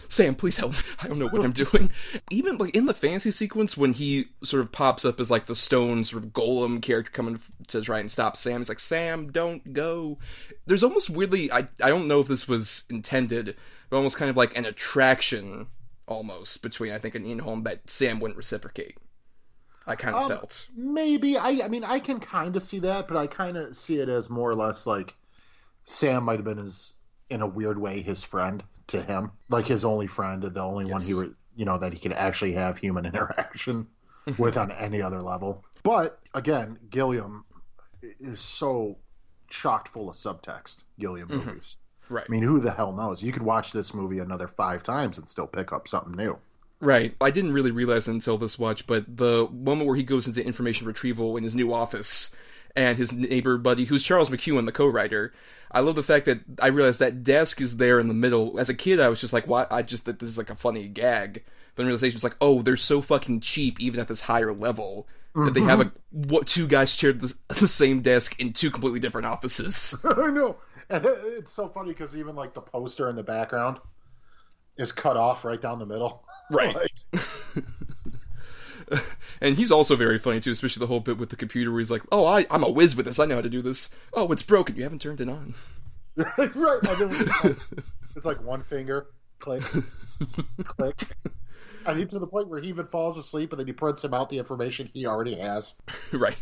Sam, 0.08 0.34
please 0.34 0.56
help 0.56 0.72
me. 0.72 0.78
I 1.00 1.08
don't 1.08 1.18
know 1.18 1.28
what 1.28 1.44
I'm 1.44 1.52
doing. 1.52 1.90
Even 2.30 2.58
like 2.58 2.74
in 2.76 2.86
the 2.86 2.94
fantasy 2.94 3.30
sequence 3.30 3.76
when 3.76 3.92
he 3.92 4.26
sort 4.42 4.62
of 4.62 4.72
pops 4.72 5.04
up 5.04 5.18
as 5.20 5.30
like 5.30 5.46
the 5.46 5.54
stone 5.56 6.04
sort 6.04 6.22
of 6.24 6.30
golem 6.30 6.80
character 6.80 7.10
coming 7.10 7.40
to 7.68 7.80
try 7.82 7.98
and 7.98 8.10
stop 8.10 8.36
Sam, 8.36 8.60
he's 8.60 8.68
like, 8.68 8.78
Sam, 8.78 9.30
don't 9.32 9.72
go. 9.72 10.18
There's 10.66 10.84
almost 10.84 11.10
weirdly, 11.10 11.50
I, 11.50 11.68
I 11.82 11.88
don't 11.88 12.08
know 12.08 12.20
if 12.20 12.28
this 12.28 12.46
was 12.48 12.84
intended, 12.88 13.56
but 13.90 13.96
almost 13.96 14.16
kind 14.16 14.30
of 14.30 14.36
like 14.36 14.56
an 14.56 14.64
attraction 14.64 15.66
almost 16.06 16.62
between, 16.62 16.92
I 16.92 16.98
think, 16.98 17.14
an 17.16 17.26
Ian 17.26 17.40
Holm 17.40 17.64
that 17.64 17.90
Sam 17.90 18.20
wouldn't 18.20 18.38
reciprocate. 18.38 18.96
I 19.88 19.94
kind 19.96 20.16
of 20.16 20.22
Um, 20.22 20.28
felt. 20.28 20.66
Maybe 20.76 21.36
I. 21.36 21.64
I 21.64 21.68
mean, 21.68 21.84
I 21.84 22.00
can 22.00 22.18
kind 22.18 22.56
of 22.56 22.62
see 22.62 22.80
that, 22.80 23.06
but 23.06 23.16
I 23.16 23.28
kind 23.28 23.56
of 23.56 23.76
see 23.76 24.00
it 24.00 24.08
as 24.08 24.28
more 24.28 24.50
or 24.50 24.54
less 24.54 24.84
like 24.86 25.14
Sam 25.86 26.24
might 26.24 26.36
have 26.36 26.44
been 26.44 26.58
his, 26.58 26.92
in 27.30 27.40
a 27.40 27.46
weird 27.46 27.78
way, 27.78 28.02
his 28.02 28.22
friend 28.22 28.62
to 28.88 29.02
him, 29.02 29.32
like 29.48 29.66
his 29.66 29.84
only 29.84 30.06
friend, 30.06 30.42
the 30.42 30.60
only 30.60 30.84
one 30.84 31.00
he 31.00 31.08
Yes. 31.08 31.16
would, 31.16 31.34
you 31.56 31.64
know, 31.64 31.78
that 31.78 31.92
he 31.92 31.98
could 31.98 32.12
actually 32.12 32.52
have 32.52 32.76
human 32.76 33.06
interaction 33.06 33.86
mm-hmm. 34.26 34.40
with 34.40 34.58
on 34.58 34.70
any 34.72 35.00
other 35.00 35.22
level. 35.22 35.64
But 35.82 36.18
again, 36.34 36.78
Gilliam 36.90 37.44
is 38.20 38.40
so 38.40 38.98
chocked 39.48 39.88
full 39.88 40.10
of 40.10 40.16
subtext. 40.16 40.84
Gilliam 40.98 41.28
mm-hmm. 41.28 41.46
movies. 41.48 41.76
Right. 42.08 42.24
I 42.28 42.30
mean, 42.30 42.42
who 42.42 42.60
the 42.60 42.72
hell 42.72 42.92
knows? 42.92 43.22
You 43.22 43.32
could 43.32 43.42
watch 43.42 43.72
this 43.72 43.94
movie 43.94 44.18
another 44.18 44.48
five 44.48 44.82
times 44.82 45.18
and 45.18 45.28
still 45.28 45.46
pick 45.46 45.72
up 45.72 45.88
something 45.88 46.14
new. 46.14 46.38
Right. 46.80 47.16
I 47.20 47.30
didn't 47.30 47.52
really 47.52 47.70
realize 47.70 48.06
until 48.06 48.38
this 48.38 48.58
watch, 48.58 48.86
but 48.86 49.16
the 49.16 49.48
moment 49.50 49.86
where 49.86 49.96
he 49.96 50.02
goes 50.02 50.26
into 50.26 50.44
information 50.44 50.86
retrieval 50.86 51.36
in 51.36 51.42
his 51.42 51.54
new 51.54 51.72
office 51.72 52.34
and 52.76 52.98
his 52.98 53.12
neighbor 53.12 53.56
buddy, 53.56 53.86
who's 53.86 54.02
Charles 54.02 54.30
McKeown, 54.30 54.66
the 54.66 54.72
co-writer, 54.72 55.32
I 55.70 55.80
love 55.80 55.96
the 55.96 56.02
fact 56.02 56.26
that 56.26 56.40
I 56.60 56.68
realized 56.68 57.00
that 57.00 57.24
desk 57.24 57.60
is 57.60 57.76
there 57.76 57.98
in 57.98 58.08
the 58.08 58.14
middle. 58.14 58.58
As 58.58 58.68
a 58.68 58.74
kid, 58.74 59.00
I 59.00 59.08
was 59.08 59.20
just 59.20 59.32
like, 59.32 59.46
"Why?" 59.46 59.66
I 59.70 59.82
just 59.82 60.04
that 60.06 60.18
this 60.18 60.28
is 60.28 60.38
like 60.38 60.50
a 60.50 60.56
funny 60.56 60.88
gag. 60.88 61.44
But 61.74 61.82
then 61.82 61.86
realization 61.86 62.16
was 62.16 62.24
like, 62.24 62.36
"Oh, 62.40 62.62
they're 62.62 62.76
so 62.76 63.00
fucking 63.00 63.40
cheap, 63.40 63.80
even 63.80 64.00
at 64.00 64.08
this 64.08 64.22
higher 64.22 64.52
level." 64.52 65.06
That 65.44 65.52
they 65.52 65.60
have 65.60 65.80
a 65.80 65.84
mm-hmm. 65.84 66.28
what 66.28 66.46
two 66.46 66.66
guys 66.66 66.94
shared 66.94 67.20
the, 67.20 67.34
the 67.60 67.68
same 67.68 68.00
desk 68.00 68.40
in 68.40 68.54
two 68.54 68.70
completely 68.70 69.00
different 69.00 69.26
offices. 69.26 69.94
I 70.04 70.30
know. 70.30 70.56
And 70.88 71.04
it's 71.04 71.52
so 71.52 71.68
funny 71.68 71.90
because 71.90 72.16
even 72.16 72.34
like 72.34 72.54
the 72.54 72.62
poster 72.62 73.10
in 73.10 73.16
the 73.16 73.22
background 73.22 73.78
is 74.78 74.92
cut 74.92 75.16
off 75.16 75.44
right 75.44 75.60
down 75.60 75.78
the 75.78 75.86
middle. 75.86 76.22
Right. 76.48 76.76
Like, 76.76 77.64
And 79.40 79.56
he's 79.56 79.70
also 79.70 79.96
very 79.96 80.18
funny 80.18 80.40
too, 80.40 80.52
especially 80.52 80.80
the 80.80 80.86
whole 80.86 81.00
bit 81.00 81.18
with 81.18 81.28
the 81.28 81.36
computer 81.36 81.70
where 81.70 81.80
he's 81.80 81.90
like, 81.90 82.02
"Oh, 82.10 82.24
I, 82.24 82.46
I'm 82.50 82.62
a 82.64 82.70
whiz 82.70 82.96
with 82.96 83.04
this. 83.06 83.18
I 83.18 83.26
know 83.26 83.34
how 83.36 83.42
to 83.42 83.50
do 83.50 83.60
this. 83.60 83.90
Oh, 84.14 84.32
it's 84.32 84.42
broken. 84.42 84.76
You 84.76 84.82
haven't 84.84 85.02
turned 85.02 85.20
it 85.20 85.28
on." 85.28 85.54
right. 86.16 86.82
Like, 86.82 87.00
it 87.00 87.08
was 87.08 87.18
just 87.18 87.44
like- 87.44 87.56
it's 88.16 88.24
like 88.24 88.42
one 88.42 88.62
finger, 88.62 89.08
click, 89.40 89.62
click. 90.64 91.06
I 91.86 91.94
mean, 91.94 92.08
to 92.08 92.18
the 92.18 92.26
point 92.26 92.48
where 92.48 92.60
he 92.60 92.68
even 92.70 92.86
falls 92.86 93.16
asleep 93.16 93.52
and 93.52 93.60
then 93.60 93.66
he 93.68 93.72
prints 93.72 94.02
him 94.02 94.12
out 94.12 94.28
the 94.28 94.38
information 94.38 94.90
he 94.92 95.06
already 95.06 95.36
has. 95.36 95.80
right. 96.12 96.36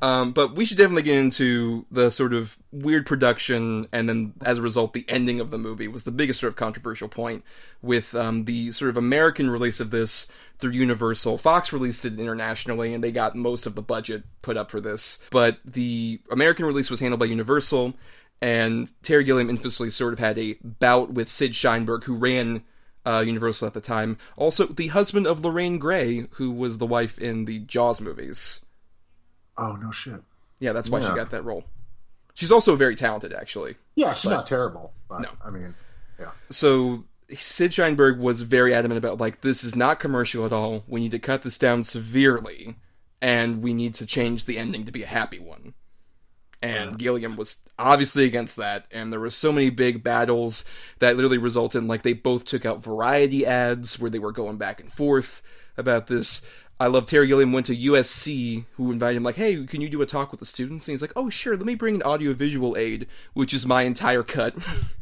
Um, 0.00 0.32
but 0.32 0.54
we 0.54 0.64
should 0.64 0.78
definitely 0.78 1.02
get 1.02 1.18
into 1.18 1.84
the 1.90 2.10
sort 2.10 2.32
of 2.32 2.56
weird 2.72 3.04
production, 3.06 3.88
and 3.92 4.08
then 4.08 4.34
as 4.42 4.58
a 4.58 4.62
result, 4.62 4.92
the 4.94 5.04
ending 5.08 5.38
of 5.40 5.50
the 5.50 5.58
movie 5.58 5.88
was 5.88 6.04
the 6.04 6.10
biggest 6.10 6.40
sort 6.40 6.48
of 6.48 6.56
controversial 6.56 7.08
point 7.08 7.44
with 7.82 8.14
um, 8.14 8.44
the 8.46 8.70
sort 8.72 8.88
of 8.88 8.96
American 8.96 9.50
release 9.50 9.80
of 9.80 9.90
this 9.90 10.28
through 10.58 10.72
Universal. 10.72 11.38
Fox 11.38 11.72
released 11.72 12.04
it 12.04 12.18
internationally, 12.18 12.94
and 12.94 13.02
they 13.02 13.12
got 13.12 13.34
most 13.34 13.66
of 13.66 13.74
the 13.74 13.82
budget 13.82 14.24
put 14.42 14.56
up 14.56 14.70
for 14.70 14.80
this. 14.80 15.18
But 15.30 15.58
the 15.64 16.20
American 16.30 16.64
release 16.64 16.90
was 16.90 17.00
handled 17.00 17.20
by 17.20 17.26
Universal, 17.26 17.94
and 18.40 18.92
Terry 19.02 19.24
Gilliam 19.24 19.50
infamously 19.50 19.90
sort 19.90 20.12
of 20.12 20.18
had 20.18 20.38
a 20.38 20.56
bout 20.62 21.12
with 21.12 21.28
Sid 21.28 21.52
Sheinberg, 21.52 22.04
who 22.04 22.14
ran 22.14 22.62
uh, 23.06 23.22
Universal 23.26 23.66
at 23.68 23.74
the 23.74 23.80
time. 23.80 24.16
Also, 24.36 24.66
the 24.66 24.88
husband 24.88 25.26
of 25.26 25.44
Lorraine 25.44 25.78
Gary, 25.78 26.28
who 26.32 26.50
was 26.50 26.78
the 26.78 26.86
wife 26.86 27.18
in 27.18 27.44
the 27.44 27.58
Jaws 27.60 28.00
movies. 28.00 28.60
Oh 29.56 29.72
no 29.76 29.90
shit. 29.90 30.22
Yeah, 30.60 30.72
that's 30.72 30.88
why 30.88 31.00
she 31.00 31.08
got 31.08 31.30
that 31.30 31.44
role. 31.44 31.64
She's 32.32 32.50
also 32.50 32.74
very 32.74 32.96
talented, 32.96 33.32
actually. 33.32 33.76
Yeah, 33.94 34.12
she's 34.12 34.30
not 34.30 34.46
terrible, 34.46 34.92
but 35.08 35.20
No. 35.20 35.28
I 35.44 35.50
mean, 35.50 35.74
yeah. 36.18 36.30
So 36.50 37.04
Sid 37.34 37.70
Sheinberg 37.70 38.18
was 38.18 38.42
very 38.42 38.74
adamant 38.74 38.98
about 38.98 39.18
like 39.18 39.40
this 39.40 39.64
is 39.64 39.76
not 39.76 40.00
commercial 40.00 40.44
at 40.44 40.52
all. 40.52 40.84
We 40.86 41.00
need 41.00 41.12
to 41.12 41.18
cut 41.18 41.42
this 41.42 41.58
down 41.58 41.82
severely, 41.82 42.76
and 43.20 43.62
we 43.62 43.72
need 43.72 43.94
to 43.94 44.06
change 44.06 44.44
the 44.44 44.58
ending 44.58 44.84
to 44.84 44.92
be 44.92 45.02
a 45.02 45.06
happy 45.06 45.38
one. 45.38 45.74
And 46.62 46.98
Gilliam 46.98 47.36
was 47.36 47.60
obviously 47.78 48.24
against 48.24 48.56
that, 48.56 48.86
and 48.90 49.12
there 49.12 49.20
were 49.20 49.30
so 49.30 49.52
many 49.52 49.68
big 49.68 50.02
battles 50.02 50.64
that 50.98 51.14
literally 51.14 51.36
resulted 51.36 51.82
in 51.82 51.88
like 51.88 52.02
they 52.02 52.14
both 52.14 52.46
took 52.46 52.64
out 52.64 52.82
variety 52.82 53.44
ads 53.44 53.98
where 53.98 54.10
they 54.10 54.18
were 54.18 54.32
going 54.32 54.56
back 54.56 54.80
and 54.80 54.90
forth 54.90 55.42
about 55.76 56.06
this. 56.06 56.42
I 56.80 56.86
love 56.86 57.06
Terry 57.06 57.26
Gilliam 57.26 57.52
went 57.52 57.66
to 57.66 57.76
USC, 57.76 58.64
who 58.72 58.90
invited 58.90 59.18
him, 59.18 59.22
like, 59.22 59.36
hey, 59.36 59.64
can 59.64 59.80
you 59.80 59.88
do 59.88 60.02
a 60.02 60.06
talk 60.06 60.30
with 60.30 60.40
the 60.40 60.46
students? 60.46 60.88
And 60.88 60.94
he's 60.94 61.02
like, 61.02 61.12
oh, 61.14 61.30
sure, 61.30 61.56
let 61.56 61.66
me 61.66 61.76
bring 61.76 61.96
an 61.96 62.02
audiovisual 62.02 62.76
aid, 62.76 63.06
which 63.32 63.54
is 63.54 63.66
my 63.66 63.82
entire 63.82 64.24
cut. 64.24 64.56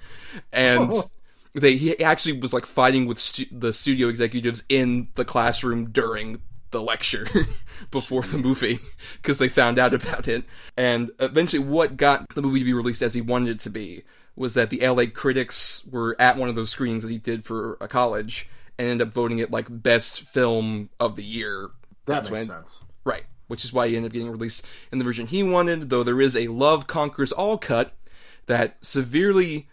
and 0.53 0.93
oh. 0.93 1.05
They 1.55 1.77
he 1.77 2.03
actually 2.03 2.39
was 2.41 2.53
like 2.53 2.67
fighting 2.67 3.07
with 3.07 3.19
stu- 3.19 3.47
the 3.53 3.73
studio 3.73 4.09
executives 4.09 4.63
in 4.69 5.09
the 5.15 5.25
classroom 5.25 5.91
during 5.91 6.41
the 6.71 6.81
lecture 6.83 7.27
before 7.91 8.23
the 8.23 8.39
movie 8.39 8.79
because 9.21 9.37
they 9.39 9.49
found 9.49 9.79
out 9.79 9.93
about 9.93 10.27
it. 10.29 10.45
And 10.77 11.11
eventually, 11.19 11.63
what 11.63 11.97
got 11.99 12.27
the 12.35 12.41
movie 12.43 12.61
to 12.61 12.65
be 12.65 12.73
released 12.73 13.03
as 13.03 13.13
he 13.15 13.21
wanted 13.21 13.51
it 13.51 13.61
to 13.61 13.71
be 13.71 14.05
was 14.35 14.55
that 14.55 14.71
the 14.71 14.81
LA 14.87 15.05
critics 15.13 15.85
were 15.91 16.17
at 16.19 16.39
one 16.39 16.49
of 16.49 16.55
those 16.55 16.71
screenings 16.71 17.03
that 17.03 17.11
he 17.11 17.19
did 17.19 17.45
for 17.45 17.77
a 17.83 17.89
college 17.89 18.49
and 18.79 18.89
ended 18.89 19.07
up 19.09 19.13
voting 19.13 19.39
it 19.39 19.51
like 19.51 19.67
best 19.69 20.23
film 20.23 20.89
of 20.99 21.17
the 21.17 21.25
year. 21.25 21.69
That 22.07 22.15
That's 22.15 22.31
makes 22.31 22.49
when- 22.49 22.59
sense. 22.59 22.83
Right. 23.05 23.25
which 23.49 23.65
is 23.65 23.73
why 23.75 23.89
he 23.89 23.97
ended 23.97 24.11
up 24.11 24.15
getting 24.15 24.31
released 24.31 24.65
in 24.91 24.97
the 24.99 25.05
version 25.05 25.27
he 25.27 25.43
wanted. 25.43 25.91
Though 25.91 26.03
there 26.03 26.21
is 26.23 26.35
a 26.35 26.49
Love 26.49 26.87
Conquers 26.87 27.33
All 27.33 27.59
cut 27.59 27.93
that 28.47 28.79
severely 28.81 29.69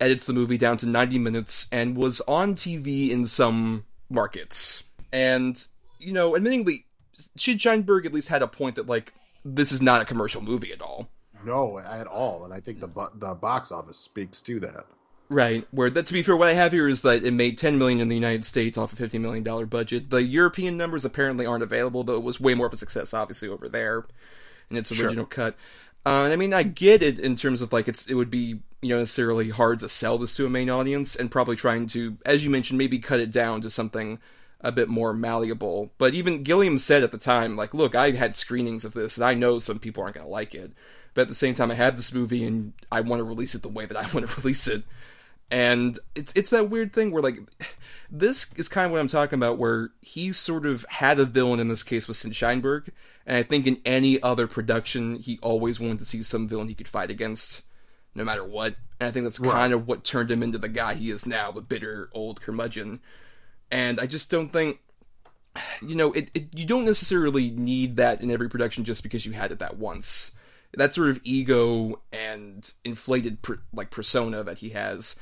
edits 0.00 0.26
the 0.26 0.32
movie 0.32 0.58
down 0.58 0.76
to 0.78 0.86
90 0.86 1.18
minutes 1.18 1.68
and 1.72 1.96
was 1.96 2.20
on 2.22 2.54
TV 2.54 3.10
in 3.10 3.26
some 3.26 3.84
markets. 4.10 4.84
And 5.12 5.62
you 5.98 6.12
know, 6.12 6.32
admittingly, 6.32 6.84
Sid 7.36 7.58
Sheinberg 7.58 8.06
at 8.06 8.12
least 8.12 8.28
had 8.28 8.42
a 8.42 8.46
point 8.46 8.76
that 8.76 8.86
like 8.86 9.12
this 9.44 9.72
is 9.72 9.82
not 9.82 10.00
a 10.00 10.04
commercial 10.04 10.42
movie 10.42 10.72
at 10.72 10.80
all. 10.80 11.08
No, 11.44 11.78
at 11.78 12.06
all. 12.06 12.44
And 12.44 12.52
I 12.52 12.60
think 12.60 12.80
the 12.80 12.86
bu- 12.86 13.10
the 13.14 13.34
box 13.34 13.72
office 13.72 13.98
speaks 13.98 14.42
to 14.42 14.60
that. 14.60 14.86
Right. 15.28 15.66
Where 15.70 15.90
that 15.90 16.06
to 16.06 16.12
be 16.12 16.22
fair, 16.22 16.36
what 16.36 16.48
I 16.48 16.54
have 16.54 16.72
here 16.72 16.88
is 16.88 17.02
that 17.02 17.22
it 17.22 17.32
made 17.32 17.58
10 17.58 17.78
million 17.78 18.00
in 18.00 18.08
the 18.08 18.14
United 18.14 18.44
States 18.44 18.78
off 18.78 18.92
a 18.92 18.96
50 18.96 19.18
million 19.18 19.44
dollar 19.44 19.66
budget. 19.66 20.10
The 20.10 20.22
European 20.22 20.76
numbers 20.76 21.04
apparently 21.04 21.46
aren't 21.46 21.62
available, 21.62 22.02
though 22.02 22.16
it 22.16 22.22
was 22.22 22.40
way 22.40 22.54
more 22.54 22.66
of 22.66 22.72
a 22.72 22.78
success, 22.78 23.12
obviously, 23.12 23.48
over 23.48 23.68
there 23.68 24.06
in 24.70 24.76
its 24.76 24.90
original 24.92 25.26
cut. 25.26 25.56
Uh, 26.08 26.24
and 26.24 26.32
I 26.32 26.36
mean, 26.36 26.54
I 26.54 26.62
get 26.62 27.02
it 27.02 27.18
in 27.18 27.36
terms 27.36 27.60
of 27.60 27.70
like 27.70 27.86
it's 27.86 28.06
it 28.06 28.14
would 28.14 28.30
be 28.30 28.60
you 28.80 28.88
know 28.88 28.98
necessarily 28.98 29.50
hard 29.50 29.78
to 29.80 29.90
sell 29.90 30.16
this 30.16 30.34
to 30.36 30.46
a 30.46 30.48
main 30.48 30.70
audience, 30.70 31.14
and 31.14 31.30
probably 31.30 31.54
trying 31.54 31.86
to, 31.88 32.16
as 32.24 32.46
you 32.46 32.50
mentioned, 32.50 32.78
maybe 32.78 32.98
cut 32.98 33.20
it 33.20 33.30
down 33.30 33.60
to 33.60 33.68
something 33.68 34.18
a 34.62 34.72
bit 34.72 34.88
more 34.88 35.12
malleable. 35.12 35.90
But 35.98 36.14
even 36.14 36.44
Gilliam 36.44 36.78
said 36.78 37.02
at 37.04 37.12
the 37.12 37.18
time, 37.18 37.56
like, 37.56 37.74
look, 37.74 37.94
I 37.94 38.12
had 38.12 38.34
screenings 38.34 38.86
of 38.86 38.94
this, 38.94 39.18
and 39.18 39.24
I 39.26 39.34
know 39.34 39.58
some 39.58 39.78
people 39.78 40.02
aren't 40.02 40.14
going 40.14 40.26
to 40.26 40.32
like 40.32 40.54
it. 40.54 40.72
But 41.12 41.22
at 41.22 41.28
the 41.28 41.34
same 41.34 41.54
time, 41.54 41.70
I 41.70 41.74
had 41.74 41.98
this 41.98 42.14
movie, 42.14 42.42
and 42.42 42.72
I 42.90 43.02
want 43.02 43.20
to 43.20 43.24
release 43.24 43.54
it 43.54 43.60
the 43.60 43.68
way 43.68 43.84
that 43.84 43.96
I 43.98 44.10
want 44.14 44.26
to 44.26 44.36
release 44.40 44.66
it. 44.66 44.84
And 45.50 45.98
it's 46.14 46.32
it's 46.34 46.50
that 46.50 46.68
weird 46.68 46.92
thing 46.92 47.10
where 47.10 47.22
like 47.22 47.38
this 48.10 48.52
is 48.54 48.68
kind 48.68 48.86
of 48.86 48.92
what 48.92 49.00
I'm 49.00 49.08
talking 49.08 49.38
about, 49.38 49.58
where 49.58 49.90
he 50.00 50.32
sort 50.32 50.66
of 50.66 50.84
had 50.88 51.18
a 51.18 51.24
villain 51.24 51.60
in 51.60 51.68
this 51.68 51.82
case 51.82 52.06
with 52.06 52.18
Sid 52.18 52.32
Sheinberg, 52.32 52.90
and 53.26 53.36
I 53.36 53.42
think 53.42 53.66
in 53.66 53.80
any 53.84 54.22
other 54.22 54.46
production 54.46 55.16
he 55.16 55.38
always 55.42 55.80
wanted 55.80 56.00
to 56.00 56.04
see 56.04 56.22
some 56.22 56.48
villain 56.48 56.68
he 56.68 56.74
could 56.74 56.88
fight 56.88 57.10
against, 57.10 57.62
no 58.14 58.24
matter 58.24 58.44
what. 58.44 58.76
And 59.00 59.08
I 59.08 59.10
think 59.10 59.24
that's 59.24 59.38
kind 59.38 59.72
of 59.72 59.86
what 59.86 60.04
turned 60.04 60.30
him 60.30 60.42
into 60.42 60.58
the 60.58 60.68
guy 60.68 60.94
he 60.94 61.10
is 61.10 61.24
now, 61.24 61.50
the 61.50 61.60
bitter 61.60 62.10
old 62.12 62.40
curmudgeon. 62.42 63.00
And 63.70 64.00
I 64.00 64.06
just 64.06 64.30
don't 64.30 64.52
think 64.52 64.80
you 65.82 65.94
know, 65.94 66.12
it, 66.12 66.30
it 66.34 66.48
you 66.54 66.66
don't 66.66 66.84
necessarily 66.84 67.50
need 67.50 67.96
that 67.96 68.20
in 68.20 68.30
every 68.30 68.48
production 68.48 68.84
just 68.84 69.02
because 69.02 69.26
you 69.26 69.32
had 69.32 69.52
it 69.52 69.58
that 69.58 69.76
once. 69.76 70.32
That 70.74 70.92
sort 70.92 71.08
of 71.08 71.20
ego 71.24 72.00
and 72.12 72.70
inflated 72.84 73.40
per, 73.40 73.60
like 73.72 73.90
persona 73.90 74.44
that 74.44 74.58
he 74.58 74.70
has 74.70 75.16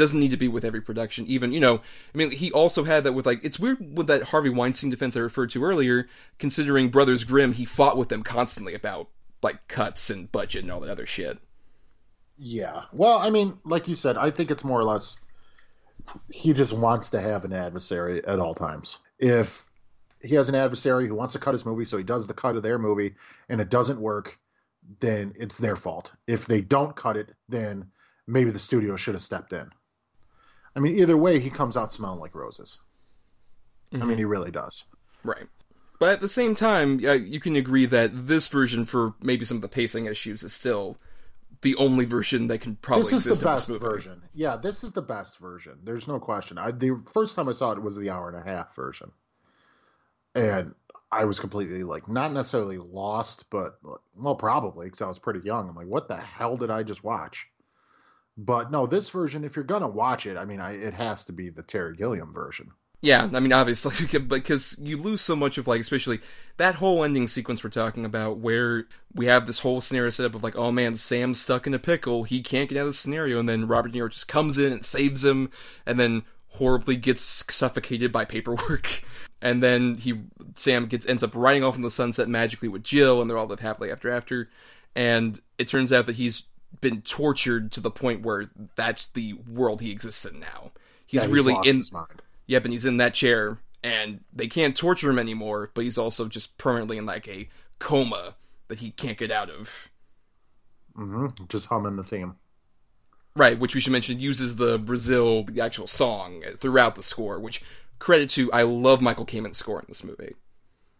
doesn't 0.00 0.18
need 0.18 0.32
to 0.32 0.36
be 0.36 0.48
with 0.48 0.64
every 0.64 0.80
production. 0.80 1.26
Even 1.26 1.52
you 1.52 1.60
know, 1.60 1.76
I 1.76 2.18
mean, 2.18 2.32
he 2.32 2.50
also 2.50 2.84
had 2.84 3.04
that 3.04 3.12
with 3.12 3.26
like 3.26 3.40
it's 3.44 3.60
weird 3.60 3.96
with 3.96 4.08
that 4.08 4.24
Harvey 4.24 4.50
Weinstein 4.50 4.90
defense 4.90 5.16
I 5.16 5.20
referred 5.20 5.50
to 5.50 5.64
earlier. 5.64 6.08
Considering 6.38 6.88
Brothers 6.88 7.24
Grimm, 7.24 7.52
he 7.52 7.64
fought 7.64 7.96
with 7.96 8.08
them 8.08 8.22
constantly 8.22 8.74
about 8.74 9.08
like 9.42 9.68
cuts 9.68 10.10
and 10.10 10.30
budget 10.32 10.62
and 10.62 10.72
all 10.72 10.80
that 10.80 10.90
other 10.90 11.06
shit. 11.06 11.38
Yeah. 12.36 12.84
Well, 12.92 13.18
I 13.18 13.30
mean, 13.30 13.58
like 13.64 13.86
you 13.86 13.96
said, 13.96 14.16
I 14.16 14.30
think 14.30 14.50
it's 14.50 14.64
more 14.64 14.80
or 14.80 14.84
less 14.84 15.20
he 16.32 16.52
just 16.52 16.72
wants 16.72 17.10
to 17.10 17.20
have 17.20 17.44
an 17.44 17.52
adversary 17.52 18.24
at 18.24 18.40
all 18.40 18.54
times. 18.54 18.98
If 19.18 19.64
he 20.22 20.34
has 20.34 20.48
an 20.48 20.54
adversary 20.54 21.06
who 21.06 21.14
wants 21.14 21.34
to 21.34 21.38
cut 21.38 21.52
his 21.52 21.66
movie, 21.66 21.84
so 21.84 21.96
he 21.98 22.04
does 22.04 22.26
the 22.26 22.34
cut 22.34 22.56
of 22.56 22.62
their 22.62 22.78
movie, 22.78 23.14
and 23.48 23.60
it 23.60 23.70
doesn't 23.70 24.00
work, 24.00 24.38
then 25.00 25.34
it's 25.36 25.58
their 25.58 25.76
fault. 25.76 26.10
If 26.26 26.46
they 26.46 26.60
don't 26.60 26.96
cut 26.96 27.16
it, 27.16 27.34
then 27.48 27.90
maybe 28.26 28.50
the 28.50 28.58
studio 28.58 28.96
should 28.96 29.14
have 29.14 29.22
stepped 29.22 29.52
in. 29.52 29.70
I 30.76 30.80
mean, 30.80 30.98
either 30.98 31.16
way, 31.16 31.40
he 31.40 31.50
comes 31.50 31.76
out 31.76 31.92
smelling 31.92 32.20
like 32.20 32.34
roses. 32.34 32.80
I 33.92 33.96
mean, 33.96 34.18
he 34.18 34.24
really 34.24 34.52
does. 34.52 34.84
Right. 35.24 35.46
But 35.98 36.10
at 36.10 36.20
the 36.20 36.28
same 36.28 36.54
time, 36.54 37.04
uh, 37.04 37.12
you 37.12 37.40
can 37.40 37.56
agree 37.56 37.86
that 37.86 38.28
this 38.28 38.48
version, 38.48 38.84
for 38.84 39.14
maybe 39.20 39.44
some 39.44 39.56
of 39.56 39.62
the 39.62 39.68
pacing 39.68 40.06
issues, 40.06 40.42
is 40.42 40.52
still 40.52 40.96
the 41.62 41.76
only 41.76 42.04
version 42.04 42.46
that 42.46 42.60
can 42.60 42.76
probably 42.76 43.02
This 43.02 43.12
is 43.12 43.26
exist 43.26 43.40
the 43.40 43.46
best 43.46 43.68
version. 43.68 44.22
Yeah, 44.32 44.56
this 44.56 44.82
is 44.82 44.92
the 44.92 45.02
best 45.02 45.38
version. 45.38 45.78
There's 45.84 46.08
no 46.08 46.18
question. 46.18 46.56
I, 46.56 46.70
the 46.70 47.02
first 47.12 47.36
time 47.36 47.48
I 47.48 47.52
saw 47.52 47.72
it 47.72 47.82
was 47.82 47.96
the 47.96 48.10
hour 48.10 48.28
and 48.28 48.38
a 48.38 48.50
half 48.50 48.74
version, 48.74 49.10
and 50.34 50.74
I 51.12 51.24
was 51.24 51.40
completely 51.40 51.82
like 51.82 52.08
not 52.08 52.32
necessarily 52.32 52.78
lost, 52.78 53.50
but 53.50 53.78
well, 54.14 54.36
probably 54.36 54.86
because 54.86 55.02
I 55.02 55.08
was 55.08 55.18
pretty 55.18 55.40
young. 55.40 55.68
I'm 55.68 55.74
like, 55.74 55.86
what 55.86 56.08
the 56.08 56.16
hell 56.16 56.56
did 56.56 56.70
I 56.70 56.82
just 56.82 57.04
watch? 57.04 57.46
But 58.40 58.70
no, 58.70 58.86
this 58.86 59.10
version, 59.10 59.44
if 59.44 59.54
you're 59.54 59.64
gonna 59.66 59.88
watch 59.88 60.24
it, 60.24 60.38
I 60.38 60.46
mean, 60.46 60.60
I, 60.60 60.72
it 60.72 60.94
has 60.94 61.24
to 61.26 61.32
be 61.32 61.50
the 61.50 61.62
Terry 61.62 61.94
Gilliam 61.94 62.32
version. 62.32 62.70
Yeah, 63.02 63.28
I 63.34 63.40
mean, 63.40 63.52
obviously, 63.52 64.06
because 64.28 64.76
you 64.80 64.96
lose 64.96 65.20
so 65.20 65.36
much 65.36 65.58
of 65.58 65.66
like, 65.66 65.80
especially 65.80 66.20
that 66.56 66.76
whole 66.76 67.04
ending 67.04 67.28
sequence 67.28 67.62
we're 67.62 67.68
talking 67.68 68.06
about, 68.06 68.38
where 68.38 68.86
we 69.14 69.26
have 69.26 69.46
this 69.46 69.58
whole 69.58 69.82
scenario 69.82 70.08
set 70.08 70.24
up 70.24 70.34
of 70.34 70.42
like, 70.42 70.56
oh 70.56 70.72
man, 70.72 70.94
Sam's 70.94 71.38
stuck 71.38 71.66
in 71.66 71.74
a 71.74 71.78
pickle, 71.78 72.24
he 72.24 72.40
can't 72.40 72.70
get 72.70 72.78
out 72.78 72.82
of 72.82 72.86
the 72.88 72.94
scenario, 72.94 73.38
and 73.38 73.48
then 73.48 73.68
Robert 73.68 73.92
De 73.92 73.98
Niro 73.98 74.10
just 74.10 74.28
comes 74.28 74.56
in 74.56 74.72
and 74.72 74.86
saves 74.86 75.22
him, 75.22 75.50
and 75.84 76.00
then 76.00 76.22
horribly 76.52 76.96
gets 76.96 77.44
suffocated 77.52 78.10
by 78.10 78.24
paperwork, 78.24 79.02
and 79.42 79.62
then 79.62 79.96
he 79.96 80.22
Sam 80.54 80.86
gets 80.86 81.06
ends 81.06 81.22
up 81.22 81.34
riding 81.34 81.62
off 81.62 81.76
in 81.76 81.82
the 81.82 81.90
sunset 81.90 82.26
magically 82.26 82.68
with 82.68 82.84
Jill, 82.84 83.20
and 83.20 83.28
they're 83.28 83.36
all 83.36 83.46
live 83.46 83.60
happily 83.60 83.90
after 83.90 84.10
after, 84.10 84.48
and 84.96 85.42
it 85.58 85.68
turns 85.68 85.92
out 85.92 86.06
that 86.06 86.16
he's 86.16 86.44
been 86.80 87.02
tortured 87.02 87.72
to 87.72 87.80
the 87.80 87.90
point 87.90 88.22
where 88.22 88.50
that's 88.76 89.06
the 89.08 89.34
world 89.34 89.80
he 89.80 89.90
exists 89.90 90.24
in 90.24 90.40
now. 90.40 90.72
He's 91.06 91.26
Yeah, 91.26 91.28
really 91.28 91.58
in 91.62 91.76
his 91.78 91.92
mind. 91.92 92.22
Yep, 92.46 92.64
and 92.64 92.72
he's 92.72 92.84
in 92.84 92.96
that 92.98 93.14
chair, 93.14 93.60
and 93.84 94.20
they 94.32 94.48
can't 94.48 94.76
torture 94.76 95.10
him 95.10 95.18
anymore, 95.18 95.70
but 95.74 95.84
he's 95.84 95.98
also 95.98 96.28
just 96.28 96.58
permanently 96.58 96.98
in 96.98 97.06
like 97.06 97.28
a 97.28 97.48
coma 97.78 98.36
that 98.68 98.80
he 98.80 98.90
can't 98.92 99.18
get 99.18 99.30
out 99.30 99.50
of. 99.50 99.90
hmm 100.94 101.26
Just 101.48 101.66
humming 101.66 101.96
the 101.96 102.04
theme. 102.04 102.36
Right, 103.36 103.58
which 103.58 103.74
we 103.74 103.80
should 103.80 103.92
mention 103.92 104.18
uses 104.18 104.56
the 104.56 104.78
Brazil, 104.78 105.44
the 105.44 105.60
actual 105.60 105.86
song, 105.86 106.42
throughout 106.60 106.96
the 106.96 107.02
score, 107.02 107.38
which 107.38 107.62
credit 107.98 108.28
to, 108.30 108.52
I 108.52 108.62
love 108.62 109.00
Michael 109.00 109.24
Kamen's 109.26 109.56
score 109.56 109.78
in 109.80 109.86
this 109.88 110.02
movie. 110.04 110.34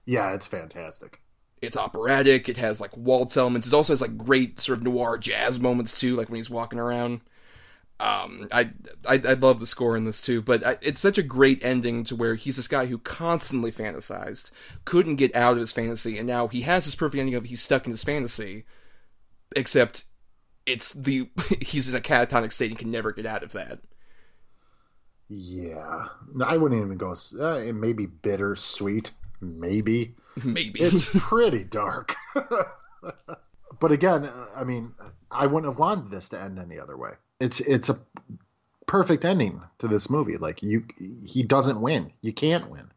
Yeah, 0.05 0.35
it's 0.35 0.45
fantastic. 0.47 1.23
It's 1.63 1.77
operatic, 1.77 2.49
it 2.49 2.57
has 2.57 2.81
like 2.81 2.97
waltz 2.97 3.37
elements, 3.37 3.67
it 3.67 3.75
also 3.75 3.93
has 3.93 4.01
like 4.01 4.17
great 4.17 4.59
sort 4.61 4.79
of 4.79 4.85
noir 4.85 5.19
jazz 5.19 5.61
moments 5.61 5.99
too, 5.99 6.17
like 6.17 6.29
when 6.29 6.37
he's 6.37 6.51
walking 6.51 6.79
around. 6.79 7.21
Um, 7.99 8.49
I, 8.51 8.71
I 9.07 9.17
I 9.17 9.35
love 9.35 9.61
the 9.61 9.67
score 9.67 9.95
in 9.95 10.07
this 10.07 10.23
too, 10.23 10.41
but 10.41 10.67
I, 10.67 10.79
it's 10.81 11.01
such 11.01 11.19
a 11.19 11.23
great 11.23 11.63
ending 11.63 12.03
to 12.05 12.17
where 12.17 12.35
he's 12.35 12.57
this 12.57 12.67
guy 12.67 12.87
who 12.87 12.97
constantly 12.97 13.71
fantasized, 13.71 14.51
couldn't 14.87 15.17
get 15.17 15.37
out 15.37 15.53
of 15.53 15.59
his 15.59 15.73
fantasy, 15.73 16.17
and 16.17 16.27
now 16.27 16.49
he 16.49 16.63
has 16.63 16.87
this 16.87 16.95
perfect 16.95 17.21
ending 17.21 17.35
of 17.35 17.45
he's 17.45 17.61
stuck 17.61 17.85
in 17.85 17.91
his 17.93 18.03
fantasy, 18.03 18.65
except 19.55 20.05
it's 20.67 20.95
the 20.95 21.29
he's 21.61 21.89
in 21.89 21.95
a 21.95 22.01
catatonic 22.01 22.53
state 22.53 22.71
and 22.71 22.79
can 22.79 22.91
never 22.91 23.13
get 23.13 23.27
out 23.27 23.43
of 23.43 23.53
that. 23.53 23.81
Yeah, 25.29 26.09
I 26.45 26.57
wouldn't 26.57 26.83
even 26.83 26.97
go. 26.97 27.15
Uh, 27.39 27.59
it 27.59 27.75
may 27.75 27.93
be 27.93 28.07
bittersweet, 28.07 29.13
maybe. 29.41 30.15
Maybe 30.45 30.81
It's 30.81 31.09
pretty 31.13 31.65
dark. 31.65 32.17
but 32.35 33.93
again, 33.93 34.29
I 34.57 34.65
mean, 34.65 34.95
I 35.31 35.47
wouldn't 35.47 35.71
have 35.71 35.79
wanted 35.79 36.11
this 36.11 36.29
to 36.31 36.41
end 36.41 36.59
any 36.59 36.79
other 36.79 36.97
way. 36.97 37.13
It's 37.41 37.61
it's 37.61 37.89
a 37.89 37.99
perfect 38.87 39.25
ending 39.25 39.63
to 39.79 39.89
this 39.89 40.11
movie. 40.11 40.37
Like 40.37 40.63
you, 40.63 40.85
he 41.25 41.43
doesn't 41.43 41.81
win. 41.81 42.13
You 42.21 42.33
can't 42.33 42.71
win. 42.71 42.91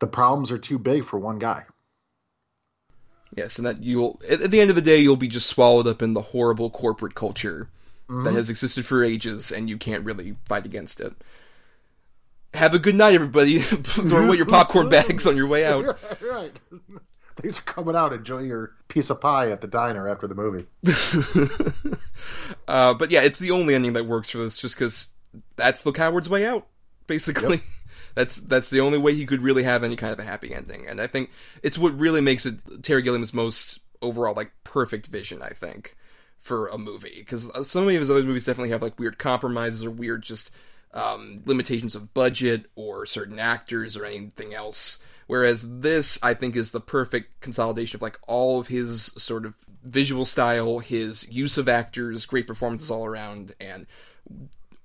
The 0.00 0.06
problems 0.06 0.50
are 0.50 0.58
too 0.58 0.78
big 0.78 1.04
for 1.04 1.18
one 1.18 1.38
guy. 1.38 1.64
yes, 3.36 3.58
and 3.58 3.66
that 3.66 3.82
you'll 3.82 4.20
at 4.28 4.40
at 4.40 4.50
the 4.50 4.60
end 4.60 4.70
of 4.70 4.76
the 4.76 4.82
day 4.82 4.98
you'll 4.98 5.16
be 5.16 5.28
just 5.28 5.48
swallowed 5.48 5.86
up 5.86 6.02
in 6.02 6.14
the 6.14 6.22
horrible 6.22 6.70
corporate 6.70 7.14
culture 7.14 7.68
that 8.08 8.14
mm-hmm. 8.14 8.36
has 8.36 8.50
existed 8.50 8.84
for 8.84 9.04
ages, 9.04 9.52
and 9.52 9.70
you 9.70 9.78
can't 9.78 10.04
really 10.04 10.36
fight 10.46 10.66
against 10.66 11.00
it. 11.00 11.14
Have 12.54 12.74
a 12.74 12.78
good 12.78 12.94
night, 12.94 13.14
everybody. 13.14 13.58
Throw 13.60 14.26
away 14.26 14.36
your 14.36 14.46
popcorn 14.46 14.88
bags 14.90 15.26
on 15.26 15.36
your 15.36 15.46
way 15.46 15.64
out. 15.64 15.98
right. 16.20 16.52
Thanks 17.36 17.58
for 17.58 17.64
coming 17.64 17.96
out. 17.96 18.12
Enjoy 18.12 18.40
your 18.40 18.72
piece 18.88 19.08
of 19.08 19.20
pie 19.20 19.50
at 19.50 19.60
the 19.62 19.66
diner 19.66 20.08
after 20.08 20.26
the 20.26 20.34
movie. 20.34 20.66
Uh, 22.68 22.92
but 22.94 23.10
yeah, 23.10 23.22
it's 23.22 23.38
the 23.38 23.50
only 23.50 23.74
ending 23.74 23.94
that 23.94 24.04
works 24.06 24.30
for 24.30 24.38
this, 24.38 24.60
just 24.60 24.76
because 24.76 25.08
that's 25.56 25.82
the 25.82 25.92
coward's 25.92 26.28
way 26.28 26.46
out. 26.46 26.66
Basically, 27.06 27.62
that's 28.14 28.36
that's 28.36 28.70
the 28.70 28.80
only 28.80 28.98
way 28.98 29.14
he 29.14 29.26
could 29.26 29.42
really 29.42 29.62
have 29.62 29.82
any 29.82 29.96
kind 29.96 30.12
of 30.12 30.18
a 30.18 30.24
happy 30.24 30.54
ending, 30.54 30.86
and 30.86 31.00
I 31.00 31.06
think 31.06 31.30
it's 31.62 31.78
what 31.78 31.98
really 31.98 32.20
makes 32.20 32.46
it 32.46 32.56
Terry 32.82 33.02
Gilliam's 33.02 33.32
most 33.32 33.80
overall 34.02 34.34
like 34.34 34.52
perfect 34.62 35.06
vision. 35.06 35.42
I 35.42 35.50
think 35.50 35.96
for 36.38 36.68
a 36.68 36.78
movie 36.78 37.16
because 37.18 37.50
some 37.68 37.84
of 37.84 37.90
his 37.90 38.10
other 38.10 38.22
movies 38.22 38.44
definitely 38.44 38.70
have 38.70 38.82
like 38.82 38.98
weird 38.98 39.18
compromises 39.18 39.84
or 39.84 39.90
weird 39.90 40.22
just 40.22 40.50
um, 40.92 41.42
limitations 41.44 41.94
of 41.94 42.14
budget 42.14 42.66
or 42.74 43.06
certain 43.06 43.38
actors 43.38 43.96
or 43.96 44.04
anything 44.04 44.54
else. 44.54 45.02
Whereas 45.26 45.80
this, 45.80 46.18
I 46.22 46.34
think, 46.34 46.56
is 46.56 46.72
the 46.72 46.80
perfect 46.80 47.40
consolidation 47.40 47.98
of 47.98 48.02
like 48.02 48.18
all 48.26 48.58
of 48.58 48.68
his 48.68 49.12
sort 49.16 49.46
of 49.46 49.54
visual 49.84 50.24
style, 50.24 50.80
his 50.80 51.30
use 51.30 51.56
of 51.56 51.68
actors, 51.68 52.26
great 52.26 52.46
performances 52.46 52.90
all 52.90 53.04
around, 53.06 53.54
and 53.60 53.86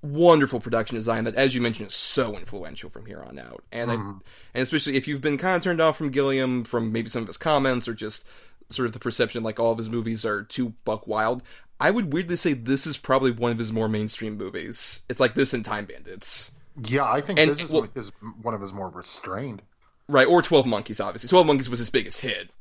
wonderful 0.03 0.59
production 0.59 0.95
design 0.95 1.23
that, 1.23 1.35
as 1.35 1.55
you 1.55 1.61
mentioned, 1.61 1.87
is 1.87 1.95
so 1.95 2.37
influential 2.37 2.89
from 2.89 3.07
here 3.07 3.23
on 3.23 3.39
out. 3.39 3.63
And 3.71 3.91
I, 3.91 3.95
and 3.95 4.21
especially 4.53 4.97
if 4.97 5.07
you've 5.07 5.21
been 5.21 5.37
kind 5.37 5.55
of 5.55 5.63
turned 5.63 5.81
off 5.81 5.97
from 5.97 6.11
Gilliam 6.11 6.63
from 6.63 6.91
maybe 6.91 7.09
some 7.09 7.23
of 7.23 7.27
his 7.27 7.37
comments 7.37 7.87
or 7.87 7.95
just 7.95 8.25
sort 8.69 8.85
of 8.87 8.93
the 8.93 8.99
perception 8.99 9.43
like 9.43 9.59
all 9.59 9.71
of 9.71 9.77
his 9.77 9.89
movies 9.89 10.25
are 10.25 10.43
too 10.43 10.73
buck 10.85 11.07
wild. 11.07 11.43
I 11.79 11.91
would 11.91 12.13
weirdly 12.13 12.35
say 12.37 12.53
this 12.53 12.87
is 12.87 12.97
probably 12.97 13.31
one 13.31 13.51
of 13.51 13.57
his 13.59 13.71
more 13.73 13.89
mainstream 13.89 14.37
movies. 14.37 15.01
It's 15.09 15.19
like 15.19 15.33
this 15.35 15.53
and 15.53 15.63
Time 15.65 15.85
Bandits. 15.85 16.51
Yeah, 16.87 17.03
I 17.09 17.21
think 17.21 17.39
And- 17.39 17.49
this 17.49 17.61
is 17.61 17.71
well- 17.71 17.87
his, 17.93 18.11
one 18.41 18.53
of 18.53 18.61
his 18.61 18.73
more 18.73 18.89
restrained. 18.89 19.61
Right, 20.07 20.27
or 20.27 20.41
Twelve 20.43 20.65
Monkeys, 20.67 20.99
obviously. 20.99 21.29
Twelve 21.29 21.47
Monkeys 21.47 21.69
was 21.69 21.79
his 21.79 21.89
biggest 21.89 22.21
hit. 22.21 22.51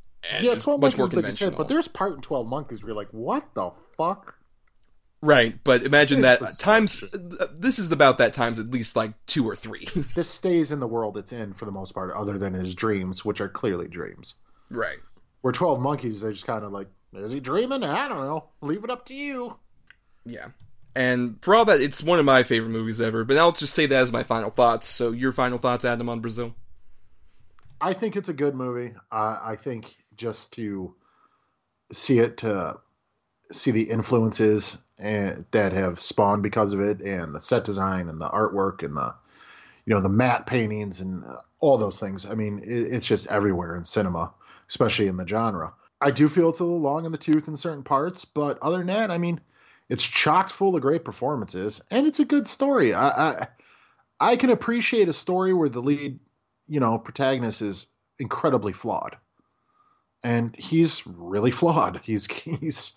Yeah, 0.40 0.54
Twelve 0.54 0.80
much 0.80 0.96
Monkeys 0.96 1.16
more 1.22 1.26
is 1.28 1.38
the 1.38 1.44
hit, 1.50 1.56
but 1.58 1.68
there's 1.68 1.86
part 1.88 2.14
in 2.14 2.22
Twelve 2.22 2.46
Monkeys 2.46 2.82
where 2.82 2.88
you're 2.90 2.96
like, 2.96 3.10
what 3.10 3.44
the 3.54 3.70
fuck? 3.98 4.36
Right, 5.20 5.58
but 5.64 5.82
imagine 5.84 6.20
that 6.22 6.58
times. 6.58 7.02
uh, 7.02 7.46
This 7.54 7.78
is 7.78 7.90
about 7.92 8.18
that 8.18 8.32
times 8.34 8.58
at 8.58 8.70
least 8.70 8.94
like 8.96 9.12
two 9.26 9.46
or 9.48 9.56
three. 9.56 9.88
This 10.14 10.28
stays 10.28 10.70
in 10.72 10.80
the 10.80 10.86
world 10.86 11.16
it's 11.18 11.32
in 11.32 11.52
for 11.54 11.64
the 11.66 11.72
most 11.72 11.92
part, 11.92 12.12
other 12.14 12.38
than 12.38 12.52
his 12.54 12.74
dreams, 12.74 13.24
which 13.24 13.40
are 13.40 13.48
clearly 13.48 13.88
dreams. 13.88 14.34
right. 14.70 14.98
Where 15.42 15.52
Twelve 15.52 15.80
Monkeys, 15.80 16.22
they're 16.22 16.32
just 16.32 16.46
kind 16.46 16.64
of 16.64 16.72
like, 16.72 16.88
is 17.16 17.32
he 17.32 17.40
dreaming? 17.40 17.84
I 17.84 18.08
don't 18.08 18.20
know. 18.20 18.44
Leave 18.60 18.84
it 18.84 18.90
up 18.90 19.06
to 19.06 19.14
you. 19.14 19.56
Yeah. 20.24 20.48
And 20.96 21.38
for 21.42 21.54
all 21.54 21.64
that, 21.64 21.80
it's 21.80 22.02
one 22.02 22.18
of 22.18 22.24
my 22.24 22.42
favorite 22.44 22.70
movies 22.70 23.00
ever. 23.00 23.24
But 23.24 23.36
I'll 23.36 23.52
just 23.52 23.74
say 23.74 23.86
that 23.86 24.02
as 24.02 24.12
my 24.12 24.22
final 24.22 24.50
thoughts. 24.50 24.88
So, 24.88 25.10
your 25.10 25.32
final 25.32 25.58
thoughts, 25.58 25.84
Adam, 25.84 26.08
on 26.08 26.20
Brazil? 26.20 26.54
I 27.80 27.92
think 27.94 28.16
it's 28.16 28.28
a 28.28 28.34
good 28.34 28.54
movie. 28.54 28.94
Uh, 29.10 29.38
I 29.42 29.56
think 29.56 29.94
just 30.16 30.52
to 30.52 30.94
see 31.92 32.18
it, 32.20 32.38
to 32.38 32.78
see 33.50 33.72
the 33.72 33.90
influences 33.90 34.78
and, 34.96 35.44
that 35.50 35.72
have 35.72 35.98
spawned 35.98 36.42
because 36.42 36.72
of 36.72 36.80
it, 36.80 37.00
and 37.00 37.34
the 37.34 37.40
set 37.40 37.64
design 37.64 38.08
and 38.08 38.20
the 38.20 38.28
artwork 38.28 38.84
and 38.84 38.96
the, 38.96 39.14
you 39.84 39.94
know, 39.94 40.00
the 40.00 40.08
matte 40.08 40.46
paintings 40.46 41.00
and 41.00 41.24
uh, 41.24 41.38
all 41.58 41.76
those 41.76 41.98
things. 41.98 42.24
I 42.24 42.34
mean, 42.34 42.60
it, 42.60 42.94
it's 42.94 43.06
just 43.06 43.26
everywhere 43.26 43.76
in 43.76 43.84
cinema, 43.84 44.32
especially 44.68 45.08
in 45.08 45.16
the 45.16 45.26
genre. 45.26 45.74
I 46.04 46.10
do 46.10 46.28
feel 46.28 46.50
it's 46.50 46.60
a 46.60 46.64
little 46.64 46.80
long 46.80 47.06
in 47.06 47.12
the 47.12 47.18
tooth 47.18 47.48
in 47.48 47.56
certain 47.56 47.82
parts, 47.82 48.24
but 48.24 48.58
other 48.60 48.78
than 48.78 48.88
that, 48.88 49.10
I 49.10 49.18
mean, 49.18 49.40
it's 49.88 50.02
chocked 50.02 50.52
full 50.52 50.76
of 50.76 50.82
great 50.82 51.04
performances, 51.04 51.80
and 51.90 52.06
it's 52.06 52.20
a 52.20 52.24
good 52.24 52.46
story. 52.46 52.94
I, 52.94 53.08
I, 53.08 53.48
I 54.20 54.36
can 54.36 54.50
appreciate 54.50 55.08
a 55.08 55.12
story 55.12 55.52
where 55.52 55.68
the 55.68 55.82
lead 55.82 56.18
you 56.68 56.80
know, 56.80 56.98
protagonist 56.98 57.62
is 57.62 57.88
incredibly 58.18 58.72
flawed. 58.72 59.16
And 60.22 60.54
he's 60.56 61.06
really 61.06 61.50
flawed. 61.50 62.00
He's 62.04 62.26
he's 62.60 62.94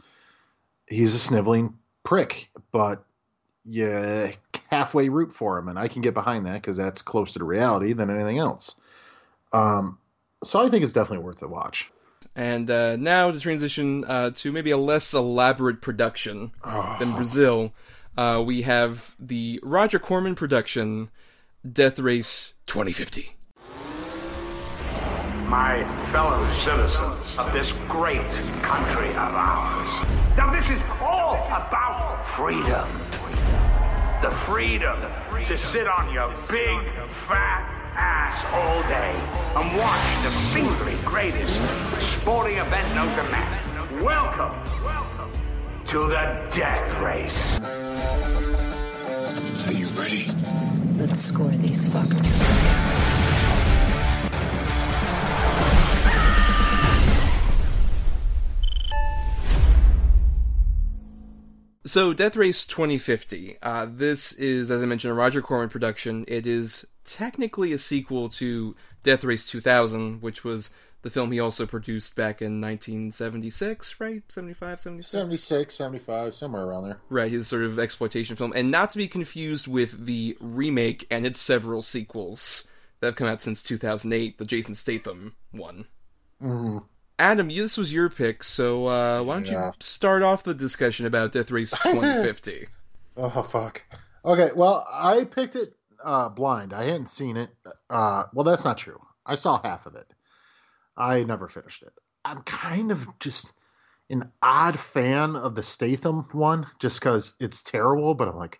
he's 0.87 1.13
a 1.13 1.19
sniveling 1.19 1.77
prick, 2.03 2.49
but 2.71 3.03
yeah, 3.65 4.31
halfway 4.69 5.09
root 5.09 5.33
for 5.33 5.57
him, 5.57 5.67
and 5.67 5.77
I 5.77 5.89
can 5.89 6.01
get 6.01 6.13
behind 6.13 6.45
that 6.45 6.53
because 6.53 6.77
that's 6.77 7.01
closer 7.01 7.39
to 7.39 7.45
reality 7.45 7.91
than 7.93 8.09
anything 8.09 8.37
else. 8.37 8.79
Um, 9.51 9.97
so 10.43 10.65
I 10.65 10.69
think 10.69 10.83
it's 10.83 10.93
definitely 10.93 11.25
worth 11.25 11.41
a 11.41 11.47
watch. 11.47 11.91
And 12.35 12.69
uh, 12.69 12.95
now 12.95 13.31
to 13.31 13.39
transition 13.39 14.05
uh, 14.05 14.31
to 14.35 14.51
maybe 14.51 14.71
a 14.71 14.77
less 14.77 15.13
elaborate 15.13 15.81
production 15.81 16.51
than 16.99 17.13
Brazil, 17.13 17.73
uh, 18.15 18.43
we 18.45 18.63
have 18.63 19.15
the 19.19 19.59
Roger 19.63 19.99
Corman 19.99 20.35
production, 20.35 21.09
Death 21.71 21.99
Race 21.99 22.55
2050. 22.67 23.37
my 25.47 25.85
fellow 26.11 26.45
citizens 26.55 27.23
of 27.37 27.53
this 27.53 27.71
great 27.87 28.29
country 28.61 29.09
of 29.11 29.33
ours. 29.33 30.07
Now, 30.35 30.51
this 30.53 30.69
is 30.69 30.81
all 30.99 31.35
about 31.45 32.25
freedom. 32.35 32.85
The 34.21 34.31
freedom 34.45 34.99
to 35.45 35.57
sit 35.57 35.87
on 35.87 36.11
your 36.11 36.35
big, 36.49 36.77
fat 37.27 37.76
ass 37.97 38.45
all 38.53 38.81
day 38.83 39.13
and 39.55 39.77
watch 39.77 40.23
the 40.23 40.31
singly 40.53 40.95
greatest 41.03 41.53
sporting 42.21 42.57
event 42.59 42.93
known 42.93 43.09
to 43.15 43.23
man. 43.31 44.03
Welcome 44.03 44.53
to 45.85 46.07
the 46.07 46.47
death 46.53 46.99
race. 47.01 47.59
Are 49.67 49.73
you 49.73 49.87
ready? 49.99 50.31
Let's 50.99 51.21
score 51.21 51.49
these 51.49 51.87
fuckers. 51.87 52.87
So, 61.85 62.13
Death 62.13 62.35
Race 62.35 62.67
2050. 62.67 63.59
Uh, 63.63 63.87
this 63.89 64.33
is, 64.33 64.69
as 64.69 64.83
I 64.83 64.85
mentioned, 64.85 65.11
a 65.11 65.15
Roger 65.15 65.41
Corman 65.41 65.69
production. 65.69 66.25
It 66.27 66.45
is 66.45 66.85
technically 67.07 67.73
a 67.73 67.79
sequel 67.79 68.29
to 68.29 68.75
Death 69.03 69.23
Race 69.23 69.45
2000, 69.45 70.21
which 70.21 70.43
was 70.43 70.69
the 71.03 71.09
film 71.09 71.31
he 71.31 71.39
also 71.39 71.65
produced 71.65 72.15
back 72.15 72.41
in 72.41 72.59
1976, 72.59 73.99
right? 73.99 74.23
75, 74.29 74.79
76? 74.79 75.07
76, 75.11 75.75
75, 75.75 76.35
somewhere 76.35 76.63
around 76.63 76.83
there. 76.85 76.97
Right, 77.09 77.31
his 77.31 77.47
sort 77.47 77.63
of 77.63 77.79
exploitation 77.79 78.35
film. 78.35 78.51
And 78.55 78.69
not 78.71 78.89
to 78.91 78.97
be 78.97 79.07
confused 79.07 79.67
with 79.67 80.05
the 80.05 80.37
remake 80.39 81.07
and 81.09 81.25
its 81.25 81.39
several 81.39 81.81
sequels 81.81 82.67
that 82.99 83.07
have 83.07 83.15
come 83.15 83.27
out 83.27 83.41
since 83.41 83.63
2008, 83.63 84.37
the 84.37 84.45
Jason 84.45 84.75
Statham 84.75 85.35
one. 85.51 85.85
Adam, 87.19 87.49
you, 87.49 87.63
this 87.63 87.77
was 87.77 87.91
your 87.93 88.09
pick, 88.09 88.43
so 88.43 88.87
uh, 88.87 89.23
why 89.23 89.35
don't 89.35 89.47
Yeah. 89.49 89.67
you 89.67 89.71
start 89.79 90.21
off 90.23 90.43
the 90.43 90.53
discussion 90.53 91.05
about 91.05 91.31
Death 91.31 91.49
Race 91.51 91.71
2050? 91.83 92.67
Oh 93.17 93.41
fuck. 93.43 93.81
Okay, 94.23 94.49
well, 94.55 94.85
I 94.91 95.23
picked 95.23 95.55
it 95.55 95.73
uh, 96.03 96.29
blind. 96.29 96.73
I 96.73 96.85
hadn't 96.85 97.09
seen 97.09 97.37
it. 97.37 97.49
Uh, 97.89 98.23
well, 98.33 98.43
that's 98.43 98.65
not 98.65 98.77
true. 98.77 98.99
I 99.25 99.35
saw 99.35 99.61
half 99.61 99.85
of 99.85 99.95
it. 99.95 100.07
I 100.95 101.23
never 101.23 101.47
finished 101.47 101.83
it. 101.83 101.93
I'm 102.25 102.41
kind 102.41 102.91
of 102.91 103.07
just 103.19 103.51
an 104.09 104.31
odd 104.41 104.79
fan 104.79 105.35
of 105.35 105.55
the 105.55 105.63
Statham 105.63 106.27
one, 106.31 106.65
just 106.79 106.99
because 106.99 107.33
it's 107.39 107.63
terrible. 107.63 108.13
But 108.13 108.29
I'm 108.29 108.37
like, 108.37 108.59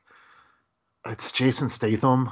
it's 1.06 1.32
Jason 1.32 1.70
Statham, 1.70 2.30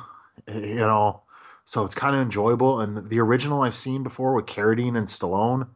you 0.47 0.75
know, 0.75 1.23
so 1.65 1.85
it's 1.85 1.95
kind 1.95 2.15
of 2.15 2.21
enjoyable. 2.21 2.81
And 2.81 3.09
the 3.09 3.19
original 3.19 3.63
I've 3.63 3.75
seen 3.75 4.03
before 4.03 4.33
with 4.33 4.45
Carradine 4.45 4.97
and 4.97 5.07
Stallone. 5.07 5.67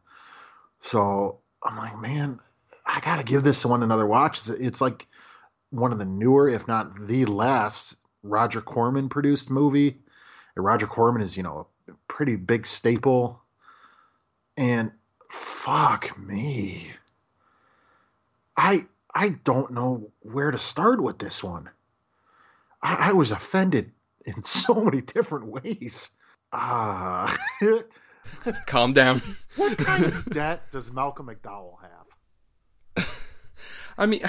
So 0.80 1.40
I'm 1.62 1.76
like, 1.76 1.98
man, 1.98 2.40
I 2.86 3.00
gotta 3.00 3.24
give 3.24 3.42
this 3.42 3.66
one 3.66 3.82
another 3.82 4.06
watch. 4.06 4.38
It's, 4.38 4.48
it's 4.48 4.80
like 4.80 5.06
one 5.70 5.92
of 5.92 5.98
the 5.98 6.04
newer, 6.04 6.48
if 6.48 6.68
not 6.68 7.06
the 7.06 7.26
last, 7.26 7.94
Roger 8.22 8.60
Corman 8.60 9.08
produced 9.08 9.50
movie. 9.50 9.98
And 10.56 10.64
Roger 10.64 10.86
Corman 10.86 11.22
is, 11.22 11.36
you 11.36 11.42
know, 11.42 11.66
a 11.88 11.92
pretty 12.08 12.36
big 12.36 12.66
staple. 12.66 13.40
And 14.56 14.92
fuck 15.30 16.18
me. 16.18 16.92
I 18.56 18.86
I 19.14 19.30
don't 19.30 19.72
know 19.72 20.10
where 20.20 20.50
to 20.50 20.58
start 20.58 21.02
with 21.02 21.18
this 21.18 21.42
one. 21.42 21.70
I, 22.82 23.10
I 23.10 23.12
was 23.12 23.30
offended 23.30 23.92
in 24.24 24.44
so 24.44 24.74
many 24.74 25.00
different 25.00 25.46
ways. 25.46 26.10
Ah, 26.52 27.34
Calm 28.66 28.92
down. 28.92 29.22
what 29.56 29.78
kind 29.78 30.04
of 30.04 30.24
debt 30.30 30.70
does 30.72 30.92
Malcolm 30.92 31.26
McDowell 31.26 31.76
have? 31.82 33.06
I 33.98 34.06
mean, 34.06 34.22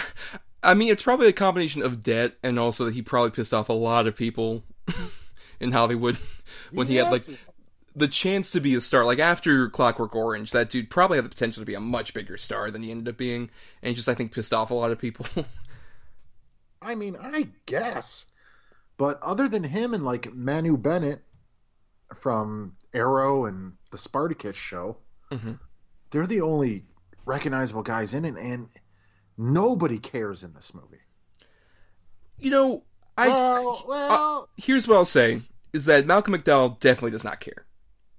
I 0.63 0.73
mean, 0.75 0.91
it's 0.91 1.01
probably 1.01 1.27
a 1.27 1.33
combination 1.33 1.81
of 1.81 2.03
debt 2.03 2.33
and 2.43 2.59
also 2.59 2.85
that 2.85 2.93
he 2.93 3.01
probably 3.01 3.31
pissed 3.31 3.53
off 3.53 3.69
a 3.69 3.73
lot 3.73 4.05
of 4.07 4.15
people 4.15 4.63
in 5.59 5.71
Hollywood 5.71 6.17
when 6.71 6.87
he 6.87 6.95
had 6.95 7.11
like 7.11 7.25
the 7.95 8.07
chance 8.07 8.51
to 8.51 8.59
be 8.61 8.75
a 8.75 8.81
star. 8.81 9.03
Like 9.03 9.19
after 9.19 9.69
Clockwork 9.69 10.15
Orange, 10.15 10.51
that 10.51 10.69
dude 10.69 10.89
probably 10.89 11.17
had 11.17 11.25
the 11.25 11.29
potential 11.29 11.61
to 11.61 11.65
be 11.65 11.73
a 11.73 11.79
much 11.79 12.13
bigger 12.13 12.37
star 12.37 12.69
than 12.71 12.83
he 12.83 12.91
ended 12.91 13.07
up 13.09 13.17
being, 13.17 13.49
and 13.81 13.89
he 13.89 13.93
just 13.95 14.07
I 14.07 14.13
think 14.13 14.33
pissed 14.33 14.53
off 14.53 14.69
a 14.71 14.75
lot 14.75 14.91
of 14.91 14.99
people. 14.99 15.25
I 16.81 16.95
mean, 16.95 17.17
I 17.19 17.49
guess. 17.65 18.25
But 18.97 19.21
other 19.21 19.47
than 19.47 19.63
him 19.63 19.93
and 19.93 20.03
like 20.05 20.33
Manu 20.33 20.77
Bennett 20.77 21.21
from 22.15 22.75
Arrow 22.93 23.45
and 23.45 23.73
the 23.91 23.97
Spartacus 23.97 24.55
show, 24.55 24.97
Mhm. 25.31 25.59
they're 26.11 26.27
the 26.27 26.41
only 26.41 26.85
recognizable 27.25 27.83
guys 27.83 28.13
in 28.13 28.25
it, 28.25 28.35
and 28.37 28.69
nobody 29.41 29.97
cares 29.97 30.43
in 30.43 30.53
this 30.53 30.73
movie. 30.73 31.01
you 32.37 32.51
know, 32.51 32.83
I 33.17 33.27
well, 33.27 33.83
well, 33.87 34.49
here's 34.57 34.87
what 34.87 34.97
I'll 34.97 35.05
say 35.05 35.41
is 35.73 35.85
that 35.85 36.05
Malcolm 36.05 36.33
McDowell 36.33 36.79
definitely 36.79 37.11
does 37.11 37.23
not 37.23 37.39
care. 37.39 37.65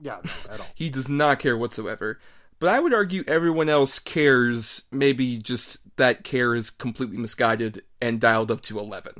yeah, 0.00 0.18
no, 0.24 0.54
at 0.54 0.60
all. 0.60 0.66
He 0.74 0.90
does 0.90 1.08
not 1.08 1.38
care 1.38 1.56
whatsoever. 1.56 2.18
But 2.58 2.68
I 2.68 2.78
would 2.78 2.94
argue 2.94 3.24
everyone 3.26 3.68
else 3.68 3.98
cares. 3.98 4.82
Maybe 4.92 5.38
just 5.38 5.78
that 5.96 6.22
care 6.22 6.54
is 6.54 6.70
completely 6.70 7.16
misguided 7.18 7.82
and 8.00 8.20
dialed 8.20 8.50
up 8.52 8.60
to 8.62 8.78
eleven. 8.78 9.14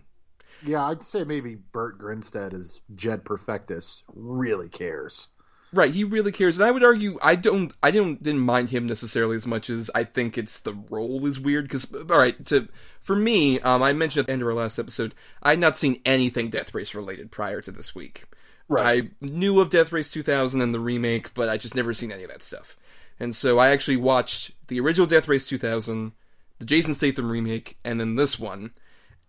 Yeah, 0.65 0.85
I'd 0.87 1.03
say 1.03 1.25
maybe 1.25 1.57
Burt 1.57 1.99
Grinstead 1.99 2.55
as 2.55 2.81
Jed 2.95 3.25
Perfectus 3.25 4.05
really 4.15 4.69
cares. 4.69 5.31
Right, 5.75 5.95
he 5.95 6.05
really 6.05 6.33
cares, 6.33 6.59
and 6.59 6.66
I 6.66 6.70
would 6.70 6.85
argue 6.85 7.18
I 7.23 7.35
don't, 7.35 7.73
I 7.83 7.91
don't 7.91 8.23
didn't 8.23 8.41
mind 8.41 8.70
him 8.70 8.87
necessarily 8.87 9.37
as 9.37 9.47
much 9.47 9.70
as 9.70 9.91
I 9.95 10.05
think 10.05 10.37
it's 10.37 10.61
the 10.61 10.75
role 10.91 11.25
is 11.27 11.41
weird. 11.41 11.64
Because 11.64 11.93
all 11.95 12.18
right, 12.18 12.45
to 12.47 12.68
for 13.01 13.16
me, 13.16 13.59
um, 13.61 13.83
I 13.83 13.95
mentioned 13.95 14.20
at 14.20 14.27
the 14.27 14.33
end 14.33 14.43
of 14.43 14.49
our 14.49 14.55
last 14.55 14.79
episode, 14.79 15.14
I 15.43 15.51
had 15.51 15.59
not 15.59 15.79
seen 15.79 16.01
anything 16.05 16.51
Death 16.51 16.75
Race 16.75 16.95
related 16.95 17.31
prior 17.31 17.62
to 17.62 17.70
this 17.70 17.95
week. 17.95 18.25
Right. 18.68 19.05
I 19.05 19.25
knew 19.25 19.61
of 19.61 19.70
Death 19.70 19.93
Race 19.93 20.11
2000 20.11 20.61
and 20.61 20.75
the 20.75 20.81
remake, 20.81 21.35
but 21.35 21.49
I 21.49 21.57
just 21.57 21.75
never 21.75 21.95
seen 21.95 22.12
any 22.12 22.23
of 22.25 22.31
that 22.31 22.43
stuff. 22.43 22.77
And 23.18 23.35
so 23.37 23.59
I 23.59 23.70
actually 23.70 23.97
watched 23.97 24.53
the 24.68 24.81
original 24.81 25.07
Death 25.07 25.29
Race 25.29 25.47
2000, 25.47 26.12
the 26.59 26.64
Jason 26.64 26.95
Statham 26.95 27.31
remake, 27.31 27.77
and 27.85 28.01
then 28.01 28.16
this 28.16 28.39
one. 28.39 28.73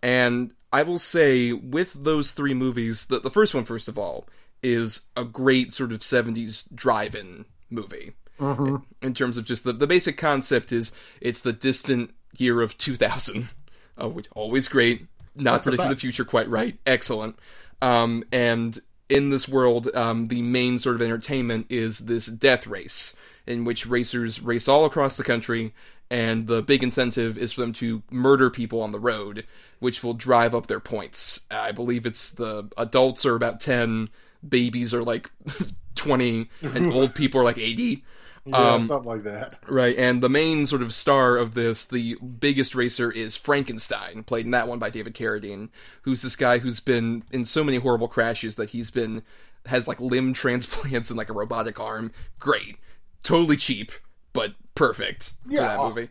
And 0.02 0.52
I 0.72 0.82
will 0.82 0.98
say, 0.98 1.52
with 1.52 1.92
those 1.92 2.32
three 2.32 2.54
movies, 2.54 3.06
the, 3.06 3.20
the 3.20 3.30
first 3.30 3.54
one, 3.54 3.64
first 3.64 3.88
of 3.88 3.98
all, 3.98 4.26
is 4.64 5.02
a 5.14 5.24
great 5.24 5.72
sort 5.72 5.92
of 5.92 6.00
70s 6.00 6.74
drive 6.74 7.14
in 7.14 7.44
movie. 7.70 8.14
Mm-hmm. 8.40 8.76
In 9.02 9.14
terms 9.14 9.36
of 9.36 9.44
just 9.44 9.62
the, 9.62 9.72
the 9.72 9.86
basic 9.86 10.16
concept 10.16 10.72
is 10.72 10.90
it's 11.20 11.42
the 11.42 11.52
distant 11.52 12.14
year 12.36 12.62
of 12.62 12.76
2000. 12.78 13.48
Oh, 13.96 14.08
which 14.08 14.26
always 14.34 14.66
great. 14.66 15.06
Not 15.36 15.52
That's 15.52 15.64
predicting 15.64 15.88
the, 15.88 15.94
best. 15.94 16.02
future 16.02 16.24
quite 16.24 16.48
right. 16.48 16.76
Excellent. 16.86 17.38
Um, 17.80 18.24
and 18.32 18.78
in 19.08 19.30
this 19.30 19.48
world, 19.48 19.94
um, 19.94 20.26
the 20.26 20.42
main 20.42 20.78
sort 20.78 20.96
of 20.96 21.02
entertainment 21.02 21.66
is 21.68 22.00
this 22.00 22.26
death 22.26 22.66
race, 22.66 23.14
in 23.46 23.64
which 23.64 23.86
racers 23.86 24.40
race 24.40 24.66
all 24.66 24.84
across 24.84 25.16
the 25.16 25.24
country, 25.24 25.74
and 26.10 26.46
the 26.46 26.62
big 26.62 26.82
incentive 26.82 27.36
is 27.38 27.52
for 27.52 27.60
them 27.60 27.72
to 27.74 28.02
murder 28.10 28.50
people 28.50 28.80
on 28.80 28.92
the 28.92 28.98
road, 28.98 29.46
which 29.78 30.02
will 30.02 30.14
drive 30.14 30.54
up 30.54 30.66
their 30.66 30.80
points. 30.80 31.42
I 31.50 31.72
believe 31.72 32.06
it's 32.06 32.32
the 32.32 32.68
adults 32.76 33.26
are 33.26 33.36
about 33.36 33.60
10, 33.60 34.08
babies 34.48 34.94
are 34.94 35.02
like 35.02 35.30
20, 35.96 36.50
and 36.74 36.86
old 36.92 37.14
people 37.14 37.40
are 37.40 37.44
like 37.44 37.58
80. 37.58 38.04
Yeah, 38.44 38.74
Um, 38.74 38.78
something 38.78 39.08
like 39.10 39.22
that. 39.24 39.58
Right, 39.66 39.96
and 39.96 40.22
the 40.22 40.28
main 40.28 40.66
sort 40.66 40.82
of 40.82 40.92
star 40.92 41.38
of 41.38 41.54
this, 41.54 41.86
the 41.86 42.16
biggest 42.16 42.74
racer, 42.74 43.10
is 43.10 43.34
Frankenstein, 43.34 44.22
played 44.24 44.44
in 44.44 44.50
that 44.50 44.68
one 44.68 44.78
by 44.78 44.90
David 44.90 45.14
Carradine, 45.14 45.70
who's 46.02 46.20
this 46.20 46.36
guy 46.36 46.58
who's 46.58 46.80
been 46.80 47.24
in 47.32 47.46
so 47.46 47.64
many 47.64 47.78
horrible 47.78 48.08
crashes 48.08 48.56
that 48.56 48.70
he's 48.70 48.90
been 48.90 49.22
has 49.66 49.88
like 49.88 49.98
limb 50.00 50.34
transplants 50.34 51.08
and 51.10 51.16
like 51.16 51.30
a 51.30 51.34
robotic 51.34 51.80
arm. 51.80 52.12
Great, 52.38 52.76
totally 53.22 53.56
cheap, 53.56 53.90
but 54.34 54.54
perfect 54.74 55.32
for 55.50 55.52
Yeah, 55.52 55.68
that 55.68 55.78
awesome. 55.78 56.02
movie. 56.02 56.10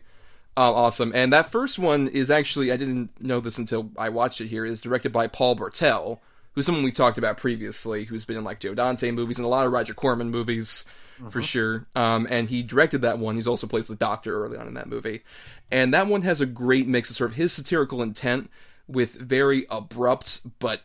Uh, 0.56 0.72
awesome, 0.72 1.12
and 1.14 1.32
that 1.32 1.50
first 1.50 1.78
one 1.80 2.06
is 2.08 2.30
actually 2.30 2.70
I 2.72 2.76
didn't 2.76 3.20
know 3.20 3.40
this 3.40 3.58
until 3.58 3.90
I 3.98 4.08
watched 4.08 4.40
it 4.40 4.48
here. 4.48 4.64
Is 4.64 4.80
directed 4.80 5.12
by 5.12 5.26
Paul 5.26 5.56
Bartel, 5.56 6.20
who's 6.54 6.66
someone 6.66 6.84
we've 6.84 6.94
talked 6.94 7.18
about 7.18 7.36
previously, 7.36 8.04
who's 8.04 8.24
been 8.24 8.36
in 8.36 8.44
like 8.44 8.60
Joe 8.60 8.74
Dante 8.74 9.10
movies 9.10 9.38
and 9.38 9.44
a 9.44 9.48
lot 9.48 9.66
of 9.66 9.72
Roger 9.72 9.94
Corman 9.94 10.30
movies 10.30 10.84
for 11.30 11.42
sure. 11.42 11.86
Um, 11.94 12.26
and 12.30 12.48
he 12.48 12.62
directed 12.62 13.02
that 13.02 13.18
one. 13.18 13.36
He's 13.36 13.46
also 13.46 13.66
plays 13.66 13.86
the 13.86 13.96
Doctor 13.96 14.44
early 14.44 14.56
on 14.56 14.66
in 14.66 14.74
that 14.74 14.88
movie, 14.88 15.22
and 15.70 15.92
that 15.94 16.06
one 16.06 16.22
has 16.22 16.40
a 16.40 16.46
great 16.46 16.86
mix 16.86 17.10
of 17.10 17.16
sort 17.16 17.30
of 17.30 17.36
his 17.36 17.52
satirical 17.52 18.02
intent 18.02 18.50
with 18.86 19.14
very 19.14 19.66
abrupt 19.70 20.58
but 20.58 20.82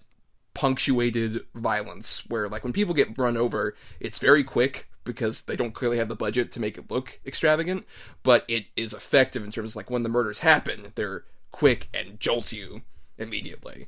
punctuated 0.54 1.42
violence. 1.56 2.26
Where 2.28 2.48
like 2.48 2.64
when 2.64 2.74
people 2.74 2.94
get 2.94 3.18
run 3.18 3.38
over, 3.38 3.76
it's 4.00 4.20
very 4.20 4.44
quick 4.44 4.90
because 5.04 5.42
they 5.42 5.56
don't 5.56 5.74
clearly 5.74 5.98
have 5.98 6.10
the 6.10 6.16
budget 6.16 6.52
to 6.52 6.60
make 6.60 6.78
it 6.78 6.92
look 6.92 7.20
extravagant, 7.26 7.86
but 8.22 8.46
it 8.48 8.66
is 8.76 8.94
effective 8.94 9.44
in 9.44 9.52
terms 9.52 9.72
of 9.72 9.76
like 9.76 9.90
when 9.90 10.04
the 10.04 10.10
murders 10.10 10.40
happen, 10.40 10.92
they're 10.96 11.24
quick 11.52 11.88
and 11.94 12.20
jolt 12.20 12.52
you 12.52 12.82
immediately. 13.18 13.88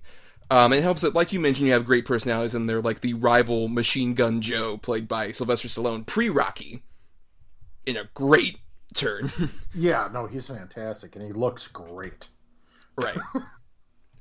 Um, 0.51 0.73
it 0.73 0.83
helps 0.83 1.01
that, 1.01 1.15
like 1.15 1.31
you 1.31 1.39
mentioned, 1.39 1.67
you 1.67 1.73
have 1.73 1.85
great 1.85 2.05
personalities 2.05 2.53
in 2.53 2.65
there, 2.65 2.81
like 2.81 2.99
the 2.99 3.13
rival 3.13 3.69
Machine 3.69 4.13
Gun 4.15 4.41
Joe, 4.41 4.77
played 4.77 5.07
by 5.07 5.31
Sylvester 5.31 5.69
Stallone, 5.69 6.05
pre-Rocky, 6.05 6.83
in 7.85 7.95
a 7.95 8.09
great 8.13 8.57
turn. 8.93 9.31
Yeah, 9.73 10.09
no, 10.11 10.27
he's 10.27 10.47
fantastic, 10.47 11.15
and 11.15 11.23
he 11.25 11.31
looks 11.31 11.67
great. 11.67 12.27
right. 12.97 13.17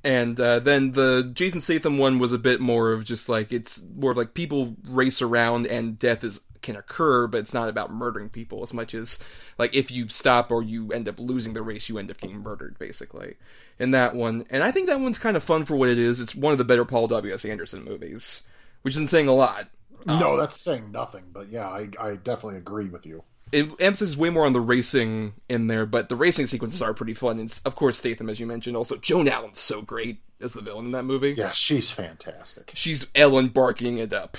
And 0.03 0.39
uh, 0.39 0.59
then 0.59 0.93
the 0.93 1.29
Jason 1.33 1.61
Statham 1.61 1.97
one 1.97 2.17
was 2.17 2.33
a 2.33 2.39
bit 2.39 2.59
more 2.59 2.91
of 2.91 3.03
just 3.03 3.29
like 3.29 3.51
it's 3.51 3.83
more 3.95 4.11
of 4.11 4.17
like 4.17 4.33
people 4.33 4.75
race 4.87 5.21
around 5.21 5.67
and 5.67 5.99
death 5.99 6.23
is 6.23 6.41
can 6.61 6.75
occur, 6.75 7.27
but 7.27 7.39
it's 7.39 7.53
not 7.53 7.69
about 7.69 7.91
murdering 7.91 8.29
people 8.29 8.61
as 8.63 8.73
much 8.73 8.93
as 8.93 9.19
like 9.57 9.75
if 9.75 9.91
you 9.91 10.07
stop 10.07 10.51
or 10.51 10.61
you 10.61 10.91
end 10.91 11.07
up 11.07 11.19
losing 11.19 11.53
the 11.53 11.61
race, 11.61 11.89
you 11.89 11.97
end 11.97 12.09
up 12.11 12.19
getting 12.19 12.41
murdered 12.41 12.77
basically. 12.79 13.35
In 13.79 13.91
that 13.91 14.15
one, 14.15 14.45
and 14.51 14.63
I 14.63 14.69
think 14.71 14.87
that 14.87 14.99
one's 14.99 15.17
kind 15.17 15.35
of 15.35 15.43
fun 15.43 15.65
for 15.65 15.75
what 15.75 15.89
it 15.89 15.97
is. 15.97 16.19
It's 16.19 16.35
one 16.35 16.51
of 16.51 16.59
the 16.59 16.65
better 16.65 16.85
Paul 16.85 17.07
W 17.07 17.33
S 17.33 17.45
Anderson 17.45 17.83
movies, 17.83 18.43
which 18.83 18.93
isn't 18.93 19.07
saying 19.07 19.27
a 19.27 19.33
lot. 19.33 19.69
no, 20.05 20.37
that's 20.37 20.59
saying 20.59 20.91
nothing, 20.91 21.25
but 21.31 21.49
yeah, 21.49 21.67
I, 21.67 21.89
I 21.99 22.15
definitely 22.15 22.57
agree 22.57 22.89
with 22.89 23.05
you. 23.05 23.23
It 23.51 23.69
emphasizes 23.79 24.17
way 24.17 24.29
more 24.29 24.45
on 24.45 24.53
the 24.53 24.61
racing 24.61 25.33
in 25.49 25.67
there, 25.67 25.85
but 25.85 26.09
the 26.09 26.15
racing 26.15 26.47
sequences 26.47 26.81
are 26.81 26.93
pretty 26.93 27.13
fun. 27.13 27.39
And 27.39 27.59
of 27.65 27.75
course, 27.75 27.97
Statham, 27.97 28.29
as 28.29 28.39
you 28.39 28.45
mentioned. 28.45 28.77
Also, 28.77 28.97
Joan 28.97 29.27
Allen's 29.27 29.59
so 29.59 29.81
great 29.81 30.21
as 30.39 30.53
the 30.53 30.61
villain 30.61 30.85
in 30.85 30.91
that 30.91 31.03
movie. 31.03 31.33
Yeah, 31.37 31.51
she's 31.51 31.91
fantastic. 31.91 32.71
She's 32.75 33.07
Ellen 33.15 33.49
barking 33.49 33.97
it 33.97 34.13
up 34.13 34.37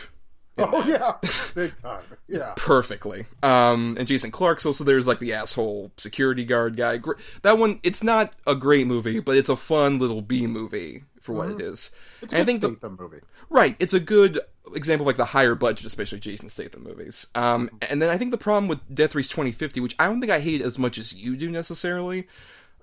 Oh 0.58 0.84
yeah, 0.86 1.14
big 1.54 1.76
time. 1.76 2.04
Yeah, 2.28 2.52
perfectly. 2.56 3.26
Um, 3.42 3.96
and 3.98 4.06
Jason 4.06 4.30
Clarke's 4.30 4.66
also 4.66 4.84
there's 4.84 5.06
like 5.06 5.18
the 5.18 5.32
asshole 5.32 5.92
security 5.96 6.44
guard 6.44 6.76
guy. 6.76 7.00
That 7.42 7.58
one, 7.58 7.80
it's 7.82 8.02
not 8.02 8.32
a 8.46 8.54
great 8.54 8.86
movie, 8.86 9.18
but 9.20 9.36
it's 9.36 9.48
a 9.48 9.56
fun 9.56 9.98
little 9.98 10.20
B 10.20 10.46
movie 10.46 11.04
for 11.22 11.32
what 11.32 11.50
it 11.50 11.60
is. 11.60 11.92
it's 12.20 12.34
I 12.34 12.44
think 12.44 12.60
the, 12.60 12.90
movie. 12.90 13.20
Right, 13.48 13.76
it's 13.78 13.94
a 13.94 14.00
good 14.00 14.40
example 14.74 15.04
of 15.04 15.06
like 15.06 15.16
the 15.16 15.26
higher 15.26 15.54
budget, 15.54 15.86
especially 15.86 16.20
Jason 16.20 16.48
Statham 16.48 16.82
movies. 16.82 17.28
Um, 17.34 17.70
and 17.88 18.02
then 18.02 18.10
I 18.10 18.18
think 18.18 18.32
the 18.32 18.38
problem 18.38 18.68
with 18.68 18.80
Death 18.92 19.14
Race 19.14 19.28
2050, 19.28 19.80
which 19.80 19.96
I 19.98 20.06
don't 20.06 20.20
think 20.20 20.32
I 20.32 20.40
hate 20.40 20.60
as 20.60 20.78
much 20.78 20.98
as 20.98 21.14
you 21.14 21.36
do 21.36 21.50
necessarily, 21.50 22.26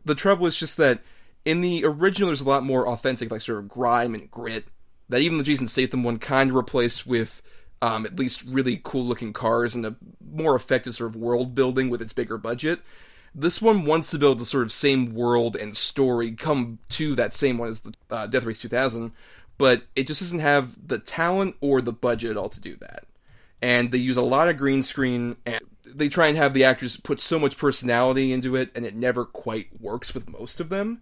the 0.05 0.15
trouble 0.15 0.47
is 0.47 0.57
just 0.57 0.77
that 0.77 1.01
in 1.45 1.61
the 1.61 1.83
original, 1.85 2.27
there's 2.27 2.41
a 2.41 2.47
lot 2.49 2.63
more 2.63 2.87
authentic, 2.87 3.29
like 3.29 3.41
sort 3.41 3.59
of 3.59 3.67
grime 3.67 4.15
and 4.15 4.31
grit 4.31 4.65
that 5.09 5.21
even 5.21 5.37
the 5.37 5.43
Jason 5.43 5.67
Statham 5.67 6.03
one 6.03 6.19
kind 6.19 6.51
of 6.51 6.55
replaced 6.55 7.05
with 7.05 7.41
um, 7.81 8.05
at 8.05 8.17
least 8.17 8.43
really 8.43 8.79
cool 8.83 9.05
looking 9.05 9.33
cars 9.33 9.75
and 9.75 9.85
a 9.85 9.95
more 10.23 10.55
effective 10.55 10.95
sort 10.95 11.09
of 11.09 11.15
world 11.15 11.55
building 11.55 11.89
with 11.89 12.01
its 12.01 12.13
bigger 12.13 12.37
budget. 12.37 12.79
This 13.33 13.61
one 13.61 13.85
wants 13.85 14.11
to 14.11 14.19
build 14.19 14.39
the 14.39 14.45
sort 14.45 14.63
of 14.63 14.71
same 14.71 15.13
world 15.13 15.55
and 15.55 15.75
story, 15.77 16.31
come 16.31 16.79
to 16.89 17.15
that 17.15 17.33
same 17.33 17.57
one 17.57 17.69
as 17.69 17.81
the 17.81 17.93
uh, 18.09 18.27
Death 18.27 18.43
Race 18.43 18.59
2000, 18.59 19.11
but 19.57 19.83
it 19.95 20.07
just 20.07 20.21
doesn't 20.21 20.39
have 20.39 20.87
the 20.87 20.99
talent 20.99 21.55
or 21.61 21.81
the 21.81 21.93
budget 21.93 22.31
at 22.31 22.37
all 22.37 22.49
to 22.49 22.59
do 22.59 22.75
that. 22.77 23.05
And 23.61 23.91
they 23.91 23.97
use 23.97 24.17
a 24.17 24.21
lot 24.21 24.49
of 24.49 24.57
green 24.57 24.83
screen, 24.83 25.35
and 25.45 25.59
they 25.85 26.09
try 26.09 26.27
and 26.27 26.37
have 26.37 26.53
the 26.53 26.63
actors 26.63 26.97
put 26.97 27.19
so 27.19 27.37
much 27.37 27.57
personality 27.57 28.31
into 28.31 28.55
it, 28.55 28.71
and 28.73 28.85
it 28.85 28.95
never 28.95 29.25
quite 29.25 29.79
works 29.79 30.13
with 30.13 30.29
most 30.29 30.59
of 30.59 30.69
them. 30.69 31.01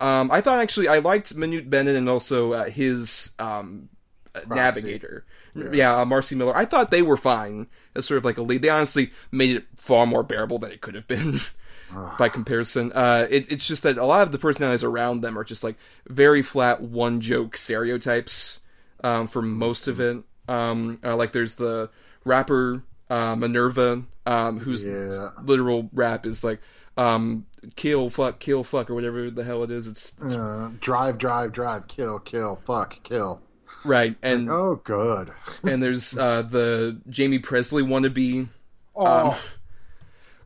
Um, 0.00 0.30
I 0.30 0.40
thought 0.40 0.60
actually 0.60 0.88
I 0.88 0.98
liked 0.98 1.36
Manu 1.36 1.62
Bennett 1.62 1.96
and 1.96 2.08
also 2.08 2.52
uh, 2.52 2.64
his 2.64 3.30
um, 3.38 3.88
uh, 4.34 4.40
navigator. 4.48 5.24
Yeah, 5.54 5.96
uh, 6.00 6.04
Marci 6.04 6.36
Miller. 6.36 6.56
I 6.56 6.64
thought 6.64 6.90
they 6.90 7.02
were 7.02 7.16
fine 7.16 7.66
as 7.94 8.06
sort 8.06 8.18
of 8.18 8.24
like 8.24 8.38
a 8.38 8.42
lead. 8.42 8.62
They 8.62 8.68
honestly 8.68 9.12
made 9.30 9.56
it 9.56 9.64
far 9.76 10.06
more 10.06 10.22
bearable 10.22 10.58
than 10.58 10.72
it 10.72 10.80
could 10.80 10.94
have 10.94 11.06
been 11.06 11.40
by 12.18 12.28
comparison. 12.28 12.90
Uh, 12.92 13.26
it, 13.30 13.50
it's 13.52 13.66
just 13.68 13.82
that 13.84 13.96
a 13.98 14.04
lot 14.04 14.22
of 14.22 14.32
the 14.32 14.38
personalities 14.38 14.82
around 14.84 15.20
them 15.20 15.38
are 15.38 15.44
just 15.44 15.62
like 15.62 15.76
very 16.08 16.42
flat 16.42 16.80
one 16.80 17.20
joke 17.20 17.56
stereotypes 17.56 18.58
um, 19.04 19.26
for 19.28 19.42
most 19.42 19.86
of 19.88 20.00
it. 20.00 20.22
Um, 20.48 20.98
uh, 21.04 21.16
like 21.16 21.32
there's 21.32 21.54
the 21.56 21.88
rapper 22.24 22.82
uh, 23.10 23.36
Minerva, 23.36 24.02
um, 24.26 24.58
whose 24.58 24.84
Yeah. 24.84 25.30
literal 25.42 25.88
rap 25.92 26.26
is 26.26 26.42
like 26.42 26.60
um, 26.96 27.46
kill, 27.76 28.08
fuck, 28.10 28.38
kill, 28.40 28.62
fuck, 28.64 28.88
or 28.90 28.94
whatever 28.94 29.30
the 29.30 29.44
hell 29.44 29.62
it 29.64 29.70
is. 29.70 29.86
It's, 29.86 30.14
it's 30.22 30.34
Uh, 30.34 30.70
drive, 30.80 31.18
drive, 31.18 31.52
drive, 31.52 31.88
kill, 31.88 32.18
kill, 32.18 32.60
fuck, 32.64 33.02
kill. 33.02 33.40
Right, 33.84 34.16
and 34.22 34.48
Oh, 34.50 34.80
good. 34.82 35.30
and 35.62 35.82
there's 35.82 36.16
uh, 36.16 36.42
the 36.42 37.00
Jaime 37.14 37.38
Pressly 37.38 37.82
wannabe 37.86 38.48
Oh, 38.96 39.40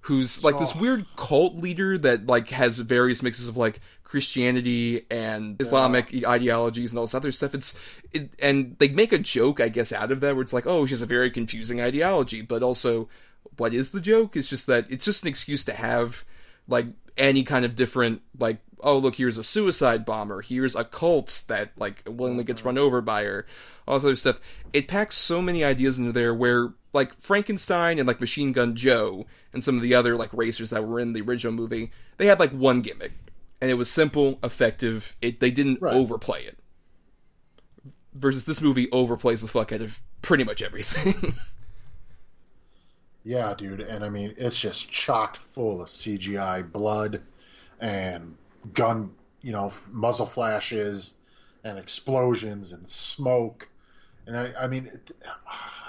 who's 0.02 0.42
like 0.42 0.58
this 0.58 0.74
weird 0.74 1.04
cult 1.16 1.56
leader 1.56 1.98
that 1.98 2.26
like 2.26 2.48
has 2.50 2.78
various 2.78 3.22
mixes 3.22 3.46
of 3.48 3.56
like 3.56 3.80
Christianity 4.04 5.04
and 5.10 5.60
Islamic 5.60 6.14
ideologies 6.26 6.92
and 6.92 6.98
all 6.98 7.04
this 7.04 7.14
other 7.14 7.30
stuff. 7.32 7.54
It's 7.54 7.78
it, 8.12 8.30
and 8.38 8.76
they 8.78 8.88
make 8.88 9.12
a 9.12 9.18
joke, 9.18 9.60
I 9.60 9.68
guess, 9.68 9.92
out 9.92 10.10
of 10.10 10.20
that 10.20 10.34
where 10.34 10.42
it's 10.42 10.52
like, 10.54 10.66
oh, 10.66 10.86
she 10.86 10.92
has 10.92 11.02
a 11.02 11.06
very 11.06 11.30
confusing 11.30 11.80
ideology, 11.80 12.40
but 12.40 12.62
also, 12.62 13.08
what 13.58 13.74
is 13.74 13.90
the 13.90 14.00
joke? 14.00 14.34
It's 14.36 14.48
just 14.48 14.66
that 14.66 14.86
it's 14.88 15.04
just 15.04 15.22
an 15.24 15.28
excuse 15.28 15.62
to 15.66 15.74
have 15.74 16.24
like 16.66 16.86
any 17.18 17.42
kind 17.42 17.64
of 17.66 17.76
different 17.76 18.22
like 18.38 18.58
oh 18.82 18.98
look 18.98 19.16
here's 19.16 19.38
a 19.38 19.44
suicide 19.44 20.04
bomber. 20.04 20.42
Here's 20.42 20.74
a 20.74 20.84
cult 20.84 21.44
that 21.48 21.70
like 21.76 22.02
willingly 22.06 22.44
gets 22.44 22.60
mm-hmm. 22.60 22.68
run 22.68 22.78
over 22.78 23.00
by 23.00 23.24
her. 23.24 23.46
All 23.86 23.96
this 23.96 24.04
other 24.04 24.16
stuff. 24.16 24.40
It 24.72 24.88
packs 24.88 25.16
so 25.16 25.40
many 25.40 25.64
ideas 25.64 25.98
into 25.98 26.12
there 26.12 26.34
where 26.34 26.74
like 26.92 27.18
frankenstein 27.20 27.98
and 27.98 28.08
like 28.08 28.20
machine 28.20 28.52
gun 28.52 28.74
joe 28.74 29.26
and 29.52 29.62
some 29.62 29.76
of 29.76 29.82
the 29.82 29.94
other 29.94 30.16
like 30.16 30.32
racers 30.32 30.70
that 30.70 30.86
were 30.86 30.98
in 30.98 31.12
the 31.12 31.20
original 31.20 31.52
movie 31.52 31.90
they 32.16 32.26
had 32.26 32.40
like 32.40 32.52
one 32.52 32.80
gimmick. 32.80 33.12
And 33.60 33.70
it 33.70 33.74
was 33.74 33.90
simple 33.90 34.38
effective. 34.42 35.16
It 35.20 35.40
they 35.40 35.50
didn't 35.50 35.82
Right. 35.82 35.94
overplay 35.94 36.44
it. 36.44 36.58
Versus 38.14 38.44
this 38.44 38.60
movie 38.60 38.86
overplays 38.88 39.40
the 39.40 39.48
fuck 39.48 39.72
out 39.72 39.80
of 39.80 40.00
pretty 40.22 40.44
much 40.44 40.62
everything. 40.62 41.34
Yeah, 43.24 43.52
dude, 43.52 43.80
and 43.80 44.02
I 44.02 44.08
mean 44.08 44.32
it's 44.38 44.58
just 44.58 44.90
chocked 44.90 45.36
full 45.36 45.82
of 45.82 45.88
CGI 45.88 46.72
blood 46.72 47.20
and 47.78 48.34
gun, 48.74 49.10
you 49.42 49.52
know, 49.52 49.70
muzzle 49.90 50.26
flashes 50.26 51.14
and 51.64 51.78
explosions 51.78 52.72
and 52.72 52.88
smoke. 52.88 53.68
And 54.26 54.36
I, 54.36 54.52
I 54.62 54.66
mean, 54.66 54.86
it, 54.92 55.10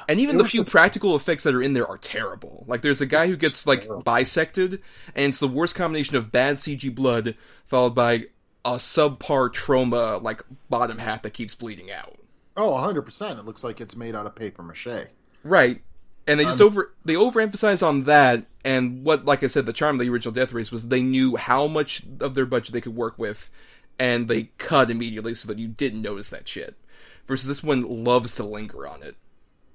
And 0.07 0.19
even 0.19 0.37
the 0.37 0.45
few 0.45 0.61
just- 0.61 0.71
practical 0.71 1.15
effects 1.15 1.43
that 1.43 1.53
are 1.53 1.61
in 1.61 1.73
there 1.73 1.87
are 1.87 1.97
terrible. 1.97 2.63
Like 2.67 2.81
there's 2.81 3.01
a 3.01 3.05
guy 3.05 3.27
who 3.27 3.35
gets 3.35 3.67
like 3.67 3.87
bisected, 4.05 4.81
and 5.15 5.25
it's 5.25 5.39
the 5.39 5.47
worst 5.47 5.75
combination 5.75 6.15
of 6.15 6.31
bad 6.31 6.57
CG 6.57 6.93
blood 6.93 7.35
followed 7.67 7.95
by 7.95 8.25
a 8.65 8.73
subpar 8.75 9.51
trauma 9.53 10.17
like 10.17 10.43
bottom 10.69 10.97
half 10.97 11.21
that 11.23 11.31
keeps 11.33 11.55
bleeding 11.55 11.91
out. 11.91 12.15
oh, 12.57 12.71
100%. 12.71 13.39
It 13.39 13.45
looks 13.45 13.63
like 13.63 13.79
it's 13.79 13.95
made 13.95 14.15
out 14.15 14.25
of 14.25 14.35
paper 14.35 14.61
mache. 14.63 15.07
Right. 15.43 15.81
And 16.29 16.39
they 16.39 16.45
just 16.45 16.61
Um, 16.61 16.67
over 16.67 16.93
they 17.03 17.15
overemphasize 17.15 17.85
on 17.85 18.03
that 18.03 18.45
and 18.63 19.03
what 19.03 19.25
like 19.25 19.43
I 19.43 19.47
said 19.47 19.65
the 19.65 19.73
charm 19.73 19.95
of 19.95 19.99
the 20.01 20.09
original 20.09 20.33
Death 20.33 20.53
Race 20.53 20.71
was 20.71 20.87
they 20.87 21.01
knew 21.01 21.35
how 21.35 21.67
much 21.67 22.03
of 22.21 22.35
their 22.35 22.45
budget 22.45 22.71
they 22.71 22.81
could 22.81 22.95
work 22.95 23.17
with 23.17 23.49
and 23.97 24.27
they 24.27 24.43
cut 24.57 24.89
immediately 24.91 25.33
so 25.35 25.47
that 25.47 25.57
you 25.57 25.67
didn't 25.67 26.01
notice 26.01 26.29
that 26.29 26.47
shit. 26.47 26.77
Versus 27.25 27.47
this 27.47 27.63
one 27.63 28.03
loves 28.03 28.35
to 28.35 28.43
linger 28.43 28.87
on 28.87 29.03
it. 29.03 29.15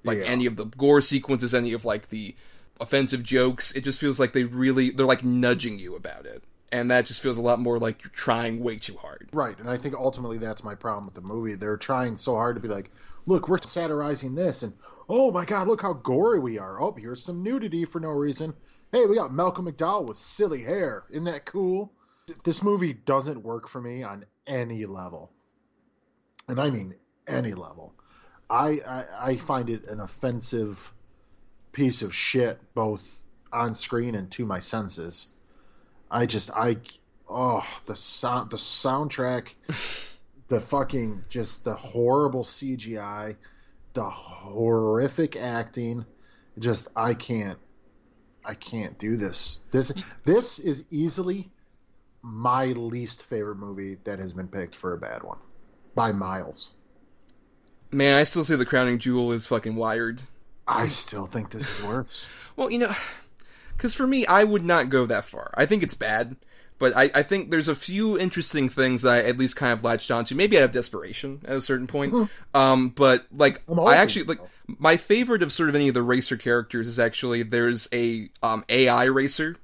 Like 0.03 0.19
Yeah. 0.19 0.25
any 0.25 0.45
of 0.45 0.55
the 0.55 0.65
gore 0.65 1.01
sequences, 1.01 1.53
any 1.53 1.73
of 1.73 1.83
like 1.85 2.09
the 2.09 2.35
offensive 2.79 3.23
jokes, 3.23 3.71
it 3.73 3.83
just 3.83 3.99
feels 3.99 4.19
like 4.19 4.33
they 4.33 4.43
really 4.43 4.91
they're 4.91 5.05
like 5.05 5.23
nudging 5.23 5.77
you 5.77 5.95
about 5.95 6.25
it. 6.25 6.43
And 6.71 6.89
that 6.91 7.05
just 7.05 7.21
feels 7.21 7.37
a 7.37 7.41
lot 7.41 7.59
more 7.59 7.79
like 7.79 8.03
you're 8.03 8.11
trying 8.11 8.61
way 8.61 8.77
too 8.77 8.97
hard. 8.97 9.29
Right, 9.31 9.57
and 9.59 9.69
I 9.69 9.77
think 9.77 9.95
ultimately 9.95 10.37
that's 10.37 10.63
my 10.63 10.75
problem 10.75 11.05
with 11.05 11.13
the 11.15 11.21
movie. 11.21 11.55
They're 11.55 11.77
trying 11.77 12.17
so 12.17 12.35
hard 12.35 12.55
to 12.55 12.61
be 12.61 12.67
like, 12.67 12.91
look, 13.25 13.47
we're 13.47 13.59
satirizing 13.59 14.35
this, 14.35 14.63
and 14.63 14.73
oh 15.09 15.31
my 15.31 15.45
god, 15.45 15.67
look 15.67 15.81
how 15.81 15.93
gory 15.93 16.39
we 16.39 16.57
are. 16.57 16.81
Oh, 16.81 16.93
here's 16.93 17.23
some 17.23 17.43
nudity 17.43 17.85
for 17.85 17.99
no 17.99 18.09
reason. 18.09 18.53
Hey, 18.91 19.05
we 19.05 19.15
got 19.15 19.33
Malcolm 19.33 19.65
McDowell 19.65 20.07
with 20.07 20.17
silly 20.17 20.63
hair. 20.63 21.03
Isn't 21.09 21.25
that 21.25 21.45
cool? 21.45 21.91
This 22.43 22.63
movie 22.63 22.93
doesn't 22.93 23.43
work 23.43 23.67
for 23.67 23.81
me 23.81 24.03
on 24.03 24.25
any 24.47 24.85
level, 24.85 25.31
and 26.47 26.59
I 26.59 26.69
mean 26.69 26.95
any 27.27 27.53
level. 27.53 27.93
I 28.49 28.79
I, 28.87 29.05
I 29.19 29.37
find 29.37 29.69
it 29.69 29.87
an 29.87 29.99
offensive 29.99 30.91
piece 31.71 32.01
of 32.01 32.15
shit, 32.15 32.59
both 32.73 33.23
on 33.51 33.73
screen 33.73 34.15
and 34.15 34.31
to 34.31 34.45
my 34.45 34.59
senses. 34.59 35.27
I 36.09 36.25
just 36.25 36.51
I 36.51 36.77
oh 37.29 37.65
the 37.85 37.95
sound 37.95 38.51
the 38.51 38.57
soundtrack 38.57 39.49
the 40.47 40.59
fucking 40.59 41.25
just 41.29 41.63
the 41.63 41.75
horrible 41.75 42.43
CGI 42.43 43.35
the 43.95 44.09
horrific 44.09 45.35
acting. 45.35 46.05
Just 46.59 46.87
I 46.95 47.15
can't 47.15 47.57
I 48.45 48.53
can't 48.53 48.97
do 48.99 49.17
this. 49.17 49.61
This 49.71 49.91
this 50.23 50.59
is 50.59 50.85
easily 50.91 51.49
my 52.21 52.65
least 52.67 53.23
favorite 53.23 53.57
movie 53.57 53.97
that 54.03 54.19
has 54.19 54.33
been 54.33 54.47
picked 54.47 54.75
for 54.75 54.93
a 54.93 54.97
bad 54.97 55.23
one 55.23 55.39
by 55.95 56.11
miles. 56.11 56.75
Man, 57.91 58.17
I 58.17 58.23
still 58.23 58.43
say 58.43 58.55
the 58.55 58.65
crowning 58.65 58.99
jewel 58.99 59.31
is 59.31 59.47
fucking 59.47 59.75
wired. 59.75 60.21
I 60.67 60.87
still 60.87 61.25
think 61.25 61.49
this 61.49 61.79
is 61.79 61.83
worse. 61.85 62.27
Well, 62.57 62.71
you 62.71 62.79
know, 62.79 62.95
because 63.75 63.93
for 63.93 64.07
me, 64.07 64.25
I 64.27 64.45
would 64.45 64.63
not 64.63 64.89
go 64.89 65.05
that 65.07 65.25
far. 65.25 65.53
I 65.57 65.65
think 65.65 65.83
it's 65.83 65.93
bad, 65.93 66.37
but 66.77 66.95
I, 66.95 67.09
I 67.15 67.23
think 67.23 67.51
there's 67.51 67.67
a 67.67 67.75
few 67.75 68.17
interesting 68.19 68.69
things 68.69 69.03
that 69.03 69.11
I 69.13 69.19
at 69.29 69.37
least 69.37 69.55
kind 69.55 69.73
of 69.73 69.83
latched 69.83 70.11
onto, 70.11 70.35
maybe 70.35 70.57
out 70.57 70.63
of 70.63 70.71
desperation 70.71 71.41
at 71.45 71.55
a 71.55 71.61
certain 71.61 71.87
point. 71.87 72.13
Um, 72.53 72.89
but 72.89 73.25
like, 73.31 73.61
I 73.69 73.95
actually 73.95 74.25
like 74.25 74.39
my 74.67 74.97
favorite 74.97 75.43
of 75.43 75.53
sort 75.53 75.69
of 75.69 75.75
any 75.75 75.87
of 75.87 75.93
the 75.93 76.03
racer 76.03 76.37
characters 76.37 76.87
is 76.87 76.99
actually 76.99 77.43
there's 77.43 77.87
a 77.93 78.29
um 78.43 78.65
AI 78.69 79.05
racer. 79.05 79.57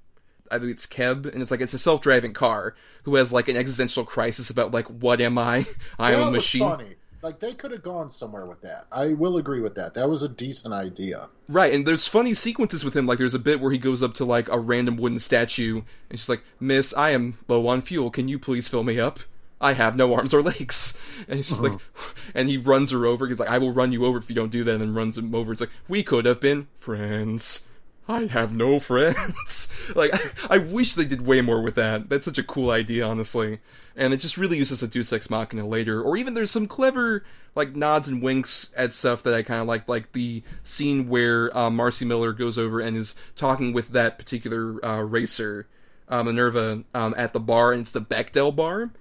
I 0.49 0.59
think 0.59 0.71
it's 0.71 0.85
Keb, 0.85 1.31
and 1.31 1.41
it's 1.41 1.51
like 1.51 1.61
it's 1.61 1.73
a 1.73 1.79
self-driving 1.79 2.33
car 2.33 2.75
who 3.03 3.15
has 3.15 3.31
like 3.31 3.47
an 3.47 3.55
existential 3.55 4.03
crisis 4.03 4.49
about 4.49 4.71
like 4.71 4.87
what 4.87 5.21
am 5.21 5.37
I? 5.37 5.65
I 5.99 6.13
am 6.13 6.27
a 6.27 6.31
machine. 6.31 6.61
funny 6.61 6.95
like 7.21 7.39
they 7.39 7.53
could 7.53 7.71
have 7.71 7.83
gone 7.83 8.09
somewhere 8.09 8.45
with 8.45 8.61
that 8.61 8.85
I 8.91 9.13
will 9.13 9.37
agree 9.37 9.61
with 9.61 9.75
that 9.75 9.93
that 9.93 10.09
was 10.09 10.23
a 10.23 10.29
decent 10.29 10.73
idea 10.73 11.29
Right, 11.51 11.73
and 11.73 11.85
there's 11.85 12.07
funny 12.07 12.33
sequences 12.33 12.85
with 12.85 12.95
him. 12.95 13.05
Like, 13.05 13.17
there's 13.17 13.35
a 13.35 13.39
bit 13.39 13.59
where 13.59 13.71
he 13.71 13.77
goes 13.77 14.01
up 14.01 14.13
to 14.15 14.25
like 14.25 14.47
a 14.47 14.57
random 14.57 14.95
wooden 14.95 15.19
statue, 15.19 15.81
and 16.09 16.17
she's 16.17 16.29
like, 16.29 16.43
"Miss, 16.61 16.93
I 16.93 17.09
am 17.09 17.39
low 17.49 17.67
on 17.67 17.81
fuel. 17.81 18.09
Can 18.09 18.29
you 18.29 18.39
please 18.39 18.69
fill 18.69 18.83
me 18.83 19.01
up? 19.01 19.19
I 19.59 19.73
have 19.73 19.97
no 19.97 20.13
arms 20.13 20.33
or 20.33 20.41
legs." 20.41 20.97
And 21.27 21.35
he's 21.35 21.49
just 21.49 21.61
like, 21.61 21.73
uh-huh. 21.73 22.13
and 22.33 22.47
he 22.47 22.57
runs 22.57 22.91
her 22.91 23.05
over. 23.05 23.27
He's 23.27 23.39
like, 23.39 23.49
"I 23.49 23.57
will 23.57 23.73
run 23.73 23.91
you 23.91 24.05
over 24.05 24.17
if 24.17 24.29
you 24.29 24.35
don't 24.35 24.49
do 24.49 24.63
that." 24.63 24.71
And 24.71 24.81
then 24.81 24.93
runs 24.93 25.17
him 25.17 25.35
over. 25.35 25.51
It's 25.51 25.59
like, 25.59 25.71
"We 25.89 26.03
could 26.03 26.23
have 26.23 26.39
been 26.39 26.67
friends." 26.77 27.67
I 28.07 28.25
have 28.25 28.53
no 28.53 28.79
friends. 28.79 29.71
like, 29.95 30.11
I, 30.49 30.57
wish 30.57 30.95
they 30.95 31.05
did 31.05 31.25
way 31.25 31.41
more 31.41 31.61
with 31.61 31.75
that. 31.75 32.09
That's 32.09 32.25
such 32.25 32.37
a 32.37 32.43
cool 32.43 32.71
idea, 32.71 33.05
honestly. 33.05 33.59
And 33.95 34.13
it 34.13 34.17
just 34.17 34.37
really 34.37 34.57
uses 34.57 34.81
a 34.81 34.87
Deus 34.87 35.13
Ex 35.13 35.29
Machina 35.29 35.65
later. 35.65 36.01
Or 36.01 36.17
even 36.17 36.33
there's 36.33 36.51
some 36.51 36.67
clever, 36.67 37.23
like, 37.55 37.75
nods 37.75 38.07
and 38.07 38.21
winks 38.21 38.73
at 38.75 38.93
stuff 38.93 39.23
that 39.23 39.33
I 39.33 39.43
kind 39.43 39.61
of 39.61 39.67
like. 39.67 39.87
Like 39.87 40.11
the 40.13 40.43
scene 40.63 41.09
where 41.09 41.55
uh, 41.55 41.69
Marci 41.69 42.05
Miller 42.05 42.33
goes 42.33 42.57
over 42.57 42.79
and 42.79 42.97
is 42.97 43.15
talking 43.35 43.71
with 43.71 43.89
that 43.89 44.17
particular 44.17 44.83
uh, 44.83 45.01
racer, 45.01 45.67
uh, 46.09 46.23
Minerva, 46.23 46.83
um, 46.93 47.13
at 47.17 47.33
the 47.33 47.39
bar, 47.39 47.71
and 47.71 47.81
it's 47.81 47.91
the 47.91 48.01
Bechdel 48.01 48.55
bar 48.55 48.91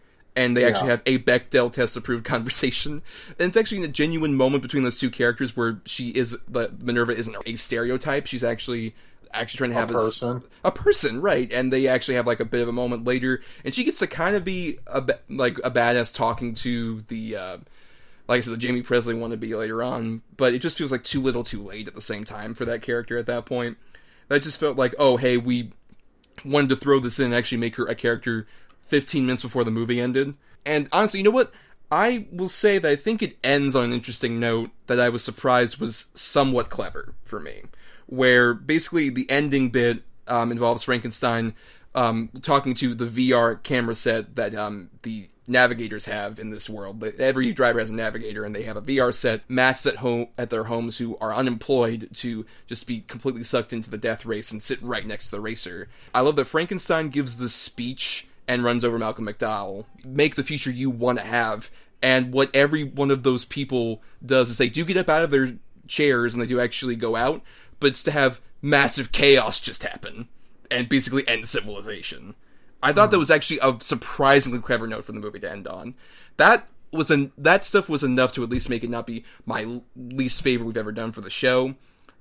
and 0.41 0.57
they 0.57 0.65
actually 0.65 0.89
have 0.89 1.03
a 1.05 1.19
Bechdel 1.19 1.71
test 1.71 1.97
approved 1.97 2.25
conversation. 2.35 3.03
And 3.39 3.49
it's 3.49 3.57
actually 3.59 3.85
a 3.85 3.89
genuine 3.89 4.35
moment 4.35 4.63
between 4.63 4.85
those 4.85 4.99
two 4.99 5.11
characters 5.11 5.55
where 5.55 5.81
she 5.85 6.09
is 6.09 6.37
the 6.49 6.73
Minerva 6.81 7.13
isn't 7.13 7.37
a 7.45 7.57
stereotype. 7.57 8.27
She's 8.27 8.43
actually 8.43 8.95
actually 9.33 9.59
trying 9.59 9.71
to 9.71 9.77
have 9.77 9.91
a 9.91 9.95
person. 9.95 10.43
a 10.65 10.73
person, 10.73 11.21
right? 11.21 11.53
And 11.53 11.71
they 11.71 11.87
actually 11.87 12.15
have 12.15 12.27
like 12.27 12.41
a 12.41 12.47
bit 12.47 12.63
of 12.63 12.69
a 12.69 12.73
moment 12.73 13.05
later, 13.05 13.43
and 13.65 13.75
she 13.75 13.85
gets 13.85 13.99
to 13.99 14.07
kind 14.07 14.35
of 14.35 14.43
be 14.43 14.79
a 14.87 15.05
like 15.29 15.59
a 15.59 15.71
badass 15.71 16.15
talking 16.15 16.55
to 16.57 17.03
the. 17.09 17.37
Uh, 17.37 17.59
like 18.27 18.39
I 18.39 18.41
said, 18.43 18.61
the 18.61 18.65
Jaime 18.65 18.83
Pressly 18.85 19.19
want 19.19 19.33
to 19.33 19.37
be 19.37 19.57
later 19.57 19.83
on, 19.83 20.23
but 20.37 20.55
it 20.55 20.61
just 20.61 20.79
feels 20.79 20.93
like 20.93 21.03
too 21.03 21.21
little, 21.21 21.43
too 21.43 21.65
late 21.65 21.89
at 21.89 21.97
the 21.97 22.01
same 22.01 22.25
time 22.25 22.55
for 22.55 22.65
that 22.65 22.81
character 22.81 23.19
at 23.19 23.27
that 23.27 23.45
point. 23.45 23.77
That 24.29 24.45
just 24.45 24.61
felt 24.61 24.77
like, 24.77 24.95
oh, 25.01 25.17
hey, 25.17 25.37
we 25.37 25.73
wanted 26.45 26.69
to 26.69 26.77
throw 26.77 27.01
this 27.01 27.19
in 27.19 27.27
and 27.27 27.35
actually 27.35 27.59
make 27.59 27.75
her 27.75 27.87
a 27.87 27.97
character 27.97 28.47
15 28.91 29.27
minutes 29.27 29.43
before 29.43 29.65
the 29.65 29.71
movie 29.71 30.01
ended. 30.01 30.35
And 30.67 30.89
honestly, 30.93 31.21
you 31.21 31.25
know 31.25 31.31
what? 31.31 31.53
I 31.93 32.27
will 32.31 32.49
say 32.49 32.79
that 32.79 32.91
I 32.91 32.97
think 32.97 33.23
it 33.23 33.37
ends 33.43 33.75
on 33.75 33.85
an 33.85 33.93
interesting 33.93 34.39
note 34.39 34.71
that 34.87 35.01
I 35.01 35.09
was 35.09 35.25
surprised 35.25 35.79
was 35.79 36.07
somewhat 36.15 36.71
clever 36.71 37.15
for 37.25 37.41
me. 37.41 37.63
Where 38.07 38.55
basically 38.55 39.11
the 39.11 39.29
ending 39.31 39.71
bit 39.71 40.03
um, 40.29 40.53
involves 40.53 40.83
Frankenstein 40.83 41.55
um, 41.95 42.31
talking 42.43 42.75
to 42.77 42.95
the 42.95 43.07
VR 43.07 43.61
camera 43.63 43.95
set 43.95 44.37
that 44.37 44.55
um, 44.55 44.91
the 45.03 45.29
navigators 45.51 46.07
have 46.07 46.39
in 46.39 46.51
this 46.51 46.71
world. 46.71 47.03
Every 47.19 47.53
driver 47.53 47.81
has 47.81 47.91
a 47.91 47.95
navigator, 47.95 48.45
and 48.45 48.55
they 48.55 48.63
have 48.63 48.77
a 48.77 48.83
VR 48.83 49.13
set, 49.13 49.49
masks 49.51 49.85
at 49.85 49.97
home 49.97 50.29
at 50.39 50.49
their 50.49 50.65
homes 50.65 50.99
who 50.99 51.19
are 51.19 51.35
unemployed 51.35 52.09
to 52.15 52.47
just 52.69 52.87
be 52.87 53.01
completely 53.01 53.43
sucked 53.43 53.73
into 53.73 53.91
the 53.91 53.99
death 53.99 54.25
race 54.25 54.53
and 54.53 54.63
sit 54.63 54.81
right 54.81 55.05
next 55.05 55.27
to 55.27 55.31
the 55.33 55.41
racer. 55.41 55.89
I 56.15 56.21
love 56.21 56.37
that 56.37 56.45
Frankenstein 56.45 57.09
gives 57.09 57.37
this 57.37 57.55
speech 57.55 58.29
and 58.51 58.65
runs 58.65 58.85
over 58.85 58.99
Malcolm 58.99 59.29
McDowell. 59.29 59.85
Make 60.05 60.35
the 60.35 60.43
future 60.43 60.73
you 60.73 60.91
want 60.91 61.21
to 61.21 61.25
have. 61.25 61.71
And 62.03 62.33
what 62.33 62.51
every 62.53 62.83
one 62.83 63.13
of 63.13 63.23
those 63.23 63.45
people 63.45 64.03
does 64.27 64.51
is 64.51 64.59
they 64.59 64.69
do 64.69 64.85
get 64.85 64.97
up 64.97 65.09
out 65.09 65.23
of 65.23 65.31
their 65.31 65.55
chairs 65.87 66.35
and 66.35 66.43
they 66.43 66.49
do 66.49 66.59
actually 66.59 66.97
go 66.97 67.15
out, 67.15 67.43
but 67.79 67.91
it's 67.91 68.03
to 68.03 68.11
have 68.11 68.41
massive 68.61 69.13
chaos 69.13 69.61
just 69.61 69.85
happen 69.85 70.27
and 70.69 70.89
basically 70.89 71.27
end 71.29 71.47
civilization. 71.47 72.35
I 72.83 72.93
thought 72.93 73.13
that 73.13 73.19
hmm. 73.19 73.21
was 73.21 73.31
actually 73.31 73.61
a 73.63 73.77
surprisingly 73.81 74.59
clever 74.59 74.89
note 74.89 75.05
for 75.05 75.13
the 75.13 75.21
movie 75.21 75.39
to 75.39 75.51
end 75.51 75.69
on. 75.69 75.95
That 76.37 76.67
was 76.91 77.09
an 77.13 77.31
that 77.39 77.65
stuff 77.65 77.89
was 77.89 78.03
enough 78.03 78.33
to 78.33 78.43
at 78.43 78.51
least 78.51 78.69
make 78.69 78.83
it 78.83 78.91
not 78.91 79.07
be 79.07 79.25
my 79.47 79.81
least 79.95 80.43
favorite 80.43 80.67
we've 80.67 80.77
ever 80.77 80.91
done 80.91 81.13
for 81.13 81.21
the 81.21 81.31
show, 81.31 81.77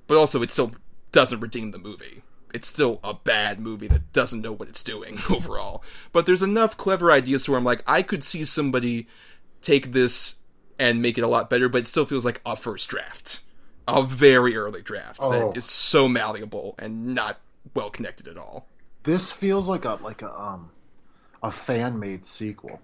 but 0.06 0.16
also 0.16 0.44
it 0.44 0.52
still 0.52 0.74
doesn't 1.12 1.40
redeem 1.40 1.72
the 1.72 1.80
movie. 1.80 2.22
It's 2.54 2.68
still 2.68 3.00
a 3.04 3.14
bad 3.14 3.60
movie 3.60 3.88
that 3.88 4.12
doesn't 4.14 4.42
know 4.42 4.52
what 4.52 4.70
it's 4.70 4.84
doing 4.84 5.20
overall. 5.30 5.84
But 6.12 6.26
there's 6.26 6.42
enough 6.42 6.78
clever 6.78 7.12
ideas 7.12 7.44
to 7.46 7.52
where 7.52 7.58
I'm 7.60 7.64
like, 7.64 7.84
I 7.88 8.02
could 8.02 8.24
see 8.24 8.44
somebody 8.46 9.08
take 9.62 9.92
this 9.92 10.40
and 10.80 11.02
make 11.02 11.18
it 11.18 11.22
a 11.22 11.28
lot 11.28 11.50
better, 11.50 11.68
but 11.70 11.80
it 11.80 11.88
still 11.88 12.06
feels 12.06 12.26
like 12.26 12.42
a 12.46 12.56
first 12.56 12.90
draft. 12.90 13.42
A 13.88 14.02
very 14.04 14.56
early 14.56 14.82
draft 14.82 15.18
Oh. 15.22 15.32
that 15.50 15.58
is 15.58 15.66
so 15.66 16.08
malleable 16.08 16.76
and 16.80 17.08
not 17.16 17.40
well 17.74 17.90
connected 17.90 18.28
at 18.28 18.38
all. 18.38 18.68
This 19.04 19.32
feels 19.32 19.68
like 19.68 19.86
a 19.86 20.00
like 20.02 20.22
a 20.22 20.32
um 20.42 20.72
a 21.42 21.52
fan 21.52 22.00
made 22.00 22.26
sequel. 22.26 22.80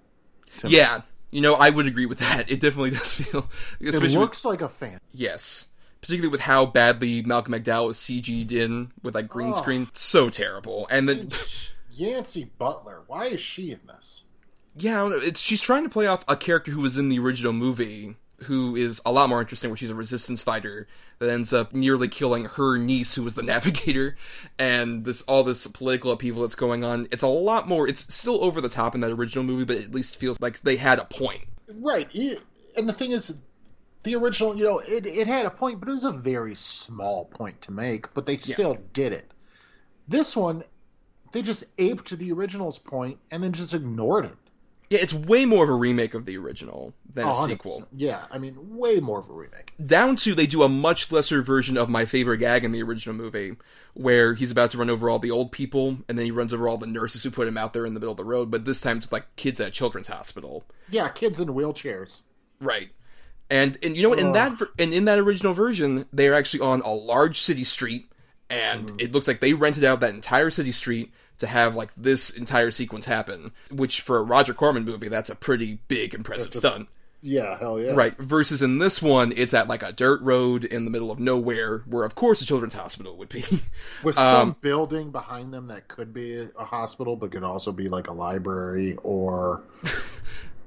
to 0.59 0.67
me. 0.67 0.77
Yeah, 0.77 1.01
you 1.31 1.41
know, 1.41 1.55
I 1.55 1.69
would 1.69 1.85
agree 1.87 2.05
with 2.05 2.19
that. 2.19 2.49
It 2.49 2.59
definitely 2.59 2.91
does 2.91 3.13
feel, 3.15 3.49
It 3.79 3.89
especially 3.89 4.15
with- 4.17 4.21
looks 4.23 4.45
like 4.45 4.61
a 4.61 4.69
fan. 4.69 4.99
yes, 5.13 5.67
particularly 6.05 6.31
with 6.31 6.41
how 6.41 6.65
badly 6.65 7.21
Malcolm 7.23 7.53
McDowell 7.53 7.87
was 7.87 7.97
CG'd 7.97 8.51
in 8.51 8.91
with 9.01 9.15
like 9.15 9.27
green 9.27 9.49
Oh. 9.49 9.53
screen, 9.59 9.89
so 9.93 10.29
terrible. 10.29 10.87
And 10.91 11.09
then, 11.09 11.29
Yancey 11.91 12.51
Butler. 12.57 13.03
Why 13.07 13.25
is 13.27 13.39
she 13.41 13.71
in 13.71 13.79
this? 13.87 14.23
yeah, 14.77 14.95
I 14.95 15.09
don't 15.09 15.11
know, 15.11 15.17
it's 15.25 15.39
she's 15.39 15.61
trying 15.61 15.83
to 15.83 15.89
play 15.89 16.05
off 16.05 16.23
a 16.27 16.35
character 16.35 16.71
who 16.71 16.81
was 16.81 16.97
in 16.97 17.07
the 17.09 17.17
original 17.19 17.53
movie, 17.53 18.17
who 18.43 18.75
is 18.75 19.01
a 19.05 19.11
lot 19.11 19.29
more 19.29 19.39
interesting, 19.39 19.69
where 19.69 19.77
she's 19.77 19.89
a 19.89 19.95
resistance 19.95 20.41
fighter 20.43 20.85
that 21.19 21.29
ends 21.29 21.53
up 21.53 21.73
nearly 21.73 22.09
killing 22.09 22.43
her 22.45 22.77
niece, 22.77 23.15
who 23.15 23.23
was 23.23 23.35
the 23.35 23.41
navigator, 23.53 24.17
and 24.59 25.05
this 25.05 25.21
all 25.23 25.43
this 25.45 25.65
political 25.67 26.11
upheaval 26.11 26.41
that's 26.41 26.55
going 26.55 26.83
on. 26.83 27.07
It's 27.11 27.23
a 27.23 27.27
lot 27.27 27.67
more. 27.69 27.87
It's 27.87 28.13
still 28.13 28.43
over 28.43 28.59
the 28.59 28.67
top 28.69 28.93
in 28.95 29.01
that 29.01 29.11
original 29.11 29.45
movie, 29.45 29.63
but 29.63 29.77
it 29.77 29.83
at 29.85 29.93
least 29.95 30.17
feels 30.17 30.39
like 30.41 30.59
they 30.61 30.75
had 30.75 30.99
a 30.99 31.05
point. 31.05 31.45
Right. 31.73 32.13
And 32.77 32.89
the 32.89 32.93
thing 32.93 33.11
is, 33.11 33.39
the 34.05 34.15
original, 34.15 34.55
you 34.57 34.63
know, 34.63 34.79
it, 34.79 35.05
it 35.05 35.27
had 35.27 35.45
a 35.45 35.49
point, 35.51 35.81
but 35.81 35.89
it 35.89 35.91
was 35.93 36.05
a 36.05 36.11
very 36.13 36.55
small 36.55 37.25
point 37.25 37.59
to 37.63 37.73
make, 37.73 38.13
but 38.13 38.25
they 38.25 38.37
still 38.37 38.77
did 38.93 39.11
it. 39.11 39.29
This 40.07 40.35
one, 40.35 40.63
they 41.33 41.41
just 41.41 41.65
aped 41.77 42.09
the 42.17 42.31
original's 42.31 42.77
point 42.79 43.19
and 43.31 43.43
then 43.43 43.51
just 43.51 43.73
ignored 43.73 44.25
it. 44.25 44.35
Yeah, 44.89 44.99
it's 45.01 45.15
way 45.15 45.45
more 45.47 45.63
of 45.63 45.69
a 45.71 45.73
remake 45.73 46.13
of 46.13 46.25
the 46.25 46.37
original 46.37 46.93
than 47.11 47.27
a 47.27 47.31
100%. 47.31 47.47
sequel. 47.47 47.87
Yeah, 47.91 48.25
I 48.29 48.37
mean, 48.37 48.77
way 48.77 48.99
more 48.99 49.17
of 49.17 49.27
a 49.29 49.33
remake. 49.33 49.73
down 49.83 50.15
to 50.17 50.35
they 50.35 50.45
do 50.45 50.61
a 50.61 50.69
much 50.69 51.11
lesser 51.11 51.41
version 51.41 51.75
of 51.75 51.89
my 51.89 52.05
favorite 52.05 52.37
gag 52.37 52.63
in 52.63 52.71
the 52.71 52.83
original 52.83 53.15
movie 53.15 53.55
where 53.95 54.35
he's 54.35 54.51
about 54.51 54.69
to 54.71 54.77
run 54.77 54.91
over 54.91 55.09
all 55.09 55.17
the 55.17 55.31
old 55.31 55.51
people 55.51 55.97
and 56.07 56.17
then 56.19 56.25
he 56.25 56.29
runs 56.31 56.53
over 56.53 56.67
all 56.69 56.77
the 56.77 56.85
nurses 56.85 57.23
who 57.23 57.31
put 57.31 57.47
him 57.47 57.57
out 57.57 57.73
there 57.73 57.85
in 57.87 57.95
the 57.95 57.99
middle 57.99 58.11
of 58.11 58.17
the 58.17 58.23
road 58.25 58.51
but 58.51 58.65
this 58.65 58.79
time 58.81 58.97
it's 58.97 59.11
like 59.11 59.35
kids 59.37 59.59
at 59.59 59.69
a 59.69 59.71
children's 59.71 60.07
hospital 60.07 60.63
Yeah, 60.89 61.07
kids 61.09 61.39
in 61.39 61.47
wheelchairs. 61.47 62.21
right 62.61 62.89
and 63.49 63.77
and 63.83 63.95
you 63.95 64.03
know 64.03 64.09
what 64.09 64.19
in 64.19 64.33
that 64.33 64.53
and 64.79 64.93
in 64.93 65.05
that 65.05 65.19
original 65.19 65.53
version 65.53 66.05
they 66.11 66.27
are 66.27 66.33
actually 66.33 66.61
on 66.61 66.81
a 66.81 66.91
large 66.93 67.39
city 67.41 67.63
street 67.63 68.07
and 68.49 68.99
it 69.01 69.11
looks 69.11 69.27
like 69.27 69.39
they 69.39 69.53
rented 69.53 69.83
out 69.83 69.99
that 69.99 70.13
entire 70.13 70.49
city 70.49 70.71
street 70.71 71.11
to 71.39 71.47
have 71.47 71.75
like 71.75 71.89
this 71.97 72.29
entire 72.31 72.71
sequence 72.71 73.05
happen 73.05 73.51
which 73.71 74.01
for 74.01 74.17
a 74.17 74.23
roger 74.23 74.53
corman 74.53 74.83
movie 74.85 75.09
that's 75.09 75.29
a 75.29 75.35
pretty 75.35 75.79
big 75.87 76.13
impressive 76.13 76.53
stunt 76.53 76.87
Yeah, 77.21 77.57
hell 77.57 77.81
yeah. 77.81 77.93
Right. 77.93 78.15
Versus 78.19 78.61
in 78.61 78.77
this 78.77 79.01
one, 79.01 79.33
it's 79.35 79.51
at 79.55 79.67
like 79.67 79.81
a 79.81 79.91
dirt 79.91 80.21
road 80.21 80.63
in 80.63 80.85
the 80.85 80.91
middle 80.91 81.09
of 81.09 81.17
nowhere, 81.19 81.79
where 81.87 82.03
of 82.03 82.13
course 82.13 82.39
a 82.43 82.45
children's 82.45 82.75
hospital 82.75 83.17
would 83.17 83.29
be. 83.29 83.43
With 84.03 84.15
Um, 84.19 84.31
some 84.31 84.55
building 84.61 85.09
behind 85.09 85.51
them 85.51 85.65
that 85.67 85.87
could 85.87 86.13
be 86.13 86.37
a 86.37 86.63
hospital, 86.65 87.15
but 87.15 87.31
could 87.31 87.43
also 87.43 87.71
be 87.71 87.89
like 87.89 88.07
a 88.09 88.13
library 88.13 88.95
or, 89.01 89.63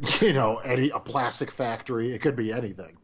you 0.20 0.32
know, 0.32 0.58
any 0.58 0.90
a 0.90 1.00
plastic 1.00 1.50
factory. 1.50 2.12
It 2.12 2.20
could 2.20 2.36
be 2.36 2.52
anything. 2.52 2.98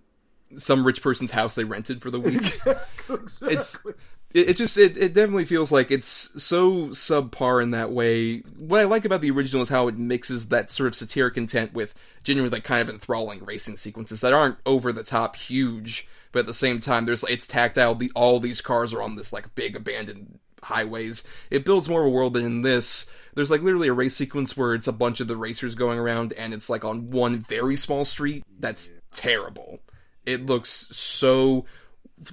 Some 0.56 0.86
rich 0.86 1.02
person's 1.02 1.32
house 1.32 1.54
they 1.54 1.64
rented 1.64 2.02
for 2.02 2.10
the 2.10 2.20
week. 2.20 2.42
Exactly. 3.06 3.52
it's 3.52 3.84
it, 4.32 4.50
it 4.50 4.56
just 4.56 4.76
it, 4.76 4.96
it 4.96 5.14
definitely 5.14 5.44
feels 5.44 5.70
like 5.70 5.90
it's 5.90 6.06
so 6.42 6.88
subpar 6.88 7.62
in 7.62 7.70
that 7.70 7.92
way. 7.92 8.38
What 8.56 8.80
I 8.80 8.84
like 8.84 9.04
about 9.04 9.20
the 9.20 9.30
original 9.30 9.62
is 9.62 9.68
how 9.68 9.88
it 9.88 9.96
mixes 9.96 10.48
that 10.48 10.70
sort 10.70 10.88
of 10.88 10.94
satiric 10.94 11.36
intent 11.36 11.72
with 11.72 11.94
genuinely 12.22 12.56
like 12.56 12.64
kind 12.64 12.82
of 12.82 12.88
enthralling 12.88 13.44
racing 13.44 13.76
sequences 13.76 14.20
that 14.22 14.32
aren't 14.32 14.56
over 14.66 14.92
the 14.92 15.04
top 15.04 15.36
huge, 15.36 16.08
but 16.32 16.40
at 16.40 16.46
the 16.46 16.54
same 16.54 16.80
time 16.80 17.04
there's 17.04 17.22
it's 17.24 17.46
tactile. 17.46 17.94
The 17.94 18.10
all 18.14 18.40
these 18.40 18.60
cars 18.60 18.92
are 18.92 19.02
on 19.02 19.16
this 19.16 19.32
like 19.32 19.54
big 19.54 19.76
abandoned 19.76 20.38
highways. 20.64 21.22
It 21.50 21.64
builds 21.64 21.88
more 21.88 22.02
of 22.02 22.06
a 22.06 22.10
world 22.10 22.34
than 22.34 22.44
in 22.44 22.62
this. 22.62 23.06
There's 23.34 23.50
like 23.50 23.62
literally 23.62 23.88
a 23.88 23.92
race 23.92 24.14
sequence 24.14 24.56
where 24.56 24.74
it's 24.74 24.86
a 24.86 24.92
bunch 24.92 25.20
of 25.20 25.28
the 25.28 25.36
racers 25.36 25.74
going 25.74 25.98
around 25.98 26.32
and 26.34 26.54
it's 26.54 26.70
like 26.70 26.84
on 26.84 27.10
one 27.10 27.38
very 27.38 27.76
small 27.76 28.04
street 28.04 28.44
that's 28.58 28.90
terrible. 29.12 29.80
It 30.24 30.46
looks 30.46 30.70
so 30.70 31.66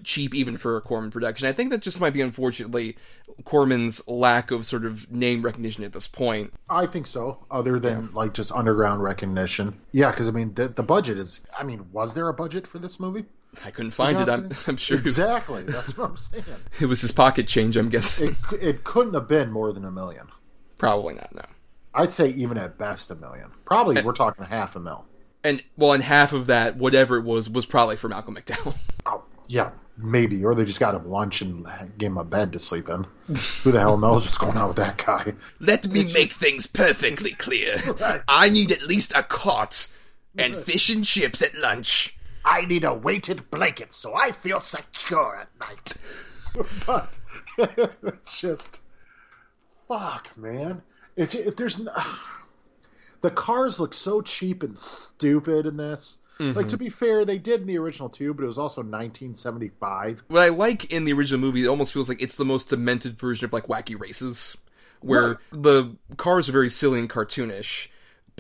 cheap 0.04 0.34
even 0.34 0.58
for 0.58 0.78
a 0.78 0.82
Corman 0.82 1.12
production. 1.12 1.48
I 1.48 1.54
think 1.54 1.72
that 1.72 1.82
just 1.82 2.00
might 2.00 2.14
be 2.14 2.22
unfortunately 2.22 2.98
Corman's 3.44 4.08
lack 4.08 4.52
of 4.52 4.66
sort 4.66 4.86
of 4.86 5.12
name 5.12 5.42
recognition 5.42 5.84
at 5.84 5.94
this 5.94 6.08
point. 6.08 6.54
I 6.70 6.86
think 6.86 7.08
so. 7.08 7.46
Other 7.50 7.80
than 7.80 8.14
like 8.14 8.34
just 8.34 8.52
underground 8.52 9.02
recognition. 9.02 9.80
Yeah, 9.92 10.12
because 10.12 10.28
I 10.28 10.32
mean, 10.32 10.54
the, 10.54 10.68
the 10.68 10.84
budget 10.84 11.18
is. 11.18 11.42
I 11.58 11.64
mean, 11.64 11.88
was 11.92 12.14
there 12.14 12.28
a 12.28 12.34
budget 12.34 12.68
for 12.68 12.80
this 12.80 13.00
movie? 13.00 13.26
I 13.66 13.72
couldn't 13.72 13.92
find 13.92 14.18
You 14.18 14.24
it. 14.24 14.30
I'm. 14.30 14.50
I'm 14.68 14.78
sure 14.78 14.98
Exactly. 14.98 15.64
That's 15.64 15.98
what 15.98 16.12
I'm 16.12 16.18
saying. 16.18 16.44
it 16.80 16.86
was 16.86 17.02
his 17.02 17.12
pocket 17.12 17.48
change. 17.48 17.78
I'm 17.78 17.90
guessing. 17.90 18.38
It, 18.52 18.64
it 18.64 18.84
couldn't 18.84 19.14
have 19.14 19.28
been 19.28 19.52
more 19.52 19.74
than 19.74 19.86
a 19.86 19.92
million. 19.92 20.28
Probably 20.78 21.16
not. 21.16 21.34
No. 21.36 21.46
I'd 21.94 22.14
say 22.14 22.30
even 22.30 22.58
at 22.58 22.78
best 22.78 23.12
a 23.12 23.16
million. 23.16 23.52
Probably 23.66 24.02
we're 24.02 24.14
talking 24.14 24.46
half 24.46 24.76
a 24.76 24.80
mil. 24.80 25.06
And 25.44 25.64
well, 25.76 25.94
and 25.94 26.04
half 26.04 26.34
of 26.34 26.48
that, 26.48 26.78
whatever 26.78 27.18
it 27.18 27.24
was, 27.24 27.50
was 27.50 27.66
probably 27.66 27.98
for 27.98 28.08
Malcolm 28.08 28.36
McDowell. 28.36 28.76
Oh, 29.08 29.24
yeah, 29.48 29.72
maybe. 29.98 30.46
Or 30.46 30.54
they 30.54 30.64
just 30.64 30.80
got 30.80 30.94
him 30.94 31.10
lunch 31.10 31.42
and 31.42 31.66
gave 31.98 32.12
him 32.12 32.20
a 32.20 32.24
bed 32.24 32.54
to 32.54 32.60
sleep 32.60 32.88
in. 32.88 33.08
Who 33.28 33.72
the 33.72 33.80
hell 33.80 33.98
knows 33.98 34.26
what's 34.26 34.38
going 34.38 34.56
on 34.56 34.68
with 34.68 34.78
that 34.78 35.04
guy? 35.04 35.34
Let 35.60 35.88
me 35.88 36.04
make 36.14 36.32
things 36.32 36.68
perfectly 36.68 37.32
clear. 37.32 37.78
I 38.28 38.50
need 38.50 38.72
at 38.72 38.84
least 38.84 39.12
a 39.16 39.24
cot 39.24 39.88
and 40.38 40.56
fish 40.56 40.92
and 40.92 41.04
chips 41.04 41.42
at 41.42 41.56
lunch. 41.56 42.16
I 42.44 42.66
need 42.66 42.84
a 42.84 42.94
weighted 42.94 43.50
blanket 43.52 43.94
so 43.94 44.14
I 44.16 44.32
feel 44.32 44.60
secure 44.60 45.36
at 45.36 45.50
night. 45.60 45.94
but 46.86 47.20
just 48.26 48.82
fuck, 49.88 50.36
man. 50.38 50.82
It's 51.16 51.36
it, 51.36 51.58
there's 51.58 51.82
the 53.22 53.32
cars 53.32 53.80
look 53.80 53.94
so 53.94 54.22
cheap 54.22 54.64
and 54.64 54.78
stupid 54.78 55.66
in 55.66 55.78
this. 55.78 56.18
Like 56.40 56.70
to 56.70 56.76
mm-hmm. 56.76 56.86
be 56.86 56.90
fair, 56.90 57.24
they 57.24 57.38
did 57.38 57.62
in 57.62 57.68
the 57.68 57.78
original 57.78 58.10
too, 58.10 58.34
but 58.34 58.42
it 58.44 58.48
was 58.48 58.58
also 58.58 58.82
1975. 58.82 60.24
what 60.28 60.42
I 60.42 60.50
like 60.50 60.92
in 60.92 61.06
the 61.06 61.14
original 61.14 61.40
movie, 61.40 61.66
it 61.66 61.68
almost 61.68 61.94
feels 61.94 62.10
like 62.10 62.20
it's 62.20 62.36
the 62.36 62.46
most 62.46 62.70
demented 62.70 63.16
version 63.16 63.46
of 63.46 63.54
like 63.54 63.68
wacky 63.68 64.00
races, 64.00 64.58
where 65.02 65.28
Right. 65.28 65.38
the 65.52 65.96
cars 66.18 66.50
are 66.50 66.52
very 66.52 66.70
silly 66.70 67.00
and 67.00 67.08
cartoonish, 67.08 67.90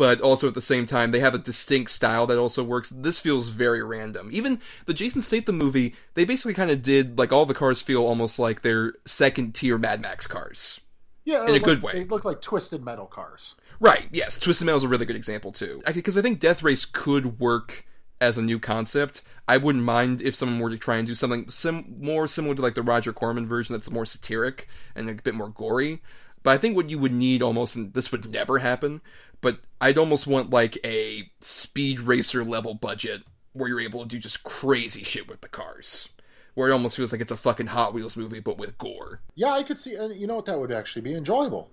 but 0.01 0.19
also 0.19 0.47
at 0.47 0.55
the 0.55 0.63
same 0.63 0.87
time 0.87 1.11
they 1.11 1.19
have 1.19 1.35
a 1.35 1.37
distinct 1.37 1.91
style 1.91 2.25
that 2.25 2.39
also 2.39 2.63
works. 2.63 2.89
This 2.89 3.19
feels 3.19 3.49
very 3.49 3.83
random. 3.83 4.29
Even 4.31 4.59
the 4.87 4.95
Jason 4.95 5.21
Statham 5.21 5.59
movie, 5.59 5.93
they 6.15 6.25
basically 6.25 6.55
kind 6.55 6.71
of 6.71 6.81
did 6.81 7.19
like 7.19 7.31
all 7.31 7.45
the 7.45 7.53
cars 7.53 7.83
feel 7.83 8.03
almost 8.03 8.39
like 8.39 8.63
they're 8.63 8.95
second 9.05 9.53
tier 9.53 9.77
Mad 9.77 10.01
Max 10.01 10.25
cars. 10.25 10.81
Yeah, 11.23 11.45
In 11.45 11.53
a 11.53 11.59
good 11.59 11.83
way. 11.83 11.93
They 11.93 12.05
look 12.05 12.25
like 12.25 12.41
twisted 12.41 12.83
metal 12.83 13.05
cars. 13.05 13.53
Right. 13.79 14.09
Yes. 14.11 14.39
Twisted 14.39 14.65
Metal 14.65 14.77
is 14.79 14.83
a 14.83 14.87
really 14.87 15.05
good 15.05 15.15
example 15.15 15.51
too. 15.51 15.83
Because 15.93 16.17
I 16.17 16.23
think 16.23 16.39
Death 16.39 16.63
Race 16.63 16.85
could 16.85 17.39
work 17.39 17.85
as 18.19 18.39
a 18.39 18.41
new 18.41 18.57
concept. 18.57 19.21
I 19.47 19.57
wouldn't 19.57 19.83
mind 19.83 20.23
if 20.23 20.33
someone 20.33 20.57
were 20.57 20.71
to 20.71 20.79
try 20.79 20.97
and 20.97 21.05
do 21.05 21.13
something 21.13 21.47
sim- 21.51 21.95
more 21.99 22.27
similar 22.27 22.55
to 22.55 22.61
like 22.63 22.73
the 22.73 22.81
Roger 22.81 23.13
Corman 23.13 23.45
version 23.45 23.73
that's 23.73 23.91
more 23.91 24.07
satiric 24.07 24.67
and 24.95 25.11
a 25.11 25.13
bit 25.13 25.35
more 25.35 25.49
gory. 25.49 26.01
But 26.43 26.51
I 26.51 26.57
think 26.57 26.75
what 26.75 26.89
you 26.89 26.97
would 26.97 27.11
need 27.11 27.43
almost, 27.43 27.75
and 27.75 27.93
this 27.93 28.11
would 28.11 28.31
never 28.31 28.57
happen, 28.59 29.01
but 29.41 29.59
I'd 29.79 29.97
almost 29.97 30.27
want 30.27 30.49
like 30.51 30.77
a 30.85 31.29
speed 31.39 31.99
racer 31.99 32.43
level 32.45 32.73
budget 32.73 33.23
where 33.53 33.67
you're 33.69 33.81
able 33.81 34.01
to 34.03 34.07
do 34.07 34.17
just 34.19 34.43
crazy 34.43 35.03
shit 35.03 35.27
with 35.27 35.41
the 35.41 35.49
cars. 35.49 36.09
Where 36.53 36.69
it 36.69 36.73
almost 36.73 36.97
feels 36.97 37.11
like 37.13 37.21
it's 37.21 37.31
a 37.31 37.37
fucking 37.37 37.67
Hot 37.67 37.93
Wheels 37.93 38.17
movie, 38.17 38.39
but 38.41 38.57
with 38.57 38.77
gore. 38.77 39.21
Yeah, 39.35 39.51
I 39.53 39.63
could 39.63 39.79
see. 39.79 39.95
And 39.95 40.13
you 40.15 40.27
know 40.27 40.35
what? 40.35 40.45
That 40.45 40.59
would 40.59 40.71
actually 40.71 41.01
be 41.03 41.13
enjoyable 41.13 41.69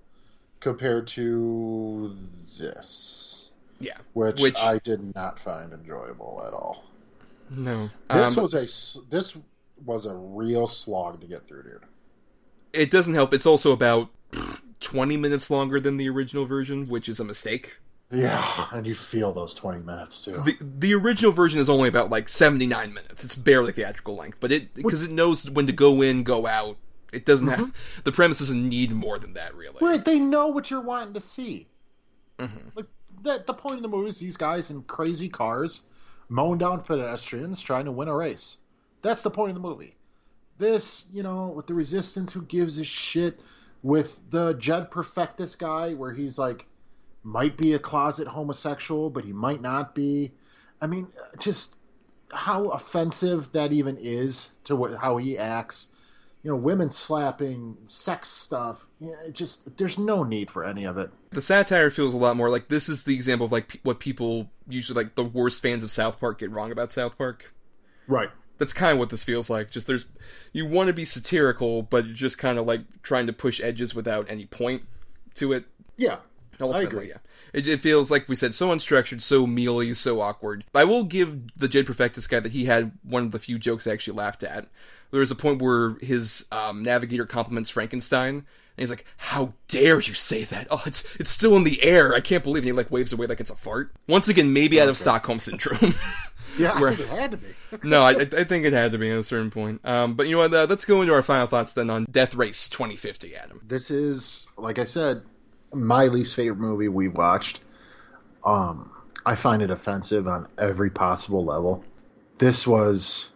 compared 0.61 1.07
to 1.09 2.17
this, 2.59 3.51
Yeah. 3.81 3.97
which, 4.13 4.41
Which- 4.41 4.59
I 4.59 4.79
did 4.79 5.15
not 5.15 5.39
find 5.41 5.73
enjoyable 5.73 6.43
at 6.47 6.53
all. 6.53 6.85
No. 7.51 7.91
This 8.13 8.37
Um, 8.37 8.43
was 8.43 8.55
a 8.55 8.61
this 9.11 9.37
was 9.85 10.07
a 10.07 10.15
real 10.15 10.67
slog 10.67 11.21
to 11.23 11.27
get 11.27 11.47
through, 11.49 11.63
dude. 11.65 11.83
it 12.73 12.91
doesn't 12.91 13.15
help. 13.15 13.33
It's 13.35 13.47
also 13.47 13.73
about 13.73 14.11
20 14.81 15.17
minutes 15.17 15.51
longer 15.51 15.81
than 15.81 15.97
the 15.97 16.09
original 16.09 16.47
version, 16.47 16.89
which 16.89 17.09
is 17.09 17.21
a 17.21 17.25
mistake. 17.25 17.79
Yeah, 18.11 18.67
and 18.73 18.87
you 18.87 18.95
feel 18.95 19.33
those 19.33 19.53
twenty 19.53 19.81
minutes 19.81 20.25
too. 20.25 20.43
The 20.43 20.57
the 20.61 20.95
original 20.95 21.31
version 21.31 21.61
is 21.61 21.69
only 21.69 21.91
about 21.91 22.09
like 22.09 22.31
79 22.31 22.95
minutes. 22.95 23.23
It's 23.23 23.37
barely 23.37 23.71
theatrical 23.73 24.17
length, 24.17 24.39
but 24.41 24.51
it 24.51 24.75
because 24.75 25.03
it 25.03 25.11
knows 25.11 25.49
when 25.51 25.67
to 25.67 25.75
go 25.75 26.01
in, 26.01 26.23
go 26.23 26.47
out. 26.47 26.79
It 27.13 27.27
doesn't 27.27 27.49
have 27.49 27.73
the 28.05 28.13
premise 28.13 28.39
doesn't 28.39 28.67
need 28.67 28.93
more 28.93 29.19
than 29.19 29.35
that 29.35 29.55
really. 29.55 29.77
Right, 29.83 30.03
they 30.03 30.19
know 30.19 30.49
what 30.49 30.71
you're 30.71 30.81
wanting 30.81 31.15
to 31.15 31.21
see. 31.21 31.67
Mm-hmm. 32.39 32.69
Like 32.75 32.87
that, 33.25 33.47
the 33.47 33.55
point 33.55 33.77
of 33.77 33.83
the 33.83 33.89
movie 33.89 34.09
is 34.09 34.19
these 34.19 34.39
guys 34.39 34.71
in 34.71 34.83
crazy 34.85 35.29
cars 35.29 35.83
mowing 36.29 36.59
down 36.59 36.83
pedestrians 36.83 37.61
trying 37.61 37.87
to 37.87 37.93
win 37.93 38.09
a 38.09 38.15
race. 38.15 38.57
That's 39.03 39.23
the 39.23 39.31
point 39.31 39.51
of 39.51 39.55
the 39.63 39.69
movie. 39.69 39.95
This, 40.59 41.05
you 41.13 41.23
know, 41.23 41.49
with 41.49 41.67
the 41.67 41.75
resistance, 41.75 42.33
who 42.33 42.43
gives 42.43 42.79
a 42.79 42.85
shit? 42.85 43.39
With 43.83 44.19
the 44.31 44.55
Jed 44.55 44.91
Perfectus 44.91 45.57
guy, 45.57 45.95
where 45.95 46.13
he's 46.13 46.39
like, 46.39 46.67
might 47.23 47.57
be 47.57 47.75
a 47.75 47.79
closet 47.79 48.27
homosexual, 48.27 49.11
but 49.11 49.25
he 49.25 49.33
might 49.33 49.61
not 49.61 49.95
be. 49.95 50.33
I 50.81 50.87
mean, 50.87 51.09
just 51.39 51.77
how 52.33 52.69
offensive 52.69 53.53
that 53.53 53.73
even 53.73 53.97
is 53.99 54.51
to 54.65 54.77
what, 54.77 54.97
how 54.97 55.17
he 55.17 55.39
acts 55.39 55.89
you 56.43 56.51
know, 56.51 56.57
women 56.57 56.89
slapping, 56.89 57.77
sex 57.87 58.29
stuff. 58.29 58.87
Yeah, 59.01 59.15
it 59.27 59.35
just 59.35 59.77
there's 59.77 59.99
no 59.99 60.23
need 60.23 60.51
for 60.51 60.65
any 60.65 60.85
of 60.85 60.99
it. 60.99 61.11
The 61.31 61.43
satire 61.43 61.91
feels 61.91 62.15
a 62.15 62.17
lot 62.17 62.37
more 62.37 62.49
like 62.49 62.69
this 62.69 62.89
is 62.89 63.05
the 63.05 63.15
example 63.15 63.47
of 63.47 63.53
like 63.53 63.81
what 63.83 63.99
people 63.99 64.51
usually 64.69 65.03
like 65.03 65.15
the 65.15 65.25
worst 65.25 65.61
fans 65.61 65.83
of 65.83 65.91
South 65.91 66.21
Park 66.21 66.39
get 66.39 66.51
wrong 66.51 66.71
about 66.71 66.93
South 66.93 67.19
Park. 67.19 67.53
Right. 68.07 68.31
That's 68.59 68.73
kind 68.73 68.93
of 68.93 68.99
what 68.99 69.11
this 69.11 69.25
feels 69.25 69.49
like. 69.49 69.71
Just 69.71 69.87
there's 69.87 70.07
you 70.53 70.67
want 70.67 70.89
to 70.89 70.93
be 70.93 71.05
satirical, 71.05 71.83
but 71.83 72.07
you're 72.07 72.15
just 72.15 72.39
kind 72.39 72.59
of 72.59 72.67
like 72.67 72.83
trying 73.03 73.27
to 73.27 73.33
push 73.33 73.61
edges 73.61 73.95
without 73.95 74.27
any 74.29 74.47
point 74.47 74.83
to 75.37 75.53
it. 75.53 75.65
Yeah. 75.97 76.19
Ultimately, 76.61 76.87
agree. 76.87 77.09
yeah. 77.09 77.19
It, 77.53 77.67
it 77.67 77.81
feels 77.81 78.11
like 78.11 78.29
we 78.29 78.35
said 78.35 78.55
so 78.55 78.69
unstructured, 78.69 79.23
so 79.23 79.47
mealy, 79.47 79.95
so 79.95 80.21
awkward. 80.21 80.65
I 80.75 80.85
will 80.85 81.05
give 81.05 81.57
the 81.57 81.69
Jed 81.69 81.87
Perfectus 81.87 82.27
guy 82.27 82.41
that 82.41 82.53
he 82.53 82.67
had 82.67 82.93
one 83.03 83.25
of 83.25 83.33
the 83.33 83.39
few 83.39 83.59
jokes 83.59 83.87
I 83.87 83.93
actually 83.93 84.17
laughed 84.19 84.43
at. 84.43 84.67
There 85.11 85.21
was 85.21 85.31
a 85.31 85.37
point 85.37 85.63
where 85.63 85.95
his 86.01 86.45
um, 86.53 86.83
navigator 86.83 87.25
compliments 87.25 87.71
Frankenstein, 87.71 88.35
and 88.35 88.45
he's 88.77 88.91
like, 88.91 89.07
"How 89.17 89.55
dare 89.69 90.01
you 90.01 90.13
say 90.13 90.45
that? 90.45 90.67
Oh, 90.71 90.83
it's 90.85 91.07
it's 91.19 91.31
still 91.31 91.57
in 91.57 91.65
the 91.65 91.83
air. 91.83 92.15
I 92.15 92.21
can't 92.21 92.45
believe." 92.45 92.63
it." 92.63 92.69
And 92.69 92.77
he 92.77 92.83
like 92.83 92.91
waves 92.91 93.13
away 93.13 93.27
like 93.27 93.41
it's 93.41 93.51
a 93.51 93.57
fart. 93.57 93.93
Once 94.07 94.29
again, 94.29 94.53
maybe 94.53 94.79
out 94.81 94.89
of 94.89 94.99
Stockholm 94.99 95.41
syndrome. 95.41 95.95
Yeah, 96.59 96.81
Where- 96.81 96.95
think 96.95 97.11
it 97.11 97.19
had 97.19 97.31
to 97.33 97.37
be. 97.37 97.55
no, 97.83 98.03
I, 98.03 98.11
I 98.11 98.45
think 98.45 98.65
it 98.65 98.73
had 98.73 98.93
to 98.93 98.99
be 98.99 99.11
at 99.11 99.19
a 99.19 99.23
certain 99.23 99.51
point. 99.51 99.81
Um, 99.85 100.15
but 100.15 100.27
you 100.27 100.33
know 100.33 100.39
what? 100.39 100.55
Uh, 100.55 100.67
let's 100.69 100.85
go 100.85 101.03
into 101.03 101.15
our 101.15 101.23
final 101.23 101.47
thoughts 101.47 101.73
then 101.73 101.91
on 101.91 102.05
Death 102.11 102.35
Race 102.35 102.69
2050, 102.69 103.35
Adam. 103.37 103.61
this 103.67 103.91
is 103.91 104.47
like 104.57 104.79
I 104.79 104.85
said, 104.85 105.23
my 105.73 106.07
least 106.07 106.35
favorite 106.35 106.59
movie 106.59 106.89
we 106.89 107.09
watched. 107.09 107.61
Um, 108.45 108.91
I 109.27 109.35
find 109.35 109.63
it 109.63 109.71
offensive 109.71 110.27
on 110.27 110.49
every 110.59 110.91
possible 110.91 111.45
level. 111.45 111.85
This 112.39 112.67
was 112.67 113.31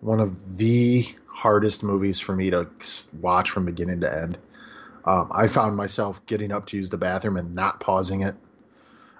one 0.00 0.20
of 0.20 0.56
the 0.56 1.06
hardest 1.26 1.82
movies 1.82 2.20
for 2.20 2.36
me 2.36 2.50
to 2.50 2.68
watch 3.20 3.50
from 3.50 3.64
beginning 3.64 4.00
to 4.02 4.14
end. 4.22 4.38
Um, 5.06 5.30
I 5.34 5.46
found 5.48 5.76
myself 5.76 6.24
getting 6.26 6.52
up 6.52 6.66
to 6.66 6.76
use 6.76 6.90
the 6.90 6.96
bathroom 6.96 7.36
and 7.36 7.54
not 7.54 7.80
pausing 7.80 8.22
it. 8.22 8.36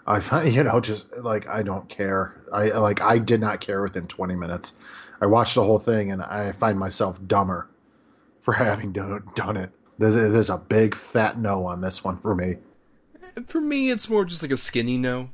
I 0.06 0.20
find, 0.20 0.52
you 0.54 0.64
know, 0.64 0.80
just 0.80 1.16
like 1.16 1.46
I 1.48 1.62
don't 1.62 1.88
care. 1.88 2.42
I 2.52 2.64
like 2.78 3.00
I 3.00 3.18
did 3.18 3.40
not 3.40 3.60
care 3.60 3.82
within 3.82 4.06
20 4.06 4.34
minutes. 4.34 4.76
I 5.20 5.26
watched 5.26 5.54
the 5.54 5.64
whole 5.64 5.78
thing 5.78 6.12
and 6.12 6.22
I 6.22 6.52
find 6.52 6.78
myself 6.78 7.24
dumber 7.26 7.68
for 8.40 8.52
having 8.52 8.92
done, 8.92 9.22
done 9.34 9.56
it. 9.56 9.70
There's, 9.98 10.14
there's 10.14 10.50
a 10.50 10.58
big 10.58 10.94
fat 10.94 11.38
no 11.38 11.66
on 11.66 11.80
this 11.80 12.02
one 12.02 12.18
for 12.18 12.34
me. 12.34 12.56
For 13.46 13.60
me, 13.60 13.90
it's 13.90 14.08
more 14.08 14.24
just 14.24 14.42
like 14.42 14.50
a 14.50 14.56
skinny 14.56 14.98
no. 14.98 15.30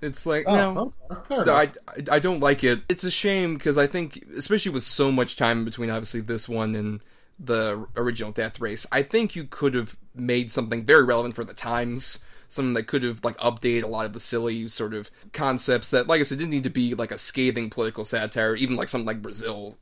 It's 0.00 0.24
like, 0.24 0.44
oh, 0.46 0.54
no, 0.54 0.94
Oh, 1.10 1.34
okay. 1.40 1.50
I. 1.50 1.62
I 1.62 2.16
I 2.16 2.18
don't 2.18 2.40
like 2.40 2.64
it. 2.64 2.80
It's 2.88 3.04
a 3.04 3.10
shame 3.10 3.54
because 3.54 3.76
I 3.76 3.86
think, 3.86 4.24
especially 4.36 4.72
with 4.72 4.84
so 4.84 5.12
much 5.12 5.36
time 5.36 5.64
between 5.64 5.90
obviously 5.90 6.20
this 6.20 6.48
one 6.48 6.74
and 6.74 7.00
the 7.38 7.86
original 7.96 8.32
Death 8.32 8.60
Race, 8.60 8.86
I 8.90 9.02
think 9.02 9.36
you 9.36 9.44
could 9.44 9.74
have 9.74 9.96
made 10.14 10.50
something 10.50 10.84
very 10.84 11.04
relevant 11.04 11.34
for 11.34 11.44
the 11.44 11.54
times. 11.54 12.18
Something 12.50 12.74
that 12.74 12.88
could 12.88 13.04
have 13.04 13.24
like 13.24 13.38
updated 13.38 13.84
a 13.84 13.86
lot 13.86 14.06
of 14.06 14.12
the 14.12 14.18
silly 14.18 14.68
sort 14.68 14.92
of 14.92 15.10
concepts 15.32 15.88
that, 15.90 16.08
like 16.08 16.20
I 16.20 16.24
said, 16.24 16.38
didn't 16.38 16.50
need 16.50 16.64
to 16.64 16.70
be 16.70 16.94
like 16.94 17.12
a 17.12 17.18
scathing 17.18 17.70
political 17.70 18.04
satire. 18.04 18.56
Even 18.56 18.74
like 18.74 18.88
something 18.88 19.06
like 19.06 19.22
Brazil 19.22 19.78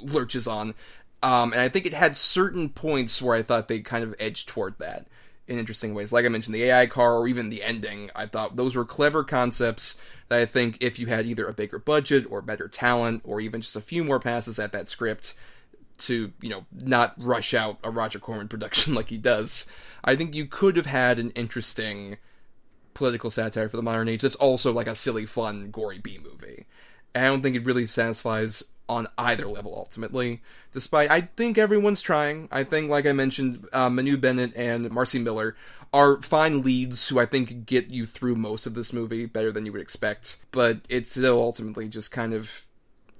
lurches 0.00 0.46
on. 0.46 0.74
Um, 1.24 1.52
and 1.52 1.60
I 1.60 1.68
think 1.68 1.86
it 1.86 1.92
had 1.92 2.16
certain 2.16 2.68
points 2.68 3.20
where 3.20 3.36
I 3.36 3.42
thought 3.42 3.66
they 3.66 3.80
kind 3.80 4.04
of 4.04 4.14
edged 4.20 4.48
toward 4.48 4.78
that 4.78 5.08
in 5.48 5.58
interesting 5.58 5.92
ways. 5.92 6.12
Like 6.12 6.24
I 6.24 6.28
mentioned, 6.28 6.54
the 6.54 6.64
AI 6.64 6.86
car 6.86 7.16
or 7.16 7.26
even 7.26 7.50
the 7.50 7.62
ending, 7.62 8.10
I 8.14 8.26
thought 8.26 8.56
those 8.56 8.76
were 8.76 8.84
clever 8.84 9.24
concepts 9.24 9.96
that 10.28 10.38
I 10.38 10.46
think 10.46 10.78
if 10.80 10.98
you 10.98 11.06
had 11.06 11.26
either 11.26 11.46
a 11.46 11.52
bigger 11.52 11.78
budget 11.78 12.26
or 12.30 12.40
better 12.40 12.68
talent 12.68 13.22
or 13.24 13.40
even 13.40 13.60
just 13.60 13.76
a 13.76 13.80
few 13.80 14.04
more 14.04 14.20
passes 14.20 14.58
at 14.58 14.72
that 14.72 14.88
script 14.88 15.34
to, 15.98 16.32
you 16.40 16.48
know, 16.48 16.64
not 16.72 17.14
rush 17.16 17.54
out 17.54 17.78
a 17.82 17.90
Roger 17.90 18.18
Corman 18.18 18.48
production 18.48 18.94
like 18.94 19.08
he 19.08 19.18
does, 19.18 19.66
I 20.04 20.16
think 20.16 20.34
you 20.34 20.46
could 20.46 20.76
have 20.76 20.86
had 20.86 21.18
an 21.18 21.30
interesting 21.30 22.18
political 22.92 23.30
satire 23.30 23.68
for 23.68 23.76
the 23.76 23.82
modern 23.82 24.08
age 24.08 24.22
that's 24.22 24.36
also 24.36 24.72
like 24.72 24.86
a 24.86 24.94
silly, 24.94 25.26
fun, 25.26 25.70
gory 25.70 25.98
B 25.98 26.18
movie. 26.22 26.66
And 27.14 27.24
I 27.24 27.28
don't 27.28 27.42
think 27.42 27.56
it 27.56 27.64
really 27.64 27.86
satisfies 27.86 28.62
on 28.88 29.08
either 29.16 29.46
level 29.46 29.74
ultimately. 29.76 30.42
Despite, 30.72 31.10
I 31.10 31.22
think 31.22 31.58
everyone's 31.58 32.00
trying. 32.00 32.48
I 32.50 32.64
think, 32.64 32.90
like 32.90 33.06
I 33.06 33.12
mentioned, 33.12 33.66
uh, 33.72 33.90
Manu 33.90 34.16
Bennett 34.16 34.54
and 34.56 34.90
Marci 34.90 35.22
Miller 35.22 35.56
are 35.92 36.20
fine 36.22 36.62
leads 36.62 37.08
who 37.08 37.18
I 37.18 37.26
think 37.26 37.66
get 37.66 37.90
you 37.90 38.06
through 38.06 38.36
most 38.36 38.66
of 38.66 38.74
this 38.74 38.92
movie 38.92 39.26
better 39.26 39.52
than 39.52 39.64
you 39.64 39.72
would 39.72 39.80
expect. 39.80 40.36
But 40.50 40.80
it's 40.88 41.10
still 41.10 41.40
ultimately 41.40 41.88
just 41.88 42.10
kind 42.10 42.34
of 42.34 42.66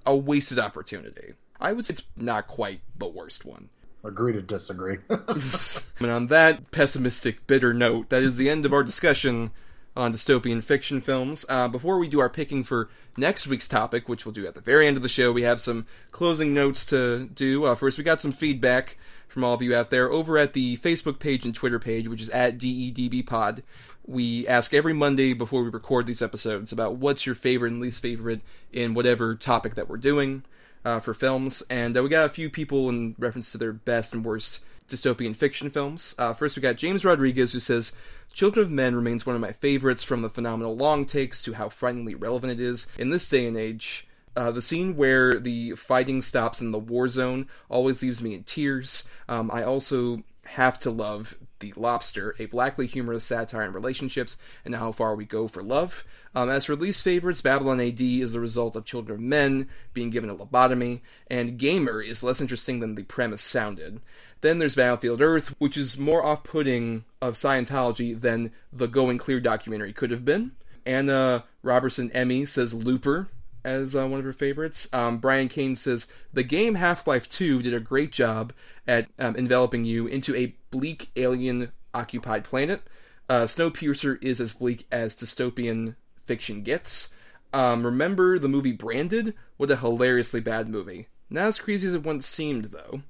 a 0.05 0.14
wasted 0.14 0.59
opportunity. 0.59 1.35
I 1.61 1.73
would 1.73 1.85
say 1.85 1.93
it's 1.93 2.03
not 2.17 2.47
quite 2.47 2.81
the 2.97 3.07
worst 3.07 3.45
one. 3.45 3.69
Agree 4.03 4.33
to 4.35 4.43
disagree. 4.43 4.99
And 6.01 6.11
on 6.11 6.27
that 6.27 6.71
pessimistic, 6.71 7.47
bitter 7.47 7.73
note, 7.73 8.11
that 8.11 8.23
is 8.23 8.37
the 8.37 8.51
end 8.51 8.67
of 8.67 8.73
our 8.73 8.85
discussion 8.85 9.53
on 9.97 10.13
dystopian 10.13 10.63
fiction 10.63 11.01
films. 11.01 11.47
Uh, 11.49 11.69
before 11.69 11.99
we 11.99 12.09
do 12.09 12.21
our 12.21 12.29
picking 12.29 12.65
for 12.65 12.91
next 13.17 13.47
week's 13.47 13.69
topic, 13.69 14.09
which 14.09 14.27
we'll 14.27 14.33
do 14.33 14.47
at 14.47 14.55
the 14.55 14.61
very 14.61 14.87
end 14.87 14.97
of 14.97 15.03
the 15.03 15.09
show, 15.09 15.33
we 15.33 15.43
have 15.43 15.61
some 15.61 15.87
closing 16.11 16.53
notes 16.53 16.85
to 16.87 17.27
do. 17.29 17.65
Uh, 17.65 17.75
first, 17.75 17.97
we 17.97 18.05
got 18.05 18.21
some 18.21 18.33
feedback 18.33 18.99
from 19.29 19.45
all 19.45 19.55
of 19.55 19.63
you 19.63 19.75
out 19.75 19.91
there 19.91 20.11
over 20.11 20.37
at 20.37 20.53
the 20.53 20.77
Facebook 20.79 21.19
page 21.19 21.45
and 21.45 21.55
Twitter 21.55 21.79
page, 21.79 22.09
which 22.09 22.21
is 22.21 22.31
at 22.31 22.59
DEDBpod. 22.59 23.63
We 24.07 24.47
ask 24.47 24.75
every 24.75 24.93
Monday 24.93 25.33
before 25.33 25.63
we 25.63 25.71
record 25.71 26.07
these 26.07 26.23
episodes 26.23 26.73
about 26.73 26.97
what's 26.97 27.25
your 27.25 27.35
favorite 27.35 27.73
and 27.73 27.81
least 27.81 28.03
favorite 28.03 28.43
in 28.73 28.95
whatever 28.95 29.35
topic 29.35 29.77
that 29.77 29.89
we're 29.89 29.97
doing 29.97 30.43
uh, 30.85 31.01
for 31.01 31.14
films, 31.14 31.62
and 31.70 31.97
uh, 31.97 32.03
we 32.03 32.09
got 32.09 32.26
a 32.26 32.35
few 32.35 32.51
people 32.51 32.89
in 32.89 33.14
reference 33.18 33.53
to 33.53 33.59
their 33.59 33.72
best 33.72 34.12
and 34.12 34.24
worst 34.24 34.61
dystopian 34.89 35.35
fiction 35.35 35.70
films. 35.70 36.14
Uh, 36.18 36.32
first, 36.32 36.57
we 36.57 36.62
got 36.62 36.76
James 36.76 37.05
Rodriguez 37.05 37.53
who 37.53 37.61
says, 37.61 37.93
"Children 38.32 38.66
of 38.66 38.72
Men 38.72 38.95
remains 38.95 39.24
one 39.24 39.37
of 39.37 39.43
my 39.43 39.53
favorites, 39.53 40.05
from 40.05 40.22
the 40.22 40.28
phenomenal 40.28 40.76
long 40.76 41.07
takes 41.07 41.43
to 41.45 41.55
how 41.55 41.68
frighteningly 41.68 42.14
relevant 42.14 42.53
it 42.53 42.61
is 42.61 42.87
in 42.99 43.11
this 43.11 43.28
day 43.28 43.47
and 43.47 43.57
age." 43.57 44.07
Uh, 44.37 44.51
the 44.51 44.62
scene 44.62 44.97
where 44.97 45.39
the 45.39 45.72
fighting 45.72 46.20
stops 46.20 46.61
in 46.61 46.72
the 46.72 46.78
war 46.78 47.09
zone 47.09 47.47
always 47.68 48.03
leaves 48.03 48.20
me 48.20 48.35
in 48.35 48.43
tears. 48.43 49.05
Um, 49.28 49.51
I 49.53 49.62
also 49.62 50.24
have 50.43 50.78
to 50.80 50.91
love 50.91 51.37
The 51.61 51.73
Lobster, 51.77 52.35
a 52.39 52.47
blackly 52.47 52.87
humorous 52.87 53.25
satire 53.25 53.63
on 53.63 53.73
relationships 53.73 54.37
and 54.65 54.75
how 54.75 54.93
far 54.93 55.15
we 55.15 55.25
go 55.25 55.49
for 55.49 55.63
love. 55.63 56.05
Um, 56.35 56.51
as 56.51 56.65
for 56.65 56.77
least 56.77 57.03
favorites, 57.03 57.41
Babylon 57.41 57.81
AD 57.81 58.01
is 58.01 58.33
the 58.33 58.41
result 58.41 58.77
of 58.77 58.85
Children 58.85 59.19
of 59.19 59.25
Men 59.25 59.69
being 59.93 60.11
given 60.11 60.31
a 60.31 60.35
lobotomy, 60.35 61.01
and 61.29 61.59
Gamer 61.59 62.03
is 62.03 62.23
less 62.23 62.41
interesting 62.41 62.81
than 62.81 62.97
the 62.97 63.05
premise 63.05 63.43
sounded. 63.43 64.01
Then 64.41 64.59
there's 64.59 64.75
Battlefield 64.75 65.23
Earth, 65.23 65.55
which 65.59 65.77
is 65.77 65.97
more 65.97 66.25
off 66.25 66.43
putting 66.43 67.05
of 67.23 67.35
Scientology 67.35 68.21
than 68.21 68.51
the 68.73 68.89
Going 68.89 69.19
Clear 69.19 69.41
documentary 69.41 69.93
could 69.93 70.11
have 70.11 70.25
been. 70.25 70.53
Anna 70.85 71.45
Robertson 71.63 72.11
Emmy 72.13 72.45
says 72.45 72.75
Looper 72.75 73.29
as 73.65 73.97
uh, 73.97 74.07
one 74.07 74.21
of 74.21 74.27
her 74.27 74.33
favorites. 74.33 74.89
Um, 74.93 75.19
Brian 75.19 75.49
Kane 75.49 75.77
says 75.77 76.07
the 76.33 76.43
game 76.43 76.75
Half 76.75 77.07
Life 77.07 77.29
2 77.29 77.62
did 77.62 77.75
a 77.75 77.81
great 77.81 78.12
job 78.12 78.53
at 78.87 79.09
um, 79.19 79.37
enveloping 79.37 79.85
you 79.85 80.07
into 80.07 80.35
a 80.37 80.55
bleak 80.71 81.11
alien 81.17 81.73
occupied 81.93 82.45
planet. 82.45 82.83
Uh, 83.29 83.45
Snowpiercer 83.45 84.23
is 84.23 84.41
as 84.41 84.53
bleak 84.53 84.87
as 84.93 85.17
dystopian 85.17 85.97
fiction 86.27 86.62
gets. 86.62 87.11
Um, 87.53 87.87
remember 87.87 88.39
the 88.39 88.49
movie 88.49 88.73
Branded? 88.73 89.35
What 89.57 89.71
a 89.71 89.77
hilariously 89.77 90.41
bad 90.41 90.69
movie. 90.69 91.07
Not 91.31 91.47
as 91.47 91.59
crazy 91.59 91.87
as 91.87 91.95
it 91.95 92.03
once 92.03 92.27
seemed, 92.27 92.67
though. 92.67 93.03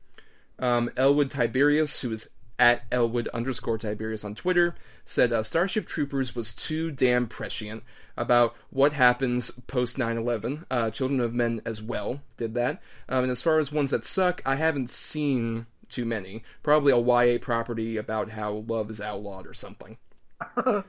Um, 0.58 0.90
Elwood 0.96 1.30
Tiberius, 1.30 2.02
who 2.02 2.12
is 2.12 2.30
at 2.58 2.84
Elwood 2.92 3.28
underscore 3.28 3.78
Tiberius 3.78 4.24
on 4.24 4.34
Twitter, 4.34 4.74
said 5.04 5.32
uh, 5.32 5.42
Starship 5.42 5.86
Troopers 5.86 6.34
was 6.34 6.54
too 6.54 6.90
damn 6.90 7.26
prescient 7.26 7.82
about 8.16 8.54
what 8.70 8.92
happens 8.92 9.50
post 9.66 9.98
9 9.98 10.16
11. 10.16 10.66
Uh, 10.70 10.90
Children 10.90 11.20
of 11.20 11.34
Men 11.34 11.60
as 11.64 11.82
well 11.82 12.20
did 12.36 12.54
that. 12.54 12.80
Um, 13.08 13.24
and 13.24 13.32
as 13.32 13.42
far 13.42 13.58
as 13.58 13.72
ones 13.72 13.90
that 13.90 14.04
suck, 14.04 14.40
I 14.46 14.56
haven't 14.56 14.90
seen 14.90 15.66
too 15.88 16.04
many. 16.04 16.42
Probably 16.62 16.92
a 16.92 16.98
YA 16.98 17.38
property 17.40 17.96
about 17.96 18.30
how 18.30 18.64
love 18.66 18.90
is 18.90 19.00
outlawed 19.00 19.46
or 19.46 19.54
something. 19.54 19.98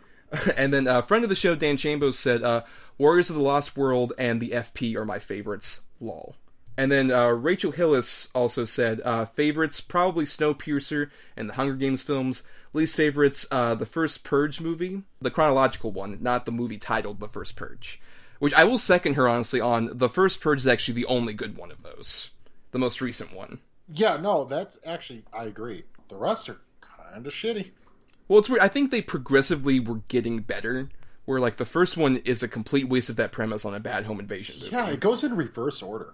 and 0.58 0.74
then 0.74 0.88
a 0.88 1.02
friend 1.02 1.24
of 1.24 1.30
the 1.30 1.36
show, 1.36 1.56
Dan 1.56 1.78
Chambos, 1.78 2.14
said 2.14 2.44
uh, 2.44 2.64
Warriors 2.98 3.30
of 3.30 3.36
the 3.36 3.42
Lost 3.42 3.76
World 3.76 4.14
and 4.18 4.42
the 4.42 4.52
FP 4.52 4.96
are 4.96 5.06
my 5.06 5.20
favorites. 5.20 5.82
Lol. 6.00 6.36
And 6.78 6.92
then 6.92 7.12
uh, 7.12 7.30
Rachel 7.30 7.72
Hillis 7.72 8.30
also 8.36 8.66
said 8.66 9.02
uh, 9.06 9.26
favorites 9.26 9.80
probably 9.82 10.26
Snowpiercer 10.26 11.10
and 11.38 11.50
the 11.50 11.54
Hunger 11.54 11.76
Games 11.76 12.02
films. 12.02 12.44
Least 12.74 12.98
favorites 12.98 13.46
uh, 13.52 13.76
the 13.76 13.86
first 13.86 14.26
Purge 14.26 14.60
movie, 14.60 15.04
the 15.22 15.32
chronological 15.32 15.92
one, 15.92 16.18
not 16.22 16.46
the 16.46 16.52
movie 16.52 16.78
titled 16.78 17.22
The 17.22 17.30
First 17.30 17.56
Purge. 17.56 18.02
Which 18.40 18.54
I 18.54 18.66
will 18.66 18.78
second 18.78 19.14
her 19.14 19.30
honestly 19.30 19.62
on. 19.62 19.98
The 19.98 20.10
first 20.10 20.42
Purge 20.42 20.60
is 20.60 20.68
actually 20.68 20.96
the 20.96 21.06
only 21.06 21.34
good 21.34 21.56
one 21.56 21.72
of 21.72 21.84
those, 21.84 22.32
the 22.72 22.80
most 22.80 23.00
recent 23.00 23.34
one. 23.34 23.60
yeah, 23.88 24.18
no, 24.18 24.44
that's 24.44 24.78
actually 24.86 25.24
I 25.32 25.46
agree. 25.46 25.86
The 26.10 26.18
rest 26.18 26.50
are 26.50 26.60
kind 26.82 27.26
of 27.26 27.32
shitty. 27.32 27.72
Well, 28.28 28.40
it's 28.40 28.50
weird. 28.50 28.62
I 28.62 28.68
think 28.68 28.92
they 28.92 29.02
progressively 29.02 29.80
were 29.80 30.02
getting 30.10 30.40
better. 30.40 30.90
Where 31.24 31.40
like 31.40 31.56
the 31.56 31.66
first 31.66 31.96
one 31.96 32.18
is 32.18 32.44
a 32.44 32.48
complete 32.48 32.90
waste 32.90 33.10
of 33.10 33.16
that 33.16 33.32
premise 33.32 33.64
on 33.64 33.74
a 33.74 33.80
bad 33.80 34.06
home 34.06 34.20
invasion 34.20 34.58
movie. 34.60 34.72
Yeah, 34.72 34.90
it 34.90 35.00
goes 35.00 35.24
in 35.24 35.36
reverse 35.36 35.82
order. 35.82 36.14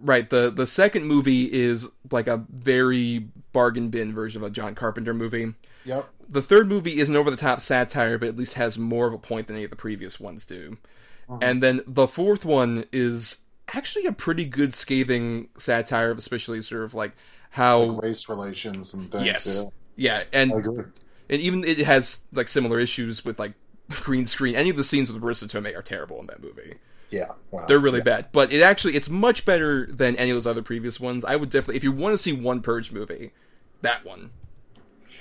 Right. 0.00 0.28
The 0.28 0.50
the 0.50 0.66
second 0.66 1.06
movie 1.06 1.44
is 1.44 1.88
like 2.10 2.26
a 2.26 2.44
very 2.50 3.28
bargain 3.52 3.88
bin 3.90 4.14
version 4.14 4.42
of 4.42 4.48
a 4.48 4.50
John 4.50 4.74
Carpenter 4.74 5.14
movie. 5.14 5.54
Yep. 5.84 6.08
The 6.28 6.42
third 6.42 6.68
movie 6.68 6.98
is 6.98 7.08
an 7.08 7.16
over 7.16 7.30
the 7.30 7.36
top 7.36 7.60
satire, 7.60 8.18
but 8.18 8.28
at 8.28 8.36
least 8.36 8.54
has 8.54 8.78
more 8.78 9.06
of 9.06 9.14
a 9.14 9.18
point 9.18 9.46
than 9.46 9.56
any 9.56 9.64
of 9.64 9.70
the 9.70 9.76
previous 9.76 10.20
ones 10.20 10.44
do. 10.44 10.76
Uh-huh. 11.28 11.38
And 11.42 11.62
then 11.62 11.82
the 11.86 12.06
fourth 12.06 12.44
one 12.44 12.84
is 12.92 13.38
actually 13.74 14.06
a 14.06 14.12
pretty 14.12 14.44
good 14.44 14.74
scathing 14.74 15.48
satire 15.58 16.10
of 16.10 16.18
especially 16.18 16.60
sort 16.62 16.84
of 16.84 16.94
like 16.94 17.12
how 17.50 17.98
Race 18.00 18.28
relations 18.28 18.94
and 18.94 19.10
things. 19.10 19.24
yes. 19.24 19.62
Yeah. 19.62 19.68
Yeah, 20.00 20.22
and 20.32 20.52
and 20.52 21.40
even 21.40 21.64
it 21.64 21.78
has 21.78 22.20
like 22.32 22.46
similar 22.46 22.78
issues 22.78 23.24
with 23.24 23.40
like 23.40 23.54
green 23.90 24.26
screen. 24.26 24.54
Any 24.54 24.70
of 24.70 24.76
the 24.76 24.84
scenes 24.84 25.10
with 25.10 25.20
Marisa 25.20 25.48
Tomei 25.48 25.76
are 25.76 25.82
terrible 25.82 26.20
in 26.20 26.26
that 26.26 26.40
movie. 26.40 26.74
Yeah, 27.10 27.28
wow. 27.50 27.64
They're 27.66 27.78
really 27.78 27.98
Yeah. 27.98 28.04
bad, 28.04 28.26
but 28.32 28.52
it 28.52 28.60
actually 28.60 28.94
it's 28.94 29.08
much 29.08 29.44
better 29.46 29.86
than 29.86 30.14
any 30.16 30.30
of 30.30 30.36
those 30.36 30.46
other 30.46 30.62
previous 30.62 31.00
ones. 31.00 31.24
I 31.24 31.36
would 31.36 31.48
definitely, 31.50 31.76
if 31.76 31.84
you 31.84 31.92
want 31.92 32.14
to 32.16 32.22
see 32.22 32.32
one 32.32 32.60
Purge 32.60 32.92
movie, 32.92 33.32
that 33.82 34.04
one 34.04 34.30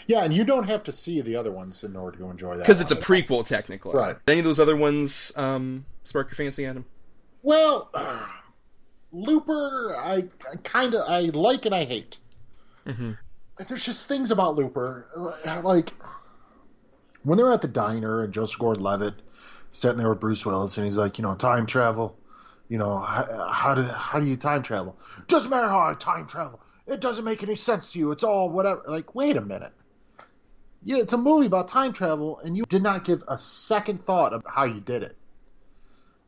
Yeah, 0.07 0.23
and 0.23 0.33
you 0.33 0.43
don't 0.43 0.67
have 0.67 0.83
to 0.83 0.91
see 0.91 1.21
the 1.21 1.35
other 1.35 1.51
ones 1.51 1.83
in 1.83 1.95
order 1.95 2.17
to 2.17 2.29
enjoy 2.29 2.55
that. 2.55 2.63
because 2.63 2.81
it's 2.81 2.91
a 2.91 2.95
prequel 2.95 3.45
technically. 3.45 3.93
Right. 3.95 4.17
Any 4.27 4.39
of 4.39 4.45
those 4.45 4.59
other 4.59 4.75
ones 4.75 5.31
um, 5.38 5.85
spark 6.03 6.27
your 6.29 6.35
fancy, 6.35 6.65
Adam? 6.65 6.85
Well, 7.43 7.89
Looper, 9.11 9.95
I, 9.97 10.25
I 10.51 10.55
kind 10.63 10.93
of 10.93 11.07
I 11.09 11.21
like 11.21 11.65
and 11.65 11.73
I 11.73 11.85
hate. 11.85 12.17
Mm-hmm. 12.85 13.11
There's 13.67 13.85
just 13.85 14.07
things 14.07 14.31
about 14.31 14.55
Looper, 14.55 15.07
uh, 15.45 15.61
like 15.63 15.93
when 17.23 17.38
they're 17.38 17.51
at 17.51 17.61
the 17.61 17.67
diner 17.67 18.23
and 18.23 18.33
Joseph 18.33 18.59
Gordon-Levitt 18.59 19.15
sitting 19.78 19.97
there 19.97 20.09
with 20.09 20.19
Bruce 20.19 20.45
Willis, 20.45 20.78
and 20.78 20.86
he's 20.86 20.97
like, 20.97 21.19
you 21.19 21.21
know, 21.21 21.36
time 21.36 21.67
travel. 21.67 22.17
You 22.67 22.78
know, 22.80 22.99
how, 22.99 23.49
how 23.51 23.75
do 23.75 23.84
how 23.84 24.19
do 24.19 24.25
you 24.25 24.36
time 24.36 24.63
travel? 24.63 24.97
Doesn't 25.28 25.49
matter 25.49 25.69
how 25.69 25.80
I 25.80 25.93
time 25.93 26.28
travel. 26.28 26.61
It 26.86 26.99
doesn't 26.99 27.23
make 27.23 27.43
any 27.43 27.55
sense 27.55 27.93
to 27.93 27.99
you. 27.99 28.11
It's 28.11 28.23
all 28.23 28.49
whatever. 28.49 28.84
Like, 28.88 29.13
wait 29.13 29.38
a 29.38 29.41
minute. 29.41 29.71
Yeah, 30.84 30.97
it's 30.97 31.13
a 31.13 31.17
movie 31.17 31.45
about 31.45 31.67
time 31.67 31.93
travel, 31.93 32.39
and 32.39 32.57
you 32.57 32.63
did 32.67 32.84
not 32.84 33.05
give 33.05 33.23
a 33.28 33.38
second 33.38 34.01
thought 34.01 34.34
of 34.34 34.43
how 34.47 34.65
you 34.65 34.80
did 34.80 35.03
it. 35.03 35.15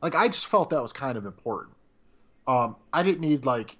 Like, 0.00 0.14
I 0.14 0.28
just 0.28 0.46
felt 0.46 0.70
that 0.70 0.80
was 0.80 0.92
kind 0.92 1.18
of 1.18 1.26
important. 1.26 1.76
Um, 2.46 2.76
I 2.92 3.02
didn't 3.02 3.20
need 3.20 3.44
like 3.44 3.76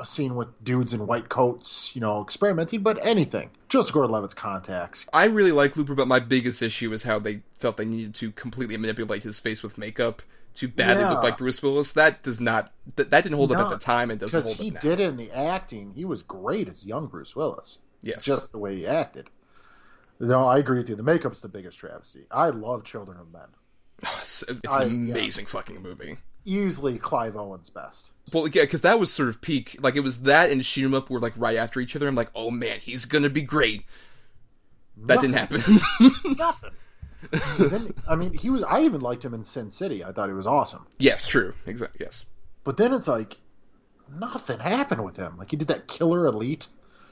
a 0.00 0.04
scene 0.04 0.34
with 0.34 0.48
dudes 0.64 0.94
in 0.94 1.06
white 1.06 1.28
coats, 1.28 1.90
you 1.94 2.00
know, 2.00 2.22
experimenting, 2.22 2.82
but 2.82 3.04
anything. 3.04 3.50
Joseph 3.68 3.92
Gordon-Levitt's 3.94 4.34
contacts. 4.34 5.06
I 5.12 5.24
really 5.26 5.52
like 5.52 5.76
Looper, 5.76 5.94
but 5.94 6.08
my 6.08 6.18
biggest 6.20 6.62
issue 6.62 6.92
is 6.92 7.02
how 7.04 7.18
they 7.18 7.42
felt 7.58 7.76
they 7.76 7.84
needed 7.84 8.14
to 8.16 8.32
completely 8.32 8.76
manipulate 8.76 9.22
his 9.22 9.38
face 9.38 9.62
with 9.62 9.78
makeup 9.78 10.22
to 10.56 10.66
badly 10.68 11.02
Yeah. 11.04 11.10
look 11.10 11.22
like 11.22 11.38
Bruce 11.38 11.62
Willis. 11.62 11.92
That 11.92 12.22
does 12.22 12.40
not 12.40 12.72
that, 12.96 13.10
that 13.10 13.22
didn't 13.22 13.36
hold 13.36 13.52
up 13.52 13.58
at 13.66 13.70
the 13.70 13.84
time 13.84 14.10
and 14.10 14.18
doesn't 14.18 14.36
because 14.40 14.56
hold 14.56 14.60
he 14.64 14.68
up 14.76 14.82
now. 14.82 14.90
did 14.90 15.00
it 15.00 15.08
in 15.08 15.16
the 15.16 15.30
acting. 15.30 15.92
He 15.94 16.04
was 16.04 16.22
great 16.22 16.68
as 16.68 16.84
young 16.84 17.06
Bruce 17.06 17.36
Willis. 17.36 17.78
Yes. 18.02 18.24
just 18.24 18.50
the 18.52 18.58
way 18.58 18.76
he 18.76 18.86
acted. 18.86 19.28
No, 20.18 20.44
I 20.46 20.58
agree 20.58 20.78
with 20.78 20.88
you. 20.88 20.96
The 20.96 21.02
makeup's 21.02 21.40
the 21.40 21.48
biggest 21.48 21.78
travesty. 21.78 22.26
I 22.30 22.48
love 22.48 22.84
Children 22.84 23.18
of 23.20 23.32
Men. 23.32 23.42
It's, 24.20 24.42
it's 24.48 24.60
I- 24.68 24.84
an 24.84 25.06
yeah. 25.06 25.12
amazing 25.14 25.46
fucking 25.46 25.80
movie. 25.82 26.16
Easily 26.44 26.98
Clive 26.98 27.36
Owen's 27.36 27.70
best. 27.70 28.12
Well, 28.32 28.46
yeah, 28.48 28.62
because 28.62 28.82
that 28.82 28.98
was 28.98 29.12
sort 29.12 29.28
of 29.28 29.40
peak. 29.40 29.76
Like 29.80 29.96
it 29.96 30.00
was 30.00 30.22
that 30.22 30.50
and 30.50 30.64
Shoot 30.64 30.84
'Em 30.84 30.94
Up 30.94 31.10
were 31.10 31.20
like 31.20 31.34
right 31.36 31.56
after 31.56 31.80
each 31.80 31.94
other. 31.96 32.08
I'm 32.08 32.14
like, 32.14 32.30
oh 32.34 32.50
man, 32.50 32.80
he's 32.80 33.04
gonna 33.04 33.28
be 33.30 33.42
great. 33.42 33.84
That 34.96 35.20
didn't 35.20 35.36
happen. 35.36 35.60
Nothing. 36.36 37.94
I 38.08 38.16
mean, 38.16 38.32
he 38.32 38.50
was. 38.50 38.62
I 38.62 38.82
even 38.84 39.00
liked 39.00 39.24
him 39.24 39.34
in 39.34 39.44
Sin 39.44 39.70
City. 39.70 40.04
I 40.04 40.12
thought 40.12 40.28
he 40.28 40.34
was 40.34 40.46
awesome. 40.46 40.86
yes, 40.98 41.26
true. 41.26 41.54
Exactly. 41.66 42.04
Yes. 42.04 42.24
But 42.64 42.76
then 42.76 42.92
it's 42.94 43.08
like 43.08 43.36
nothing 44.18 44.58
happened 44.58 45.04
with 45.04 45.16
him. 45.16 45.36
Like 45.38 45.50
he 45.50 45.56
did 45.56 45.68
that 45.68 45.86
Killer 45.88 46.26
Elite, 46.26 46.68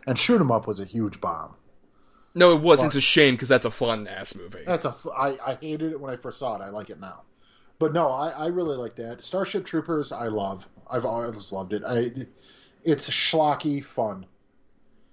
and 0.07 0.19
Shoot 0.19 0.41
'Em 0.41 0.51
Up 0.51 0.67
was 0.67 0.81
a 0.81 0.85
huge 0.85 1.21
bomb. 1.21 1.55
No, 2.35 2.55
it 2.55 2.61
wasn't. 2.61 2.89
It's 2.89 2.97
a 2.97 3.01
shame 3.01 3.35
because 3.35 3.49
that's 3.49 3.65
a 3.65 3.71
fun 3.71 4.07
ass 4.07 4.35
movie. 4.35 4.63
That's 4.67 4.85
a. 4.85 4.95
I, 5.17 5.39
I 5.53 5.55
hated 5.61 5.93
it 5.93 6.01
when 6.01 6.13
I 6.13 6.17
first 6.17 6.39
saw 6.39 6.57
it. 6.57 6.63
I 6.63 6.69
like 6.71 6.91
it 6.91 7.01
now. 7.01 7.23
But 7.79 7.93
no, 7.93 8.09
I, 8.09 8.31
I 8.31 8.47
really 8.47 8.77
like 8.77 8.97
that. 8.97 9.23
Starship 9.23 9.65
Troopers, 9.65 10.11
I 10.11 10.27
love. 10.29 10.69
I've 10.91 11.05
always 11.05 11.53
loved 11.53 11.73
it. 11.73 11.83
I, 11.87 12.27
it's 12.83 13.09
schlocky 13.09 13.85
fun. 13.85 14.27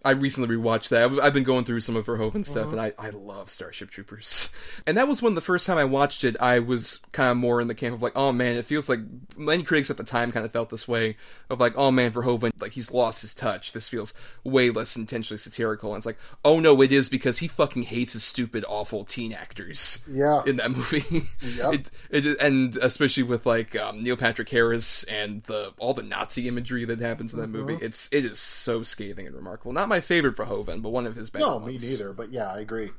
I 0.05 0.11
recently 0.11 0.55
rewatched 0.55 0.89
that. 0.89 1.03
I've- 1.03 1.19
I've 1.19 1.33
been 1.33 1.43
going 1.43 1.65
through 1.65 1.81
some 1.81 1.95
of 1.95 2.05
Verhoeven 2.05 2.45
stuff, 2.45 2.67
Uh-huh. 2.67 2.71
and 2.77 2.81
I, 2.81 2.93
I 2.97 3.09
love 3.09 3.49
Starship 3.49 3.89
Troopers. 3.89 4.51
And 4.87 4.97
that 4.97 5.07
was 5.07 5.21
when 5.21 5.33
the 5.35 5.41
first 5.41 5.65
time 5.65 5.77
I 5.77 5.83
watched 5.85 6.23
it, 6.23 6.35
I 6.39 6.59
was 6.59 6.99
kind 7.11 7.31
of 7.31 7.37
more 7.37 7.59
in 7.59 7.67
the 7.67 7.73
camp 7.75 7.95
of 7.95 8.01
like, 8.01 8.11
oh 8.15 8.31
man, 8.31 8.55
it 8.55 8.65
feels 8.65 8.87
like 8.87 8.99
many 9.35 9.63
critics 9.63 9.89
at 9.89 9.97
the 9.97 10.03
time 10.03 10.31
kind 10.31 10.45
of 10.45 10.51
felt 10.51 10.69
this 10.69 10.87
way 10.87 11.17
of 11.49 11.59
like, 11.59 11.73
oh 11.75 11.89
man, 11.91 12.11
Verhoeven, 12.11 12.51
like 12.61 12.73
he's 12.73 12.91
lost 12.91 13.21
his 13.21 13.33
touch. 13.33 13.71
This 13.71 13.87
feels 13.89 14.13
way 14.43 14.69
less 14.69 14.95
intentionally 14.95 15.37
satirical. 15.39 15.91
And 15.91 15.97
it's 15.97 16.05
like, 16.05 16.17
oh 16.43 16.59
no, 16.59 16.81
it 16.81 16.91
is 16.91 17.09
because 17.09 17.39
he 17.39 17.47
fucking 17.47 17.83
hates 17.83 18.13
his 18.13 18.23
stupid, 18.23 18.63
awful 18.67 19.03
teen 19.05 19.33
actors. 19.33 20.03
Yeah. 20.11 20.43
in 20.45 20.57
that 20.57 20.71
movie. 20.71 21.23
Yep. 21.41 21.73
it, 21.73 22.25
it, 22.25 22.37
and 22.41 22.75
especially 22.77 23.23
with 23.23 23.45
like 23.45 23.75
um, 23.75 24.01
Neil 24.03 24.17
Patrick 24.17 24.49
Harris 24.49 25.03
and 25.05 25.41
the 25.43 25.73
all 25.77 25.93
the 25.93 26.03
Nazi 26.03 26.47
imagery 26.47 26.85
that 26.85 26.99
happens 26.99 27.33
in 27.33 27.39
that 27.39 27.45
Mm-hmm. 27.51 27.67
movie. 27.71 27.85
It's 27.85 28.09
it 28.11 28.25
is 28.25 28.39
so 28.39 28.83
scathing 28.83 29.25
and 29.25 29.35
remarkable. 29.35 29.71
Not 29.73 29.87
my 29.89 29.94
favorite 30.01 30.35
Verhoeven, 30.35 30.81
but 30.81 30.89
one 30.89 31.05
of 31.07 31.15
his 31.15 31.29
better 31.29 31.45
No, 31.45 31.57
ones. 31.57 31.81
me 31.83 31.89
neither. 31.89 32.13
But 32.13 32.31
yeah, 32.31 32.51
I 32.51 32.59
agree. 32.59 32.91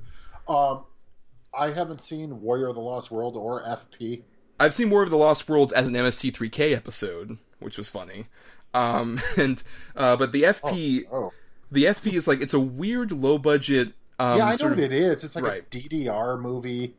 Um, 0.48 0.84
I 1.52 1.70
haven't 1.70 2.02
seen 2.02 2.40
Warrior 2.42 2.68
of 2.68 2.74
the 2.74 2.80
Lost 2.80 3.10
World 3.10 3.36
or 3.36 3.62
FP. 3.62 4.22
I've 4.58 4.74
seen 4.74 4.90
War 4.90 5.02
of 5.02 5.10
the 5.10 5.16
Lost 5.18 5.48
World 5.48 5.72
as 5.74 5.88
an 5.88 5.94
MST3K 5.94 6.74
episode, 6.74 7.38
which 7.60 7.76
was 7.78 7.88
funny. 7.88 8.26
Um, 8.74 9.20
and 9.36 9.62
uh, 9.96 10.16
but 10.16 10.32
the 10.32 10.44
FP, 10.44 11.04
Oh, 11.10 11.32
the 11.70 11.84
FP 11.84 12.12
is 12.12 12.26
like 12.28 12.40
it's 12.40 12.54
a 12.54 12.60
weird 12.60 13.12
low 13.12 13.38
budget. 13.38 13.92
Um, 14.18 14.38
yeah, 14.38 14.46
I 14.46 14.50
know 14.50 14.56
sort 14.56 14.70
what 14.72 14.80
it 14.80 14.92
is. 14.92 15.24
It's 15.24 15.36
like 15.36 15.44
right. 15.44 15.62
a 15.62 15.64
DDR 15.78 16.40
movie, 16.40 16.94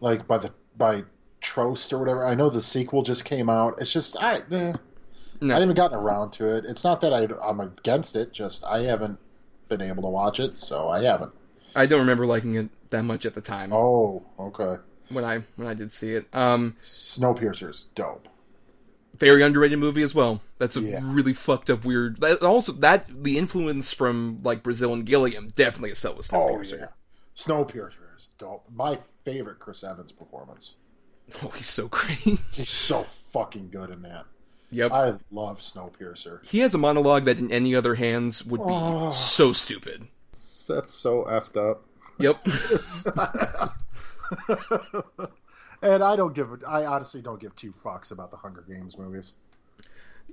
like 0.00 0.26
by 0.28 0.38
the 0.38 0.52
by 0.76 1.04
Trost 1.40 1.92
or 1.92 1.98
whatever. 1.98 2.24
I 2.26 2.34
know 2.34 2.48
the 2.48 2.60
sequel 2.60 3.02
just 3.02 3.24
came 3.24 3.48
out. 3.50 3.76
It's 3.80 3.92
just 3.92 4.16
I. 4.20 4.42
Eh, 4.50 4.72
No. 5.42 5.56
I 5.56 5.60
haven't 5.60 5.74
gotten 5.76 5.96
around 5.98 6.30
to 6.34 6.56
it. 6.56 6.64
It's 6.66 6.84
not 6.84 7.00
that 7.02 7.12
I, 7.12 7.28
I'm 7.46 7.60
against 7.60 8.16
it. 8.16 8.32
Just 8.32 8.64
I 8.64 8.82
haven't 8.84 9.18
been 9.68 9.80
able 9.82 10.02
to 10.04 10.08
watch 10.08 10.40
it, 10.40 10.56
so 10.58 10.88
I 10.88 11.02
haven't. 11.04 11.32
I 11.74 11.86
don't 11.86 12.00
remember 12.00 12.26
liking 12.26 12.54
it 12.56 12.68
that 12.90 13.02
much 13.02 13.24
at 13.26 13.34
the 13.34 13.40
time 13.40 13.72
Oh, 13.72 14.22
okay. 14.38 14.80
when 15.10 15.24
I 15.24 15.42
when 15.56 15.66
I 15.68 15.74
did 15.74 15.90
see 15.92 16.12
it. 16.12 16.26
Um, 16.34 16.76
Snowpiercer's 16.78 17.86
dope. 17.94 18.28
very 19.18 19.42
underrated 19.42 19.78
movie 19.78 20.02
as 20.02 20.14
well. 20.14 20.40
That's 20.58 20.76
a 20.76 20.80
Yeah. 20.82 21.00
really 21.02 21.32
fucked 21.32 21.70
up 21.70 21.84
weird. 21.84 22.20
That, 22.20 22.42
also, 22.42 22.72
that 22.72 23.06
the 23.22 23.38
influence 23.38 23.92
from 23.92 24.40
like 24.42 24.62
Brazil 24.62 24.92
and 24.92 25.04
Gilliam 25.06 25.48
definitely 25.54 25.90
is 25.90 26.00
felt 26.00 26.16
with 26.16 26.28
Snowpiercer. 26.28 26.88
Snowpiercer 27.36 28.16
is 28.16 28.28
dope. 28.38 28.64
My 28.72 28.98
favorite 29.24 29.58
Chris 29.58 29.82
Evans 29.82 30.12
performance. 30.12 30.76
Oh, 31.42 31.48
he's 31.56 31.66
so 31.66 31.88
great. 31.90 32.18
He's 32.50 32.70
so 32.70 33.02
fucking 33.04 33.70
good 33.70 33.90
in 33.90 34.02
that. 34.02 34.26
Yep. 34.72 34.90
I 34.90 35.14
love 35.30 35.60
Snowpiercer. 35.60 36.44
he 36.44 36.58
has 36.60 36.74
a 36.74 36.78
monologue 36.78 37.26
that 37.26 37.38
in 37.38 37.52
any 37.52 37.76
other 37.76 37.94
hands 37.94 38.44
would 38.44 38.58
be 38.58 38.64
Oh. 38.66 39.10
so 39.10 39.52
stupid. 39.52 40.08
That's 40.68 40.94
so 40.94 41.24
effed 41.24 41.56
up. 41.56 41.84
Yep. 42.18 42.44
And 45.84 46.04
I 46.04 46.14
don't 46.14 46.32
give. 46.32 46.52
a- 46.52 46.68
I 46.68 46.86
honestly 46.86 47.20
don't 47.22 47.40
give 47.40 47.56
two 47.56 47.74
fucks 47.84 48.12
about 48.12 48.30
the 48.30 48.36
Hunger 48.36 48.62
Games 48.68 48.96
movies. 48.96 49.32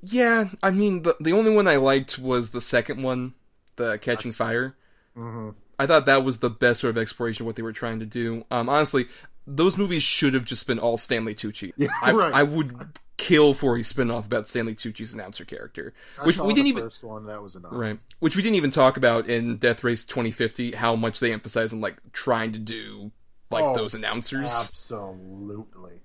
yeah, 0.03 0.47
I 0.61 0.69
mean 0.69 1.01
the 1.01 1.15
the 1.19 1.33
only 1.33 1.49
one 1.49 1.67
I 1.67 1.77
liked 1.77 2.19
was 2.19 2.51
the 2.51 2.61
second 2.61 3.01
one, 3.01 3.33
the 3.75 3.97
Catching 3.97 4.31
Fire. 4.31 4.75
Mm-hmm. 5.17 5.49
I 5.79 5.87
thought 5.87 6.05
that 6.05 6.23
was 6.23 6.37
the 6.37 6.51
best 6.51 6.81
sort 6.81 6.91
of 6.91 6.99
exploration 6.99 7.43
of 7.43 7.47
what 7.47 7.55
they 7.55 7.63
were 7.63 7.73
trying 7.73 7.99
to 7.99 8.05
do. 8.05 8.45
Um, 8.51 8.69
honestly, 8.69 9.07
those 9.47 9.75
movies 9.75 10.03
should 10.03 10.35
have 10.35 10.45
just 10.45 10.67
been 10.67 10.77
all 10.77 10.99
Stanley 10.99 11.33
Tucci. 11.33 11.73
Yeah, 11.77 11.87
I, 11.99 12.11
right. 12.11 12.31
I 12.33 12.43
would 12.43 12.99
kill 13.19 13.53
for 13.53 13.77
a 13.77 13.83
spin-off 13.83 14.25
about 14.25 14.47
Stanley 14.47 14.73
Tucci's 14.75 15.13
announcer 15.13 15.43
character, 15.43 15.93
I 16.19 16.25
which 16.25 16.37
we 16.39 16.53
didn't 16.53 16.67
even 16.67 16.83
First 16.83 17.03
one 17.03 17.25
that 17.25 17.41
was 17.43 17.55
enough. 17.55 17.71
right, 17.73 17.99
which 18.19 18.35
we 18.37 18.41
didn't 18.41 18.55
even 18.55 18.71
talk 18.71 18.95
about 18.97 19.27
in 19.27 19.57
Death 19.57 19.83
Race 19.83 20.05
2050. 20.05 20.71
How 20.71 20.95
much 20.95 21.19
they 21.19 21.33
emphasize 21.33 21.73
on 21.73 21.81
like 21.81 21.97
trying 22.13 22.53
to 22.53 22.59
do 22.59 23.11
like 23.51 23.63
Oh, 23.65 23.75
those 23.75 23.93
announcers. 23.93 24.49
Absolutely. 24.49 26.01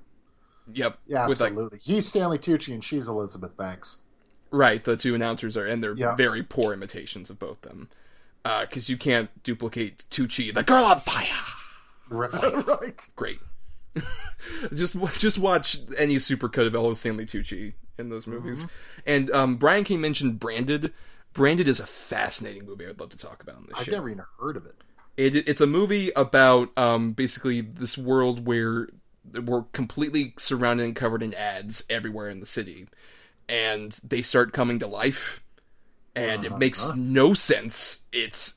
Yep. 0.73 0.99
Yeah, 1.07 1.29
With 1.29 1.41
like 1.41 1.51
absolutely. 1.53 1.79
He's 1.83 2.09
Stanley 2.09 2.39
Tucci 2.39 2.73
and 2.75 2.83
she's 2.83 3.07
Elizabeth 3.09 3.57
Banks. 3.57 3.99
Right, 4.51 4.83
the 4.83 4.97
two 4.97 5.15
announcers 5.15 5.57
are, 5.57 5.67
and 5.67 5.83
they're 5.83 5.95
Yeah. 5.97 6.15
very 6.15 6.43
poor 6.43 6.73
imitations 6.73 7.29
of 7.31 7.39
both 7.39 7.61
them. 7.63 7.89
Uh, 8.45 8.63
because 8.63 8.89
you 8.91 8.97
can't 8.97 9.31
duplicate 9.43 10.05
Tucci, 10.11 10.53
the 10.53 10.63
girl 10.63 10.85
on 10.85 11.01
fire. 11.01 11.27
Right. 12.09 12.33
right. 12.67 13.01
Great. 13.17 13.39
just 14.75 14.97
just 15.19 15.39
watch 15.39 15.77
any 15.99 16.17
supercut 16.17 16.67
of 16.67 16.75
Ellis 16.75 17.01
Stanley 17.01 17.27
Tucci 17.27 17.75
in 17.99 18.09
those 18.09 18.25
Mm-hmm. 18.27 18.35
movies. 18.45 18.67
And 19.07 19.31
um, 19.31 19.57
Brian 19.57 19.85
King 19.85 20.01
mentioned 20.01 20.39
Branded. 20.41 20.93
Branded 21.33 21.67
is 21.69 21.81
a 21.81 21.87
fascinating 21.87 22.65
movie. 22.65 22.87
I'd 22.87 22.99
love 23.01 23.11
to 23.11 23.17
talk 23.17 23.43
about 23.43 23.57
on 23.57 23.67
this 23.69 23.79
I've 23.79 23.85
show. 23.87 23.93
never 23.93 24.09
even 24.09 24.25
heard 24.41 24.57
of 24.57 24.67
it. 24.67 24.75
It, 25.17 25.49
it's 25.49 25.61
a 25.61 25.67
movie 25.67 26.11
about 26.17 26.77
um, 26.79 27.13
basically 27.13 27.61
this 27.61 27.97
world 27.99 28.47
where 28.47 28.89
we're 29.45 29.63
completely 29.73 30.35
surrounded 30.39 30.85
and 30.85 30.95
covered 30.97 31.23
in 31.23 31.33
ads 31.35 31.85
everywhere 31.89 32.29
in 32.31 32.41
the 32.41 32.47
city, 32.47 32.89
and 33.49 33.93
they 34.05 34.23
start 34.23 34.53
coming 34.53 34.79
to 34.81 34.87
life, 34.87 35.41
and 36.17 36.45
it 36.45 36.59
makes 36.59 36.89
no 36.95 37.33
sense. 37.35 38.03
It's 38.13 38.55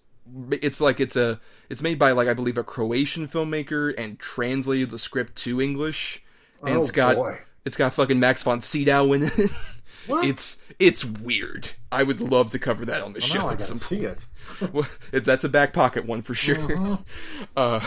it's 0.51 0.81
like 0.81 0.99
it's 0.99 1.15
a 1.15 1.39
it's 1.69 1.81
made 1.81 1.99
by 1.99 2.11
like 2.11 2.27
I 2.27 2.33
believe 2.33 2.57
a 2.57 2.63
Croatian 2.63 3.27
filmmaker 3.27 3.93
and 3.97 4.19
translated 4.19 4.91
the 4.91 4.99
script 4.99 5.35
to 5.43 5.61
English, 5.61 6.23
and 6.63 6.77
Oh, 6.77 6.81
it's 6.81 6.91
got 6.91 7.15
boy. 7.15 7.39
it's 7.65 7.75
got 7.77 7.93
fucking 7.93 8.19
Max 8.19 8.43
von 8.43 8.61
Sydow 8.61 9.13
in 9.13 9.23
it. 9.23 9.33
What? 10.07 10.23
It's 10.25 10.61
It's 10.79 11.03
weird. 11.03 11.71
I 11.91 12.03
would 12.03 12.21
love 12.21 12.51
to 12.51 12.59
cover 12.59 12.85
that 12.85 13.01
on 13.01 13.11
the 13.11 13.17
Oh, 13.17 13.19
show 13.19 13.39
no, 13.39 13.47
I 13.47 13.51
at 13.51 13.57
gotta 13.57 13.63
some 13.65 13.77
see 13.77 14.05
it. 14.05 14.25
well, 14.71 14.87
it, 15.11 15.25
that's 15.25 15.43
a 15.43 15.49
back 15.49 15.73
pocket 15.73 16.05
one 16.05 16.21
for 16.21 16.33
sure. 16.33 16.77
Uh-huh. 16.77 16.97
Uh, 17.57 17.85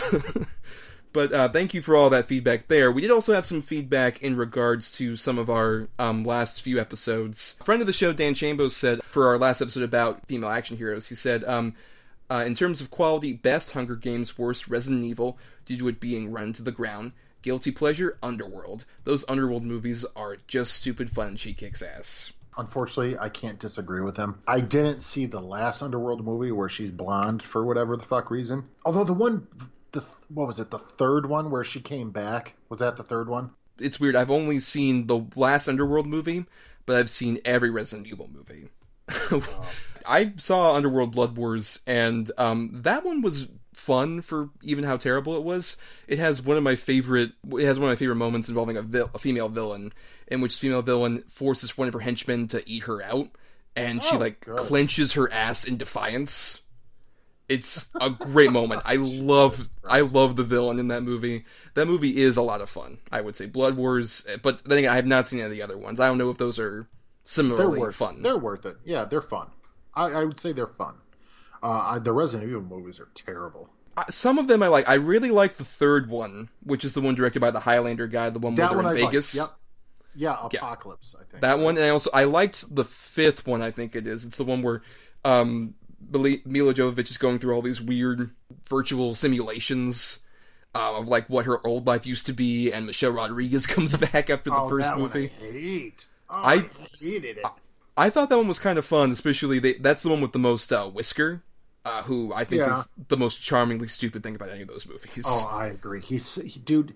but 1.12 1.32
uh, 1.32 1.48
thank 1.48 1.74
you 1.74 1.80
for 1.82 1.96
all 1.96 2.10
that 2.10 2.26
feedback 2.26 2.68
there. 2.68 2.92
We 2.92 3.00
did 3.02 3.10
also 3.10 3.32
have 3.32 3.44
some 3.46 3.62
feedback 3.62 4.22
in 4.22 4.36
regards 4.36 4.92
to 4.92 5.16
some 5.16 5.38
of 5.38 5.48
our 5.50 5.88
um, 5.98 6.24
last 6.24 6.62
few 6.62 6.78
episodes. 6.78 7.56
friend 7.64 7.80
of 7.80 7.86
the 7.86 7.92
show, 7.92 8.12
Dan 8.12 8.34
Chambos, 8.34 8.72
said 8.72 9.00
for 9.10 9.26
our 9.26 9.38
last 9.38 9.60
episode 9.60 9.82
about 9.82 10.26
female 10.26 10.50
action 10.50 10.76
heroes, 10.76 11.08
he 11.08 11.14
said, 11.16 11.42
um, 11.44 11.74
uh, 12.30 12.44
in 12.46 12.54
terms 12.54 12.80
of 12.80 12.90
quality, 12.90 13.32
best 13.32 13.72
Hunger 13.72 13.96
Games, 13.96 14.38
worst 14.38 14.68
Resident 14.68 15.04
Evil, 15.04 15.38
due 15.64 15.78
to 15.78 15.88
it 15.88 16.00
being 16.00 16.30
run 16.30 16.52
to 16.54 16.62
the 16.62 16.72
ground. 16.72 17.12
Guilty 17.42 17.70
pleasure, 17.70 18.18
Underworld. 18.22 18.84
Those 19.04 19.24
Underworld 19.28 19.64
movies 19.64 20.04
are 20.14 20.36
just 20.46 20.74
stupid 20.74 21.10
fun 21.10 21.36
she 21.36 21.54
kicks 21.54 21.82
ass. 21.82 22.32
Unfortunately, 22.56 23.18
I 23.18 23.30
can't 23.30 23.58
disagree 23.58 24.02
with 24.02 24.16
him. 24.16 24.42
I 24.46 24.60
didn't 24.60 25.02
see 25.02 25.26
the 25.26 25.40
last 25.40 25.82
Underworld 25.82 26.24
movie 26.24 26.52
where 26.52 26.68
she's 26.68 26.90
blonde 26.90 27.42
for 27.42 27.64
whatever 27.64 27.96
the 27.96 28.04
fuck 28.04 28.30
reason. 28.30 28.64
Although 28.84 29.04
the 29.04 29.14
one, 29.14 29.46
the 29.92 30.04
what 30.28 30.46
was 30.46 30.58
it, 30.58 30.70
the 30.70 30.78
third 30.78 31.26
one 31.26 31.50
where 31.50 31.64
she 31.64 31.80
came 31.80 32.10
back? 32.10 32.54
Was 32.68 32.80
that 32.80 32.96
the 32.96 33.02
third 33.02 33.28
one? 33.28 33.50
it's 33.80 33.98
weird. 33.98 34.16
I've 34.16 34.30
only 34.30 34.60
seen 34.60 35.06
the 35.06 35.26
last 35.34 35.68
Underworld 35.68 36.06
movie, 36.06 36.44
but 36.86 36.96
I've 36.96 37.10
seen 37.10 37.38
every 37.44 37.70
Resident 37.70 38.06
Evil 38.06 38.30
movie. 38.32 38.68
I 40.06 40.32
saw 40.36 40.74
Underworld 40.74 41.12
Blood 41.12 41.36
Wars, 41.36 41.80
and 41.86 42.30
um, 42.38 42.70
that 42.82 43.04
one 43.04 43.22
was 43.22 43.48
fun 43.74 44.20
for 44.20 44.50
even 44.62 44.84
how 44.84 44.96
terrible 44.96 45.36
it 45.36 45.42
was. 45.42 45.76
It 46.06 46.18
has 46.18 46.42
one 46.42 46.56
of 46.56 46.62
my 46.62 46.76
favorite. 46.76 47.32
It 47.52 47.64
has 47.64 47.78
one 47.78 47.88
of 47.90 47.92
my 47.92 47.96
favorite 47.96 48.16
moments 48.16 48.48
involving 48.48 48.76
a, 48.76 48.82
vil- 48.82 49.10
a 49.14 49.18
female 49.18 49.48
villain, 49.48 49.92
in 50.26 50.40
which 50.40 50.54
the 50.56 50.60
female 50.60 50.82
villain 50.82 51.24
forces 51.28 51.76
one 51.78 51.88
of 51.88 51.94
her 51.94 52.00
henchmen 52.00 52.48
to 52.48 52.68
eat 52.68 52.84
her 52.84 53.02
out, 53.02 53.28
and 53.76 54.02
she 54.02 54.16
Oh, 54.16 54.18
like 54.18 54.40
good. 54.44 54.58
clenches 54.58 55.12
her 55.12 55.32
ass 55.32 55.64
in 55.64 55.76
defiance. 55.76 56.62
It's 57.48 57.88
a 58.00 58.10
great 58.10 58.52
moment. 58.52 58.82
I 58.84 58.94
love 59.00 59.68
I 59.84 60.02
love 60.02 60.36
the 60.36 60.44
villain 60.44 60.78
in 60.78 60.88
that 60.88 61.02
movie. 61.02 61.44
That 61.74 61.86
movie 61.86 62.16
is 62.22 62.36
a 62.36 62.42
lot 62.42 62.60
of 62.60 62.70
fun. 62.70 62.98
I 63.10 63.20
would 63.20 63.34
say 63.34 63.46
Blood 63.46 63.76
Wars, 63.76 64.24
but 64.42 64.64
then 64.64 64.78
again, 64.78 64.92
I 64.92 64.96
have 64.96 65.06
not 65.06 65.26
seen 65.26 65.40
any 65.40 65.46
of 65.46 65.50
the 65.52 65.62
other 65.62 65.76
ones. 65.76 65.98
I 65.98 66.06
don't 66.06 66.18
know 66.18 66.30
if 66.30 66.38
those 66.38 66.58
are 66.60 66.82
They're 66.82 66.86
similarly 67.24 67.80
worth 67.80 67.96
fun. 67.96 68.22
They're 68.22 68.38
worth 68.38 68.66
it. 68.66 68.76
Yeah, 68.84 69.04
they're 69.04 69.20
fun. 69.20 69.48
I, 70.00 70.20
I 70.20 70.24
would 70.24 70.40
say 70.40 70.52
they're 70.52 70.66
fun. 70.66 70.94
Uh, 71.62 71.66
I, 71.66 71.98
the 71.98 72.12
Resident 72.12 72.48
Evil 72.48 72.62
movies 72.62 72.98
are 72.98 73.08
terrible. 73.14 73.68
Uh, 73.96 74.04
Some 74.08 74.38
of 74.38 74.48
them 74.48 74.62
I 74.62 74.68
like. 74.68 74.88
I 74.88 74.94
really 74.94 75.30
like 75.30 75.56
the 75.56 75.64
third 75.64 76.08
one, 76.08 76.48
which 76.62 76.84
is 76.84 76.94
the 76.94 77.00
one 77.00 77.14
directed 77.14 77.40
by 77.40 77.50
the 77.50 77.60
Highlander 77.60 78.06
guy, 78.06 78.30
the 78.30 78.38
one 78.38 78.54
where 78.54 78.66
That 78.66 78.74
they're 78.74 78.82
one 78.82 78.96
in 78.96 79.02
I 79.02 79.06
Vegas. 79.06 79.36
Like. 79.36 79.48
Yep. 79.48 79.56
Yeah, 80.16 80.36
Apocalypse. 80.42 81.14
I 81.14 81.24
think 81.24 81.42
That 81.42 81.60
one, 81.60 81.76
and 81.76 81.86
I 81.86 81.90
also 81.90 82.10
I 82.12 82.24
liked 82.24 82.74
the 82.74 82.84
fifth 82.84 83.46
one. 83.46 83.62
I 83.62 83.70
think 83.70 83.94
it 83.94 84.06
is. 84.06 84.24
It's 84.24 84.38
the 84.38 84.44
one 84.44 84.62
where 84.62 84.82
um, 85.24 85.74
Milla 86.10 86.74
Jovovich 86.74 87.10
is 87.10 87.18
going 87.18 87.38
through 87.38 87.54
all 87.54 87.62
these 87.62 87.80
weird 87.80 88.30
virtual 88.64 89.14
simulations 89.14 90.18
uh, 90.74 90.96
of 90.96 91.06
like 91.06 91.28
what 91.28 91.46
her 91.46 91.64
old 91.64 91.86
life 91.86 92.06
used 92.06 92.26
to 92.26 92.32
be, 92.32 92.72
and 92.72 92.86
Michelle 92.86 93.12
Rodriguez 93.12 93.66
comes 93.68 93.94
back 93.96 94.30
after 94.30 94.50
the 94.50 94.56
oh, 94.56 94.68
first 94.68 94.96
movie. 94.96 95.30
I 95.40 95.52
hate. 95.52 96.06
Oh, 96.28 96.34
I- 96.34 96.54
I, 96.54 96.70
hated 96.98 97.38
it. 97.38 97.44
I 98.00 98.10
thought 98.10 98.28
that 98.30 98.36
one 98.38 98.48
was 98.48 98.58
kind 98.58 98.78
of 98.78 98.84
fun, 98.84 99.10
especially 99.10 99.58
they, 99.58 99.74
that's 99.74 100.02
the 100.02 100.08
one 100.08 100.20
with 100.20 100.32
the 100.32 100.38
most 100.38 100.72
uh, 100.72 100.90
Wesker, 100.90 101.42
uh, 101.84 102.02
who 102.04 102.32
I 102.34 102.44
think 102.44 102.60
Yeah. 102.60 102.80
is 102.80 102.88
the 103.08 103.16
most 103.16 103.42
charmingly 103.42 103.88
stupid 103.88 104.22
thing 104.22 104.34
about 104.36 104.48
any 104.50 104.62
of 104.62 104.68
those 104.68 104.86
movies. 104.88 105.24
Oh, 105.26 105.50
I 105.52 105.66
agree. 105.66 106.00
He's 106.00 106.34
he, 106.36 106.58
dude. 106.60 106.94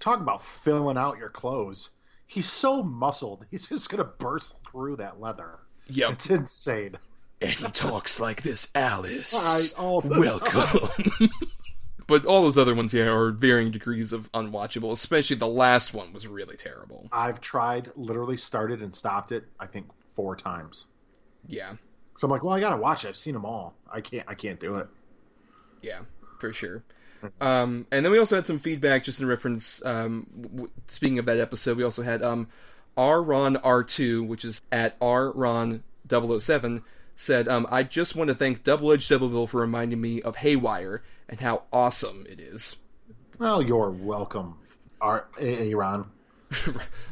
Talk 0.00 0.20
about 0.20 0.42
filling 0.44 0.96
out 0.96 1.18
your 1.18 1.28
clothes. 1.28 1.90
He's 2.26 2.48
so 2.48 2.82
muscled. 2.82 3.44
He's 3.50 3.68
just 3.68 3.88
gonna 3.90 4.04
burst 4.04 4.54
through 4.70 4.96
that 4.96 5.20
leather. 5.20 5.58
yep. 5.88 6.12
It's 6.12 6.30
insane. 6.30 6.96
And 7.40 7.50
he 7.52 7.68
talks 7.70 8.18
like 8.18 8.42
this, 8.42 8.68
Alice. 8.74 9.34
I- 9.76 9.80
all 9.80 10.00
Welcome. 10.04 10.88
but 12.06 12.24
all 12.24 12.42
those 12.42 12.58
other 12.58 12.74
ones, 12.74 12.92
yeah, 12.94 13.08
are 13.12 13.30
varying 13.30 13.70
degrees 13.70 14.12
of 14.12 14.30
unwatchable. 14.32 14.92
Especially 14.92 15.36
the 15.36 15.46
last 15.48 15.92
one 15.94 16.12
was 16.12 16.26
really 16.26 16.56
terrible. 16.56 17.08
I've 17.12 17.40
tried, 17.40 17.90
literally 17.96 18.36
started 18.36 18.82
and 18.82 18.94
stopped 18.94 19.30
it. 19.32 19.44
I 19.60 19.66
think 19.66 19.86
four 20.18 20.34
times. 20.34 20.88
Yeah, 21.46 21.74
So 22.16 22.26
I'm 22.26 22.32
like, 22.32 22.42
well, 22.42 22.54
I 22.54 22.58
gotta 22.60 22.76
watch 22.76 23.04
it. 23.04 23.08
I've 23.08 23.16
seen 23.16 23.34
them 23.34 23.44
all. 23.44 23.74
I 23.90 24.00
can't. 24.00 24.24
I 24.28 24.34
can't 24.34 24.58
do 24.58 24.74
it. 24.78 24.88
yeah, 25.80 26.00
for 26.40 26.52
sure. 26.52 26.82
Um, 27.40 27.86
and 27.92 28.04
then 28.04 28.10
we 28.10 28.18
also 28.18 28.34
had 28.34 28.44
some 28.46 28.58
feedback 28.58 29.04
just 29.04 29.20
in 29.20 29.26
reference. 29.26 29.80
Um, 29.86 30.26
w- 30.42 30.70
speaking 30.88 31.20
of 31.20 31.26
that 31.26 31.38
episode, 31.38 31.76
we 31.76 31.84
also 31.84 32.02
had 32.02 32.20
um, 32.22 32.48
R 32.96 33.22
Ron 33.22 33.54
R2, 33.56 34.26
which 34.26 34.44
is 34.44 34.60
at 34.72 34.96
R 35.00 35.30
Ron 35.30 35.84
007, 36.10 36.82
said, 37.14 37.46
um, 37.48 37.64
"I 37.70 37.84
just 37.84 38.16
want 38.16 38.26
to 38.28 38.34
thank 38.34 38.64
Double 38.64 38.90
Edge 38.92 39.08
Double 39.08 39.28
Bill 39.28 39.46
for 39.46 39.60
reminding 39.60 40.00
me 40.00 40.20
of 40.22 40.36
Haywire 40.36 41.02
and 41.28 41.40
how 41.40 41.62
awesome 41.72 42.26
it 42.28 42.40
is." 42.40 42.76
Well, 43.38 43.62
you're 43.62 43.90
welcome, 43.90 44.56
Ar- 45.00 45.28
A- 45.40 45.70
Aaron. 45.70 46.06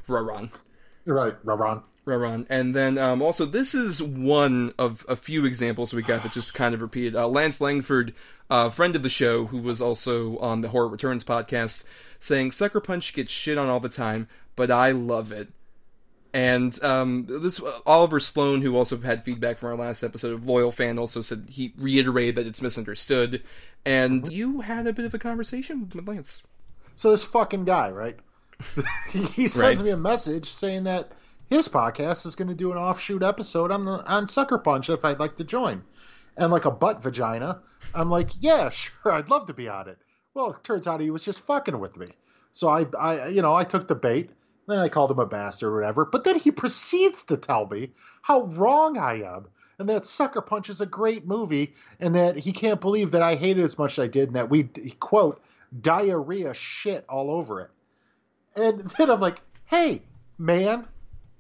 Ron. 0.09 0.51
Right, 1.09 1.35
Ron. 1.45 1.83
Raron. 2.07 2.47
And 2.49 2.75
then 2.75 2.97
um, 2.99 3.21
also, 3.21 3.45
this 3.45 3.75
is 3.75 4.03
one 4.03 4.73
of 4.79 5.05
a 5.09 5.17
few 5.17 5.45
examples 5.45 5.93
we 5.93 6.03
got 6.03 6.23
that 6.23 6.33
just 6.33 6.55
kind 6.55 6.75
of 6.75 6.81
repeated. 6.81 7.17
Uh, 7.17 7.29
Lance 7.29 7.61
Langford, 7.61 8.15
a 8.49 8.71
friend 8.71 8.95
of 8.97 9.03
the 9.03 9.09
show, 9.09 9.47
who 9.47 9.59
was 9.59 9.81
also 9.81 10.39
on 10.39 10.61
the 10.61 10.69
Horror 10.69 10.89
Returns 10.89 11.25
podcast, 11.25 11.85
saying 12.21 12.53
Sucker 12.53 12.81
Punch 12.81 13.13
gets 13.13 13.33
shit 13.33 13.59
on 13.59 13.69
all 13.69 13.81
the 13.81 13.89
time, 13.89 14.29
but 14.55 14.71
I 14.71 14.93
love 14.93 15.33
it. 15.33 15.49
And 16.33 16.83
um, 16.85 17.27
this 17.29 17.61
Oliver 17.87 18.21
Sloan, 18.21 18.61
who 18.61 18.77
also 18.77 18.99
had 18.99 19.25
feedback 19.25 19.59
from 19.59 19.71
our 19.71 19.77
last 19.87 20.03
episode 20.03 20.33
of 20.35 20.45
Loyal 20.47 20.71
Fan, 20.71 20.99
also 20.99 21.23
said 21.23 21.47
he 21.51 21.73
reiterated 21.79 22.37
that 22.37 22.47
it's 22.47 22.61
misunderstood. 22.61 23.43
And 23.87 24.31
you 24.31 24.61
had 24.61 24.87
a 24.87 24.93
bit 24.93 25.07
of 25.07 25.15
a 25.15 25.19
conversation 25.19 25.91
with 25.95 26.07
Lance. 26.07 26.43
So 26.97 27.11
this 27.11 27.25
fucking 27.25 27.65
guy, 27.65 27.91
right? 27.91 28.19
he 29.11 29.23
he 29.25 29.49
sends 29.49 29.79
Right. 29.79 29.85
me 29.85 29.91
a 29.91 29.97
message 29.97 30.51
saying 30.51 30.85
that 30.85 31.11
his 31.49 31.69
podcast 31.69 32.27
is 32.27 32.35
going 32.35 32.49
to 32.49 32.55
do 32.55 32.73
an 32.73 32.79
offshoot 32.79 33.23
episode 33.23 33.71
on 33.71 33.85
the 33.85 34.05
on 34.05 34.29
Sucker 34.29 34.59
Punch 34.59 34.91
if 34.91 35.05
I'd 35.05 35.21
like 35.21 35.37
to 35.37 35.45
join, 35.45 35.83
and 36.37 36.53
like 36.53 36.65
a 36.65 36.71
butt 36.71 37.03
vagina. 37.03 37.61
I'm 37.95 38.11
like, 38.11 38.31
yeah, 38.41 38.71
sure, 38.71 39.13
I'd 39.13 39.31
love 39.31 39.47
to 39.47 39.55
be 39.55 39.69
on 39.69 39.89
it. 39.89 39.99
Well, 40.35 40.51
it 40.51 40.65
turns 40.65 40.87
out 40.87 41.01
he 41.01 41.11
was 41.11 41.25
just 41.25 41.41
fucking 41.41 41.79
with 41.79 41.97
me. 41.97 42.09
So 42.53 42.69
I, 42.69 42.87
I, 42.99 43.29
you 43.29 43.43
know, 43.43 43.55
I 43.55 43.65
took 43.65 43.89
the 43.89 43.95
bait. 43.95 44.31
Then 44.67 44.79
I 44.81 44.89
called 44.89 45.11
him 45.11 45.19
a 45.19 45.27
bastard 45.27 45.69
or 45.69 45.75
whatever. 45.77 46.05
But 46.05 46.25
then 46.25 46.39
he 46.39 46.51
proceeds 46.51 47.25
to 47.25 47.37
tell 47.37 47.67
me 47.67 47.93
how 48.23 48.43
wrong 48.47 48.99
I 48.99 49.23
am 49.23 49.47
and 49.79 49.89
that 49.89 50.05
Sucker 50.05 50.41
Punch 50.41 50.71
is 50.71 50.81
a 50.81 50.87
great 50.87 51.27
movie 51.27 51.75
and 52.01 52.15
that 52.15 52.37
he 52.37 52.53
can't 52.53 52.81
believe 52.81 53.13
that 53.13 53.23
I 53.23 53.37
hated 53.37 53.61
it 53.61 53.65
as 53.65 53.79
much 53.79 53.99
as 53.99 54.05
I 54.05 54.09
did 54.09 54.29
and 54.29 54.37
that 54.37 54.51
we, 54.51 54.65
quote, 54.99 55.41
diarrhea 55.81 56.55
shit 56.55 57.05
all 57.09 57.31
over 57.31 57.61
it. 57.63 57.71
And 58.55 58.81
then 58.99 59.11
I'm 59.11 59.21
like, 59.21 59.41
hey, 59.67 60.03
man, 60.39 60.87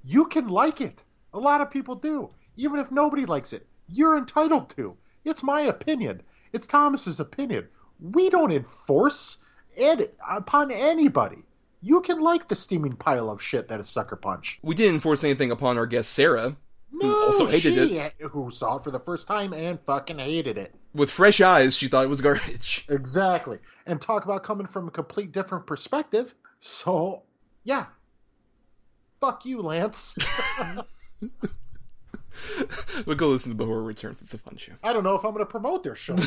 you 0.06 0.26
can 0.26 0.48
like 0.48 0.80
it. 0.80 1.02
A 1.34 1.38
lot 1.38 1.60
of 1.60 1.70
people 1.70 1.94
do. 1.96 2.30
Even 2.56 2.78
if 2.80 2.90
nobody 2.90 3.26
likes 3.26 3.52
it, 3.52 3.66
you're 3.88 4.16
entitled 4.16 4.70
to. 4.70 4.96
It's 5.24 5.42
my 5.42 5.62
opinion. 5.62 6.22
It's 6.52 6.66
Thomas's 6.66 7.20
opinion. 7.20 7.68
We 8.00 8.30
don't 8.30 8.52
enforce 8.52 9.38
it 9.74 10.16
upon 10.30 10.70
anybody. 10.70 11.38
You 11.82 12.00
can 12.00 12.20
like 12.20 12.48
the 12.48 12.54
steaming 12.54 12.94
pile 12.94 13.28
of 13.28 13.42
shit 13.42 13.68
that 13.68 13.80
is 13.80 13.88
Sucker 13.88 14.16
Punch. 14.16 14.58
We 14.62 14.74
didn't 14.74 14.94
enforce 14.96 15.24
anything 15.24 15.50
upon 15.50 15.76
our 15.76 15.86
guest 15.86 16.12
Sarah, 16.12 16.56
No, 16.92 17.14
also 17.26 17.46
hated 17.46 17.74
she, 17.90 18.24
who 18.24 18.50
saw 18.50 18.76
it 18.76 18.84
for 18.84 18.90
the 18.90 19.00
first 19.00 19.26
time 19.28 19.52
and 19.52 19.78
fucking 19.86 20.18
hated 20.18 20.56
it. 20.56 20.74
with 20.94 21.10
fresh 21.10 21.40
eyes. 21.40 21.76
She 21.76 21.88
thought 21.88 22.04
it 22.04 22.08
was 22.08 22.20
garbage. 22.22 22.86
Exactly. 22.88 23.58
And 23.86 24.00
talk 24.00 24.24
about 24.24 24.44
coming 24.44 24.66
from 24.66 24.88
a 24.88 24.90
complete 24.90 25.32
different 25.32 25.66
perspective. 25.66 26.34
So, 26.60 27.22
yeah. 27.64 27.86
Fuck 29.20 29.44
you, 29.44 29.62
Lance. 29.62 30.16
But 33.06 33.16
go 33.16 33.28
listen 33.28 33.52
to 33.52 33.58
the 33.58 33.64
Horror 33.64 33.82
Returns. 33.82 34.20
It's 34.20 34.34
a 34.34 34.38
fun 34.38 34.56
show. 34.56 34.72
I 34.82 34.92
don't 34.92 35.04
know 35.04 35.14
if 35.14 35.24
I'm 35.24 35.32
going 35.32 35.44
to 35.44 35.50
promote 35.50 35.82
their 35.82 35.94
show. 35.94 36.16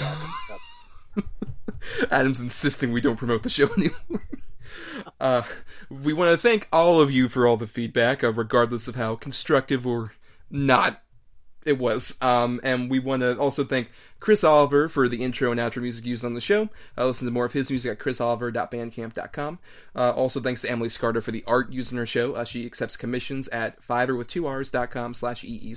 Adam's 2.11 2.41
insisting 2.41 2.91
we 2.91 3.01
don't 3.01 3.15
promote 3.15 3.43
the 3.43 3.49
show 3.49 3.69
anymore. 3.77 4.23
uh, 5.19 5.43
we 5.89 6.13
want 6.13 6.31
to 6.31 6.37
thank 6.37 6.67
all 6.71 7.01
of 7.01 7.11
you 7.11 7.29
for 7.29 7.47
all 7.47 7.57
the 7.57 7.67
feedback, 7.67 8.23
uh, 8.23 8.33
regardless 8.33 8.87
of 8.87 8.95
how 8.95 9.15
constructive 9.15 9.85
or 9.87 10.13
not 10.49 11.01
it 11.65 11.77
was. 11.77 12.17
Um, 12.21 12.59
and 12.63 12.89
we 12.89 12.99
want 12.99 13.21
to 13.21 13.37
also 13.37 13.63
thank 13.63 13.89
Chris 14.19 14.43
Oliver 14.43 14.89
for 14.89 15.07
the 15.07 15.23
intro 15.23 15.51
and 15.51 15.59
outro 15.59 15.81
music 15.81 16.05
used 16.05 16.25
on 16.25 16.33
the 16.33 16.41
show. 16.41 16.69
Uh, 16.97 17.07
listen 17.07 17.25
to 17.25 17.31
more 17.31 17.45
of 17.45 17.53
his 17.53 17.69
music 17.69 17.91
at 17.91 17.99
chrisoliver.bandcamp.com. 17.99 19.59
Uh, 19.95 20.11
also, 20.11 20.39
thanks 20.39 20.61
to 20.61 20.69
Emily 20.69 20.89
Scarda 20.89 21.21
for 21.21 21.31
the 21.31 21.43
art 21.47 21.71
used 21.71 21.91
in 21.91 21.97
her 21.97 22.07
show. 22.07 22.33
Uh, 22.33 22.43
she 22.43 22.65
accepts 22.65 22.97
commissions 22.97 23.47
at 23.49 23.81
fiverr 23.81 24.17
with 24.17 24.27
two 24.27 24.45
R's.com 24.47 25.13
slash 25.13 25.43
EE. 25.43 25.75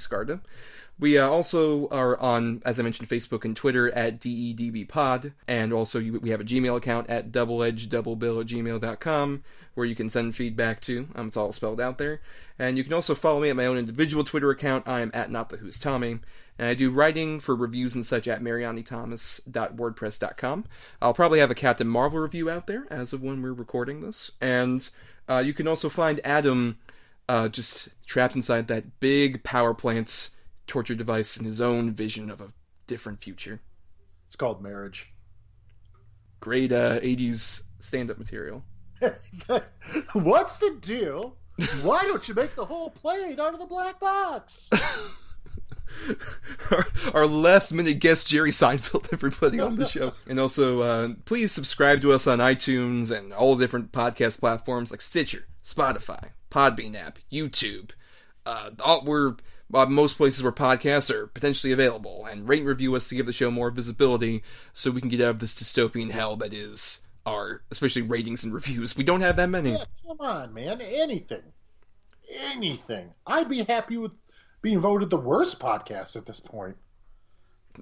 We 0.98 1.18
uh, 1.18 1.28
also 1.28 1.88
are 1.88 2.18
on, 2.20 2.62
as 2.64 2.78
I 2.78 2.82
mentioned, 2.82 3.08
Facebook 3.08 3.44
and 3.44 3.56
Twitter 3.56 3.90
at 3.90 4.20
DEDBpod, 4.20 5.32
and 5.48 5.72
also 5.72 5.98
you, 5.98 6.20
we 6.20 6.30
have 6.30 6.40
a 6.40 6.44
Gmail 6.44 6.76
account 6.76 7.08
at 7.10 7.32
doubleedgeddoublebill 7.32 8.40
at 8.40 8.46
gmail.com 8.46 9.42
where 9.74 9.86
you 9.86 9.94
can 9.94 10.10
send 10.10 10.36
feedback 10.36 10.80
to. 10.82 11.08
Um, 11.14 11.28
it's 11.28 11.36
all 11.36 11.50
spelled 11.52 11.80
out 11.80 11.98
there. 11.98 12.20
And 12.62 12.78
you 12.78 12.84
can 12.84 12.92
also 12.92 13.16
follow 13.16 13.40
me 13.40 13.50
at 13.50 13.56
my 13.56 13.66
own 13.66 13.76
individual 13.76 14.22
Twitter 14.22 14.50
account. 14.50 14.86
I 14.86 15.00
am 15.00 15.10
at 15.12 15.32
Not 15.32 15.48
the 15.48 15.56
Who's 15.56 15.80
Tommy. 15.80 16.20
And 16.56 16.68
I 16.68 16.74
do 16.74 16.92
writing 16.92 17.40
for 17.40 17.56
reviews 17.56 17.96
and 17.96 18.06
such 18.06 18.28
at 18.28 18.40
marianithomas.wordpress.com. 18.40 20.64
I'll 21.02 21.12
probably 21.12 21.40
have 21.40 21.50
a 21.50 21.56
Captain 21.56 21.88
Marvel 21.88 22.20
review 22.20 22.48
out 22.48 22.68
there 22.68 22.86
as 22.88 23.12
of 23.12 23.20
when 23.20 23.42
we're 23.42 23.52
recording 23.52 24.00
this. 24.00 24.30
And 24.40 24.88
uh, 25.28 25.42
you 25.44 25.52
can 25.52 25.66
also 25.66 25.88
find 25.88 26.20
Adam 26.22 26.78
uh, 27.28 27.48
just 27.48 27.88
trapped 28.06 28.36
inside 28.36 28.68
that 28.68 29.00
big 29.00 29.42
power 29.42 29.74
plant's 29.74 30.30
torture 30.68 30.94
device 30.94 31.36
in 31.36 31.44
his 31.44 31.60
own 31.60 31.92
vision 31.92 32.30
of 32.30 32.40
a 32.40 32.52
different 32.86 33.24
future. 33.24 33.60
It's 34.28 34.36
called 34.36 34.62
marriage. 34.62 35.12
Great 36.38 36.70
uh, 36.70 37.00
80s 37.00 37.64
stand 37.80 38.08
up 38.08 38.18
material. 38.18 38.62
What's 40.12 40.58
the 40.58 40.78
deal? 40.80 41.38
Why 41.82 42.02
don't 42.02 42.26
you 42.28 42.34
make 42.34 42.54
the 42.54 42.64
whole 42.64 42.90
plane 42.90 43.38
out 43.38 43.54
of 43.54 43.60
the 43.60 43.66
black 43.66 44.00
box? 44.00 44.70
our, 46.70 46.86
our 47.14 47.26
last 47.26 47.72
minute 47.72 47.98
guest 47.98 48.26
Jerry 48.26 48.50
Seinfeld 48.50 49.08
everybody 49.12 49.60
on 49.60 49.76
the 49.76 49.86
show. 49.86 50.12
And 50.26 50.40
also 50.40 50.80
uh, 50.80 51.08
please 51.24 51.52
subscribe 51.52 52.00
to 52.02 52.12
us 52.12 52.26
on 52.26 52.38
iTunes 52.38 53.16
and 53.16 53.32
all 53.32 53.54
the 53.54 53.64
different 53.64 53.92
podcast 53.92 54.40
platforms 54.40 54.90
like 54.90 55.00
Stitcher, 55.00 55.46
Spotify, 55.64 56.30
Podbean 56.50 56.96
app, 56.96 57.18
YouTube. 57.30 57.90
Uh, 58.44 58.70
all, 58.80 59.04
we're 59.04 59.36
uh, 59.74 59.86
most 59.86 60.16
places 60.16 60.42
where 60.42 60.52
podcasts 60.52 61.10
are 61.10 61.26
potentially 61.26 61.72
available, 61.72 62.26
and 62.26 62.48
rate 62.48 62.60
and 62.60 62.68
review 62.68 62.94
us 62.94 63.08
to 63.08 63.14
give 63.14 63.26
the 63.26 63.32
show 63.32 63.50
more 63.50 63.70
visibility 63.70 64.42
so 64.72 64.90
we 64.90 65.00
can 65.00 65.10
get 65.10 65.20
out 65.20 65.30
of 65.30 65.38
this 65.38 65.54
dystopian 65.54 66.10
hell 66.10 66.36
that 66.36 66.52
is 66.52 67.01
our, 67.26 67.62
especially 67.70 68.02
ratings 68.02 68.44
and 68.44 68.52
reviews. 68.52 68.96
We 68.96 69.04
don't 69.04 69.20
have 69.20 69.36
that 69.36 69.48
many. 69.48 69.72
Yeah, 69.72 69.84
come 70.06 70.20
on, 70.20 70.54
man. 70.54 70.80
Anything. 70.80 71.42
Anything. 72.52 73.12
I'd 73.26 73.48
be 73.48 73.64
happy 73.64 73.96
with 73.96 74.12
being 74.62 74.78
voted 74.78 75.10
the 75.10 75.16
worst 75.16 75.58
podcast 75.58 76.16
at 76.16 76.26
this 76.26 76.40
point. 76.40 76.76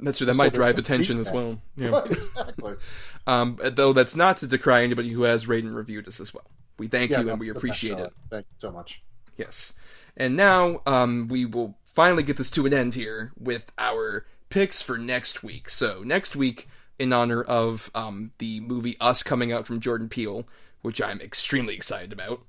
That's 0.00 0.18
true. 0.18 0.26
That 0.26 0.34
So 0.34 0.38
might 0.38 0.54
drive 0.54 0.78
attention 0.78 1.18
as 1.18 1.30
well. 1.30 1.60
Yeah. 1.76 1.88
Right, 1.88 2.10
exactly. 2.10 2.74
Um, 3.26 3.58
though 3.62 3.92
that's 3.92 4.16
not 4.16 4.38
to 4.38 4.46
decry 4.46 4.82
anybody 4.82 5.10
who 5.10 5.22
has 5.22 5.46
rated 5.46 5.66
and 5.66 5.76
reviewed 5.76 6.08
us 6.08 6.20
as 6.20 6.32
well. 6.32 6.50
We 6.78 6.88
thank 6.88 7.10
Yeah, 7.10 7.20
you 7.20 7.30
and 7.30 7.38
we 7.38 7.50
appreciate 7.50 7.98
it. 7.98 8.12
Thank 8.30 8.46
you 8.50 8.56
so 8.58 8.72
much. 8.72 9.02
Yes. 9.36 9.74
And 10.16 10.36
now 10.36 10.80
um, 10.86 11.28
we 11.28 11.44
will 11.44 11.76
finally 11.84 12.22
get 12.22 12.38
this 12.38 12.50
to 12.52 12.66
an 12.66 12.72
end 12.72 12.94
here 12.94 13.32
with 13.38 13.70
our 13.78 14.26
picks 14.48 14.80
for 14.82 14.96
next 14.98 15.42
week. 15.42 15.68
So 15.68 16.02
next 16.02 16.34
week, 16.34 16.68
in 17.00 17.12
honor 17.12 17.42
of 17.42 17.90
um, 17.94 18.32
the 18.38 18.60
movie 18.60 18.96
Us 19.00 19.22
coming 19.22 19.50
out 19.52 19.66
from 19.66 19.80
Jordan 19.80 20.08
Peele, 20.08 20.46
which 20.82 21.00
I'm 21.00 21.20
extremely 21.20 21.74
excited 21.74 22.12
about. 22.12 22.42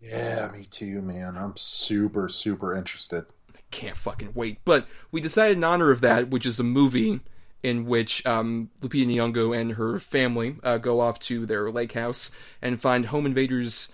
Yeah, 0.00 0.50
me 0.52 0.64
too, 0.70 1.02
man. 1.02 1.36
I'm 1.36 1.56
super, 1.56 2.28
super 2.28 2.74
interested. 2.74 3.26
Can't 3.70 3.96
fucking 3.96 4.32
wait. 4.34 4.58
But 4.64 4.86
we 5.12 5.20
decided 5.20 5.58
in 5.58 5.64
honor 5.64 5.90
of 5.90 6.00
that, 6.00 6.30
which 6.30 6.46
is 6.46 6.58
a 6.58 6.64
movie 6.64 7.20
in 7.62 7.84
which 7.84 8.24
um, 8.24 8.70
Lupita 8.80 9.06
Nyong'o 9.06 9.56
and 9.56 9.72
her 9.72 9.98
family 9.98 10.56
uh, 10.62 10.78
go 10.78 11.00
off 11.00 11.18
to 11.20 11.44
their 11.44 11.70
lake 11.70 11.92
house 11.92 12.30
and 12.62 12.80
find 12.80 13.06
home 13.06 13.26
invaders 13.26 13.88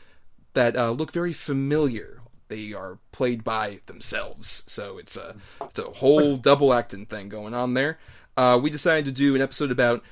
that 0.52 0.76
uh, 0.76 0.90
look 0.90 1.10
very 1.10 1.32
familiar. 1.32 2.20
They 2.48 2.72
are 2.72 2.98
played 3.10 3.42
by 3.42 3.80
themselves, 3.86 4.62
so 4.66 4.98
it's 4.98 5.16
a 5.16 5.34
it's 5.62 5.78
a 5.78 5.84
whole 5.84 6.36
double 6.36 6.74
acting 6.74 7.06
thing 7.06 7.30
going 7.30 7.54
on 7.54 7.72
there. 7.72 7.98
Uh, 8.36 8.58
we 8.62 8.70
decided 8.70 9.04
to 9.04 9.12
do 9.12 9.34
an 9.34 9.40
episode 9.42 9.70
about 9.70 10.02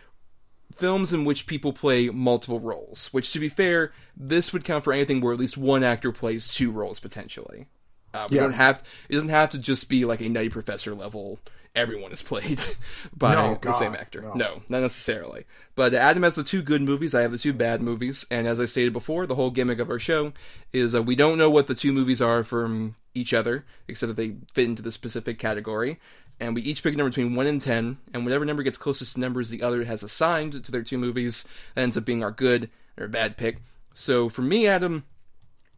films 0.75 1.13
in 1.13 1.25
which 1.25 1.47
people 1.47 1.73
play 1.73 2.09
multiple 2.09 2.61
roles. 2.61 3.13
Which, 3.13 3.33
to 3.33 3.39
be 3.39 3.49
fair, 3.49 3.93
this 4.17 4.53
would 4.53 4.65
count 4.65 4.85
for 4.85 4.93
anything 4.93 5.21
where 5.21 5.33
at 5.33 5.39
least 5.41 5.59
one 5.59 5.83
actor 5.85 6.13
plays 6.13 6.49
two 6.49 6.71
roles 6.71 7.01
potentially. 7.01 7.67
Uh, 8.15 8.29
we 8.31 8.37
don't 8.37 8.53
have 8.55 8.83
it 9.09 9.15
doesn't 9.15 9.31
have 9.31 9.49
to 9.51 9.59
just 9.59 9.89
be 9.89 10.05
like 10.05 10.21
a 10.21 10.29
Nutty 10.29 10.51
Professor 10.51 10.95
level. 10.95 11.39
Everyone 11.75 12.13
is 12.13 12.21
played 12.21 12.61
by 13.17 13.33
No, 13.35 13.59
the 13.63 13.73
same 13.73 13.95
actor. 13.95 14.21
no. 14.21 14.35
No, 14.35 14.63
not 14.69 14.81
necessarily. 14.83 15.45
But 15.75 15.95
Adam 15.95 16.23
has 16.23 16.35
the 16.35 16.45
two 16.45 16.61
good 16.61 16.83
movies. 16.83 17.15
I 17.15 17.23
have 17.23 17.33
the 17.33 17.39
two 17.39 17.55
bad 17.55 17.81
movies. 17.81 18.27
And 18.31 18.47
as 18.47 18.61
I 18.61 18.67
stated 18.67 18.93
before, 18.93 19.27
the 19.27 19.37
whole 19.37 19.51
gimmick 19.51 19.79
of 19.79 19.89
our 19.89 19.99
show 19.99 20.35
is 20.75 20.95
uh, 20.95 21.03
we 21.03 21.17
don't 21.17 21.39
know 21.39 21.49
what 21.49 21.69
the 21.69 21.75
two 21.75 21.91
movies 21.91 22.21
are 22.21 22.45
from 22.45 22.97
each 23.15 23.33
other, 23.33 23.65
except 23.89 24.09
that 24.09 24.17
they 24.19 24.37
fit 24.53 24.67
into 24.67 24.83
the 24.83 24.93
specific 24.93 25.39
category. 25.39 25.99
And 26.41 26.55
we 26.55 26.63
each 26.63 26.83
pick 26.83 26.95
a 26.95 26.97
number 26.97 27.11
between 27.11 27.37
1 27.37 27.47
and 27.47 27.61
10, 27.61 27.99
and 28.13 28.25
whatever 28.25 28.45
number 28.45 28.63
gets 28.63 28.79
closest 28.79 29.15
to 29.15 29.21
numbers 29.21 29.49
the 29.49 29.63
other 29.63 29.85
has 29.85 30.03
assigned 30.03 30.65
to 30.65 30.73
their 30.73 30.83
two 30.83 30.99
movies, 30.99 31.45
that 31.75 31.83
ends 31.83 31.97
up 31.97 32.05
being 32.05 32.25
our 32.25 32.33
good 32.33 32.69
or 32.99 33.07
bad 33.07 33.37
pick. 33.37 33.59
So 33.95 34.29
for 34.29 34.43
me, 34.43 34.67
Adam, 34.67 35.05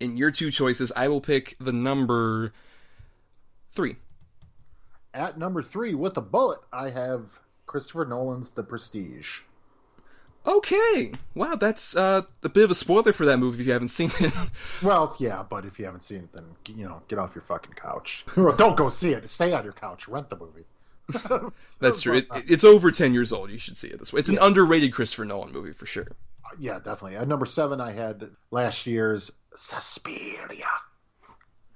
in 0.01 0.17
your 0.17 0.31
two 0.31 0.51
choices, 0.51 0.91
I 0.97 1.09
will 1.09 1.21
pick 1.21 1.57
the 1.61 1.73
number 1.73 2.53
3. 3.73 3.97
At 5.13 5.39
number 5.39 5.63
three, 5.63 5.95
with 5.95 6.17
a 6.17 6.21
bullet, 6.21 6.61
I 6.73 6.91
have 6.91 7.39
Christopher 7.67 8.05
Nolan's 8.05 8.51
The 8.51 8.65
Prestige. 8.65 9.41
Okay. 10.47 11.13
Wow, 11.35 11.55
that's 11.57 11.97
uh, 11.97 12.23
a 12.43 12.49
bit 12.49 12.65
of 12.65 12.71
a 12.71 12.75
spoiler 12.75 13.13
for 13.13 13.25
that 13.25 13.39
movie 13.39 13.61
if 13.63 13.67
you 13.67 13.73
haven't 13.73 13.89
seen 13.89 14.11
it. 14.21 14.33
Well, 14.83 15.17
yeah, 15.19 15.43
but 15.49 15.65
if 15.65 15.79
you 15.79 15.87
haven't 15.87 16.05
seen 16.05 16.19
it, 16.25 16.33
then 16.33 16.45
you 16.69 16.85
know, 16.85 17.03
get 17.09 17.19
off 17.19 17.35
your 17.35 17.43
fucking 17.43 17.75
couch. 17.75 18.27
Don't 18.35 18.77
go 18.77 18.89
see 18.91 19.13
it. 19.13 19.29
Stay 19.31 19.53
on 19.53 19.65
your 19.65 19.73
couch. 19.73 20.07
Rent 20.09 20.29
the 20.29 20.37
movie. 20.37 20.65
That's 21.81 22.01
true. 22.03 22.19
It, 22.19 22.27
it's 22.35 22.65
over 22.65 22.91
10 22.91 23.15
years 23.15 23.33
old. 23.33 23.51
You 23.51 23.59
should 23.59 23.77
see 23.77 23.89
it 23.89 23.99
this 23.99 24.13
way. 24.13 24.21
It's 24.21 24.29
an 24.29 24.39
underrated 24.41 24.93
Christopher 24.93 25.25
Nolan 25.25 25.53
movie 25.53 25.73
for 25.73 25.87
sure. 25.87 26.09
Yeah, 26.59 26.79
definitely. 26.79 27.17
At 27.17 27.29
number 27.29 27.47
seven, 27.47 27.81
I 27.81 27.93
had 27.93 28.31
last 28.51 28.87
year's 28.87 29.31
Suspiria. 29.55 30.67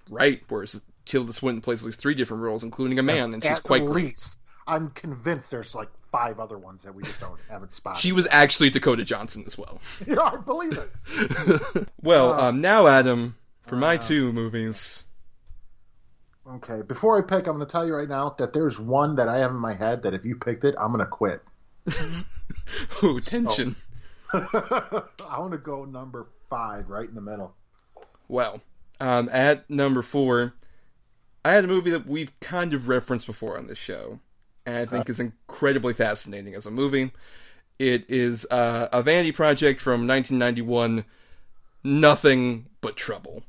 Right. 0.08 0.42
Whereas 0.48 0.82
Tilda 1.04 1.32
Swinton 1.32 1.60
plays 1.60 1.80
at 1.82 1.86
least 1.86 2.00
three 2.00 2.14
different 2.14 2.42
roles, 2.42 2.62
including 2.62 2.98
a 2.98 3.02
man, 3.02 3.34
and 3.34 3.42
she's 3.42 3.58
At 3.58 3.62
quite 3.62 3.84
great. 3.84 4.06
least, 4.06 4.37
I'm 4.68 4.90
convinced 4.90 5.50
there's 5.50 5.74
like 5.74 5.88
five 6.12 6.38
other 6.38 6.58
ones 6.58 6.82
that 6.82 6.94
we 6.94 7.02
just 7.02 7.18
don't 7.20 7.40
haven't 7.48 7.72
spotted. 7.72 8.00
She 8.00 8.12
was 8.12 8.28
actually 8.30 8.70
Dakota 8.70 9.02
Johnson 9.04 9.44
as 9.46 9.58
well. 9.58 9.80
yeah, 10.06 10.20
I 10.20 10.36
believe 10.36 10.78
it. 10.78 11.88
Well, 12.02 12.32
um, 12.32 12.60
now, 12.60 12.86
Adam, 12.86 13.36
for 13.66 13.76
my 13.76 13.96
two 13.96 14.32
movies. 14.32 15.04
Okay, 16.48 16.80
before 16.86 17.18
I 17.18 17.22
pick, 17.22 17.46
I'm 17.46 17.56
going 17.56 17.66
to 17.66 17.66
tell 17.66 17.86
you 17.86 17.94
right 17.94 18.08
now 18.08 18.30
that 18.38 18.52
there's 18.54 18.80
one 18.80 19.16
that 19.16 19.28
I 19.28 19.38
have 19.38 19.50
in 19.50 19.58
my 19.58 19.74
head 19.74 20.04
that 20.04 20.14
if 20.14 20.24
you 20.24 20.36
picked 20.36 20.64
it, 20.64 20.74
I'm 20.80 20.92
going 20.92 21.00
to 21.00 21.06
quit. 21.06 21.42
Oh, 23.02 23.18
tension. 23.18 23.76
I 24.32 25.38
want 25.38 25.52
to 25.52 25.58
go 25.58 25.84
number 25.84 26.26
five, 26.50 26.88
right 26.88 27.08
in 27.08 27.14
the 27.14 27.20
middle. 27.20 27.54
Well, 28.26 28.60
um, 29.00 29.28
at 29.32 29.68
number 29.70 30.02
four, 30.02 30.54
I 31.44 31.52
had 31.52 31.64
a 31.64 31.68
movie 31.68 31.90
that 31.90 32.06
we've 32.06 32.38
kind 32.40 32.74
of 32.74 32.88
referenced 32.88 33.26
before 33.26 33.56
on 33.58 33.66
this 33.66 33.78
show, 33.78 34.20
I 34.76 34.84
think 34.86 35.08
uh, 35.08 35.10
is 35.10 35.20
incredibly 35.20 35.94
fascinating 35.94 36.54
as 36.54 36.66
a 36.66 36.70
movie. 36.70 37.12
It 37.78 38.10
is 38.10 38.44
uh, 38.50 38.88
a 38.92 39.02
vanity 39.02 39.32
project 39.32 39.80
from 39.80 40.06
1991, 40.06 41.04
Nothing 41.84 42.66
But 42.80 42.96
Trouble. 42.96 43.44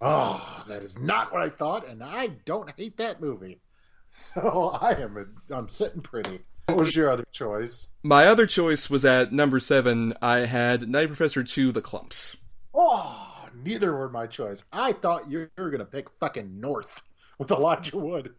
Oh, 0.00 0.64
that 0.66 0.82
is 0.82 0.98
not 0.98 1.32
what 1.32 1.42
I 1.42 1.48
thought, 1.48 1.86
and 1.86 2.02
I 2.02 2.28
don't 2.44 2.70
hate 2.76 2.96
that 2.98 3.20
movie. 3.20 3.60
So 4.14 4.68
I 4.78 4.90
am 5.00 5.42
I'm 5.50 5.70
sitting 5.70 6.02
pretty. 6.02 6.40
What 6.66 6.76
was 6.76 6.94
your 6.94 7.08
other 7.08 7.24
choice? 7.32 7.88
My 8.02 8.26
other 8.26 8.46
choice 8.46 8.90
was 8.90 9.06
at 9.06 9.32
number 9.32 9.58
seven. 9.58 10.12
I 10.20 10.40
had 10.40 10.86
Nutty 10.86 11.06
Professor 11.06 11.42
2 11.42 11.72
The 11.72 11.80
Klumps. 11.80 12.36
Oh, 12.74 13.48
neither 13.64 13.96
were 13.96 14.10
my 14.10 14.26
choice. 14.26 14.64
I 14.70 14.92
thought 14.92 15.30
you 15.30 15.48
were 15.56 15.70
gonna 15.70 15.86
pick 15.86 16.10
fucking 16.20 16.60
North 16.60 17.00
with 17.38 17.50
Elijah 17.50 17.96
Wood. 17.96 18.34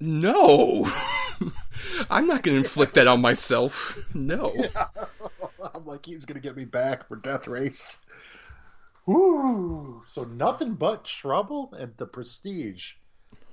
No! 0.00 0.90
I'm 2.10 2.26
not 2.26 2.42
going 2.42 2.54
to 2.54 2.64
inflict 2.64 2.94
that 2.94 3.08
on 3.08 3.20
myself. 3.20 3.98
No. 4.14 4.54
I'm 5.74 5.86
like 5.86 6.06
he's 6.06 6.24
gonna 6.24 6.40
get 6.40 6.56
me 6.56 6.64
back 6.64 7.08
for 7.08 7.16
Death 7.16 7.46
Race. 7.48 7.98
Ooh, 9.08 10.02
so 10.06 10.24
nothing 10.24 10.74
but 10.74 11.04
trouble 11.04 11.72
and 11.78 11.96
the 11.96 12.06
Prestige. 12.06 12.92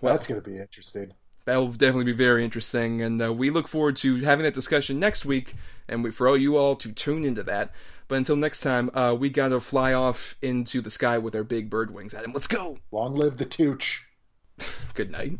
Well, 0.02 0.14
That's 0.14 0.28
gonna 0.28 0.42
be 0.42 0.58
interesting. 0.58 1.14
That'll 1.46 1.68
definitely 1.68 2.06
be 2.06 2.12
very 2.14 2.44
interesting, 2.44 3.02
and 3.04 3.22
uh, 3.22 3.32
we 3.32 3.52
look 3.52 3.68
forward 3.68 3.96
to 3.98 4.22
having 4.24 4.44
that 4.44 4.56
discussion 4.56 5.00
next 5.00 5.26
week, 5.26 5.54
and 5.88 6.04
we, 6.04 6.10
for 6.10 6.28
all 6.28 6.36
you 6.36 6.58
all 6.58 6.76
to 6.78 6.92
tune 6.92 7.24
into 7.24 7.44
that. 7.44 7.72
But 8.08 8.16
until 8.16 8.36
next 8.36 8.62
time, 8.62 8.90
uh, 8.96 9.16
we 9.18 9.30
gotta 9.30 9.60
fly 9.60 9.94
off 9.94 10.36
into 10.42 10.82
the 10.82 10.92
sky 10.92 11.18
with 11.18 11.36
our 11.36 11.44
big 11.44 11.70
bird 11.70 11.94
wings, 11.94 12.14
Adam. 12.14 12.32
Let's 12.34 12.48
go! 12.48 12.80
Long 12.92 13.16
live 13.16 13.38
the 13.38 13.46
Tooch. 13.46 14.04
Good 14.96 15.12
night. 15.12 15.38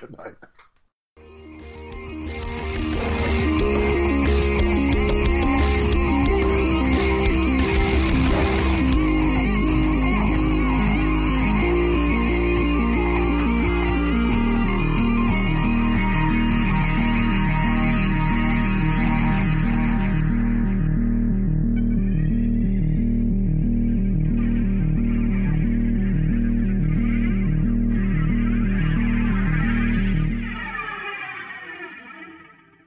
Good 0.00 0.16
night. 0.18 0.53